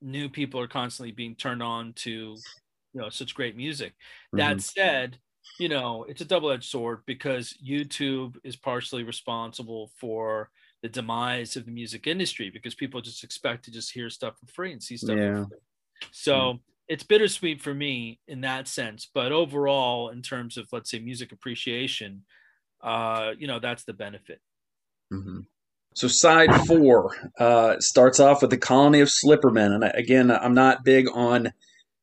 new 0.00 0.28
people 0.28 0.60
are 0.60 0.68
constantly 0.68 1.12
being 1.12 1.34
turned 1.34 1.62
on 1.62 1.92
to 1.94 2.10
you 2.10 3.00
know 3.00 3.08
such 3.10 3.34
great 3.34 3.56
music 3.56 3.94
that 4.32 4.56
mm-hmm. 4.56 4.58
said 4.58 5.18
you 5.58 5.68
know 5.68 6.04
it's 6.08 6.20
a 6.20 6.24
double-edged 6.24 6.68
sword 6.68 7.00
because 7.06 7.54
youtube 7.64 8.36
is 8.44 8.56
partially 8.56 9.02
responsible 9.04 9.90
for 9.96 10.50
the 10.82 10.88
demise 10.88 11.56
of 11.56 11.64
the 11.64 11.70
music 11.70 12.06
industry 12.06 12.50
because 12.50 12.74
people 12.74 13.00
just 13.00 13.24
expect 13.24 13.64
to 13.64 13.70
just 13.70 13.92
hear 13.92 14.10
stuff 14.10 14.34
for 14.38 14.46
free 14.52 14.72
and 14.72 14.82
see 14.82 14.96
stuff 14.96 15.16
Yeah. 15.16 15.44
for 15.44 15.48
free. 15.48 15.58
so 16.10 16.58
it's 16.88 17.04
bittersweet 17.04 17.60
for 17.62 17.72
me 17.72 18.20
in 18.28 18.40
that 18.42 18.68
sense 18.68 19.08
but 19.14 19.32
overall 19.32 20.10
in 20.10 20.22
terms 20.22 20.56
of 20.56 20.66
let's 20.72 20.90
say 20.90 20.98
music 20.98 21.32
appreciation 21.32 22.24
uh 22.82 23.32
you 23.38 23.46
know 23.46 23.58
that's 23.60 23.84
the 23.84 23.92
benefit 23.94 24.40
hmm 25.10 25.40
So 25.94 26.08
side 26.08 26.54
four 26.66 27.12
uh, 27.38 27.78
starts 27.78 28.18
off 28.18 28.42
with 28.42 28.50
the 28.50 28.58
colony 28.58 29.00
of 29.00 29.08
Slippermen, 29.08 29.72
and 29.76 29.84
I, 29.84 29.88
again, 29.94 30.28
I'm 30.30 30.52
not 30.54 30.82
big 30.84 31.06
on 31.14 31.52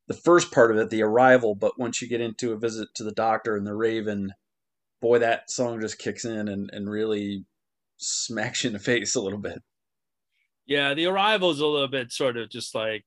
the 0.07 0.13
first 0.13 0.51
part 0.51 0.71
of 0.71 0.77
it, 0.77 0.89
the 0.89 1.03
arrival, 1.03 1.55
but 1.55 1.79
once 1.79 2.01
you 2.01 2.07
get 2.07 2.21
into 2.21 2.51
a 2.51 2.57
visit 2.57 2.89
to 2.95 3.03
the 3.03 3.13
doctor 3.13 3.55
and 3.55 3.65
the 3.65 3.75
Raven, 3.75 4.33
boy, 5.01 5.19
that 5.19 5.49
song 5.49 5.79
just 5.79 5.99
kicks 5.99 6.25
in 6.25 6.47
and, 6.47 6.69
and 6.73 6.89
really 6.89 7.45
smacks 7.97 8.63
you 8.63 8.69
in 8.69 8.73
the 8.73 8.79
face 8.91 9.15
a 9.15 9.21
little 9.21 9.39
bit. 9.39 9.61
yeah 10.65 10.93
the 10.93 11.05
arrival 11.05 11.51
is 11.51 11.59
a 11.59 11.65
little 11.65 11.87
bit 11.87 12.11
sort 12.11 12.37
of 12.37 12.49
just 12.49 12.73
like 12.75 13.05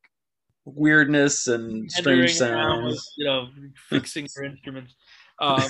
Weirdness 0.67 1.47
and 1.47 1.91
strange 1.93 2.35
sounds. 2.35 3.07
you 3.19 3.27
know, 3.27 3.49
fixing 3.91 4.27
your 4.35 4.47
instruments. 4.47 4.95
Um, 5.39 5.63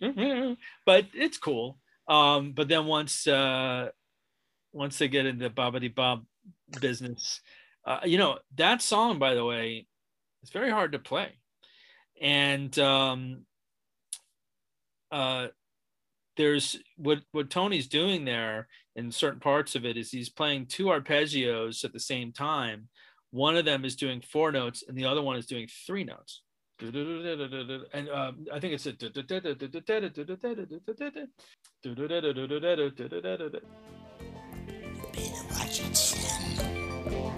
but 0.86 1.06
it's 1.14 1.38
cool. 1.38 1.78
Um, 2.08 2.52
but 2.52 2.66
then 2.66 2.86
once 2.86 3.28
uh, 3.28 3.90
once 4.72 4.98
they 4.98 5.06
get 5.06 5.26
into 5.26 5.48
the 5.48 5.54
bobbity 5.54 5.94
bob 5.94 6.24
business, 6.80 7.40
uh, 7.86 8.00
you 8.04 8.18
know 8.18 8.38
that 8.56 8.82
song, 8.82 9.20
by 9.20 9.34
the 9.34 9.44
way, 9.44 9.86
is 10.42 10.50
very 10.50 10.70
hard 10.70 10.92
to 10.92 10.98
play, 10.98 11.32
and 12.20 12.76
um, 12.78 13.44
uh, 15.10 15.48
there's 16.36 16.78
what 16.96 17.20
what 17.32 17.50
Tony's 17.50 17.88
doing 17.88 18.24
there 18.24 18.68
in 18.96 19.12
certain 19.12 19.40
parts 19.40 19.74
of 19.74 19.84
it 19.84 19.96
is 19.96 20.10
he's 20.10 20.28
playing 20.28 20.66
two 20.66 20.86
arpeggios 20.86 21.84
at 21.84 21.92
the 21.92 22.00
same 22.00 22.32
time. 22.32 22.88
One 23.30 23.56
of 23.56 23.64
them 23.64 23.84
is 23.84 23.94
doing 23.96 24.20
four 24.20 24.50
notes, 24.50 24.82
and 24.86 24.96
the 24.96 25.04
other 25.04 25.22
one 25.22 25.36
is 25.36 25.46
doing 25.46 25.68
three 25.86 26.04
notes. 26.04 26.42
And 26.80 28.08
um, 28.08 28.46
I 28.52 28.58
think 28.58 28.72
it's 28.74 28.86
a. 28.86 28.94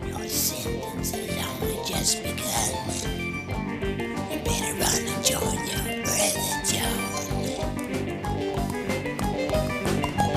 Your 0.07 0.29
sentence 0.29 1.15
is 1.15 1.37
only 1.45 1.79
just 1.87 2.23
begun. 2.23 2.71
You 4.31 4.39
better 4.45 4.75
run 4.75 5.03
and 5.07 5.25
join 5.25 5.59
your 5.69 5.85
brother 6.05 6.63
John. 6.67 6.99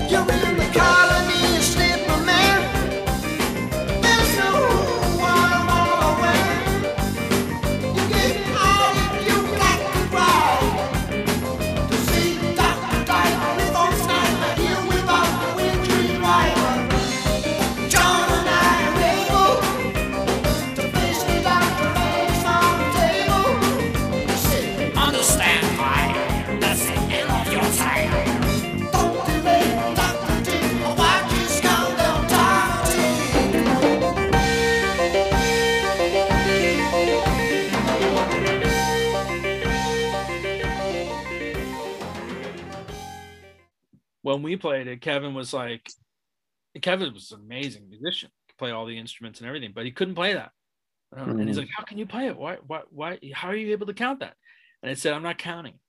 You're 0.09 0.31
in 0.31 0.57
the 0.57 0.69
car. 0.77 1.04
When 44.25 44.41
we 44.41 44.55
played 44.57 44.87
it, 44.87 45.01
Kevin 45.01 45.35
was 45.35 45.53
like, 45.53 45.87
Kevin 46.81 47.13
was 47.13 47.31
an 47.31 47.41
amazing 47.41 47.87
musician, 47.89 48.31
could 48.49 48.57
play 48.57 48.71
all 48.71 48.87
the 48.87 48.97
instruments 48.97 49.39
and 49.39 49.47
everything, 49.47 49.71
but 49.73 49.85
he 49.85 49.91
couldn't 49.91 50.15
play 50.15 50.33
that. 50.33 50.51
Um, 51.15 51.39
And 51.39 51.47
he's 51.47 51.59
like, 51.59 51.69
"How 51.77 51.83
can 51.83 51.99
you 51.99 52.07
play 52.07 52.25
it? 52.27 52.35
Why? 52.35 52.55
Why? 52.65 52.81
Why? 52.89 53.19
How 53.33 53.49
are 53.49 53.55
you 53.55 53.71
able 53.71 53.85
to 53.85 53.93
count 53.93 54.19
that?" 54.21 54.35
And 54.81 54.89
I 54.89 54.95
said, 54.95 55.13
"I'm 55.13 55.21
not 55.23 55.37
counting. 55.37 55.79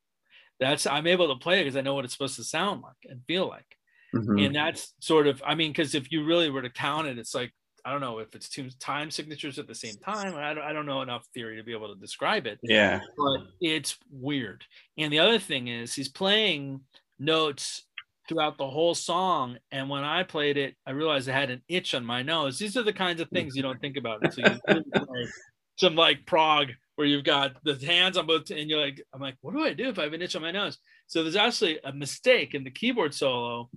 That's 0.61 0.87
I'm 0.87 1.07
able 1.07 1.29
to 1.29 1.41
play 1.43 1.61
it 1.61 1.65
because 1.65 1.77
I 1.77 1.81
know 1.81 1.95
what 1.95 2.05
it's 2.05 2.13
supposed 2.13 2.37
to 2.37 2.45
sound 2.45 2.83
like 2.83 3.11
and 3.11 3.25
feel 3.27 3.49
like." 3.49 3.79
Mhm. 4.15 4.45
And 4.47 4.55
that's 4.55 4.95
sort 5.01 5.27
of, 5.27 5.43
I 5.45 5.55
mean, 5.55 5.71
because 5.73 5.95
if 5.95 6.13
you 6.13 6.25
really 6.25 6.51
were 6.51 6.63
to 6.63 6.71
count 6.71 7.09
it, 7.09 7.19
it's 7.19 7.35
like 7.35 7.53
I 7.87 7.91
don't 7.93 8.01
know 8.03 8.19
if 8.19 8.35
it's 8.35 8.49
two 8.51 8.69
time 8.79 9.11
signatures 9.11 9.59
at 9.59 9.67
the 9.67 9.75
same 9.75 9.97
time. 9.97 10.35
I 10.37 10.53
don't, 10.55 10.65
I 10.65 10.73
don't 10.75 10.87
know 10.87 11.01
enough 11.03 11.25
theory 11.33 11.57
to 11.57 11.63
be 11.63 11.73
able 11.73 11.89
to 11.95 11.99
describe 12.01 12.47
it 12.47 12.59
Yeah. 12.63 13.01
but 13.17 13.47
it's 13.63 13.97
weird. 14.11 14.65
And 14.99 15.11
the 15.13 15.21
other 15.21 15.39
thing 15.39 15.69
is 15.69 15.95
he's 15.95 16.09
playing 16.11 16.85
notes 17.19 17.86
throughout 18.29 18.59
the 18.59 18.69
whole 18.69 18.95
song. 18.95 19.59
And 19.71 19.89
when 19.89 20.05
I 20.05 20.23
played 20.23 20.57
it, 20.57 20.75
I 20.87 20.91
realized 20.93 21.29
I 21.29 21.33
had 21.33 21.51
an 21.51 21.63
itch 21.69 21.95
on 21.95 22.05
my 22.05 22.23
nose. 22.23 22.59
These 22.59 22.77
are 22.77 22.83
the 22.83 22.93
kinds 22.93 23.21
of 23.21 23.29
things 23.31 23.57
you 23.57 23.63
don't 23.63 23.81
think 23.81 23.97
about 23.97 24.21
until 24.23 24.53
you 24.53 24.59
play 24.67 25.27
some 25.77 25.95
like 25.95 26.27
prog 26.27 26.69
where 26.97 27.07
you've 27.07 27.25
got 27.25 27.57
the 27.65 27.75
hands 27.87 28.17
on 28.17 28.27
both 28.27 28.51
and 28.51 28.71
you're 28.71 28.81
like, 28.81 29.03
I'm 29.13 29.21
like, 29.21 29.37
what 29.43 29.55
do 29.55 29.63
I 29.63 29.73
do 29.75 29.89
if 29.89 29.99
I 29.99 30.05
have 30.05 30.13
an 30.13 30.23
itch 30.23 30.37
on 30.37 30.43
my 30.43 30.51
nose? 30.51 30.79
So 31.07 31.23
there's 31.23 31.37
actually 31.37 31.79
a 31.85 31.93
mistake 31.93 32.55
in 32.55 32.65
the 32.65 32.71
keyboard 32.71 33.15
solo 33.15 33.71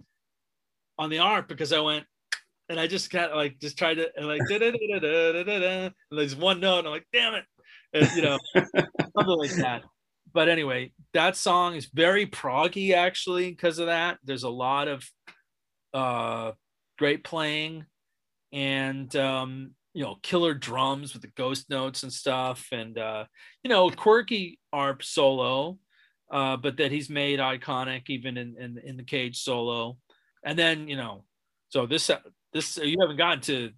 on 0.97 1.09
the 1.09 1.19
arp 1.19 1.47
because 1.47 1.73
I 1.73 1.80
went 1.80 2.05
and 2.69 2.80
I 2.80 2.88
just 2.88 3.09
kind 3.09 3.26
of 3.26 3.35
like 3.35 3.59
just 3.59 3.77
tried 3.77 3.95
to 3.95 4.09
and 4.15 4.27
like 4.27 4.41
da 4.47 4.59
da 4.59 4.71
da 4.71 4.99
da 4.99 4.99
da 4.99 5.43
da 5.43 5.59
da. 5.59 5.85
and 5.85 5.93
There's 6.11 6.35
one 6.35 6.59
note, 6.59 6.80
and 6.80 6.88
I'm 6.88 6.93
like, 6.93 7.07
damn 7.11 7.34
it, 7.34 7.45
and, 7.93 8.09
you 8.15 8.21
know, 8.21 8.38
something 8.55 9.38
like 9.38 9.51
that. 9.55 9.81
But 10.34 10.49
anyway, 10.49 10.91
that 11.14 11.35
song 11.35 11.76
is 11.76 11.85
very 11.85 12.26
proggy 12.26 12.93
actually 12.93 13.49
because 13.49 13.80
of 13.80 13.88
that. 13.88 14.19
There's 14.23 14.43
a 14.43 14.49
lot 14.49 14.88
of 14.88 15.10
uh, 15.93 16.51
great 16.97 17.23
playing 17.23 17.85
and 18.51 19.14
um, 19.15 19.72
you 19.93 20.03
know 20.03 20.18
killer 20.22 20.53
drums 20.53 21.14
with 21.14 21.22
the 21.22 21.31
ghost 21.35 21.69
notes 21.69 22.03
and 22.03 22.14
stuff, 22.14 22.68
and 22.72 22.97
uh, 22.97 23.26
you 23.64 23.69
know 23.69 23.89
quirky 23.89 24.60
arp 24.72 25.03
solo, 25.03 25.77
uh, 26.31 26.57
but 26.57 26.77
that 26.77 26.91
he's 26.91 27.10
made 27.10 27.39
iconic 27.39 28.10
even 28.10 28.38
in 28.38 28.56
in, 28.57 28.77
in 28.84 28.97
the 28.97 29.03
cage 29.03 29.41
solo. 29.41 29.97
And 30.43 30.57
then 30.57 30.88
you 30.88 30.97
know, 30.97 31.26
so 31.69 31.85
this 31.85 32.10
this 32.53 32.77
you 32.77 32.97
haven't 33.01 33.18
gotten 33.18 33.41
to 33.41 33.72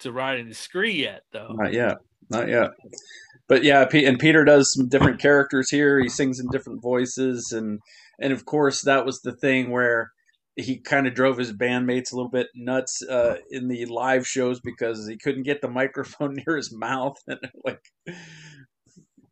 to 0.00 0.12
riding 0.12 0.48
the 0.48 0.54
scree 0.54 1.02
yet 1.02 1.22
though. 1.32 1.54
Not 1.54 1.72
yet. 1.72 1.98
Not 2.30 2.48
yet. 2.48 2.70
But 3.52 3.64
yeah, 3.64 3.86
and 3.92 4.18
Peter 4.18 4.46
does 4.46 4.72
some 4.72 4.88
different 4.88 5.20
characters 5.20 5.68
here. 5.68 6.00
He 6.00 6.08
sings 6.08 6.40
in 6.40 6.46
different 6.50 6.80
voices, 6.80 7.52
and 7.52 7.80
and 8.18 8.32
of 8.32 8.46
course 8.46 8.80
that 8.80 9.04
was 9.04 9.20
the 9.20 9.36
thing 9.36 9.70
where 9.70 10.10
he 10.56 10.78
kind 10.78 11.06
of 11.06 11.12
drove 11.12 11.36
his 11.36 11.52
bandmates 11.52 12.10
a 12.10 12.16
little 12.16 12.30
bit 12.30 12.46
nuts 12.54 13.02
uh, 13.02 13.36
in 13.50 13.68
the 13.68 13.84
live 13.84 14.26
shows 14.26 14.58
because 14.64 15.06
he 15.06 15.18
couldn't 15.18 15.42
get 15.42 15.60
the 15.60 15.68
microphone 15.68 16.34
near 16.46 16.56
his 16.56 16.72
mouth, 16.74 17.18
and 17.26 17.40
like 17.62 17.82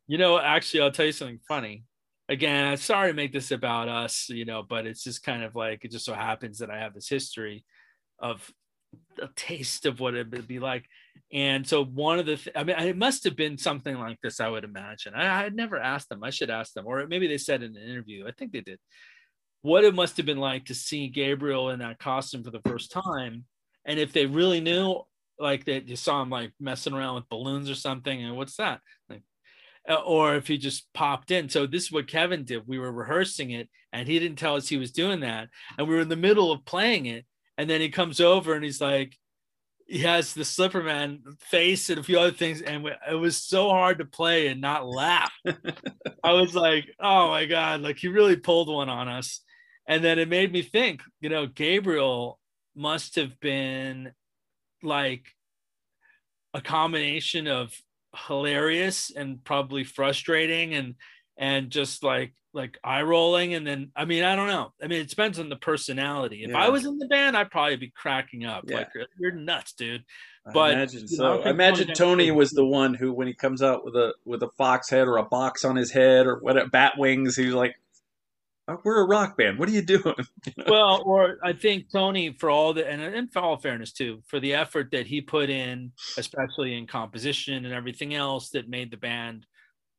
You 0.07 0.19
know, 0.19 0.39
actually, 0.39 0.83
I'll 0.83 0.93
tell 0.93 1.07
you 1.07 1.13
something 1.13 1.41
funny. 1.49 1.85
Again, 2.29 2.77
sorry 2.77 3.13
to 3.13 3.17
make 3.17 3.33
this 3.33 3.51
about 3.51 3.89
us, 3.89 4.29
you 4.29 4.45
know, 4.45 4.63
but 4.63 4.85
it's 4.85 5.03
just 5.03 5.23
kind 5.23 5.43
of 5.43 5.57
like 5.57 5.83
it 5.87 5.93
just 5.93 6.05
so 6.05 6.13
happens 6.13 6.59
that 6.59 6.69
I 6.69 6.79
have 6.81 6.93
this 6.93 7.09
history 7.09 7.65
of 8.19 8.51
a 9.19 9.29
taste 9.35 9.87
of 9.87 9.99
what 9.99 10.15
it 10.15 10.31
would 10.31 10.47
be 10.47 10.59
like. 10.59 10.85
And 11.33 11.67
so 11.67 11.85
one 11.85 12.19
of 12.19 12.27
the, 12.27 12.37
th- 12.37 12.57
I 12.57 12.65
mean, 12.65 12.77
it 12.79 12.97
must 12.97 13.23
have 13.25 13.37
been 13.37 13.57
something 13.57 13.97
like 13.97 14.19
this, 14.21 14.41
I 14.41 14.49
would 14.49 14.65
imagine. 14.65 15.15
I, 15.15 15.43
had 15.43 15.55
never 15.55 15.79
asked 15.79 16.09
them. 16.09 16.25
I 16.25 16.31
should 16.31 16.51
ask 16.51 16.73
them, 16.73 16.87
or 16.87 17.07
maybe 17.07 17.29
they 17.29 17.39
said 17.39 17.63
in 17.63 17.77
an 17.77 17.83
interview. 17.83 18.27
I 18.27 18.33
think 18.33 18.53
they 18.53 18.61
did. 18.61 18.81
What 19.63 19.85
it 19.85 19.95
must 19.95 20.17
have 20.17 20.27
been 20.27 20.39
like 20.39 20.67
to 20.67 20.75
see 20.75 21.09
Gabriel 21.09 21.71
in 21.71 21.79
that 21.81 21.99
costume 21.99 22.43
for 22.43 22.51
the 22.51 22.63
first 22.67 22.91
time, 22.91 23.45
and 23.85 23.99
if 23.99 24.13
they 24.13 24.27
really 24.27 24.61
knew, 24.61 25.03
like 25.39 25.67
that 25.67 25.87
you 25.87 25.97
saw 25.97 26.23
him 26.23 26.31
like 26.31 26.53
messing 26.59 26.95
around 26.95 27.15
with 27.17 27.29
balloons 27.29 27.71
or 27.71 27.75
something, 27.75 28.23
and 28.23 28.37
what's 28.37 28.57
that? 28.57 28.81
Like, 29.09 29.23
uh, 29.89 29.97
or 29.97 30.37
if 30.37 30.47
he 30.47 30.59
just 30.59 30.93
popped 30.95 31.31
in. 31.31 31.49
So 31.49 31.67
this 31.67 31.85
is 31.85 31.93
what 31.93 32.09
Kevin 32.09 32.45
did. 32.45 32.67
We 32.67 32.79
were 32.79 32.93
rehearsing 32.93 33.51
it, 33.51 33.69
and 33.93 34.09
he 34.09 34.19
didn't 34.19 34.39
tell 34.39 34.57
us 34.57 34.67
he 34.69 34.79
was 34.79 34.93
doing 34.93 35.21
that, 35.21 35.49
and 35.79 35.87
we 35.87 35.95
were 35.95 36.01
in 36.01 36.09
the 36.09 36.17
middle 36.17 36.51
of 36.51 36.65
playing 36.65 37.07
it, 37.07 37.27
and 37.59 37.69
then 37.69 37.83
he 37.83 37.91
comes 37.91 38.21
over 38.21 38.55
and 38.55 38.65
he's 38.65 38.81
like, 38.81 39.15
he 39.91 39.99
has 39.99 40.35
the 40.35 40.43
Slipperman 40.43 41.37
face 41.41 41.91
and 41.91 41.99
a 41.99 42.03
few 42.05 42.17
other 42.17 42.31
things, 42.31 42.63
and 42.63 42.87
it 43.11 43.15
was 43.17 43.37
so 43.37 43.71
hard 43.71 43.99
to 43.99 44.05
play 44.05 44.47
and 44.47 44.61
not 44.61 44.87
laugh. 44.87 45.33
I 46.23 46.33
was 46.33 46.55
like, 46.55 46.95
oh 47.01 47.29
my 47.31 47.45
god, 47.47 47.81
like 47.81 47.99
he 47.99 48.07
really 48.07 48.37
pulled 48.37 48.69
one 48.69 48.89
on 48.89 49.09
us, 49.09 49.41
and 49.89 50.05
then 50.05 50.21
it 50.21 50.29
made 50.29 50.53
me 50.53 50.63
think, 50.63 51.03
you 51.21 51.29
know, 51.29 51.49
Gabriel 51.49 52.39
must 52.77 53.17
have 53.17 53.41
been 53.41 54.13
like 54.81 55.27
a 56.55 56.61
combination 56.61 57.49
of 57.49 57.75
hilarious 58.29 59.11
and 59.11 59.43
probably 59.43 59.83
frustrating 59.83 60.73
and 60.73 60.95
and 61.37 61.69
just 61.71 62.05
like 62.05 62.33
like 62.53 62.79
eye 62.83 63.03
rolling 63.03 63.55
and 63.55 63.67
then 63.67 63.91
i 63.95 64.05
mean 64.05 64.25
i 64.25 64.35
don't 64.35 64.49
know 64.49 64.73
i 64.83 64.87
mean 64.87 65.01
it 65.01 65.09
depends 65.09 65.39
on 65.39 65.49
the 65.49 65.57
personality 65.57 66.43
if 66.45 66.55
i 66.55 66.69
was 66.69 66.85
in 66.85 66.99
the 66.99 67.07
band 67.07 67.37
i'd 67.37 67.51
probably 67.51 67.77
be 67.77 67.91
cracking 67.91 68.45
up 68.45 68.65
Yeah. 68.67 68.79
like 68.79 68.89
you're 69.19 69.33
nuts 69.33 69.73
dude 69.73 70.05
I 70.47 70.53
But, 70.53 70.73
imagine 70.73 71.05
you 71.09 71.19
know, 71.19 71.35
I 71.35 71.37
so. 71.37 71.43
I 71.43 71.51
imagine 71.51 71.89
Tony 71.95 72.31
was 72.31 72.51
the 72.53 72.65
one 72.65 72.95
who, 72.95 73.13
when 73.13 73.27
he 73.27 73.35
comes 73.35 73.61
out 73.63 73.85
with 73.85 73.95
a 73.95 74.15
with 74.25 74.43
a 74.43 74.49
fox 74.57 74.89
head 74.89 75.07
or 75.07 75.19
a 75.19 75.23
box 75.23 75.67
on 75.67 75.77
his 75.77 75.91
head 75.91 76.27
or 76.27 76.39
what 76.39 76.57
bat 76.73 76.95
wings, 76.97 77.37
he's 77.37 77.53
like, 77.53 77.75
"Oh, 78.67 78.81
"We're 78.83 79.03
a 79.03 79.07
rock 79.07 79.37
band. 79.37 79.59
What 79.59 79.69
are 79.69 79.73
you 79.73 79.83
doing?" 79.83 80.15
well, 80.67 81.03
or 81.05 81.37
I 81.45 81.53
think 81.53 81.93
Tony, 81.93 82.33
for 82.33 82.49
all 82.49 82.73
the 82.73 82.89
and 82.91 83.03
in 83.03 83.29
all 83.37 83.59
fairness 83.59 83.93
too, 83.93 84.23
for 84.29 84.41
the 84.41 84.55
effort 84.55 84.93
that 84.93 85.07
he 85.07 85.21
put 85.21 85.51
in, 85.51 85.93
especially 86.17 86.75
in 86.75 86.87
composition 86.87 87.67
and 87.67 87.75
everything 87.75 88.15
else, 88.15 88.49
that 88.51 88.67
made 88.67 88.91
the 88.91 88.97
band 88.97 89.45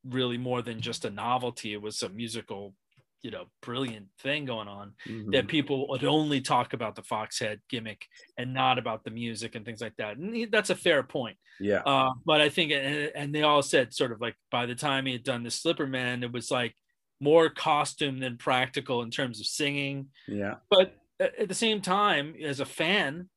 really 0.07 0.37
more 0.37 0.61
than 0.61 0.81
just 0.81 1.05
a 1.05 1.09
novelty. 1.09 1.73
It 1.73 1.81
was 1.81 2.01
a 2.03 2.09
musical, 2.09 2.73
you 3.21 3.31
know, 3.31 3.45
brilliant 3.61 4.07
thing 4.19 4.45
going 4.45 4.67
on. 4.67 4.93
That 5.31 5.47
people 5.47 5.87
would 5.89 6.03
only 6.03 6.41
talk 6.41 6.73
about 6.73 6.95
the 6.95 7.03
Foxhead 7.03 7.59
gimmick 7.69 8.05
and 8.37 8.53
not 8.53 8.77
about 8.77 9.03
the 9.03 9.11
music 9.11 9.55
and 9.55 9.65
things 9.65 9.81
like 9.81 9.95
that. 9.97 10.17
And 10.17 10.51
that's 10.51 10.69
a 10.69 10.75
fair 10.75 11.03
point. 11.03 11.37
yeah, 11.59 11.81
Uh, 11.85 12.11
but 12.25 12.41
I 12.41 12.49
think, 12.49 12.71
and, 12.71 13.11
and 13.15 13.35
they 13.35 13.43
all 13.43 13.61
said 13.61 13.93
sort 13.93 14.11
of 14.11 14.21
like 14.21 14.35
by 14.49 14.65
the 14.65 14.75
time 14.75 15.05
he 15.05 15.13
had 15.13 15.23
done 15.23 15.43
the 15.43 15.51
Slipper 15.51 15.87
Man, 15.87 16.23
it 16.23 16.31
was 16.31 16.49
like 16.49 16.75
more 17.21 17.49
costume 17.49 18.19
than 18.19 18.35
practical 18.35 19.03
in 19.03 19.11
terms 19.11 19.39
of 19.39 19.45
singing 19.45 20.07
yeah. 20.27 20.55
but 20.69 20.95
at 21.19 21.47
the 21.47 21.55
same 21.55 21.79
time 21.79 22.33
as 22.43 22.59
a 22.59 22.65
fan 22.65 23.29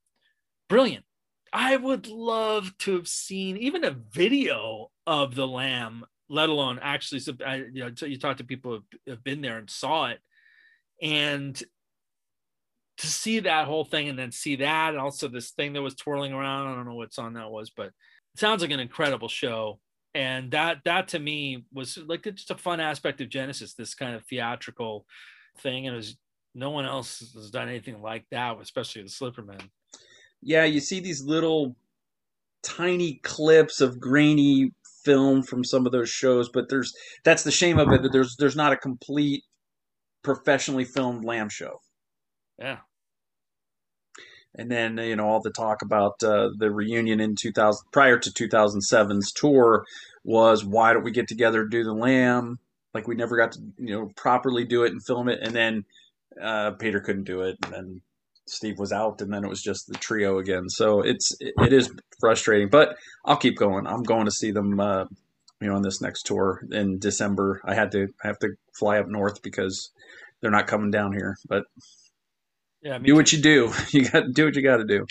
brilliant 0.68 1.04
i 1.52 1.76
would 1.76 2.08
love 2.08 2.76
to 2.78 2.94
have 2.94 3.06
seen 3.06 3.56
even 3.58 3.84
a 3.84 3.96
video 4.10 4.90
of 5.06 5.34
the 5.34 5.46
lamb 5.46 6.04
let 6.34 6.48
alone 6.48 6.78
actually 6.82 7.20
you 7.72 7.84
know 7.84 7.90
you 8.02 8.18
talk 8.18 8.38
to 8.38 8.44
people 8.44 8.80
who 9.06 9.10
have, 9.10 9.24
been 9.24 9.40
there 9.40 9.58
and 9.58 9.70
saw 9.70 10.06
it. 10.06 10.18
And 11.02 11.60
to 12.98 13.06
see 13.06 13.40
that 13.40 13.66
whole 13.66 13.84
thing 13.84 14.08
and 14.08 14.18
then 14.18 14.30
see 14.30 14.56
that 14.56 14.90
and 14.90 14.98
also 14.98 15.26
this 15.28 15.50
thing 15.50 15.72
that 15.72 15.82
was 15.82 15.96
twirling 15.96 16.32
around 16.32 16.68
i 16.68 16.74
don't 16.76 16.86
know 16.86 16.94
what 16.94 17.12
song 17.12 17.32
that 17.34 17.50
was 17.50 17.68
but 17.68 17.90
it 18.34 18.40
sounds 18.40 18.62
like 18.62 18.70
an 18.70 18.80
incredible 18.80 19.28
show. 19.28 19.78
And 20.14 20.50
that 20.52 20.78
that 20.84 21.08
to 21.08 21.18
me 21.18 21.64
was 21.72 21.98
like 22.06 22.22
just 22.22 22.50
a 22.50 22.56
fun 22.56 22.80
aspect 22.80 23.20
of 23.20 23.28
genesis 23.28 23.74
this 23.74 23.94
kind 23.94 24.14
of 24.14 24.24
theatrical 24.26 25.06
thing. 25.58 25.86
And 25.86 25.94
it 25.94 25.96
was 25.96 26.16
no 26.54 26.70
one 26.70 26.84
else 26.84 27.18
has 27.34 27.50
done 27.50 27.68
anything 27.68 28.00
like 28.00 28.24
that 28.30 28.56
especially 28.60 29.02
the 29.02 29.08
slipperman. 29.08 29.60
Yeah, 30.40 30.64
you 30.64 30.80
see 30.80 31.00
these 31.00 31.22
little 31.22 31.74
tiny 32.62 33.14
clips 33.22 33.80
of 33.80 33.98
grainy 33.98 34.72
film 35.04 35.42
from 35.42 35.64
some 35.64 35.86
of 35.86 35.92
those 35.92 36.10
shows, 36.10 36.48
but 36.48 36.68
there's 36.68 36.92
that's 37.24 37.42
the 37.42 37.50
shame 37.50 37.78
of 37.78 37.92
it 37.92 38.02
that 38.02 38.12
there's 38.12 38.36
there's 38.36 38.56
not 38.56 38.72
a 38.72 38.76
complete 38.76 39.42
professionally 40.22 40.84
filmed 40.84 41.24
lamb 41.24 41.48
show. 41.48 41.80
yeah. 42.58 42.78
And 44.56 44.70
then 44.70 44.98
you 44.98 45.16
know 45.16 45.26
all 45.26 45.40
the 45.40 45.50
talk 45.50 45.82
about 45.82 46.22
uh, 46.22 46.50
the 46.56 46.70
reunion 46.70 47.20
in 47.20 47.34
2000 47.36 47.86
prior 47.92 48.18
to 48.18 48.30
2007's 48.30 49.32
tour 49.32 49.84
was 50.24 50.64
why 50.64 50.92
don't 50.92 51.04
we 51.04 51.10
get 51.10 51.28
together 51.28 51.64
do 51.64 51.84
the 51.84 51.92
lamb? 51.92 52.58
Like 52.94 53.08
we 53.08 53.16
never 53.16 53.36
got 53.36 53.52
to 53.52 53.60
you 53.78 53.94
know 53.94 54.10
properly 54.16 54.64
do 54.64 54.84
it 54.84 54.92
and 54.92 55.04
film 55.04 55.28
it. 55.28 55.40
And 55.42 55.54
then 55.54 55.84
uh, 56.40 56.72
peter 56.72 57.00
couldn't 57.00 57.24
do 57.24 57.42
it. 57.42 57.56
And 57.64 57.72
then 57.72 58.00
steve 58.46 58.78
was 58.78 58.92
out 58.92 59.20
and 59.22 59.32
then 59.32 59.44
it 59.44 59.50
was 59.50 59.62
just 59.62 59.88
the 59.88 59.98
trio 59.98 60.38
again 60.38 60.68
so 60.68 61.00
it's 61.00 61.32
it 61.40 61.72
is 61.72 61.90
frustrating 62.20 62.68
but 62.70 62.96
i'll 63.26 63.36
keep 63.36 63.56
going 63.56 63.86
i'm 63.86 64.02
going 64.02 64.26
to 64.26 64.30
see 64.32 64.50
them 64.52 64.80
uh, 64.80 65.04
you 65.60 65.68
know 65.68 65.76
on 65.76 65.82
this 65.82 66.00
next 66.00 66.24
tour 66.24 66.62
in 66.72 66.98
december 66.98 67.60
i 67.64 67.74
had 67.74 67.92
to 67.92 68.08
I 68.24 68.28
have 68.28 68.38
to 68.40 68.50
fly 68.78 68.98
up 68.98 69.08
north 69.08 69.42
because 69.42 69.90
they're 70.40 70.50
not 70.50 70.66
coming 70.68 70.90
down 70.90 71.12
here 71.12 71.36
but 71.48 71.64
Yeah, 72.82 72.98
do 73.04 73.14
what 73.14 73.32
you 73.32 73.40
do. 73.42 73.72
You 73.92 74.08
got 74.08 74.22
to 74.22 74.32
do 74.32 74.46
what 74.46 74.56
you 74.56 74.62
got 74.62 74.78
to 74.78 74.86
do. 74.86 75.06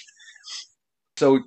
So 1.17 1.41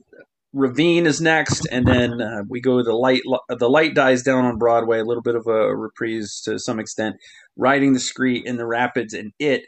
Ravine 0.54 1.06
is 1.06 1.20
next, 1.20 1.66
and 1.70 1.86
then 1.86 2.20
uh, 2.20 2.42
we 2.48 2.60
go 2.60 2.82
the 2.82 2.94
light. 2.94 3.22
The 3.48 3.70
light 3.70 3.94
dies 3.94 4.22
down 4.22 4.44
on 4.44 4.58
Broadway. 4.58 5.00
A 5.00 5.04
little 5.04 5.22
bit 5.22 5.36
of 5.36 5.46
a 5.46 5.76
reprise 5.76 6.42
to 6.44 6.58
some 6.58 6.80
extent. 6.80 7.16
Riding 7.56 7.94
the 7.94 8.00
Scree 8.00 8.42
in 8.44 8.56
the 8.56 8.66
Rapids 8.66 9.14
and 9.14 9.32
it, 9.38 9.64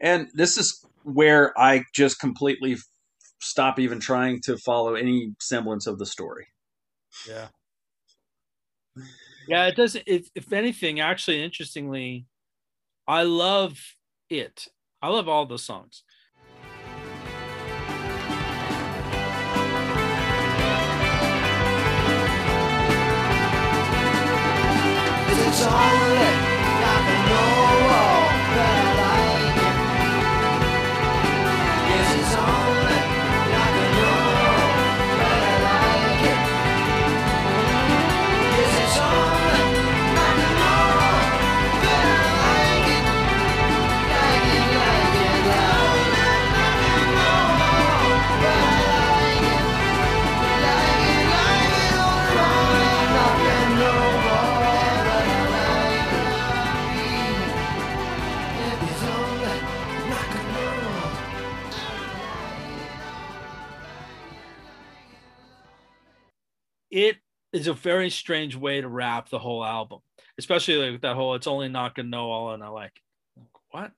and 0.00 0.28
this 0.34 0.58
is 0.58 0.84
where 1.12 1.58
I 1.58 1.84
just 1.94 2.20
completely 2.20 2.74
f- 2.74 2.82
stop 3.40 3.78
even 3.78 4.00
trying 4.00 4.40
to 4.42 4.58
follow 4.58 4.94
any 4.94 5.34
semblance 5.40 5.86
of 5.86 5.98
the 5.98 6.06
story. 6.06 6.46
Yeah. 7.26 7.48
Yeah, 9.48 9.66
it 9.66 9.76
does. 9.76 9.96
It, 10.06 10.28
if 10.34 10.52
anything, 10.52 11.00
actually, 11.00 11.42
interestingly, 11.42 12.26
I 13.06 13.22
love 13.22 13.78
it. 14.28 14.68
I 15.00 15.08
love 15.08 15.28
all 15.28 15.46
the 15.46 15.58
songs. 15.58 16.02
It's 25.30 25.62
only 25.66 25.97
It 66.90 67.16
is 67.52 67.66
a 67.66 67.72
very 67.74 68.10
strange 68.10 68.56
way 68.56 68.80
to 68.80 68.88
wrap 68.88 69.28
the 69.28 69.38
whole 69.38 69.64
album, 69.64 70.00
especially 70.38 70.90
like 70.90 71.00
that 71.02 71.16
whole 71.16 71.34
"It's 71.34 71.46
only 71.46 71.68
not 71.68 71.94
gonna 71.94 72.08
know 72.08 72.30
all," 72.30 72.52
and 72.52 72.62
I 72.62 72.68
like 72.68 73.00
what. 73.70 73.92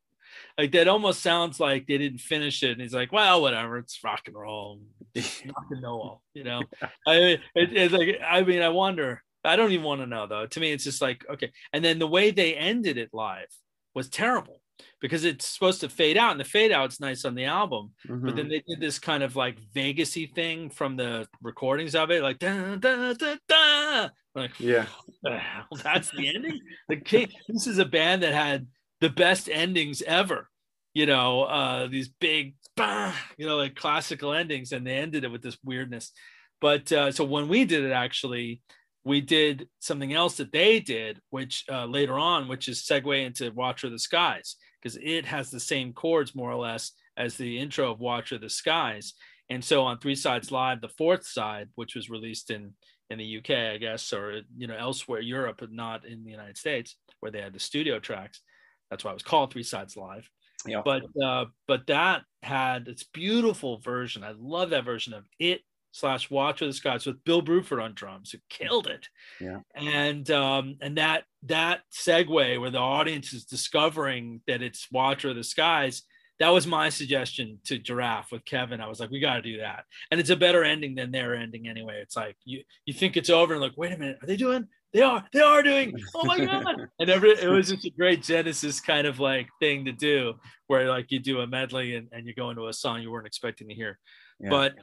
Like 0.59 0.73
that 0.73 0.89
almost 0.89 1.23
sounds 1.23 1.59
like 1.59 1.87
they 1.87 1.99
didn't 1.99 2.21
finish 2.21 2.63
it, 2.63 2.73
and 2.73 2.81
he's 2.81 2.95
like, 2.95 3.13
"Well, 3.13 3.43
whatever, 3.43 3.79
it's 3.79 4.03
rock 4.05 4.23
and 4.27 4.37
roll, 4.37 4.81
it's 5.15 5.45
not 5.45 5.69
gonna 5.69 5.81
know 5.81 6.01
all," 6.01 6.23
you 6.35 6.45
know. 6.45 6.63
I 7.07 7.19
mean, 7.19 7.39
it, 7.55 7.77
it's 7.77 7.95
like, 7.95 8.21
I 8.25 8.43
mean, 8.43 8.63
I 8.63 8.69
wonder. 8.69 9.23
I 9.43 9.57
don't 9.57 9.73
even 9.73 9.85
want 9.85 10.03
to 10.03 10.07
know 10.07 10.27
though. 10.27 10.47
To 10.47 10.61
me, 10.61 10.73
it's 10.73 10.85
just 10.85 11.01
like 11.01 11.25
okay. 11.29 11.51
And 11.73 11.85
then 11.85 11.99
the 11.99 12.07
way 12.07 12.31
they 12.31 12.55
ended 12.55 12.99
it 12.99 13.11
live 13.13 13.49
was 13.95 14.09
terrible 14.09 14.60
because 15.01 15.25
it's 15.25 15.47
supposed 15.47 15.81
to 15.81 15.89
fade 15.89 16.17
out, 16.17 16.33
and 16.33 16.41
the 16.41 16.45
fade 16.45 16.73
out's 16.73 17.01
nice 17.01 17.25
on 17.25 17.35
the 17.35 17.45
album, 17.45 17.93
but 18.09 18.37
then 18.37 18.49
they 18.49 18.63
did 18.69 18.81
this 18.81 18.99
kind 18.99 19.23
of 19.23 19.37
like 19.37 19.59
Vegasy 19.75 20.33
thing 20.35 20.71
from 20.71 20.97
the 20.97 21.27
recordings 21.43 21.95
of 21.95 22.11
it, 22.11 22.23
like 22.23 22.39
da 22.39 22.77
da 22.77 23.13
da 23.15 23.37
da. 23.49 24.09
Like, 24.35 24.59
yeah, 24.61 24.87
the 25.23 25.39
hell? 25.39 25.67
That's 25.83 26.11
the 26.11 26.35
ending. 26.35 26.61
The 26.89 26.97
king. 26.97 27.29
This 27.49 27.67
is 27.67 27.79
a 27.79 27.85
band 27.85 28.23
that 28.23 28.33
had 28.33 28.67
the 29.01 29.11
best 29.11 29.49
endings 29.49 30.03
ever. 30.03 30.49
You 30.95 31.07
know, 31.07 31.43
uh, 31.43 31.87
these 31.87 32.09
big, 32.09 32.55
bah, 32.77 33.13
you 33.39 33.47
know, 33.47 33.57
like 33.57 33.75
classical 33.75 34.33
endings, 34.33 34.73
and 34.73 34.87
they 34.87 34.97
ended 34.97 35.25
it 35.25 35.31
with 35.31 35.43
this 35.43 35.59
weirdness. 35.65 36.13
But 36.61 36.93
uh, 36.93 37.11
so 37.13 37.25
when 37.25 37.49
we 37.49 37.65
did 37.65 37.85
it, 37.85 37.93
actually, 37.93 38.63
we 39.05 39.21
did 39.21 39.69
something 39.79 40.13
else 40.13 40.37
that 40.37 40.53
they 40.53 40.79
did, 40.81 41.19
which 41.31 41.65
uh, 41.71 41.87
later 41.87 42.19
on, 42.19 42.49
which 42.49 42.69
is 42.69 42.83
segue 42.83 43.25
into 43.25 43.51
Watcher 43.53 43.87
of 43.87 43.93
the 43.93 43.99
Skies, 43.99 44.57
because 44.81 44.99
it 45.03 45.27
has 45.27 45.51
the 45.51 45.61
same 45.61 45.93
chords 45.93 46.35
more 46.35 46.51
or 46.51 46.57
less 46.57 46.93
as 47.17 47.37
the 47.37 47.59
intro 47.59 47.91
of 47.93 48.01
Watcher 48.01 48.37
of 48.37 48.41
the 48.41 48.51
Skies. 48.51 49.15
And 49.49 49.65
so 49.65 49.83
on 49.83 49.99
Three 49.99 50.15
Sides 50.15 50.53
Live, 50.53 50.81
the 50.81 50.89
fourth 50.89 51.27
side, 51.27 51.69
which 51.75 51.95
was 51.95 52.09
released 52.11 52.51
in 52.51 52.75
in 53.11 53.19
the 53.19 53.39
UK, 53.39 53.75
I 53.75 53.77
guess, 53.79 54.13
or 54.13 54.43
you 54.57 54.69
know 54.69 54.77
elsewhere, 54.77 55.21
Europe, 55.21 55.57
but 55.59 55.73
not 55.73 56.07
in 56.07 56.25
the 56.25 56.31
United 56.31 56.57
States, 56.57 56.97
where 57.19 57.33
they 57.33 57.41
had 57.41 57.53
the 57.53 57.61
studio 57.61 57.99
tracks. 57.99 58.41
That's 58.89 59.05
why 59.05 59.11
it 59.11 59.15
was 59.15 59.23
called 59.23 59.53
Three 59.53 59.65
Sides 59.65 59.97
Live. 59.97 60.31
yeah. 60.67 60.83
But 60.85 61.03
uh, 61.23 61.47
but 61.67 61.87
that 61.89 62.23
had 62.43 62.89
its 62.89 63.03
beautiful 63.03 63.79
version. 63.79 64.23
I 64.23 64.35
love 64.39 64.71
that 64.71 64.85
version 64.85 65.13
of 65.13 65.25
it 65.39 65.63
slash 65.93 66.31
Watcher 66.31 66.67
of 66.67 66.71
the 66.71 66.75
Skies 66.75 67.07
with 67.07 67.25
Bill 67.25 67.43
Bruford 67.43 67.83
on 67.83 67.95
drums, 67.95 68.31
who 68.31 68.39
killed 68.49 68.87
it. 68.87 69.09
Yeah. 69.41 69.59
And 69.75 70.31
um, 70.31 70.77
and 70.81 70.97
that 70.99 71.25
that 71.45 71.81
segue 71.93 72.61
where 72.61 72.71
the 72.71 72.79
audience 72.79 73.33
is 73.33 73.45
discovering 73.45 74.43
that 74.47 74.63
it's 74.63 74.89
Watcher 74.93 75.31
of 75.31 75.37
the 75.37 75.45
Skies. 75.45 76.03
That 76.39 76.51
was 76.51 76.67
my 76.67 76.89
suggestion 76.89 77.59
to 77.65 77.79
Giraffe 77.79 78.33
with 78.33 78.45
Kevin. 78.45 78.81
I 78.81 78.89
was 78.89 78.99
like, 78.99 79.11
we 79.11 79.21
got 79.21 79.37
to 79.37 79.43
do 79.43 79.59
that, 79.59 79.85
and 80.11 80.19
it's 80.19 80.31
a 80.31 80.37
better 80.37 80.65
ending 80.65 80.95
than 80.95 81.11
their 81.11 81.35
ending 81.35 81.69
anyway. 81.69 82.01
It's 82.03 82.17
like 82.17 82.37
you 82.45 82.63
you 82.87 82.95
think 82.95 83.17
it's 83.17 83.31
over 83.31 83.53
and 83.53 83.63
like, 83.63 83.77
wait 83.77 83.93
a 83.93 83.99
minute, 83.99 84.19
are 84.23 84.27
they 84.27 84.37
doing? 84.37 84.67
They 84.93 85.03
are. 85.03 85.25
They 85.33 85.41
are 85.41 85.63
doing. 85.63 85.95
Oh 86.15 86.25
my 86.25 86.45
god! 86.45 86.77
and 86.99 87.11
every 87.11 87.31
it 87.31 87.49
was 87.49 87.69
just 87.69 87.85
a 87.85 87.91
great 87.91 88.23
Genesis 88.23 88.81
kind 88.81 89.07
of 89.07 89.21
like 89.21 89.49
thing 89.61 89.85
to 89.85 89.93
do, 89.93 90.35
where 90.67 90.89
like 90.89 91.11
you 91.11 91.21
do 91.21 91.41
a 91.41 91.47
medley 91.47 91.95
and, 91.95 92.09
and 92.13 92.27
you 92.27 92.35
go 92.35 92.51
into 92.51 92.67
a 92.67 92.73
song 92.73 93.03
you 93.03 93.11
weren't 93.11 93.27
expecting 93.27 93.69
to 93.69 93.75
hear. 93.75 93.99
Yeah. 94.41 94.51
But 94.51 94.75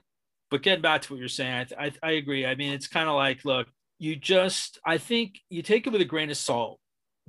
but 0.50 0.62
getting 0.62 0.82
back 0.82 1.02
to 1.04 1.14
what 1.14 1.20
you're 1.20 1.28
saying, 1.28 1.68
I 1.78 1.86
I, 1.86 1.92
I 2.04 2.12
agree. 2.12 2.46
I 2.46 2.56
mean, 2.56 2.72
it's 2.74 2.88
kind 2.88 3.10
of 3.10 3.16
like, 3.16 3.44
look, 3.44 3.68
you 4.00 4.16
just 4.16 4.80
I 4.86 4.98
think 4.98 5.40
you 5.50 5.62
take 5.62 5.88
it 5.88 5.92
with 5.92 6.02
a 6.02 6.06
grain 6.06 6.30
of 6.30 6.38
salt. 6.38 6.80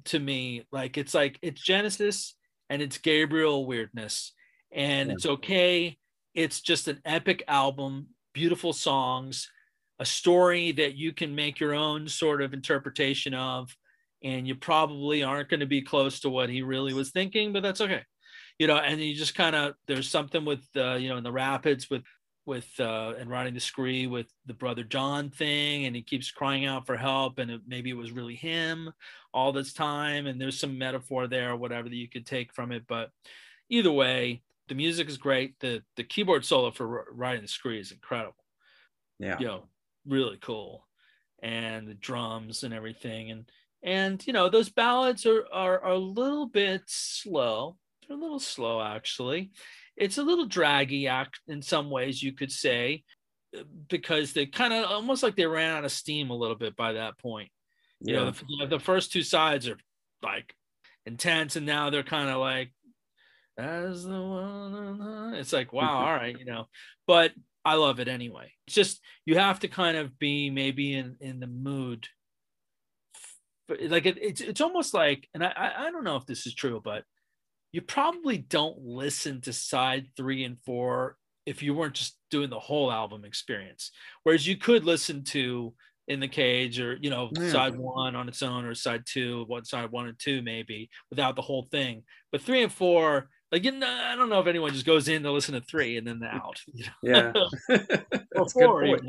To 0.07 0.19
me, 0.19 0.65
like 0.71 0.97
it's 0.97 1.13
like 1.13 1.39
it's 1.43 1.61
Genesis 1.61 2.37
and 2.71 2.81
it's 2.81 2.99
Gabriel 2.99 3.67
weirdness, 3.67 4.33
and 4.71 5.09
Yeah. 5.09 5.15
it's 5.15 5.27
okay. 5.27 5.99
It's 6.35 6.61
just 6.61 6.87
an 6.89 7.01
epic 7.05 7.43
album, 7.49 8.09
beautiful 8.33 8.73
songs, 8.73 9.51
a 9.99 10.05
story 10.05 10.71
that 10.73 10.95
you 10.95 11.13
can 11.13 11.35
make 11.35 11.59
your 11.59 11.75
own 11.75 12.07
sort 12.07 12.43
of 12.43 12.55
interpretation 12.55 13.35
of, 13.35 13.75
and 14.23 14.47
you 14.47 14.55
probably 14.55 15.25
aren't 15.25 15.49
going 15.49 15.61
to 15.61 15.67
be 15.67 15.83
close 15.83 16.21
to 16.21 16.31
what 16.31 16.49
he 16.49 16.63
really 16.63 16.93
was 16.95 17.11
thinking, 17.11 17.53
but 17.53 17.63
that's 17.65 17.81
okay. 17.81 18.05
You 18.61 18.67
know, 18.69 18.77
and 18.77 19.01
you 19.01 19.15
just 19.17 19.35
kind 19.35 19.57
of 19.57 19.75
there's 19.89 20.09
something 20.09 20.45
with 20.45 20.65
uh, 20.77 20.95
you 20.95 21.09
know 21.09 21.17
in 21.17 21.25
the 21.25 21.33
rapids 21.33 21.91
with 21.91 22.03
with 22.49 22.69
uh, 22.81 23.13
and 23.19 23.31
riding 23.31 23.53
the 23.53 23.61
scree 23.61 24.07
with 24.07 24.27
the 24.47 24.55
brother 24.55 24.83
John 24.83 25.29
thing, 25.29 25.85
and 25.85 25.95
he 25.95 26.03
keeps 26.03 26.31
crying 26.31 26.65
out 26.65 26.87
for 26.87 26.97
help, 26.97 27.39
and 27.39 27.51
it, 27.51 27.61
maybe 27.67 27.91
it 27.91 27.97
was 27.97 28.11
really 28.11 28.35
him 28.35 28.91
all 29.35 29.53
this 29.53 29.75
time, 29.75 30.27
and 30.27 30.41
there's 30.41 30.59
some 30.59 30.79
metaphor 30.79 31.29
there, 31.29 31.53
or 31.53 31.57
whatever 31.57 31.89
that 31.89 31.95
you 31.95 32.09
could 32.09 32.27
take 32.27 32.55
from 32.55 32.73
it. 32.73 32.85
But 32.89 33.11
either 33.69 33.93
way, 33.93 34.43
the 34.69 34.75
music 34.75 35.09
is 35.09 35.19
great. 35.19 35.61
the 35.61 35.83
The 35.97 36.05
keyboard 36.05 36.45
solo 36.45 36.71
for 36.71 37.07
riding 37.13 37.43
the 37.43 37.49
scree 37.49 37.79
is 37.79 37.93
incredible. 37.93 38.45
yeah. 39.19 39.39
You 39.39 39.47
know, 39.47 39.65
really 40.07 40.39
cool, 40.41 40.89
and 41.43 41.87
the 41.87 41.95
drums 41.95 42.65
and 42.65 42.73
everything, 42.73 43.31
and 43.31 43.45
and 43.83 44.27
you 44.27 44.33
know 44.33 44.49
those 44.49 44.71
ballads 44.71 45.27
are 45.27 45.45
are, 45.53 45.81
are 45.81 45.93
a 45.93 45.99
little 45.99 46.47
bit 46.47 46.83
slow. 46.87 47.77
They're 48.09 48.17
a 48.17 48.21
little 48.21 48.41
slow 48.41 48.81
actually. 48.81 49.51
It's 49.99 50.19
a 50.19 50.23
little 50.23 50.47
draggy 50.47 51.09
act 51.09 51.41
in 51.49 51.61
some 51.61 51.91
ways, 51.91 52.23
you 52.23 52.33
could 52.33 52.53
say, 52.53 53.03
uh, 53.57 53.63
because 53.89 54.33
they 54.33 54.47
kind 54.47 54.73
of 54.73 54.85
almost 54.91 55.23
like 55.23 55.37
they 55.37 55.47
ran 55.47 55.77
out 55.77 55.85
of 55.85 55.93
steam 55.93 56.31
a 56.31 56.37
little 56.37 56.57
bit 56.57 56.77
by 56.77 56.95
that 56.95 57.19
point. 57.19 57.51
You 58.01 58.15
know, 58.15 58.31
the, 58.31 58.67
the 58.67 58.79
first 58.79 59.13
two 59.13 59.23
sides 59.23 59.69
are 59.69 59.77
like 60.23 60.55
intense, 61.05 61.57
and 61.57 61.67
now 61.67 61.91
they're 61.91 62.05
kind 62.05 62.31
of 62.31 62.39
like, 62.39 62.73
as 63.59 64.05
the 64.05 64.23
one. 64.23 65.35
It's 65.35 65.53
like, 65.53 65.73
wow, 65.73 65.99
all 66.07 66.15
right, 66.15 66.39
you 66.39 66.45
know. 66.45 66.67
But 67.07 67.33
I 67.65 67.75
love 67.75 68.01
it 68.01 68.09
anyway. 68.09 68.53
It's 68.67 68.77
just 68.77 69.01
you 69.27 69.37
have 69.37 69.61
to 69.61 69.69
kind 69.69 69.97
of 69.97 70.19
be 70.19 70.51
maybe 70.51 70.95
in 70.95 71.17
in 71.21 71.41
the 71.41 71.47
mood. 71.47 72.07
But 73.67 73.83
like 73.83 74.07
it, 74.07 74.19
it's 74.23 74.41
it's 74.41 74.61
almost 74.61 74.95
like, 74.95 75.29
and 75.35 75.45
I 75.45 75.53
I 75.57 75.87
I 75.87 75.91
don't 75.91 76.05
know 76.05 76.17
if 76.17 76.27
this 76.27 76.47
is 76.47 76.55
true, 76.55 76.81
but 76.83 77.05
you 77.73 77.83
probably 77.83 78.39
don't 78.39 78.79
listen 78.81 79.41
to 79.43 79.53
side 79.53 80.09
three 80.17 80.45
and 80.45 80.59
four 80.65 81.17
if 81.47 81.63
you 81.63 81.75
weren't 81.75 81.95
just 81.95 82.19
doing 82.31 82.51
the 82.51 82.59
whole 82.59 82.91
album 82.93 83.25
experience. 83.25 83.91
Whereas 84.23 84.47
you 84.47 84.57
could 84.57 84.85
listen 84.85 85.25
to 85.25 85.75
in 86.09 86.21
the 86.21 86.29
cage 86.29 86.81
or 86.81 86.97
you 87.01 87.11
know 87.11 87.33
Yeah. 87.33 87.51
side 87.51 87.77
one 87.77 88.17
on 88.17 88.29
its 88.29 88.43
own 88.43 88.65
or 88.65 88.75
side 88.75 89.03
two 89.07 89.45
one 89.47 89.65
side 89.65 89.91
one 89.91 90.09
and 90.09 90.19
two 90.19 90.41
maybe 90.41 90.89
without 91.11 91.37
the 91.37 91.43
whole 91.43 91.65
thing 91.71 92.03
but 92.33 92.41
three 92.41 92.63
and 92.63 92.73
four 92.73 93.29
like 93.53 93.63
you 93.63 93.73
know, 93.73 93.87
i 93.87 94.17
don't 94.17 94.31
know 94.31 94.41
if 94.41 94.47
anyone 94.47 94.73
just 94.73 94.87
goes 94.87 95.07
in 95.09 95.23
to 95.23 95.31
listen 95.31 95.53
to 95.53 95.61
three 95.61 95.99
and 95.99 96.07
then 96.07 96.23
out 96.25 96.63
you 96.73 96.87
know? 96.87 96.93
Yeah. 97.03 97.33
That's 98.35 98.55
a 98.55 98.57
good 98.57 98.79
point. 98.79 99.03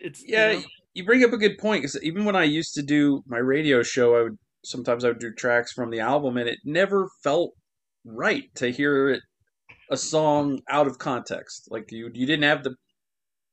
it's 0.00 0.22
you 0.22 0.28
Yeah, 0.28 0.46
know, 0.46 0.62
you 0.94 1.04
bring 1.04 1.24
up 1.24 1.32
a 1.32 1.36
good 1.38 1.58
point 1.58 1.82
because 1.82 2.02
even 2.02 2.24
when 2.24 2.36
I 2.36 2.44
used 2.44 2.74
to 2.74 2.82
do 2.82 3.22
my 3.26 3.38
radio 3.38 3.82
show, 3.82 4.16
I 4.16 4.22
would 4.22 4.38
sometimes 4.64 5.04
I 5.04 5.08
would 5.08 5.18
do 5.18 5.32
tracks 5.32 5.72
from 5.72 5.90
the 5.90 6.00
album, 6.00 6.36
and 6.36 6.48
it 6.48 6.58
never 6.64 7.08
felt 7.22 7.52
right 8.04 8.44
to 8.56 8.70
hear 8.70 9.10
it 9.10 9.22
a 9.90 9.96
song 9.96 10.60
out 10.68 10.86
of 10.86 10.98
context. 10.98 11.68
Like 11.70 11.90
you, 11.90 12.10
you 12.14 12.26
didn't 12.26 12.44
have 12.44 12.64
the 12.64 12.74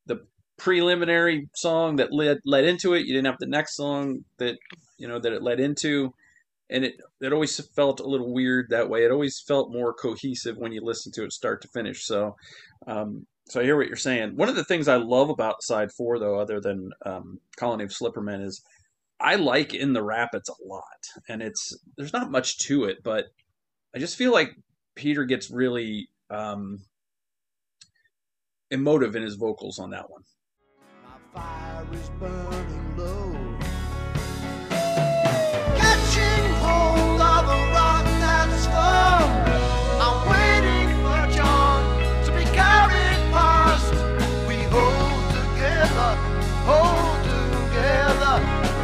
the 0.05 0.25
preliminary 0.57 1.49
song 1.55 1.97
that 1.97 2.13
led 2.13 2.39
led 2.45 2.65
into 2.65 2.93
it. 2.93 3.05
You 3.05 3.13
didn't 3.13 3.27
have 3.27 3.39
the 3.39 3.47
next 3.47 3.75
song 3.75 4.19
that 4.39 4.57
you 4.97 5.07
know 5.07 5.19
that 5.19 5.34
it 5.34 5.43
led 5.43 5.59
into, 5.59 6.13
and 6.69 6.85
it 6.85 6.95
it 7.21 7.34
always 7.34 7.59
felt 7.75 7.99
a 7.99 8.07
little 8.07 8.34
weird 8.34 8.67
that 8.69 8.89
way. 8.89 9.03
It 9.03 9.11
always 9.11 9.41
felt 9.47 9.73
more 9.73 9.93
cohesive 9.93 10.57
when 10.57 10.71
you 10.71 10.81
listen 10.84 11.11
to 11.13 11.23
it 11.23 11.34
start 11.34 11.61
to 11.63 11.67
finish. 11.69 12.05
So. 12.05 12.35
Um, 12.85 13.25
so 13.49 13.61
I 13.61 13.63
hear 13.63 13.77
what 13.77 13.88
you're 13.88 13.95
saying. 13.95 14.35
One 14.35 14.49
of 14.49 14.55
the 14.55 14.63
things 14.65 14.89
I 14.89 14.97
love 14.97 15.29
about 15.29 15.63
side 15.63 15.89
four, 15.93 16.19
though, 16.19 16.38
other 16.38 16.59
than 16.59 16.91
um, 17.05 17.39
Colony 17.55 17.85
of 17.85 17.91
Slippermen, 17.91 18.43
is 18.43 18.61
I 19.19 19.35
like 19.35 19.73
In 19.73 19.94
the 19.94 20.03
Rapids 20.03 20.49
a 20.49 20.68
lot, 20.68 20.84
and 21.27 21.41
it's 21.41 21.76
there's 21.98 22.14
not 22.14 22.31
much 22.31 22.60
to 22.68 22.85
it, 22.85 22.98
but 23.03 23.26
I 23.95 23.99
just 23.99 24.15
feel 24.15 24.31
like 24.31 24.56
Peter 24.95 25.26
gets 25.26 25.49
really 25.49 26.10
um, 26.30 26.84
emotive 28.69 29.15
in 29.15 29.23
his 29.23 29.35
vocals 29.35 29.80
on 29.80 29.91
that 29.91 30.10
one. 30.10 30.22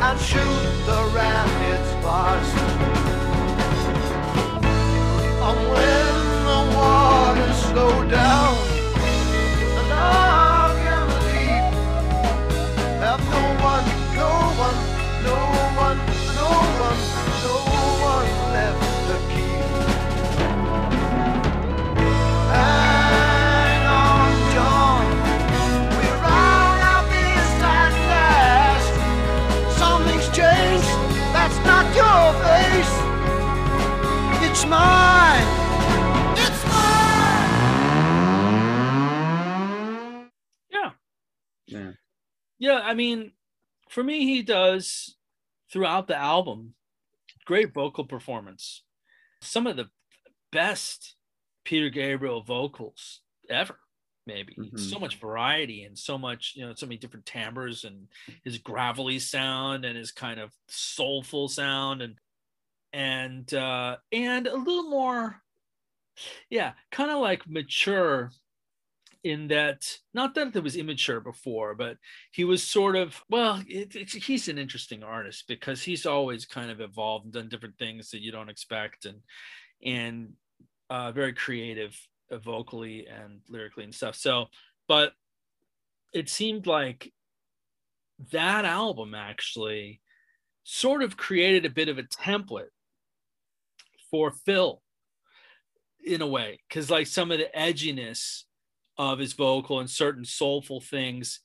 And 0.05 0.19
shoot 0.19 0.85
the 0.85 1.01
rapids 1.15 1.91
past. 2.03 2.57
And 5.47 5.59
when 5.71 6.15
the 6.49 6.61
waters 6.75 7.57
slow 7.69 8.09
down, 8.09 8.62
mine. 34.73 35.47
It's 36.37 36.63
mine. 38.93 40.29
yeah 40.71 40.91
Yeah. 41.67 41.91
yeah 42.59 42.79
i 42.83 42.93
mean 42.93 43.31
for 43.89 44.03
me 44.03 44.25
he 44.25 44.41
does 44.41 45.15
throughout 45.71 46.07
the 46.07 46.17
album 46.17 46.73
great 47.45 47.73
vocal 47.73 48.05
performance 48.05 48.83
some 49.41 49.67
of 49.67 49.75
the 49.77 49.89
best 50.51 51.15
peter 51.65 51.89
gabriel 51.89 52.41
vocals 52.43 53.21
ever 53.49 53.77
maybe 54.25 54.55
Mhm. 54.55 54.79
so 54.79 54.99
much 54.99 55.19
variety 55.19 55.83
and 55.83 55.97
so 55.99 56.17
much 56.17 56.53
you 56.55 56.65
know 56.65 56.73
so 56.75 56.85
many 56.85 56.97
different 56.97 57.25
timbres 57.25 57.83
and 57.83 58.07
his 58.45 58.57
gravelly 58.57 59.19
sound 59.19 59.83
and 59.83 59.97
his 59.97 60.11
kind 60.13 60.39
of 60.39 60.53
soulful 60.69 61.49
sound 61.49 62.01
and 62.01 62.15
and 62.93 63.53
uh 63.53 63.97
and 64.11 64.47
a 64.47 64.55
little 64.55 64.89
more 64.89 65.41
yeah 66.49 66.73
kind 66.91 67.11
of 67.11 67.19
like 67.19 67.47
mature 67.49 68.31
in 69.23 69.47
that 69.47 69.97
not 70.13 70.35
that 70.35 70.55
it 70.55 70.63
was 70.63 70.75
immature 70.75 71.19
before 71.19 71.73
but 71.73 71.97
he 72.31 72.43
was 72.43 72.61
sort 72.61 72.95
of 72.95 73.23
well 73.29 73.61
it, 73.67 73.95
it's, 73.95 74.13
he's 74.13 74.47
an 74.47 74.57
interesting 74.57 75.01
artist 75.01 75.45
because 75.47 75.81
he's 75.81 76.05
always 76.05 76.45
kind 76.45 76.69
of 76.69 76.81
evolved 76.81 77.25
and 77.25 77.33
done 77.33 77.49
different 77.49 77.77
things 77.77 78.11
that 78.11 78.21
you 78.21 78.31
don't 78.31 78.49
expect 78.49 79.05
and 79.05 79.19
and 79.83 80.33
uh, 80.89 81.11
very 81.11 81.33
creative 81.33 81.97
uh, 82.31 82.37
vocally 82.37 83.07
and 83.07 83.41
lyrically 83.49 83.83
and 83.83 83.95
stuff. 83.95 84.15
So 84.15 84.47
but 84.87 85.13
it 86.13 86.29
seemed 86.29 86.67
like 86.67 87.11
that 88.31 88.65
album 88.65 89.15
actually 89.15 90.01
sort 90.63 91.01
of 91.01 91.17
created 91.17 91.65
a 91.65 91.69
bit 91.69 91.89
of 91.89 91.97
a 91.97 92.03
template 92.03 92.67
for 94.13 94.29
phil 94.29 94.79
in 96.05 96.21
a 96.21 96.27
way 96.27 96.59
because 96.69 96.91
like 96.91 97.07
some 97.07 97.31
of 97.31 97.39
the 97.39 97.49
edginess 97.57 98.43
of 98.99 99.17
his 99.17 99.33
vocal 99.33 99.79
and 99.79 99.89
certain 99.89 100.23
soulful 100.23 100.79
things. 100.79 101.39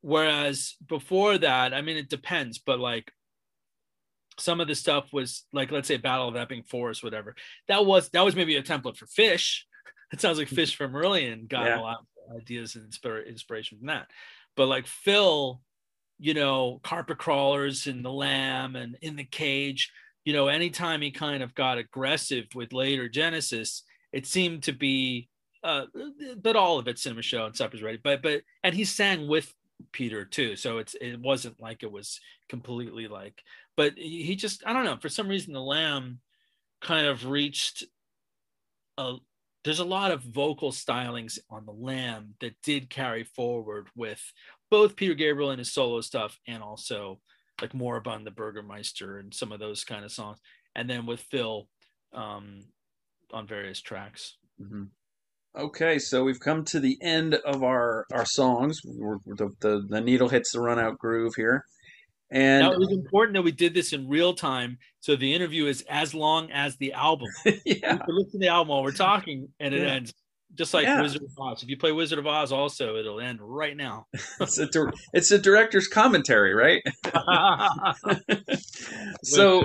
Whereas 0.00 0.76
before 0.86 1.36
that 1.38 1.74
i 1.74 1.82
mean 1.82 1.96
it 1.98 2.08
depends 2.08 2.58
but 2.58 2.78
like 2.78 3.12
some 4.38 4.60
of 4.60 4.68
the 4.68 4.74
stuff 4.74 5.12
was 5.12 5.44
like 5.52 5.70
let's 5.70 5.88
say 5.88 5.98
battle 5.98 6.28
of 6.28 6.36
epping 6.36 6.62
forest 6.62 7.04
whatever. 7.04 7.34
That 7.68 7.84
was 7.84 8.08
that 8.10 8.24
was 8.24 8.34
maybe 8.36 8.56
a 8.56 8.62
template 8.62 8.96
for 8.96 9.06
fish. 9.06 9.66
It 10.12 10.20
sounds 10.20 10.38
like 10.38 10.46
fish 10.48 10.76
from 10.76 10.92
Marillion 10.92 11.48
got 11.48 11.66
Yeah. 11.66 11.80
a 11.80 11.82
lot 11.82 11.98
of 12.30 12.36
ideas 12.40 12.76
and 12.76 12.88
inspira- 12.88 13.28
inspiration 13.28 13.76
from 13.78 13.88
that. 13.88 14.06
But 14.56 14.68
like 14.68 14.86
phil 14.86 15.60
you 16.18 16.32
know 16.32 16.80
carpet 16.82 17.18
crawlers 17.18 17.86
and 17.86 18.02
the 18.04 18.12
lamb 18.12 18.74
and 18.76 18.96
in 19.02 19.16
the 19.16 19.24
cage 19.24 19.90
you 20.26 20.32
know 20.34 20.48
anytime 20.48 21.00
he 21.00 21.10
kind 21.10 21.42
of 21.42 21.54
got 21.54 21.78
aggressive 21.78 22.44
with 22.54 22.74
later 22.74 23.08
genesis 23.08 23.84
it 24.12 24.26
seemed 24.26 24.62
to 24.64 24.72
be 24.72 25.28
uh 25.62 25.86
but 26.42 26.56
all 26.56 26.78
of 26.78 26.86
it 26.88 26.98
cinema 26.98 27.22
show 27.22 27.46
and 27.46 27.56
supper's 27.56 27.82
ready 27.82 27.98
but 28.02 28.20
but 28.20 28.42
and 28.62 28.74
he 28.74 28.84
sang 28.84 29.26
with 29.26 29.50
peter 29.92 30.24
too 30.24 30.56
so 30.56 30.78
it's 30.78 30.94
it 31.00 31.18
wasn't 31.20 31.58
like 31.60 31.82
it 31.82 31.90
was 31.90 32.20
completely 32.48 33.08
like 33.08 33.40
but 33.76 33.92
he 33.96 34.22
he 34.22 34.36
just 34.36 34.62
i 34.66 34.72
don't 34.72 34.84
know 34.84 34.96
for 35.00 35.08
some 35.08 35.28
reason 35.28 35.54
the 35.54 35.60
lamb 35.60 36.18
kind 36.82 37.06
of 37.06 37.26
reached 37.26 37.84
a 38.98 39.14
there's 39.64 39.80
a 39.80 39.84
lot 39.84 40.12
of 40.12 40.22
vocal 40.22 40.70
stylings 40.70 41.38
on 41.50 41.66
the 41.66 41.72
lamb 41.72 42.34
that 42.40 42.54
did 42.62 42.88
carry 42.88 43.24
forward 43.24 43.88
with 43.94 44.22
both 44.70 44.96
peter 44.96 45.14
gabriel 45.14 45.50
and 45.50 45.58
his 45.58 45.72
solo 45.72 46.00
stuff 46.00 46.38
and 46.48 46.62
also 46.62 47.20
like 47.60 47.74
moribund 47.74 48.26
the 48.26 48.30
burgermeister 48.30 49.18
and 49.18 49.34
some 49.34 49.52
of 49.52 49.60
those 49.60 49.84
kind 49.84 50.04
of 50.04 50.12
songs. 50.12 50.38
And 50.74 50.88
then 50.88 51.06
with 51.06 51.20
phil 51.20 51.68
um 52.12 52.60
on 53.32 53.46
various 53.46 53.80
tracks. 53.80 54.36
Hmm 54.58 54.84
Okay, 55.58 55.98
so 55.98 56.22
we've 56.22 56.40
come 56.40 56.64
to 56.66 56.80
the 56.80 56.98
end 57.00 57.34
of 57.34 57.62
our 57.62 58.04
our 58.12 58.26
songs. 58.26 58.78
We're, 58.84 59.16
the, 59.24 59.48
the 59.60 59.86
the 59.88 60.00
needle 60.02 60.28
hits 60.28 60.52
the 60.52 60.60
run 60.60 60.78
out 60.78 60.98
groove 60.98 61.32
here, 61.34 61.64
and 62.30 62.60
now 62.60 62.72
it 62.72 62.78
was 62.78 62.92
important 62.92 63.34
that 63.36 63.42
we 63.42 63.52
did 63.52 63.72
this 63.72 63.94
in 63.94 64.06
real 64.06 64.34
time 64.34 64.76
so 65.00 65.16
the 65.16 65.32
interview 65.32 65.66
is 65.66 65.82
as 65.88 66.12
long 66.12 66.50
as 66.50 66.76
the 66.76 66.92
album. 66.92 67.28
Yeah, 67.64 67.98
listen 68.06 68.32
to 68.32 68.38
the 68.38 68.48
album 68.48 68.68
while 68.68 68.82
we're 68.82 68.92
talking 68.92 69.48
and 69.58 69.72
it 69.72 69.82
Yeah. 69.82 69.94
ends 69.94 70.12
just 70.56 70.74
like 70.74 70.84
Yeah. 70.84 71.02
wizard 71.02 71.22
of 71.22 71.30
oz 71.38 71.62
if 71.62 71.68
you 71.68 71.76
play 71.76 71.92
wizard 71.92 72.18
of 72.18 72.26
oz 72.26 72.52
also 72.52 72.96
it'll 72.96 73.20
end 73.20 73.38
right 73.40 73.76
now 73.76 74.06
it's 74.40 74.58
a 74.58 74.66
dir- 74.66 74.92
it's 75.12 75.30
a 75.30 75.38
director's 75.38 75.88
commentary, 75.88 76.54
right? 76.54 76.82
so, 79.22 79.62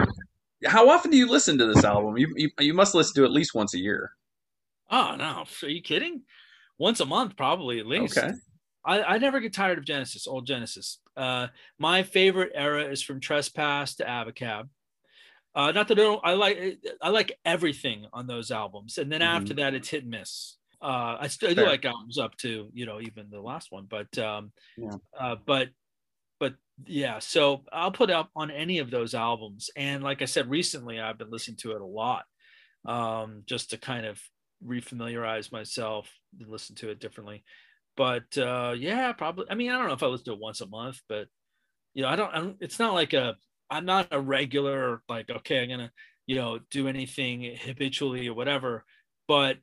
how 0.65 0.89
often 0.89 1.11
do 1.11 1.17
you 1.17 1.27
listen 1.29 1.57
to 1.57 1.65
this 1.65 1.83
album? 1.83 2.17
You, 2.17 2.31
you 2.35 2.49
you 2.59 2.73
must 2.73 2.93
listen 2.95 3.13
to 3.15 3.23
it 3.23 3.27
at 3.27 3.31
least 3.31 3.53
once 3.55 3.73
a 3.73 3.79
year. 3.79 4.11
oh 4.89 5.15
no 5.17 5.45
are 5.63 5.69
you 5.69 5.81
kidding 5.81 6.21
once 6.77 6.99
a 6.99 7.05
month 7.05 7.35
probably 7.35 7.79
at 7.79 7.87
least 7.87 8.17
Okay. 8.17 8.31
I, 8.83 9.03
I 9.03 9.17
never 9.19 9.39
get 9.39 9.53
tired 9.53 9.77
of 9.77 9.85
Genesis, 9.85 10.25
old 10.25 10.47
Genesis. 10.47 10.97
Uh, 11.15 11.49
my 11.77 12.01
favorite 12.01 12.51
era 12.55 12.83
is 12.85 13.03
from 13.03 13.19
Trespass 13.19 13.93
to 13.97 14.05
Abacab. 14.05 14.69
Uh, 15.53 15.71
not 15.71 15.87
that 15.89 15.99
I 15.99 16.01
don't, 16.01 16.21
I 16.23 16.33
like 16.33 16.79
I 16.99 17.09
like 17.09 17.37
everything 17.45 18.07
on 18.11 18.25
those 18.25 18.49
albums, 18.49 18.97
and 18.97 19.11
then 19.11 19.21
Mhm. 19.21 19.25
after 19.35 19.53
that, 19.55 19.75
it's 19.75 19.89
hit 19.89 20.01
and 20.01 20.09
miss. 20.09 20.57
Uh, 20.81 21.17
I 21.19 21.27
still 21.27 21.51
I 21.51 21.53
do 21.53 21.65
like 21.65 21.85
albums 21.85 22.17
up 22.17 22.35
to 22.37 22.69
you 22.73 22.85
know 22.85 22.99
even 23.01 23.29
the 23.29 23.41
last 23.41 23.71
one, 23.71 23.85
but 23.89 24.15
um, 24.17 24.51
Yeah. 24.77 24.95
uh, 25.19 25.35
but 25.45 25.69
but 26.39 26.55
yeah. 26.85 27.19
So 27.19 27.63
I'll 27.71 27.91
put 27.91 28.09
up 28.09 28.29
on 28.35 28.49
any 28.51 28.79
of 28.79 28.89
those 28.91 29.13
albums, 29.13 29.69
and 29.75 30.03
like 30.03 30.21
I 30.21 30.25
said 30.25 30.49
recently, 30.49 30.99
I've 30.99 31.17
been 31.19 31.29
listening 31.31 31.57
to 31.57 31.71
it 31.73 31.81
a 31.81 31.85
lot. 31.85 32.25
um, 32.85 33.43
just 33.45 33.69
to 33.71 33.77
kind 33.77 34.05
of 34.07 34.19
refamiliarize 34.65 35.51
myself 35.51 36.09
and 36.39 36.49
listen 36.49 36.75
to 36.77 36.89
it 36.89 36.99
differently. 36.99 37.43
But 37.97 38.35
uh, 38.37 38.73
yeah, 38.77 39.11
probably. 39.13 39.45
I 39.49 39.55
mean, 39.55 39.71
I 39.71 39.77
don't 39.77 39.87
know 39.87 39.93
if 39.93 40.03
I 40.03 40.07
listen 40.07 40.25
to 40.25 40.33
it 40.33 40.39
once 40.39 40.61
a 40.61 40.67
month, 40.67 41.01
but 41.09 41.27
you 41.93 42.01
know, 42.03 42.09
I 42.09 42.15
don't. 42.15 42.33
I 42.33 42.39
don't 42.39 42.57
it's 42.59 42.79
not 42.79 42.93
like 42.93 43.13
a. 43.13 43.35
I'm 43.69 43.85
not 43.85 44.07
a 44.11 44.19
regular 44.19 45.01
like. 45.09 45.29
Okay, 45.29 45.61
I'm 45.61 45.69
gonna 45.69 45.91
you 46.25 46.35
know 46.35 46.59
do 46.71 46.87
anything 46.87 47.55
habitually 47.65 48.27
or 48.27 48.33
whatever. 48.33 48.85
But 49.27 49.57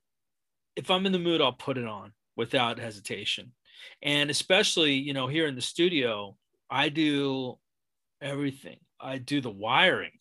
if 0.78 0.90
I'm 0.90 1.06
in 1.06 1.12
the 1.12 1.18
mood, 1.18 1.40
I'll 1.40 1.52
put 1.52 1.76
it 1.76 1.86
on 1.86 2.12
without 2.36 2.78
hesitation. 2.78 3.52
And 4.02 4.30
especially, 4.30 4.94
you 4.94 5.12
know, 5.12 5.26
here 5.26 5.46
in 5.48 5.56
the 5.56 5.60
studio, 5.60 6.36
I 6.70 6.88
do 6.88 7.58
everything. 8.20 8.78
I 9.00 9.18
do 9.18 9.40
the 9.40 9.50
wiring 9.50 10.12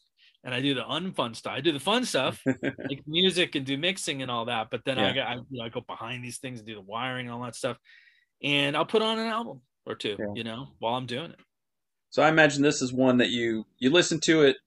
and 0.43 0.53
I 0.53 0.61
do 0.61 0.73
the 0.73 0.81
unfun 0.83 1.35
stuff. 1.35 1.53
I 1.53 1.61
do 1.61 1.71
the 1.71 1.79
fun 1.79 2.05
stuff, 2.05 2.43
like 2.89 3.03
music 3.07 3.55
and 3.55 3.65
do 3.65 3.77
mixing 3.77 4.21
and 4.23 4.31
all 4.31 4.45
that. 4.45 4.69
But 4.71 4.83
then 4.85 4.97
I, 4.97 5.09
Yeah. 5.09 5.13
got, 5.13 5.27
I, 5.27 5.33
you 5.35 5.59
know, 5.59 5.65
I 5.65 5.69
go 5.69 5.81
behind 5.81 6.23
these 6.23 6.39
things 6.39 6.59
and 6.59 6.67
do 6.67 6.75
the 6.75 6.81
wiring 6.81 7.27
and 7.27 7.33
all 7.35 7.43
that 7.43 7.55
stuff. 7.55 7.77
And 8.43 8.75
I'll 8.75 8.85
put 8.85 9.01
on 9.03 9.19
an 9.19 9.27
album 9.27 9.61
or 9.85 9.95
two, 9.95 10.17
Yeah. 10.19 10.33
you 10.35 10.43
know, 10.43 10.69
while 10.79 10.95
I'm 10.95 11.05
doing 11.05 11.31
it. 11.31 11.39
So 12.09 12.23
I 12.23 12.29
imagine 12.29 12.63
this 12.63 12.81
is 12.81 12.91
one 12.93 13.17
that 13.17 13.29
you 13.29 13.65
you 13.77 13.91
listen 13.91 14.19
to 14.21 14.41
it 14.43 14.57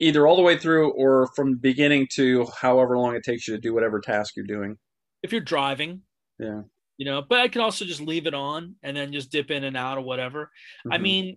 either 0.00 0.26
all 0.26 0.36
the 0.36 0.42
way 0.42 0.58
through 0.58 0.92
or 0.92 1.28
from 1.36 1.58
beginning 1.58 2.08
to 2.14 2.46
however 2.60 2.96
long 2.98 3.14
it 3.16 3.22
takes 3.24 3.46
you 3.46 3.54
to 3.54 3.60
do 3.60 3.74
whatever 3.74 4.00
task 4.00 4.34
you're 4.36 4.46
doing. 4.46 4.76
If 5.22 5.32
you're 5.32 5.40
driving, 5.40 6.02
Yeah. 6.38 6.62
you 6.98 7.06
know, 7.06 7.22
but 7.22 7.40
I 7.40 7.48
can 7.48 7.62
also 7.62 7.84
just 7.84 8.00
leave 8.00 8.26
it 8.26 8.34
on 8.34 8.76
and 8.82 8.96
then 8.96 9.12
just 9.12 9.30
dip 9.30 9.50
in 9.50 9.64
and 9.64 9.76
out 9.76 9.98
or 9.98 10.02
whatever. 10.02 10.50
I 10.90 10.98
Mhm. 10.98 11.02
mean, 11.02 11.36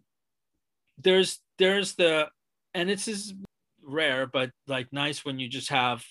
there's 0.98 1.40
there's 1.58 1.96
the 1.96 2.30
and 2.74 2.90
this 2.90 3.08
is 3.08 3.34
rare, 3.82 4.28
but 4.28 4.52
like 4.68 4.94
nice 4.94 5.26
when 5.26 5.40
you 5.40 5.50
just 5.50 5.70
have 5.70 6.06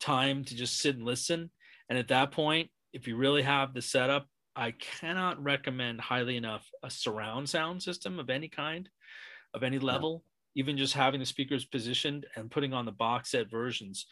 time 0.00 0.44
to 0.44 0.56
just 0.56 0.78
sit 0.78 0.96
and 0.96 1.04
listen. 1.04 1.50
And 1.88 1.98
at 1.98 2.08
that 2.08 2.32
point, 2.32 2.70
if 2.92 3.08
you 3.08 3.16
really 3.16 3.42
have 3.42 3.74
the 3.74 3.82
setup, 3.82 4.28
I 4.56 4.72
cannot 4.72 5.42
recommend 5.42 6.00
highly 6.00 6.36
enough 6.36 6.68
a 6.82 6.90
surround 6.90 7.48
sound 7.48 7.82
system 7.82 8.18
of 8.18 8.30
any 8.30 8.48
kind, 8.48 8.90
of 9.54 9.62
any 9.64 9.78
level, 9.78 10.24
even 10.56 10.78
just 10.78 10.94
having 10.94 11.20
the 11.20 11.26
speakers 11.26 11.64
positioned 11.66 12.26
and 12.36 12.50
putting 12.50 12.74
on 12.74 12.86
the 12.86 12.92
box 12.92 13.30
set 13.30 13.50
versions, 13.50 14.06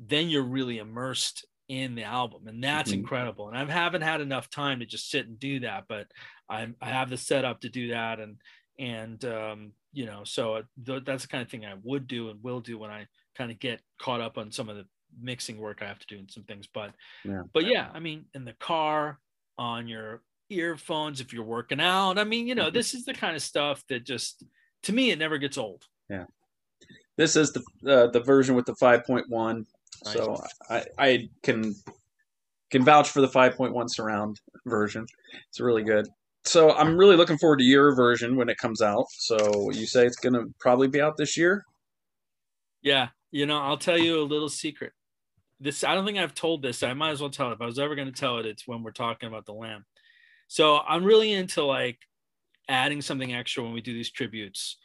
then 0.00 0.28
you're 0.30 0.44
really 0.44 0.78
immersed 0.78 1.46
in 1.70 1.94
the 1.94 2.02
album. 2.02 2.48
And 2.48 2.62
that's 2.62 2.90
Mhm. 2.90 2.94
incredible. 2.94 3.46
And 3.48 3.56
I 3.56 3.64
haven't 3.64 4.02
had 4.02 4.20
enough 4.20 4.50
time 4.50 4.80
to 4.80 4.86
just 4.86 5.08
sit 5.08 5.28
and 5.28 5.38
do 5.38 5.60
that, 5.60 5.84
but 5.88 6.10
I'm, 6.48 6.74
I 6.80 6.88
have 6.88 7.08
the 7.10 7.16
setup 7.16 7.60
to 7.60 7.68
do 7.68 7.88
that. 7.90 8.18
And, 8.18 8.40
and, 8.80 9.24
um, 9.24 9.72
you 9.92 10.04
know, 10.04 10.24
so 10.24 10.64
th- 10.84 11.04
that's 11.04 11.22
the 11.22 11.28
kind 11.28 11.42
of 11.42 11.48
thing 11.48 11.64
I 11.64 11.74
would 11.84 12.08
do 12.08 12.28
and 12.30 12.42
will 12.42 12.58
do 12.60 12.76
when 12.76 12.90
I 12.90 13.06
kind 13.36 13.52
of 13.52 13.60
get 13.60 13.82
caught 14.00 14.20
up 14.20 14.36
on 14.36 14.50
some 14.50 14.68
of 14.68 14.78
the 14.78 14.88
mixing 15.20 15.58
work 15.58 15.80
I 15.80 15.86
have 15.86 16.00
to 16.00 16.06
do 16.08 16.18
and 16.18 16.28
some 16.28 16.42
things. 16.42 16.66
But, 16.66 16.92
Yeah. 17.24 17.44
but 17.52 17.64
yeah, 17.66 17.88
I 17.94 18.00
mean, 18.00 18.26
in 18.34 18.44
the 18.44 18.54
car, 18.54 19.20
on 19.56 19.86
your 19.86 20.24
earphones, 20.48 21.20
if 21.20 21.32
you're 21.32 21.44
working 21.44 21.80
out, 21.80 22.18
I 22.18 22.24
mean, 22.24 22.48
you 22.48 22.56
know, 22.56 22.70
Mhm. 22.70 22.74
this 22.74 22.94
is 22.94 23.04
the 23.04 23.14
kind 23.14 23.36
of 23.36 23.42
stuff 23.42 23.86
that 23.86 24.00
just, 24.04 24.42
to 24.82 24.92
me, 24.92 25.12
it 25.12 25.20
never 25.20 25.38
gets 25.38 25.56
old. 25.56 25.86
Yeah 26.08 26.24
this 27.16 27.36
is 27.36 27.52
the 27.52 27.62
uh, 27.86 28.06
the 28.12 28.20
version 28.20 28.54
with 28.54 28.64
the 28.64 28.74
5.1. 28.76 29.66
So 30.04 30.42
I, 30.68 30.84
I 30.98 31.28
can 31.42 31.74
can 32.70 32.84
vouch 32.84 33.10
for 33.10 33.20
the 33.20 33.28
5.1 33.28 33.90
surround 33.90 34.40
version. 34.66 35.04
It's 35.48 35.60
really 35.60 35.82
good. 35.82 36.06
So 36.44 36.72
I'm 36.72 36.96
really 36.96 37.16
looking 37.16 37.36
forward 37.36 37.58
to 37.58 37.64
your 37.64 37.94
version 37.94 38.36
when 38.36 38.48
it 38.48 38.58
comes 38.58 38.80
out. 38.80 39.06
So 39.10 39.70
you 39.72 39.86
say 39.86 40.06
it's 40.06 40.16
going 40.16 40.32
to 40.34 40.46
probably 40.58 40.88
be 40.88 41.00
out 41.00 41.16
this 41.16 41.36
year? 41.36 41.64
Yeah, 42.82 43.08
you 43.30 43.44
know, 43.44 43.60
I'll 43.60 43.76
tell 43.76 43.98
you 43.98 44.20
a 44.20 44.22
little 44.22 44.48
secret. 44.48 44.92
This 45.58 45.84
I 45.84 45.94
don't 45.94 46.06
think 46.06 46.16
I've 46.16 46.34
told 46.34 46.62
this. 46.62 46.82
I 46.82 46.94
might 46.94 47.10
as 47.10 47.20
well 47.20 47.28
tell 47.28 47.50
it. 47.50 47.54
If 47.54 47.60
I 47.60 47.66
was 47.66 47.78
ever 47.78 47.94
going 47.94 48.10
to 48.10 48.18
tell 48.18 48.38
it, 48.38 48.46
it's 48.46 48.66
when 48.66 48.82
we're 48.82 48.92
talking 48.92 49.28
about 49.28 49.44
the 49.44 49.52
lamb. 49.52 49.84
So 50.48 50.78
I'm 50.78 51.04
really 51.04 51.32
into 51.32 51.62
like 51.64 51.98
adding 52.68 53.02
something 53.02 53.34
extra 53.34 53.62
when 53.62 53.72
we 53.72 53.82
do 53.82 53.92
these 53.92 54.10
tributes. 54.10 54.78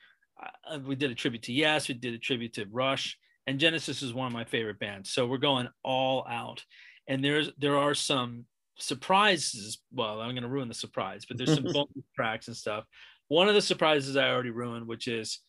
Uh, 0.70 0.80
we 0.80 0.96
did 0.96 1.12
a 1.12 1.16
tribute 1.16 1.44
to 1.44 1.54
Yes, 1.54 1.88
we 1.88 1.94
did 1.94 2.14
a 2.14 2.20
tribute 2.20 2.54
to 2.56 2.66
Rush, 2.70 3.18
and 3.48 3.60
Genesis 3.60 4.02
is 4.02 4.14
one 4.14 4.28
of 4.28 4.34
my 4.34 4.46
favorite 4.46 4.80
bands. 4.80 5.12
So 5.12 5.28
we're 5.28 5.38
going 5.38 5.68
all 5.84 6.26
out, 6.28 6.64
and 7.08 7.24
there's 7.24 7.52
there 7.58 7.78
are 7.78 7.94
some 7.94 8.46
surprises. 8.78 9.80
Well, 9.94 10.22
I'm 10.22 10.32
going 10.32 10.44
to 10.44 10.50
ruin 10.50 10.68
the 10.68 10.74
surprise, 10.74 11.26
but 11.26 11.38
there's 11.38 11.54
some 11.54 11.64
bonus 11.74 12.06
tracks 12.16 12.48
and 12.48 12.58
stuff. 12.58 12.86
One 13.28 13.48
of 13.48 13.56
the 13.56 13.62
surprises 13.62 14.18
I 14.18 14.30
already 14.30 14.52
ruined, 14.52 14.88
which 14.88 15.08
is 15.08 15.40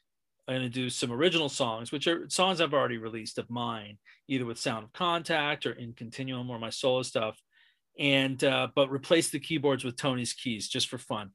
I'm 0.49 0.57
going 0.57 0.63
to 0.63 0.69
do 0.69 0.91
some 0.91 1.13
original 1.13 1.49
songs, 1.49 1.91
which 1.91 2.07
are 2.07 2.29
songs 2.29 2.61
I've 2.61 2.75
already 2.75 2.99
released 2.99 3.39
of 3.39 3.51
mine, 3.51 3.99
either 4.29 4.45
with 4.45 4.59
Sound 4.59 4.85
of 4.85 4.93
Contact 4.93 5.67
or 5.67 5.73
in 5.73 5.93
Continuum 5.93 6.49
or 6.51 6.59
my 6.59 6.71
solo 6.71 7.03
stuff. 7.03 7.41
And 7.99 8.43
uh, 8.45 8.69
but 8.75 8.91
replace 8.91 9.31
the 9.31 9.41
keyboards 9.41 9.83
with 9.83 9.97
Tony's 9.97 10.35
keys 10.35 10.69
just 10.69 10.89
for 10.89 10.99
fun. 10.99 11.31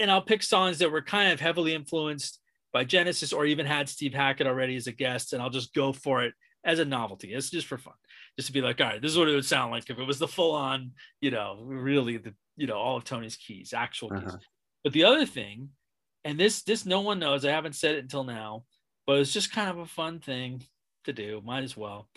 And 0.00 0.10
I'll 0.10 0.20
pick 0.20 0.42
songs 0.42 0.78
that 0.78 0.90
were 0.90 1.02
kind 1.02 1.32
of 1.32 1.40
heavily 1.40 1.72
influenced 1.72 2.40
by 2.74 2.84
Genesis 2.84 3.32
or 3.32 3.46
even 3.46 3.64
had 3.64 3.88
Steve 3.88 4.12
Hackett 4.12 4.46
already 4.46 4.76
as 4.76 4.88
a 4.88 4.92
guest, 4.92 5.32
and 5.32 5.40
I'll 5.40 5.48
just 5.48 5.72
go 5.72 5.92
for 5.92 6.24
it 6.24 6.34
as 6.64 6.80
a 6.80 6.84
novelty. 6.84 7.32
It's 7.32 7.48
just 7.48 7.68
for 7.68 7.78
fun, 7.78 7.94
just 8.36 8.48
to 8.48 8.52
be 8.52 8.60
like, 8.60 8.80
all 8.80 8.88
right, 8.88 9.00
this 9.00 9.12
is 9.12 9.18
what 9.18 9.28
it 9.28 9.34
would 9.34 9.46
sound 9.46 9.70
like 9.70 9.88
if 9.88 9.98
it 9.98 10.06
was 10.06 10.18
the 10.18 10.28
full 10.28 10.54
on, 10.54 10.90
you 11.22 11.30
know, 11.30 11.60
really 11.62 12.18
the 12.18 12.34
you 12.56 12.66
know 12.66 12.76
all 12.76 12.96
of 12.96 13.04
Tony's 13.04 13.36
keys, 13.36 13.72
actual 13.72 14.10
keys. 14.10 14.28
Uh-huh. 14.28 14.36
But 14.82 14.92
the 14.92 15.04
other 15.04 15.24
thing, 15.24 15.70
and 16.24 16.38
this 16.38 16.62
this 16.62 16.84
no 16.84 17.00
one 17.00 17.18
knows, 17.20 17.46
I 17.46 17.52
haven't 17.52 17.76
said 17.76 17.94
it 17.94 18.02
until 18.02 18.24
now, 18.24 18.64
but 19.06 19.18
it's 19.20 19.32
just 19.32 19.52
kind 19.52 19.70
of 19.70 19.78
a 19.78 19.86
fun 19.86 20.18
thing 20.18 20.62
to 21.04 21.14
do. 21.14 21.40
Might 21.44 21.64
as 21.64 21.76
well. 21.76 22.08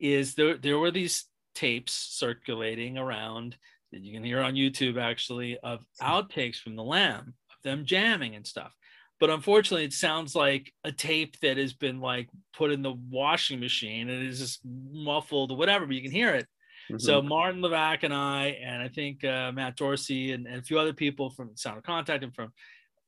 Is 0.00 0.34
there 0.34 0.56
there 0.56 0.78
were 0.78 0.90
these 0.90 1.26
tapes 1.58 1.92
circulating 1.92 2.96
around 2.96 3.56
that 3.90 4.02
you 4.02 4.12
can 4.12 4.22
hear 4.22 4.40
on 4.40 4.54
YouTube 4.54 4.96
actually 4.96 5.58
of 5.58 5.84
outtakes 6.00 6.56
from 6.56 6.76
the 6.76 6.84
Lamb 6.84 7.34
of 7.50 7.62
them 7.64 7.84
jamming 7.84 8.36
and 8.36 8.46
stuff. 8.46 8.72
But 9.20 9.30
unfortunately, 9.30 9.84
it 9.84 9.92
sounds 9.92 10.34
like 10.34 10.72
a 10.84 10.92
tape 10.92 11.38
that 11.40 11.56
has 11.56 11.72
been 11.72 12.00
like 12.00 12.28
put 12.56 12.70
in 12.70 12.82
the 12.82 12.94
washing 13.10 13.58
machine 13.60 14.08
and 14.08 14.26
is 14.26 14.38
just 14.38 14.60
muffled 14.64 15.50
or 15.50 15.56
whatever, 15.56 15.86
but 15.86 15.94
you 15.96 16.02
can 16.02 16.12
hear 16.12 16.34
it. 16.34 16.46
Mhm. 16.90 17.00
So 17.00 17.20
Martin 17.20 17.60
Levac 17.60 18.02
and 18.02 18.14
I, 18.14 18.58
and 18.62 18.82
I 18.82 18.88
think 18.88 19.24
uh, 19.24 19.52
Matt 19.52 19.76
Dorsey 19.76 20.32
and, 20.32 20.46
and 20.46 20.56
a 20.56 20.62
few 20.62 20.78
other 20.78 20.92
people 20.92 21.30
from 21.30 21.56
Sound 21.56 21.78
of 21.78 21.84
Contact 21.84 22.22
and 22.22 22.34
from, 22.34 22.52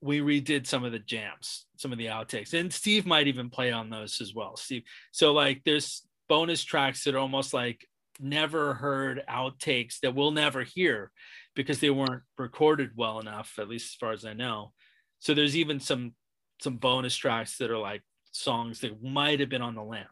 we 0.00 0.20
redid 0.20 0.66
some 0.66 0.84
of 0.84 0.92
the 0.92 0.98
jams, 0.98 1.66
some 1.76 1.92
of 1.92 1.98
the 1.98 2.06
outtakes, 2.06 2.54
and 2.54 2.72
Steve 2.72 3.06
might 3.06 3.26
even 3.26 3.50
play 3.50 3.70
on 3.70 3.90
those 3.90 4.20
as 4.20 4.34
well. 4.34 4.56
Steve, 4.56 4.82
so 5.12 5.32
like 5.32 5.62
there's 5.64 6.06
bonus 6.28 6.64
tracks 6.64 7.04
that 7.04 7.14
are 7.14 7.18
almost 7.18 7.52
like 7.52 7.86
never 8.18 8.74
heard 8.74 9.22
outtakes 9.28 10.00
that 10.00 10.14
we'll 10.14 10.30
never 10.30 10.62
hear 10.62 11.10
because 11.54 11.80
they 11.80 11.90
weren't 11.90 12.22
recorded 12.38 12.90
well 12.96 13.20
enough, 13.20 13.54
at 13.58 13.68
least 13.68 13.92
as 13.92 13.96
far 13.96 14.12
as 14.12 14.24
I 14.24 14.32
know. 14.32 14.72
So 15.20 15.34
there's 15.34 15.56
even 15.56 15.80
some 15.80 16.14
some 16.60 16.76
bonus 16.76 17.16
tracks 17.16 17.56
that 17.58 17.70
are 17.70 17.78
like 17.78 18.02
songs 18.32 18.80
that 18.80 19.02
might 19.02 19.40
have 19.40 19.48
been 19.48 19.62
on 19.62 19.74
the 19.74 19.82
lamb 19.82 20.06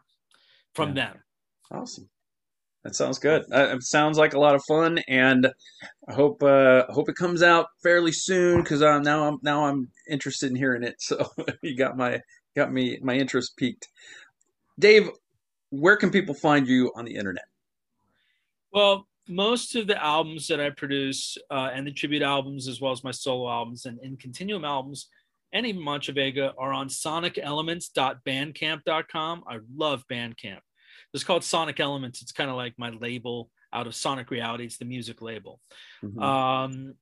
from 0.73 0.89
Yeah. 0.89 0.95
them. 0.95 1.23
Awesome. 1.71 2.09
That 2.83 2.95
sounds 2.95 3.19
good. 3.19 3.43
Uh, 3.51 3.75
it 3.75 3.83
sounds 3.83 4.17
like 4.17 4.33
a 4.33 4.39
lot 4.39 4.55
of 4.55 4.63
fun, 4.67 4.99
and 5.07 5.47
I 6.07 6.13
hope 6.13 6.41
uh, 6.41 6.85
I 6.89 6.93
hope 6.93 7.09
it 7.09 7.15
comes 7.17 7.43
out 7.43 7.67
fairly 7.83 8.13
soon 8.13 8.63
because 8.63 8.81
I'm 8.81 9.01
now 9.03 9.27
I'm 9.27 9.39
now 9.43 9.65
I'm 9.65 9.89
interested 10.09 10.49
in 10.49 10.55
hearing 10.55 10.83
it. 10.83 10.95
So 11.01 11.25
you 11.61 11.75
got 11.75 11.97
my 11.97 12.21
got 12.55 12.71
me 12.71 12.97
my 13.01 13.15
interest 13.15 13.57
peaked. 13.57 13.87
Dave, 14.79 15.09
where 15.71 15.97
can 15.97 16.11
people 16.11 16.35
find 16.35 16.67
you 16.67 16.91
on 16.95 17.03
the 17.05 17.15
internet? 17.15 17.45
Well, 18.71 19.08
most 19.29 19.75
of 19.75 19.87
the 19.87 20.03
albums 20.03 20.47
that 20.47 20.59
I 20.59 20.69
produce 20.71 21.37
uh, 21.51 21.69
and 21.73 21.85
the 21.87 21.91
tribute 21.91 22.21
albums, 22.23 22.67
as 22.67 22.81
well 22.81 22.91
as 22.91 23.03
my 23.03 23.11
solo 23.11 23.49
albums 23.49 23.85
and 23.85 23.99
in 24.01 24.17
continuum 24.17 24.65
albums, 24.65 25.07
and 25.53 25.65
even 25.65 25.83
Mantra 25.83 26.13
Vega 26.13 26.53
are 26.57 26.73
on 26.73 26.89
sonicelements.bandcamp.com. 26.89 29.43
I 29.47 29.59
love 29.75 30.03
Bandcamp. 30.11 30.59
It's 31.13 31.23
called 31.23 31.43
Sonic 31.43 31.79
Elements. 31.79 32.21
It's 32.21 32.31
kind 32.31 32.49
of 32.49 32.55
like 32.55 32.73
my 32.77 32.89
label 32.91 33.49
out 33.73 33.87
of 33.87 33.95
Sonic 33.95 34.29
Reality. 34.31 34.65
It's 34.65 34.77
the 34.77 34.85
music 34.85 35.21
label. 35.21 35.59
Mhm. 36.03 36.21
Um, 36.21 36.93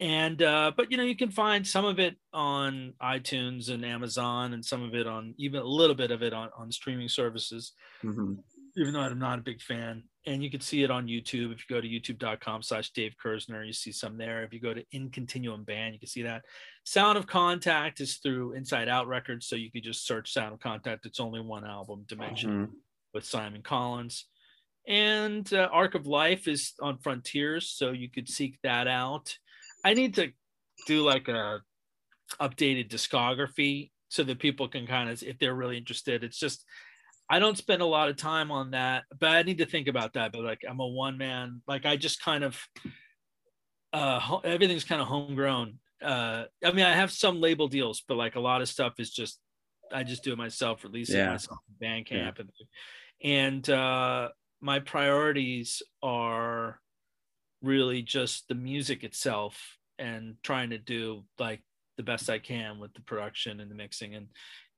and 0.00 0.42
uh, 0.42 0.72
but 0.76 0.90
you 0.90 0.96
know 0.96 1.04
you 1.04 1.14
can 1.16 1.30
find 1.30 1.64
some 1.66 1.84
of 1.84 2.00
it 2.00 2.16
on 2.32 2.94
iTunes 3.00 3.70
and 3.70 3.84
Amazon, 3.84 4.52
and 4.52 4.64
some 4.64 4.82
of 4.82 4.94
it 4.96 5.06
on 5.06 5.32
even 5.38 5.60
a 5.60 5.64
little 5.64 5.94
bit 5.94 6.10
of 6.10 6.22
it 6.24 6.32
on 6.32 6.48
on 6.56 6.72
streaming 6.72 7.08
services 7.08 7.72
Mhm. 8.02 8.42
even 8.76 8.92
though 8.94 9.00
I'm 9.00 9.18
not 9.20 9.38
a 9.38 9.42
big 9.42 9.62
fan. 9.62 10.08
And 10.26 10.42
you 10.44 10.50
can 10.50 10.60
see 10.60 10.82
it 10.82 10.90
on 10.90 11.06
YouTube. 11.06 11.52
If 11.52 11.64
you 11.68 11.74
go 11.74 11.80
to 11.80 11.88
youtube.com 11.88 12.62
slash 12.62 12.90
Dave 12.90 13.14
Kerzner, 13.24 13.66
you 13.66 13.72
see 13.72 13.90
some 13.90 14.18
there. 14.18 14.42
If 14.44 14.52
you 14.52 14.60
go 14.60 14.74
to 14.74 14.84
In 14.92 15.10
Continuum 15.10 15.64
Band, 15.64 15.94
you 15.94 15.98
can 15.98 16.08
see 16.08 16.22
that. 16.22 16.42
Sound 16.84 17.16
of 17.16 17.26
Contact 17.26 18.00
is 18.00 18.16
through 18.18 18.52
Inside 18.52 18.88
Out 18.88 19.08
Records. 19.08 19.46
So 19.46 19.56
you 19.56 19.70
could 19.70 19.82
just 19.82 20.06
search 20.06 20.32
Sound 20.32 20.52
of 20.52 20.60
Contact. 20.60 21.06
It's 21.06 21.20
only 21.20 21.40
one 21.40 21.64
album, 21.64 22.04
Dimension, 22.06 22.50
Mhm. 22.66 22.70
with 23.14 23.24
Simon 23.24 23.62
Collins. 23.62 24.26
And 24.86 25.50
uh, 25.54 25.68
Arc 25.72 25.94
of 25.94 26.06
Life 26.06 26.48
is 26.48 26.74
on 26.82 26.98
Frontiers. 26.98 27.70
So 27.70 27.92
you 27.92 28.10
could 28.10 28.28
seek 28.28 28.58
that 28.62 28.86
out. 28.88 29.38
I 29.84 29.94
need 29.94 30.14
to 30.16 30.32
do 30.86 31.02
like 31.02 31.28
a 31.28 31.62
updated 32.40 32.90
discography 32.90 33.90
so 34.08 34.22
that 34.24 34.38
people 34.38 34.68
can 34.68 34.86
kind 34.86 35.08
of, 35.08 35.22
if 35.22 35.38
they're 35.38 35.54
really 35.54 35.78
interested, 35.78 36.24
it's 36.24 36.38
just, 36.38 36.64
I 37.30 37.38
don't 37.38 37.56
spend 37.56 37.80
a 37.80 37.86
lot 37.86 38.08
of 38.08 38.16
time 38.16 38.50
on 38.50 38.72
that, 38.72 39.04
but 39.18 39.28
I 39.30 39.42
need 39.42 39.58
to 39.58 39.66
think 39.66 39.86
about 39.86 40.14
that. 40.14 40.32
But 40.32 40.42
like, 40.42 40.62
I'm 40.68 40.80
a 40.80 40.86
one 40.86 41.16
man. 41.16 41.62
Like, 41.68 41.86
I 41.86 41.96
just 41.96 42.20
kind 42.20 42.42
of, 42.42 42.60
uh, 43.92 44.38
everything's 44.44 44.84
kind 44.84 45.00
of 45.00 45.06
homegrown. 45.06 45.78
Uh, 46.02 46.44
I 46.64 46.72
mean, 46.72 46.84
I 46.84 46.94
have 46.94 47.12
some 47.12 47.40
label 47.40 47.68
deals, 47.68 48.02
but 48.06 48.16
like 48.16 48.34
a 48.34 48.40
lot 48.40 48.62
of 48.62 48.68
stuff 48.68 48.94
is 48.98 49.10
just, 49.10 49.38
I 49.92 50.02
just 50.02 50.24
do 50.24 50.32
it 50.32 50.38
myself, 50.38 50.82
releasing 50.84 51.18
Yeah. 51.18 51.30
myself, 51.30 51.58
in 51.68 51.86
Bandcamp, 51.88 52.38
and 52.40 52.50
and 53.22 53.70
uh, 53.70 54.28
my 54.60 54.78
priorities 54.80 55.82
are 56.02 56.80
really 57.62 58.02
just 58.02 58.48
the 58.48 58.54
music 58.54 59.04
itself 59.04 59.76
and 59.98 60.36
trying 60.42 60.70
to 60.70 60.78
do 60.78 61.24
like 61.38 61.62
the 61.96 62.02
best 62.02 62.30
I 62.30 62.38
can 62.38 62.78
with 62.78 62.94
the 62.94 63.02
production 63.02 63.60
and 63.60 63.70
the 63.70 63.74
mixing 63.74 64.14
and 64.14 64.28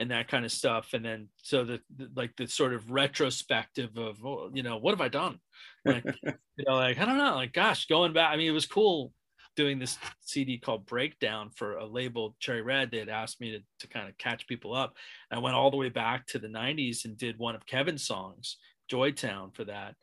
and 0.03 0.11
that 0.11 0.27
kind 0.27 0.45
of 0.45 0.51
stuff. 0.51 0.95
And 0.95 1.05
then 1.05 1.29
so 1.37 1.65
the, 1.65 1.81
the 1.97 2.11
like 2.17 2.35
the 2.37 2.49
sort 2.49 2.75
of 2.75 2.91
retrospective 2.91 3.97
of 3.97 4.19
oh, 4.25 4.51
you 4.53 4.65
know 4.65 4.77
what 4.77 4.91
have 4.91 5.01
I 5.01 5.09
done? 5.09 5.39
Like 5.85 6.05
you 6.25 6.65
know 6.67 6.75
like 6.75 6.99
I 6.99 7.05
don't 7.05 7.19
know 7.19 7.37
like 7.37 7.53
gosh 7.53 7.87
going 7.87 8.13
back. 8.13 8.33
I 8.33 8.37
mean 8.37 8.49
it 8.49 8.53
was 8.53 8.67
cool 8.67 9.13
doing 9.55 9.79
this 9.79 9.99
CD 10.21 10.59
called 10.59 10.87
Breakdown 10.87 11.51
for 11.55 11.77
a 11.77 11.87
label 11.87 12.35
Cherry 12.41 12.63
Red. 12.63 12.91
They 12.91 12.99
had 12.99 13.09
asked 13.09 13.41
me 13.41 13.53
to 13.53 13.61
to 13.79 13.87
kind 13.87 14.09
of 14.09 14.19
catch 14.19 14.49
people 14.49 14.75
up. 14.75 14.97
I 15.31 15.39
went 15.39 15.55
all 15.55 15.71
the 15.71 15.77
way 15.77 15.89
back 15.89 16.27
to 16.29 16.41
the 16.41 16.49
'90s 16.49 17.05
and 17.05 17.17
did 17.17 17.39
one 17.39 17.55
of 17.55 17.65
Kevin's 17.65 18.05
songs, 18.05 18.57
Joytown, 18.91 19.55
for 19.55 19.65
that. 19.65 19.95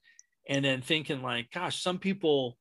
And 0.48 0.64
then 0.64 0.82
thinking 0.82 1.22
like, 1.22 1.52
gosh, 1.52 1.82
some 1.84 2.00
people 2.00 2.58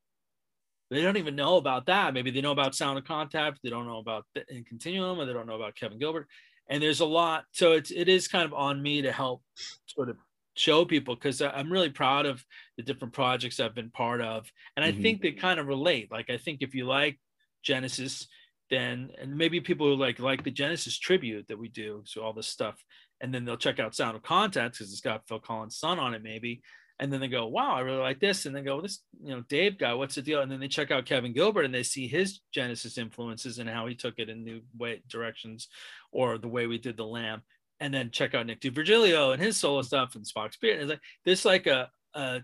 they 0.90 1.02
don't 1.02 1.19
even 1.19 1.36
know 1.36 1.56
about 1.56 1.86
that. 1.86 2.15
Maybe 2.15 2.31
they 2.31 2.40
know 2.40 2.51
about 2.51 2.74
Sound 2.74 2.98
of 2.98 3.05
Contact, 3.05 3.60
they 3.62 3.70
don't 3.70 3.86
know 3.86 3.98
about 3.98 4.24
the, 4.35 4.44
in 4.48 4.65
Continuum, 4.65 5.20
or 5.20 5.27
they 5.27 5.32
don't 5.32 5.47
know 5.47 5.56
about 5.56 5.77
Kevin 5.77 5.98
Gilbert. 5.98 6.27
And 6.68 6.82
there's 6.82 7.00
a 7.00 7.06
lot, 7.06 7.46
so 7.52 7.72
it's 7.72 7.90
it 7.90 8.08
is 8.08 8.28
kind 8.28 8.44
of 8.44 8.52
on 8.52 8.82
me 8.82 9.02
to 9.02 9.12
help 9.12 9.42
sort 9.86 10.10
of 10.10 10.18
show 10.56 10.84
people 10.84 11.14
because 11.14 11.40
I'm 11.40 11.72
really 11.72 11.90
proud 11.90 12.26
of 12.26 12.44
the 12.76 12.82
different 12.82 13.14
projects 13.14 13.60
I've 13.60 13.74
been 13.74 13.90
part 13.90 14.20
of, 14.20 14.50
and 14.76 14.84
I 14.84 14.92
Mhm. 14.92 15.02
think 15.02 15.22
they 15.22 15.32
kind 15.32 15.60
of 15.60 15.66
relate. 15.66 16.10
Like 16.10 16.30
I 16.30 16.36
think 16.36 16.62
if 16.62 16.74
you 16.74 16.86
like 16.86 17.18
Genesis, 17.62 18.28
then 18.70 19.10
and 19.18 19.36
maybe 19.36 19.60
people 19.60 19.86
who 19.86 19.94
like 19.96 20.18
like 20.18 20.44
the 20.44 20.50
Genesis 20.50 20.98
tribute 20.98 21.48
that 21.48 21.58
we 21.58 21.68
do, 21.68 22.02
so 22.06 22.22
all 22.22 22.32
this 22.34 22.48
stuff, 22.48 22.84
and 23.20 23.32
then 23.32 23.44
they'll 23.44 23.56
check 23.56 23.78
out 23.78 23.94
Sound 23.94 24.16
of 24.16 24.22
Contact 24.22 24.74
because 24.78 24.92
it's 24.92 25.00
got 25.00 25.26
Phil 25.26 25.40
Collins' 25.40 25.78
son 25.78 25.98
on 25.98 26.12
it, 26.14 26.22
maybe 26.22 26.60
and 27.00 27.12
then 27.12 27.20
they 27.20 27.28
go, 27.28 27.46
"Wow, 27.46 27.74
I 27.74 27.80
really 27.80 27.98
like 27.98 28.20
this," 28.20 28.46
and 28.46 28.54
then 28.54 28.64
go, 28.64 28.80
"This, 28.80 29.04
you 29.22 29.30
know, 29.30 29.42
Dave 29.42 29.78
guy, 29.78 29.94
what's 29.94 30.14
the 30.16 30.22
deal?" 30.22 30.40
And 30.42 30.50
then 30.50 30.60
they 30.60 30.68
check 30.68 30.90
out 30.90 31.06
Kevin 31.06 31.32
Gilbert 31.32 31.64
and 31.64 31.74
they 31.74 31.82
see 31.82 32.08
his 32.08 32.40
Genesis 32.52 32.98
influences 32.98 33.58
and 33.58 33.68
how 33.68 33.86
he 33.86 33.94
took 33.94 34.18
it 34.18 34.28
in 34.28 34.44
new 34.44 34.62
way 34.76 35.02
directions, 35.08 35.68
or 36.12 36.38
the 36.38 36.48
way 36.48 36.66
we 36.66 36.78
did 36.78 36.96
the 36.96 37.06
Lamb, 37.06 37.42
and 37.80 37.92
then 37.94 38.10
check 38.10 38.34
out 38.34 38.46
Nick 38.46 38.60
D'Virgilio 38.60 39.32
and 39.32 39.42
his 39.42 39.56
solo 39.58 39.82
stuff 39.82 40.14
and 40.16 40.24
Spock's 40.24 40.56
Beard. 40.56 40.80
And 40.80 40.90
it's 40.90 40.90
like 40.90 41.02
there's 41.24 41.44
like 41.44 41.66
a 41.66 41.90
a 42.14 42.42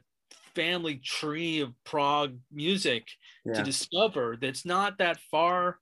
family 0.55 0.99
tree 0.99 1.61
of 1.61 1.73
prog 1.85 2.39
music 2.51 3.09
to 3.55 3.63
Yeah. 3.63 3.63
discover 3.63 4.37
that's 4.41 4.65
not 4.65 4.99
that 4.99 5.19
far 5.31 5.79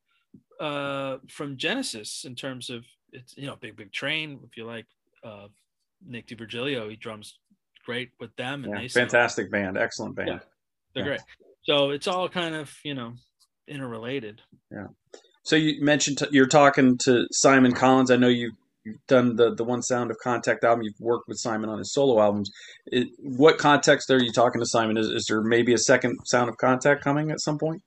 uh, 0.61 1.19
from 1.31 1.57
Genesis 1.57 2.25
in 2.25 2.35
terms 2.35 2.71
of 2.71 2.85
it's 3.13 3.37
you 3.37 3.47
know 3.47 3.57
Big 3.57 3.77
Big 3.77 3.93
Train. 3.93 4.41
If 4.45 4.57
you 4.57 4.65
like 4.65 4.87
uh, 5.25 5.49
Nick 6.05 6.27
D'Virgilio, 6.29 6.89
he 6.91 6.97
drums 6.97 7.39
great 7.85 8.11
with 8.21 8.35
them, 8.37 8.65
and 8.65 8.73
Yeah, 8.75 8.81
they 8.83 8.89
fantastic 8.89 9.51
band, 9.51 9.77
excellent 9.77 10.15
band. 10.17 10.29
Yeah. 10.29 10.39
they're 10.95 11.05
Yeah. 11.05 11.09
great. 11.11 11.21
So 11.65 11.91
it's 11.91 12.07
all 12.09 12.29
kind 12.29 12.55
of 12.55 12.73
you 12.85 12.95
know 12.95 13.15
interrelated. 13.69 14.43
Yeah. 14.71 14.89
So 15.45 15.57
you 15.57 15.83
mentioned 15.85 16.19
t- 16.19 16.27
you're 16.31 16.47
talking 16.47 16.99
to 17.05 17.27
Simon 17.33 17.73
Collins. 17.73 18.11
I 18.11 18.17
know 18.17 18.29
you've, 18.29 18.55
you've 18.85 19.05
done 19.09 19.37
the 19.37 19.55
the 19.55 19.65
One 19.65 19.83
Sound 19.83 20.11
of 20.11 20.19
Contact 20.19 20.65
album. 20.65 20.83
You've 20.85 21.01
worked 21.01 21.29
with 21.29 21.39
Simon 21.39 21.69
on 21.71 21.79
his 21.79 21.93
solo 21.93 22.21
albums. 22.21 22.51
It, 22.87 23.09
what 23.19 23.59
context 23.59 24.11
are 24.11 24.23
you 24.23 24.33
talking 24.33 24.61
to 24.61 24.67
Simon? 24.67 24.97
Is, 24.97 25.07
is 25.09 25.27
there 25.29 25.43
maybe 25.43 25.73
a 25.73 25.79
second 25.79 26.19
Sound 26.25 26.49
of 26.49 26.57
Contact 26.59 27.03
coming 27.03 27.31
at 27.31 27.41
some 27.41 27.59
point? 27.59 27.83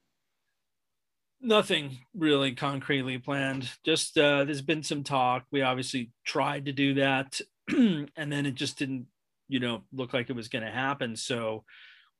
Nothing 1.41 1.99
really 2.15 2.53
concretely 2.55 3.17
planned. 3.19 3.69
Just 3.85 4.17
uh, 4.17 4.45
there's 4.45 4.61
been 4.63 4.83
some 4.83 5.03
talk. 5.03 5.45
We 5.51 5.61
obviously 5.61 6.11
tried 6.25 6.65
to 6.65 6.71
do 6.71 6.95
that, 6.95 7.39
and 7.67 8.09
then 8.15 8.45
it 8.45 8.55
just 8.55 8.79
didn't, 8.79 9.07
you 9.47 9.59
know, 9.59 9.83
look 9.91 10.13
like 10.13 10.29
it 10.29 10.35
was 10.35 10.47
going 10.47 10.65
to 10.65 10.71
happen. 10.71 11.15
So 11.15 11.63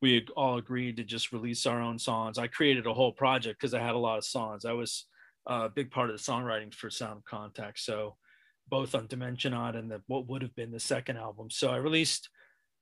we 0.02 0.26
all 0.36 0.58
agreed 0.58 0.98
to 0.98 1.04
just 1.04 1.32
release 1.32 1.66
our 1.66 1.82
own 1.82 1.98
songs. 1.98 2.38
I 2.38 2.48
created 2.48 2.86
a 2.86 2.94
whole 2.94 3.14
project 3.14 3.60
because 3.60 3.74
I 3.74 3.80
had 3.82 3.96
a 3.96 4.00
lot 4.00 4.18
of 4.18 4.26
songs. 4.26 4.66
I 4.66 4.74
was 4.74 5.08
uh, 5.50 5.64
a 5.66 5.70
big 5.70 5.92
part 5.92 6.10
of 6.10 6.18
the 6.18 6.22
songwriting 6.22 6.74
for 6.74 6.90
Sound 6.90 7.18
of 7.18 7.26
Contact. 7.26 7.80
So 7.80 8.18
both 8.68 8.96
on 8.96 9.08
Dimensionaut 9.08 9.76
and 9.78 9.90
the, 9.90 10.02
what 10.08 10.28
would 10.28 10.42
have 10.42 10.56
been 10.56 10.72
the 10.72 10.80
second 10.80 11.18
album. 11.18 11.50
So 11.50 11.70
I 11.70 11.78
released 11.78 12.30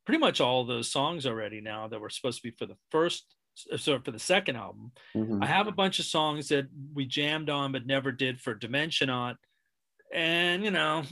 pretty 0.06 0.20
much 0.20 0.41
all 0.41 0.61
of 0.61 0.68
those 0.68 0.91
songs 0.91 1.26
already 1.26 1.61
now 1.61 1.88
that 1.88 2.02
were 2.02 2.10
supposed 2.10 2.41
to 2.41 2.49
be 2.49 2.56
for 2.57 2.65
the 2.65 2.78
first, 2.90 3.36
so 3.78 3.99
for 3.99 4.11
the 4.11 4.20
second 4.20 4.56
album. 4.56 4.91
Mhm. 5.15 5.44
I 5.44 5.45
have 5.45 5.68
a 5.68 5.72
bunch 5.72 5.99
of 5.99 6.06
songs 6.06 6.49
that 6.49 6.68
we 6.94 7.06
jammed 7.06 7.49
on 7.49 7.72
but 7.72 7.86
never 7.86 8.11
did 8.11 8.41
for 8.41 8.56
Dimensionaut. 8.56 9.36
And, 10.14 10.64
you 10.64 10.72
know, 10.72 11.03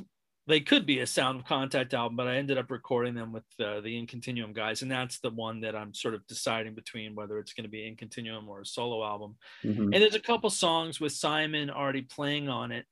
they 0.52 0.60
could 0.60 0.86
be 0.86 0.99
a 0.99 1.07
Sound 1.07 1.40
of 1.40 1.45
Contact 1.45 1.94
album, 1.94 2.15
but 2.15 2.28
I 2.28 2.36
ended 2.36 2.57
up 2.57 2.72
recording 2.72 3.14
them 3.14 3.32
with 3.32 3.44
uh, 3.60 3.82
the 3.82 3.98
In 3.98 4.06
Continuum 4.06 4.53
guys. 4.53 4.82
And 4.82 4.91
that's 4.91 5.19
the 5.19 5.30
one 5.30 5.61
that 5.61 5.76
I'm 5.76 5.94
sort 5.94 6.14
of 6.14 6.26
deciding 6.28 6.76
between 6.76 7.15
whether 7.15 7.40
it's 7.40 7.53
going 7.53 7.64
to 7.64 7.69
be 7.69 7.88
In 7.88 7.95
Continuum 7.95 8.49
or 8.49 8.61
a 8.61 8.65
solo 8.65 9.03
album. 9.06 9.38
Mhm. 9.64 9.86
And 9.86 9.94
there's 9.94 10.15
a 10.15 10.19
couple 10.19 10.49
songs 10.49 10.99
with 10.99 11.14
Simon 11.14 11.69
already 11.69 12.02
playing 12.02 12.49
on 12.49 12.72
it 12.72 12.86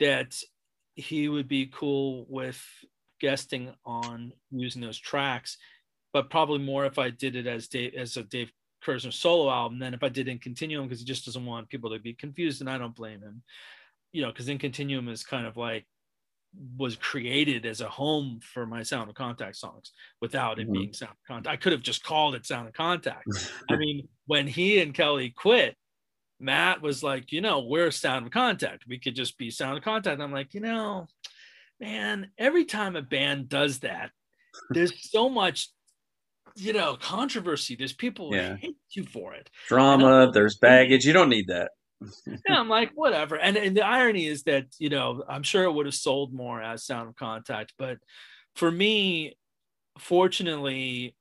that 0.00 0.36
he 0.94 1.28
would 1.28 1.48
be 1.48 1.66
cool 1.66 2.26
with 2.28 2.60
guesting 3.20 3.72
on 3.84 4.32
using 4.50 4.82
those 4.82 4.98
tracks, 4.98 5.58
but 6.12 6.30
probably 6.30 6.58
more 6.58 6.86
if 6.86 6.98
I 6.98 7.10
did 7.10 7.36
it 7.36 7.46
as 7.46 7.68
Dave 7.68 7.94
as 7.94 8.16
a 8.16 8.22
Dave 8.22 8.52
Kerzner 8.84 9.12
solo 9.12 9.50
album 9.50 9.78
than 9.78 9.94
if 9.94 10.02
I 10.02 10.08
did 10.08 10.28
in 10.28 10.38
Continuum 10.38 10.86
because 10.86 11.00
he 11.00 11.04
just 11.04 11.24
doesn't 11.24 11.46
want 11.46 11.68
people 11.68 11.90
to 11.90 11.98
be 11.98 12.14
confused, 12.14 12.60
and 12.60 12.70
I 12.70 12.78
don't 12.78 12.94
blame 12.94 13.20
him. 13.20 13.42
You 14.12 14.22
know, 14.22 14.28
because 14.28 14.48
in 14.48 14.58
Continuum 14.58 15.08
is 15.08 15.24
kind 15.24 15.46
of 15.46 15.56
like 15.56 15.86
was 16.76 16.96
created 16.96 17.66
as 17.66 17.80
a 17.80 17.88
home 17.88 18.40
for 18.42 18.66
my 18.66 18.82
Sound 18.82 19.08
of 19.10 19.14
Contact 19.14 19.56
songs 19.56 19.92
without 20.20 20.58
it 20.58 20.68
Mhm. 20.68 20.72
being 20.72 20.92
Sound 20.92 21.12
of 21.12 21.26
Contact. 21.26 21.52
I 21.52 21.56
could 21.56 21.72
have 21.72 21.82
just 21.82 22.02
called 22.02 22.34
it 22.34 22.46
Sound 22.46 22.68
of 22.68 22.74
Contact. 22.74 23.26
I 23.70 23.76
mean, 23.76 24.08
when 24.26 24.46
he 24.46 24.80
and 24.80 24.94
Kelly 24.94 25.30
quit, 25.30 25.76
Matt 26.40 26.80
was 26.80 27.02
like, 27.02 27.32
you 27.32 27.40
know, 27.40 27.60
we're 27.60 27.90
Sound 27.90 28.26
of 28.26 28.32
Contact. 28.32 28.84
We 28.88 28.98
could 28.98 29.14
just 29.14 29.36
be 29.38 29.50
Sound 29.50 29.76
of 29.78 29.84
Contact. 29.84 30.20
I'm 30.20 30.32
like, 30.32 30.54
you 30.54 30.60
know, 30.60 31.08
man, 31.80 32.30
every 32.38 32.64
time 32.64 32.96
a 32.96 33.02
band 33.02 33.48
does 33.48 33.80
that, 33.80 34.10
there's 34.70 34.92
so 35.10 35.28
much, 35.28 35.68
you 36.56 36.72
know, 36.72 36.96
controversy. 36.96 37.76
There's 37.76 37.92
people 37.92 38.34
Yeah. 38.34 38.50
who 38.50 38.56
hate 38.56 38.76
you 38.92 39.04
for 39.04 39.34
it. 39.34 39.50
Drama. 39.68 40.30
There's 40.32 40.56
baggage. 40.56 41.04
You 41.04 41.12
don't 41.12 41.28
need 41.28 41.48
that. 41.48 41.72
Yeah, 42.26 42.58
I'm 42.58 42.68
like, 42.68 42.92
whatever. 42.94 43.36
And, 43.36 43.56
and 43.56 43.76
the 43.76 43.84
irony 43.84 44.26
is 44.26 44.44
that, 44.44 44.66
you 44.78 44.88
know, 44.88 45.24
I'm 45.28 45.42
sure 45.42 45.64
it 45.64 45.72
would 45.72 45.86
have 45.86 45.94
sold 45.94 46.32
more 46.32 46.62
as 46.62 46.84
Sound 46.84 47.08
of 47.08 47.16
Contact. 47.16 47.74
But 47.78 47.98
for 48.54 48.70
me, 48.70 49.36
fortunately, 49.98 51.14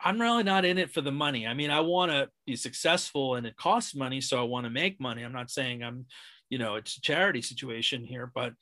I'm 0.00 0.20
really 0.20 0.42
not 0.42 0.64
in 0.64 0.78
it 0.78 0.92
for 0.92 1.00
the 1.00 1.12
money. 1.12 1.46
I 1.46 1.54
mean, 1.54 1.70
I 1.70 1.80
want 1.80 2.12
to 2.12 2.28
be 2.46 2.54
successful 2.56 3.34
and 3.36 3.46
it 3.46 3.56
costs 3.56 3.94
money, 3.94 4.20
so 4.20 4.38
I 4.38 4.42
want 4.42 4.64
to 4.64 4.70
make 4.70 5.00
money. 5.00 5.22
I'm 5.22 5.32
not 5.32 5.50
saying 5.50 5.82
I'm, 5.82 6.06
you 6.50 6.58
know, 6.58 6.76
it's 6.76 6.96
a 6.96 7.00
charity 7.00 7.42
situation 7.42 8.04
here, 8.04 8.30
but 8.34 8.52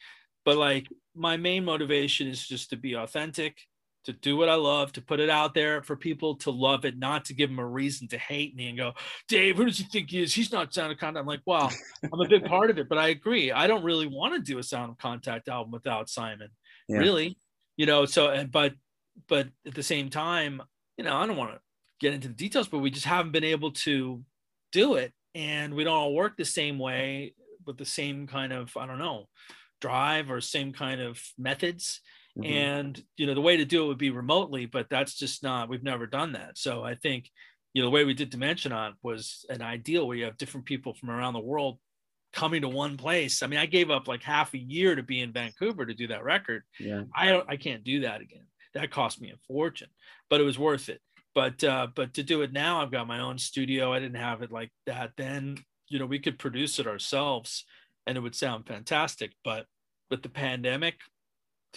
but 0.45 0.57
like 0.57 0.87
my 1.15 1.37
main 1.37 1.65
motivation 1.65 2.29
is 2.29 2.47
just 2.47 2.71
to 2.71 2.77
be 2.77 2.95
authentic, 2.95 3.59
to 4.05 4.13
do 4.13 4.37
what 4.37 4.49
I 4.49 4.55
love, 4.55 4.93
to 4.93 5.01
put 5.03 5.21
it 5.21 5.31
out 5.31 5.55
there 5.55 5.83
for 5.83 5.97
people 5.97 6.35
to 6.37 6.51
love 6.51 6.85
it, 6.85 6.99
not 6.99 7.25
to 7.27 7.35
give 7.35 7.49
them 7.51 7.59
a 7.59 7.67
reason 7.67 8.07
to 8.09 8.19
hate 8.19 8.55
me 8.55 8.69
and 8.69 8.77
go, 8.77 8.93
Dave, 9.29 9.57
who 9.57 9.65
does 9.65 9.79
he 9.79 9.85
think 9.85 10.11
he 10.11 10.23
is? 10.23 10.35
He's 10.35 10.53
not 10.53 10.75
Sound 10.75 10.93
of 10.93 10.99
Contact. 10.99 11.21
I'm 11.21 11.27
like, 11.27 11.41
well, 11.47 11.73
I'm 12.13 12.21
a 12.21 12.29
big 12.29 12.45
part 12.47 12.71
of 12.71 12.79
it, 12.79 12.89
but 12.89 12.99
I 12.99 13.09
agree. 13.09 13.51
I 13.51 13.67
don't 13.67 13.83
really 13.85 14.07
want 14.07 14.35
to 14.35 14.41
do 14.41 14.59
a 14.59 14.63
Sound 14.63 14.91
of 14.91 14.99
Contact 14.99 15.49
album 15.49 15.73
without 15.73 16.09
Simon, 16.11 16.49
Yeah. 16.89 16.99
really, 16.99 17.39
you 17.77 17.87
know. 17.87 18.05
So, 18.07 18.29
and- 18.29 18.51
but 18.51 18.75
but 19.29 19.49
at 19.65 19.75
the 19.75 19.83
same 19.83 20.11
time, 20.11 20.61
you 20.99 21.05
know, 21.05 21.17
I 21.17 21.25
don't 21.27 21.37
want 21.37 21.53
to 21.53 21.61
get 22.01 22.13
into 22.15 22.27
the 22.29 22.35
details, 22.35 22.67
but 22.69 22.79
we 22.81 22.91
just 22.91 23.07
haven't 23.07 23.31
been 23.33 23.45
able 23.45 23.71
to 23.73 24.23
do 24.73 24.95
it, 24.95 25.13
and 25.37 25.73
we 25.75 25.85
don't 25.85 25.95
all 25.95 26.15
work 26.15 26.37
the 26.37 26.45
same 26.45 26.79
way 26.81 27.35
with 27.65 27.79
the 27.79 27.85
same 27.87 28.27
kind 28.27 28.53
of 28.53 28.77
I 28.77 28.87
don't 28.87 28.99
know 28.99 29.29
drive 29.81 30.31
or 30.31 30.41
same 30.41 30.73
kind 30.73 31.01
of 31.01 31.21
methods 31.39 32.01
Mhm. 32.39 32.47
and 32.51 33.05
you 33.17 33.27
know 33.27 33.35
the 33.35 33.41
way 33.41 33.57
to 33.57 33.65
do 33.65 33.85
it 33.85 33.89
would 33.89 33.99
be 33.99 34.11
remotely 34.11 34.67
but 34.67 34.89
that's 34.91 35.15
just 35.15 35.43
not 35.45 35.69
we've 35.69 35.85
never 35.85 36.07
done 36.07 36.33
that. 36.33 36.59
So 36.59 36.83
i 36.83 36.95
think 36.97 37.31
you 37.75 37.83
know 37.83 37.87
the 37.87 37.91
way 37.95 38.05
we 38.05 38.15
did 38.15 38.31
Dimensionaut 38.33 38.95
was 39.03 39.45
an 39.51 39.63
ideal 39.63 40.07
where 40.07 40.17
you 40.17 40.25
have 40.25 40.37
different 40.37 40.67
people 40.67 40.95
from 40.95 41.11
around 41.11 41.35
the 41.35 41.41
world 41.41 41.79
coming 42.33 42.63
to 42.63 42.69
one 42.69 42.97
place. 42.97 43.43
I 43.43 43.47
mean 43.47 43.61
i 43.61 43.67
gave 43.67 43.91
up 43.91 44.09
like 44.09 44.23
half 44.23 44.53
a 44.55 44.59
year 44.59 44.95
to 44.97 45.03
be 45.03 45.21
in 45.21 45.33
vancouver 45.33 45.87
to 45.87 45.95
do 45.95 46.09
that 46.09 46.25
record. 46.25 46.63
Yeah. 46.81 47.03
i 47.15 47.29
don't 47.29 47.49
i 47.49 47.57
can't 47.57 47.85
do 47.85 48.01
that 48.01 48.21
again. 48.21 48.47
That 48.75 48.91
cost 48.91 49.21
me 49.21 49.31
a 49.31 49.37
fortune 49.47 49.91
but 50.29 50.41
it 50.41 50.45
was 50.45 50.59
worth 50.59 50.89
it. 50.89 51.01
But 51.37 51.63
uh 51.63 51.87
but 51.95 52.15
to 52.15 52.23
do 52.25 52.43
it 52.43 52.53
now 52.53 52.83
i've 52.83 52.91
got 52.91 53.07
my 53.07 53.21
own 53.21 53.39
studio. 53.39 53.93
I 53.93 54.01
didn't 54.01 54.17
have 54.29 54.43
it 54.43 54.51
like 54.51 54.73
that 54.87 55.13
then. 55.17 55.59
You 55.89 55.99
know 56.01 56.07
we 56.07 56.19
could 56.19 56.39
produce 56.39 56.79
it 56.81 56.87
ourselves 56.89 57.65
and 58.07 58.17
it 58.19 58.21
would 58.21 58.35
sound 58.35 58.67
fantastic 58.67 59.33
but 59.45 59.67
with 60.11 60.23
the 60.23 60.29
pandemic 60.29 60.97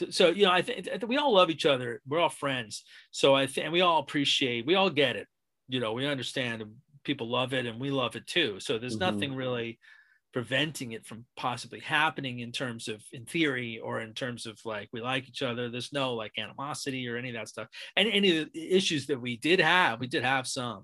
so 0.10 0.30
you 0.30 0.46
know, 0.46 0.52
I 0.52 0.62
think 0.62 0.88
we 1.08 1.18
all 1.18 1.34
love 1.34 1.50
each 1.50 1.66
other. 1.66 2.02
We're 2.08 2.20
all 2.20 2.30
friends. 2.30 2.84
So 3.12 3.36
I 3.36 3.48
think, 3.48 3.72
we 3.72 3.82
all 3.82 4.00
appreciate, 4.00 4.66
we 4.66 4.76
all 4.76 4.90
get 4.90 5.16
it. 5.16 5.28
You 5.68 5.80
know, 5.80 5.94
we 5.94 6.06
understand 6.08 6.64
people 7.04 7.30
love 7.30 7.54
it 7.54 7.66
and 7.66 7.80
we 7.80 7.92
love 7.92 8.16
it 8.16 8.28
too. 8.28 8.60
So 8.60 8.78
there's 8.78 8.96
Mhm. 8.96 9.00
nothing 9.00 9.36
really 9.36 9.80
preventing 10.34 10.92
it 10.92 11.06
from 11.06 11.26
possibly 11.38 11.80
happening 11.80 12.40
in 12.40 12.52
terms 12.52 12.88
of 12.88 13.04
in 13.14 13.26
theory 13.26 13.80
or 13.80 14.02
in 14.02 14.14
terms 14.14 14.46
of 14.46 14.60
like 14.66 14.90
we 14.94 15.02
like 15.02 15.28
each 15.28 15.42
other 15.42 15.70
there's 15.70 15.94
no 15.94 16.14
like 16.14 16.34
animosity 16.38 17.08
or 17.08 17.18
any 17.18 17.30
of 17.30 17.36
that 17.36 17.48
stuff 17.48 17.68
and 17.96 18.10
any 18.10 18.38
of 18.38 18.52
the 18.54 18.72
issues 18.72 19.08
that 19.08 19.20
we 19.20 19.38
did 19.38 19.60
have 19.60 20.00
we 20.00 20.06
did 20.08 20.24
have 20.24 20.46
some 20.46 20.84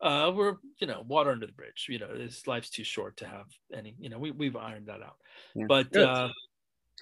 uh 0.00 0.32
we're 0.34 0.56
you 0.80 0.86
know 0.86 1.02
water 1.06 1.30
under 1.30 1.46
the 1.46 1.52
bridge 1.52 1.86
you 1.88 1.98
know 1.98 2.16
this 2.16 2.46
life's 2.46 2.70
too 2.70 2.84
short 2.84 3.16
to 3.16 3.26
have 3.26 3.46
any 3.74 3.96
you 3.98 4.08
know 4.08 4.18
we, 4.18 4.30
we've 4.30 4.56
ironed 4.56 4.86
that 4.86 5.02
out 5.02 5.16
Yeah. 5.54 5.68
but 5.68 5.88
Good. 5.92 6.08
uh 6.08 6.28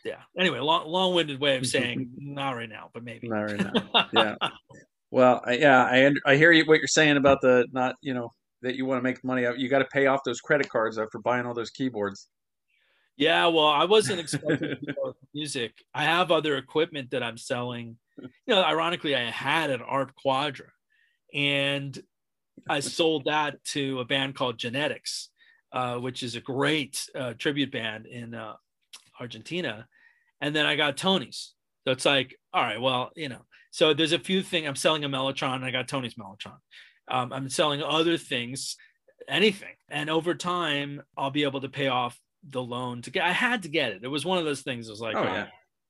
yeah 0.04 0.20
anyway 0.38 0.58
long 0.58 0.86
long-winded 0.86 1.40
way 1.40 1.56
of 1.56 1.66
saying 1.66 2.10
not 2.18 2.52
right 2.52 2.68
now 2.68 2.90
but 2.92 3.02
maybe 3.02 3.28
Not 3.28 3.42
right 3.42 3.60
now. 3.60 4.06
Yeah. 4.12 4.36
Well, 5.10 5.42
I, 5.44 5.52
yeah, 5.52 5.84
I 5.84 6.12
I 6.26 6.34
hear 6.34 6.50
you 6.50 6.64
what 6.64 6.78
you're 6.78 6.88
saying 6.88 7.16
about 7.16 7.40
the 7.40 7.68
not 7.70 7.94
you 8.00 8.14
know 8.14 8.32
that 8.62 8.74
you 8.74 8.84
want 8.84 8.98
to 8.98 9.02
make 9.02 9.22
money 9.22 9.46
out. 9.46 9.60
You 9.60 9.68
got 9.68 9.78
to 9.78 9.84
pay 9.84 10.06
off 10.06 10.24
those 10.24 10.40
credit 10.40 10.68
cards 10.68 10.98
after 10.98 11.18
buying 11.18 11.46
all 11.46 11.54
those 11.54 11.70
keyboards. 11.70 12.28
Yeah, 13.16 13.46
well, 13.46 13.68
I 13.68 13.84
wasn't 13.84 14.18
expecting 14.18 14.70
to 14.70 15.14
music. 15.34 15.84
I 15.94 16.02
have 16.02 16.32
other 16.32 16.56
equipment 16.56 17.12
that 17.12 17.22
I'm 17.22 17.36
selling. 17.36 17.96
You 18.18 18.28
know, 18.48 18.62
ironically, 18.62 19.14
I 19.14 19.30
had 19.30 19.70
an 19.70 19.82
ARP 19.82 20.16
Quadra, 20.16 20.66
and 21.32 21.96
I 22.68 22.80
sold 22.80 23.26
that 23.26 23.62
to 23.66 24.00
a 24.00 24.04
band 24.04 24.34
called 24.34 24.58
Genetics, 24.58 25.28
uh, 25.70 25.98
which 25.98 26.24
is 26.24 26.34
a 26.34 26.40
great 26.40 27.08
uh, 27.14 27.34
tribute 27.38 27.70
band 27.70 28.06
in 28.06 28.34
uh, 28.34 28.54
Argentina. 29.20 29.86
And 30.44 30.54
then 30.54 30.66
I 30.66 30.76
got 30.76 30.98
Tony's. 30.98 31.54
So 31.86 31.92
it's 31.92 32.04
like, 32.04 32.38
all 32.52 32.62
right, 32.62 32.78
well, 32.78 33.12
you 33.16 33.30
know, 33.30 33.46
so 33.70 33.94
there's 33.94 34.12
a 34.12 34.18
few 34.18 34.42
things. 34.42 34.68
I'm 34.68 34.76
selling 34.76 35.02
a 35.02 35.08
Mellotron. 35.08 35.54
And 35.54 35.64
I 35.64 35.70
got 35.70 35.88
Tony's 35.88 36.16
Mellotron. 36.16 36.58
Um, 37.08 37.32
I'm 37.32 37.48
selling 37.48 37.82
other 37.82 38.18
things, 38.18 38.76
anything, 39.26 39.74
and 39.88 40.10
over 40.10 40.34
time, 40.34 41.02
I'll 41.16 41.30
be 41.30 41.44
able 41.44 41.62
to 41.62 41.70
pay 41.70 41.88
off 41.88 42.18
the 42.46 42.62
loan 42.62 43.00
to 43.02 43.10
get. 43.10 43.24
I 43.24 43.32
had 43.32 43.62
to 43.62 43.70
get 43.70 43.92
it. 43.92 44.04
It 44.04 44.08
was 44.08 44.26
one 44.26 44.36
of 44.36 44.44
those 44.44 44.60
things. 44.60 44.86
It 44.86 44.90
was 44.90 45.00
like, 45.00 45.16
Oh, 45.16 45.20
all 45.20 45.24
yeah. 45.24 45.46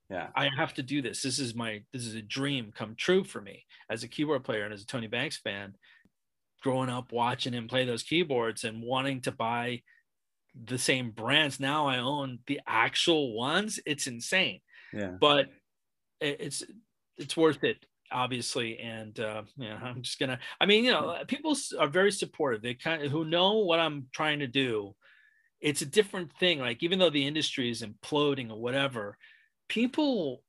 Yeah. 0.08 0.28
I 0.36 0.50
have 0.56 0.74
to 0.74 0.84
do 0.84 1.02
this. 1.02 1.20
This 1.20 1.40
is 1.40 1.56
my 1.56 1.82
this 1.92 2.06
is 2.06 2.14
a 2.14 2.22
dream 2.22 2.70
come 2.72 2.94
true 2.96 3.24
for 3.24 3.40
me 3.40 3.64
as 3.90 4.04
a 4.04 4.08
keyboard 4.08 4.44
player 4.44 4.64
and 4.64 4.72
as 4.72 4.82
a 4.82 4.86
Tony 4.86 5.08
Banks 5.08 5.38
fan. 5.38 5.74
Growing 6.62 6.90
up 6.90 7.10
watching 7.10 7.54
him 7.54 7.66
play 7.66 7.84
those 7.84 8.04
keyboards 8.04 8.62
and 8.62 8.82
wanting 8.84 9.22
to 9.22 9.32
buy 9.32 9.82
the 10.54 10.78
same 10.78 11.10
brands. 11.10 11.58
Now 11.60 11.86
I 11.88 11.98
own 11.98 12.40
the 12.46 12.60
actual 12.66 13.34
ones. 13.34 13.80
It's 13.86 14.06
insane, 14.06 14.60
Yeah. 14.92 15.16
but 15.20 15.50
it- 16.20 16.40
it's 16.40 16.62
it's 17.18 17.36
worth 17.36 17.64
it 17.64 17.86
obviously 18.12 18.78
and 18.78 19.18
uh 19.18 19.42
yeah 19.56 19.76
i'm 19.82 20.02
just 20.02 20.18
gonna 20.20 20.38
i 20.60 20.66
mean 20.66 20.84
you 20.84 20.92
know 20.92 21.18
people 21.26 21.56
are 21.80 21.88
very 21.88 22.12
supportive 22.12 22.62
they 22.62 22.74
kind 22.74 23.02
of 23.02 23.10
who 23.10 23.24
know 23.24 23.54
what 23.58 23.80
i'm 23.80 24.06
trying 24.12 24.38
to 24.38 24.46
do 24.46 24.94
it's 25.60 25.82
a 25.82 25.86
different 25.86 26.32
thing 26.38 26.60
like 26.60 26.82
even 26.82 26.98
though 27.00 27.10
the 27.10 27.26
industry 27.26 27.70
is 27.70 27.82
imploding 27.82 28.50
or 28.50 28.60
whatever 28.60 29.18
people 29.68 30.43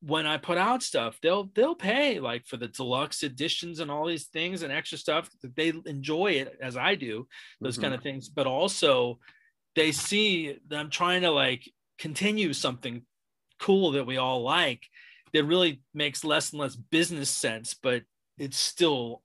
when 0.00 0.26
i 0.26 0.36
put 0.36 0.58
out 0.58 0.82
stuff 0.82 1.18
they'll 1.22 1.50
they'll 1.54 1.74
pay 1.74 2.20
like 2.20 2.46
for 2.46 2.56
the 2.56 2.68
deluxe 2.68 3.22
editions 3.22 3.80
and 3.80 3.90
all 3.90 4.06
these 4.06 4.26
things 4.26 4.62
and 4.62 4.72
extra 4.72 4.96
stuff 4.96 5.28
they 5.56 5.72
enjoy 5.86 6.28
it 6.32 6.56
as 6.62 6.76
i 6.76 6.94
do 6.94 7.26
those 7.62 7.76
Mhm. 7.76 7.82
kind 7.82 7.94
of 7.94 8.02
things 8.02 8.28
but 8.28 8.46
also 8.46 9.18
they 9.74 9.90
see 9.92 10.58
that 10.68 10.78
i'm 10.78 10.90
trying 10.90 11.22
to 11.22 11.30
like 11.30 11.68
continue 11.98 12.52
something 12.52 13.02
cool 13.58 13.90
that 13.92 14.06
we 14.06 14.18
all 14.18 14.42
like 14.42 14.86
that 15.32 15.44
really 15.44 15.82
makes 15.92 16.22
less 16.24 16.52
and 16.52 16.60
less 16.60 16.76
business 16.76 17.28
sense 17.30 17.74
but 17.74 18.04
it's 18.38 18.56
still 18.58 19.22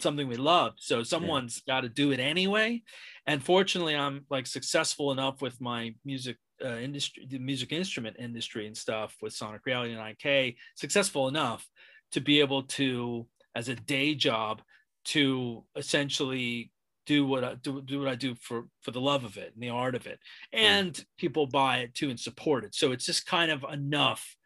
something 0.00 0.28
we 0.28 0.36
love. 0.36 0.74
So 0.78 1.02
someone's 1.02 1.60
got 1.62 1.80
to 1.80 1.88
do 1.88 2.12
it 2.12 2.20
anyway. 2.20 2.82
And 3.26 3.42
fortunately 3.42 3.96
i'm 3.96 4.26
like 4.30 4.46
successful 4.46 5.10
enough 5.12 5.40
with 5.42 5.60
my 5.60 5.94
music 6.04 6.36
uh, 6.64 6.76
industry 6.76 7.26
the 7.28 7.38
music 7.38 7.72
instrument 7.72 8.16
industry 8.18 8.66
and 8.66 8.76
stuff 8.76 9.16
with 9.20 9.32
sonic 9.32 9.64
reality 9.64 9.94
and 9.94 10.16
ik 10.24 10.56
successful 10.74 11.28
enough 11.28 11.66
to 12.12 12.20
be 12.20 12.40
able 12.40 12.62
to 12.62 13.26
as 13.54 13.68
a 13.68 13.74
day 13.74 14.14
job 14.14 14.62
to 15.04 15.64
essentially 15.76 16.70
do 17.06 17.26
what 17.26 17.42
I 17.42 17.54
do, 17.54 17.80
do 17.80 17.98
what 18.00 18.08
I 18.08 18.14
do 18.14 18.34
for 18.34 18.66
for 18.82 18.90
the 18.90 19.00
love 19.00 19.24
of 19.24 19.38
it 19.38 19.52
and 19.54 19.62
the 19.62 19.70
art 19.70 19.94
of 19.94 20.06
it, 20.06 20.18
and 20.52 21.02
people 21.16 21.46
buy 21.46 21.78
it 21.78 21.94
too 21.94 22.10
and 22.10 22.20
support 22.20 22.64
it. 22.64 22.74
So 22.74 22.92
it's 22.92 23.06
just 23.06 23.26
kind 23.26 23.50
of 23.50 23.64
enough 23.72 24.36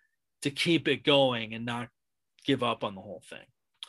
to 0.43 0.51
keep 0.51 0.87
it 0.87 1.03
going 1.03 1.55
and 1.55 1.67
not 1.67 1.89
give 2.47 2.63
up 2.63 2.85
on 2.85 2.95
the 2.95 3.01
whole 3.01 3.23
thing. 3.29 3.47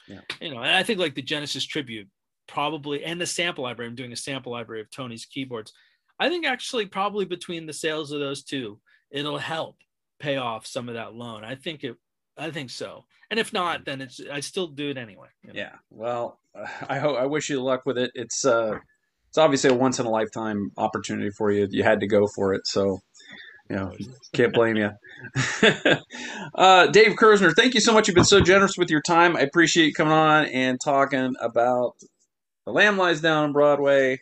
Yeah. 0.07 0.21
You 0.41 0.53
know, 0.53 0.61
and 0.61 0.75
I 0.75 0.83
think 0.83 0.99
like 0.99 1.15
the 1.15 1.21
Genesis 1.21 1.65
tribute 1.65 2.09
probably 2.47 3.03
and 3.03 3.21
the 3.21 3.27
sample 3.27 3.63
library. 3.63 3.89
I'm 3.89 3.95
doing 3.95 4.11
a 4.11 4.17
sample 4.17 4.51
library 4.51 4.81
of 4.81 4.89
Tony's 4.89 5.25
keyboards. 5.25 5.71
I 6.19 6.29
think 6.29 6.45
actually 6.45 6.85
probably 6.85 7.25
between 7.25 7.65
the 7.65 7.73
sales 7.73 8.11
of 8.11 8.19
those 8.19 8.43
two, 8.43 8.79
it'll 9.11 9.39
help 9.39 9.77
pay 10.19 10.37
off 10.37 10.65
some 10.65 10.87
of 10.87 10.95
that 10.95 11.13
loan. 11.13 11.43
I 11.43 11.55
think 11.55 11.83
it. 11.83 11.95
I 12.37 12.49
think 12.49 12.71
so. 12.71 13.05
And 13.29 13.39
if 13.39 13.53
not, 13.53 13.85
then 13.85 14.01
it's 14.01 14.21
I 14.31 14.39
still 14.39 14.67
do 14.67 14.89
it 14.89 14.97
anyway. 14.97 15.27
you 15.43 15.53
know. 15.53 15.59
Yeah. 15.59 15.75
Well, 15.89 16.39
I 16.89 16.99
hope 16.99 17.17
I 17.17 17.25
wish 17.25 17.49
you 17.49 17.61
luck 17.61 17.85
with 17.85 17.97
it. 17.97 18.11
It's 18.15 18.45
uh, 18.45 18.79
it's 19.29 19.37
obviously 19.37 19.71
a 19.71 19.73
once 19.73 19.99
in 19.99 20.05
a 20.05 20.09
lifetime 20.09 20.71
opportunity 20.77 21.31
for 21.37 21.51
you. 21.51 21.67
You 21.69 21.83
had 21.83 21.99
to 22.01 22.07
go 22.07 22.27
for 22.35 22.53
it, 22.53 22.67
so 22.67 22.99
you 23.69 23.75
know 23.75 23.91
can't 24.33 24.53
blame 24.53 24.77
you. 24.77 24.91
uh, 26.55 26.87
Dave 26.87 27.15
Kerzner, 27.15 27.53
thank 27.55 27.73
you 27.73 27.81
so 27.81 27.93
much. 27.93 28.07
You've 28.07 28.15
been 28.15 28.25
so 28.25 28.41
generous 28.41 28.77
with 28.77 28.89
your 28.89 29.01
time. 29.01 29.35
I 29.35 29.41
appreciate 29.41 29.87
you 29.87 29.93
coming 29.93 30.13
on 30.13 30.45
and 30.45 30.79
talking 30.83 31.33
about 31.41 31.95
the 32.65 32.71
Lamb 32.71 32.97
Lies 32.97 33.21
Down 33.21 33.45
on 33.45 33.53
Broadway. 33.53 34.21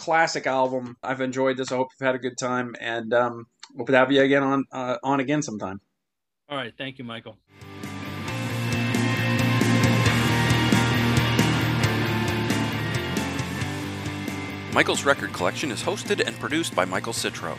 Classic 0.00 0.46
album. 0.46 0.96
I've 1.02 1.20
enjoyed 1.20 1.58
this. 1.58 1.70
I 1.70 1.76
hope 1.76 1.88
you've 1.92 2.06
had 2.06 2.14
a 2.14 2.18
good 2.18 2.38
time, 2.38 2.74
and 2.80 3.12
um, 3.12 3.46
hope 3.76 3.88
to 3.88 3.96
have 3.98 4.10
you 4.10 4.22
again 4.22 4.42
on 4.42 4.64
uh, 4.72 4.96
on 5.02 5.20
again 5.20 5.42
sometime. 5.42 5.82
All 6.48 6.56
right. 6.56 6.72
Thank 6.76 6.96
you, 6.98 7.04
Michael. 7.04 7.36
Michael's 14.72 15.04
Record 15.04 15.34
Collection 15.34 15.70
is 15.70 15.82
hosted 15.82 16.26
and 16.26 16.34
produced 16.40 16.74
by 16.74 16.86
Michael 16.86 17.12
Citro. 17.12 17.58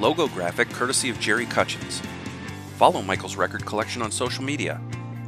Logo 0.00 0.28
graphic 0.28 0.70
courtesy 0.70 1.10
of 1.10 1.20
Jerry 1.20 1.44
Cutchins. 1.44 2.00
Follow 2.78 3.02
Michael's 3.02 3.36
Record 3.36 3.66
Collection 3.66 4.00
on 4.00 4.10
social 4.10 4.44
media, 4.44 4.80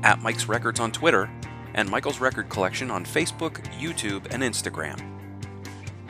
at 0.03 0.23
Mike's 0.23 0.49
Records 0.49 0.81
on 0.81 0.93
Twitter, 0.93 1.29
and 1.75 1.91
Michael's 1.91 2.21
Record 2.21 2.49
Collection 2.49 2.91
on 2.91 3.05
Facebook, 3.05 3.63
YouTube, 3.79 4.33
and 4.33 4.43
Instagram. 4.43 5.18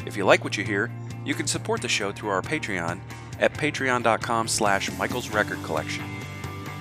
If 0.07 0.17
you 0.17 0.25
like 0.25 0.45
what 0.45 0.57
you 0.57 0.65
hear, 0.65 0.91
you 1.25 1.35
can 1.35 1.47
support 1.47 1.83
the 1.83 1.89
show 1.89 2.13
through 2.13 2.31
our 2.31 2.43
Patreon 2.43 3.01
at 3.39 3.53
patreon.com 3.55 4.49
slash 4.49 4.91
Michael's 4.99 5.31
Record 5.31 5.63
Collection. 5.63 6.05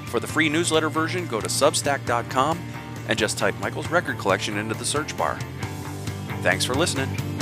For 0.05 0.19
the 0.19 0.27
free 0.27 0.49
newsletter 0.49 0.89
version, 0.89 1.27
go 1.27 1.41
to 1.41 1.47
substack.com 1.47 2.59
and 3.07 3.17
just 3.17 3.37
type 3.37 3.59
Michael's 3.59 3.89
Record 3.89 4.17
Collection 4.17 4.57
into 4.57 4.73
the 4.73 4.85
search 4.85 5.15
bar. 5.17 5.37
Thanks 6.41 6.65
for 6.65 6.75
listening. 6.75 7.36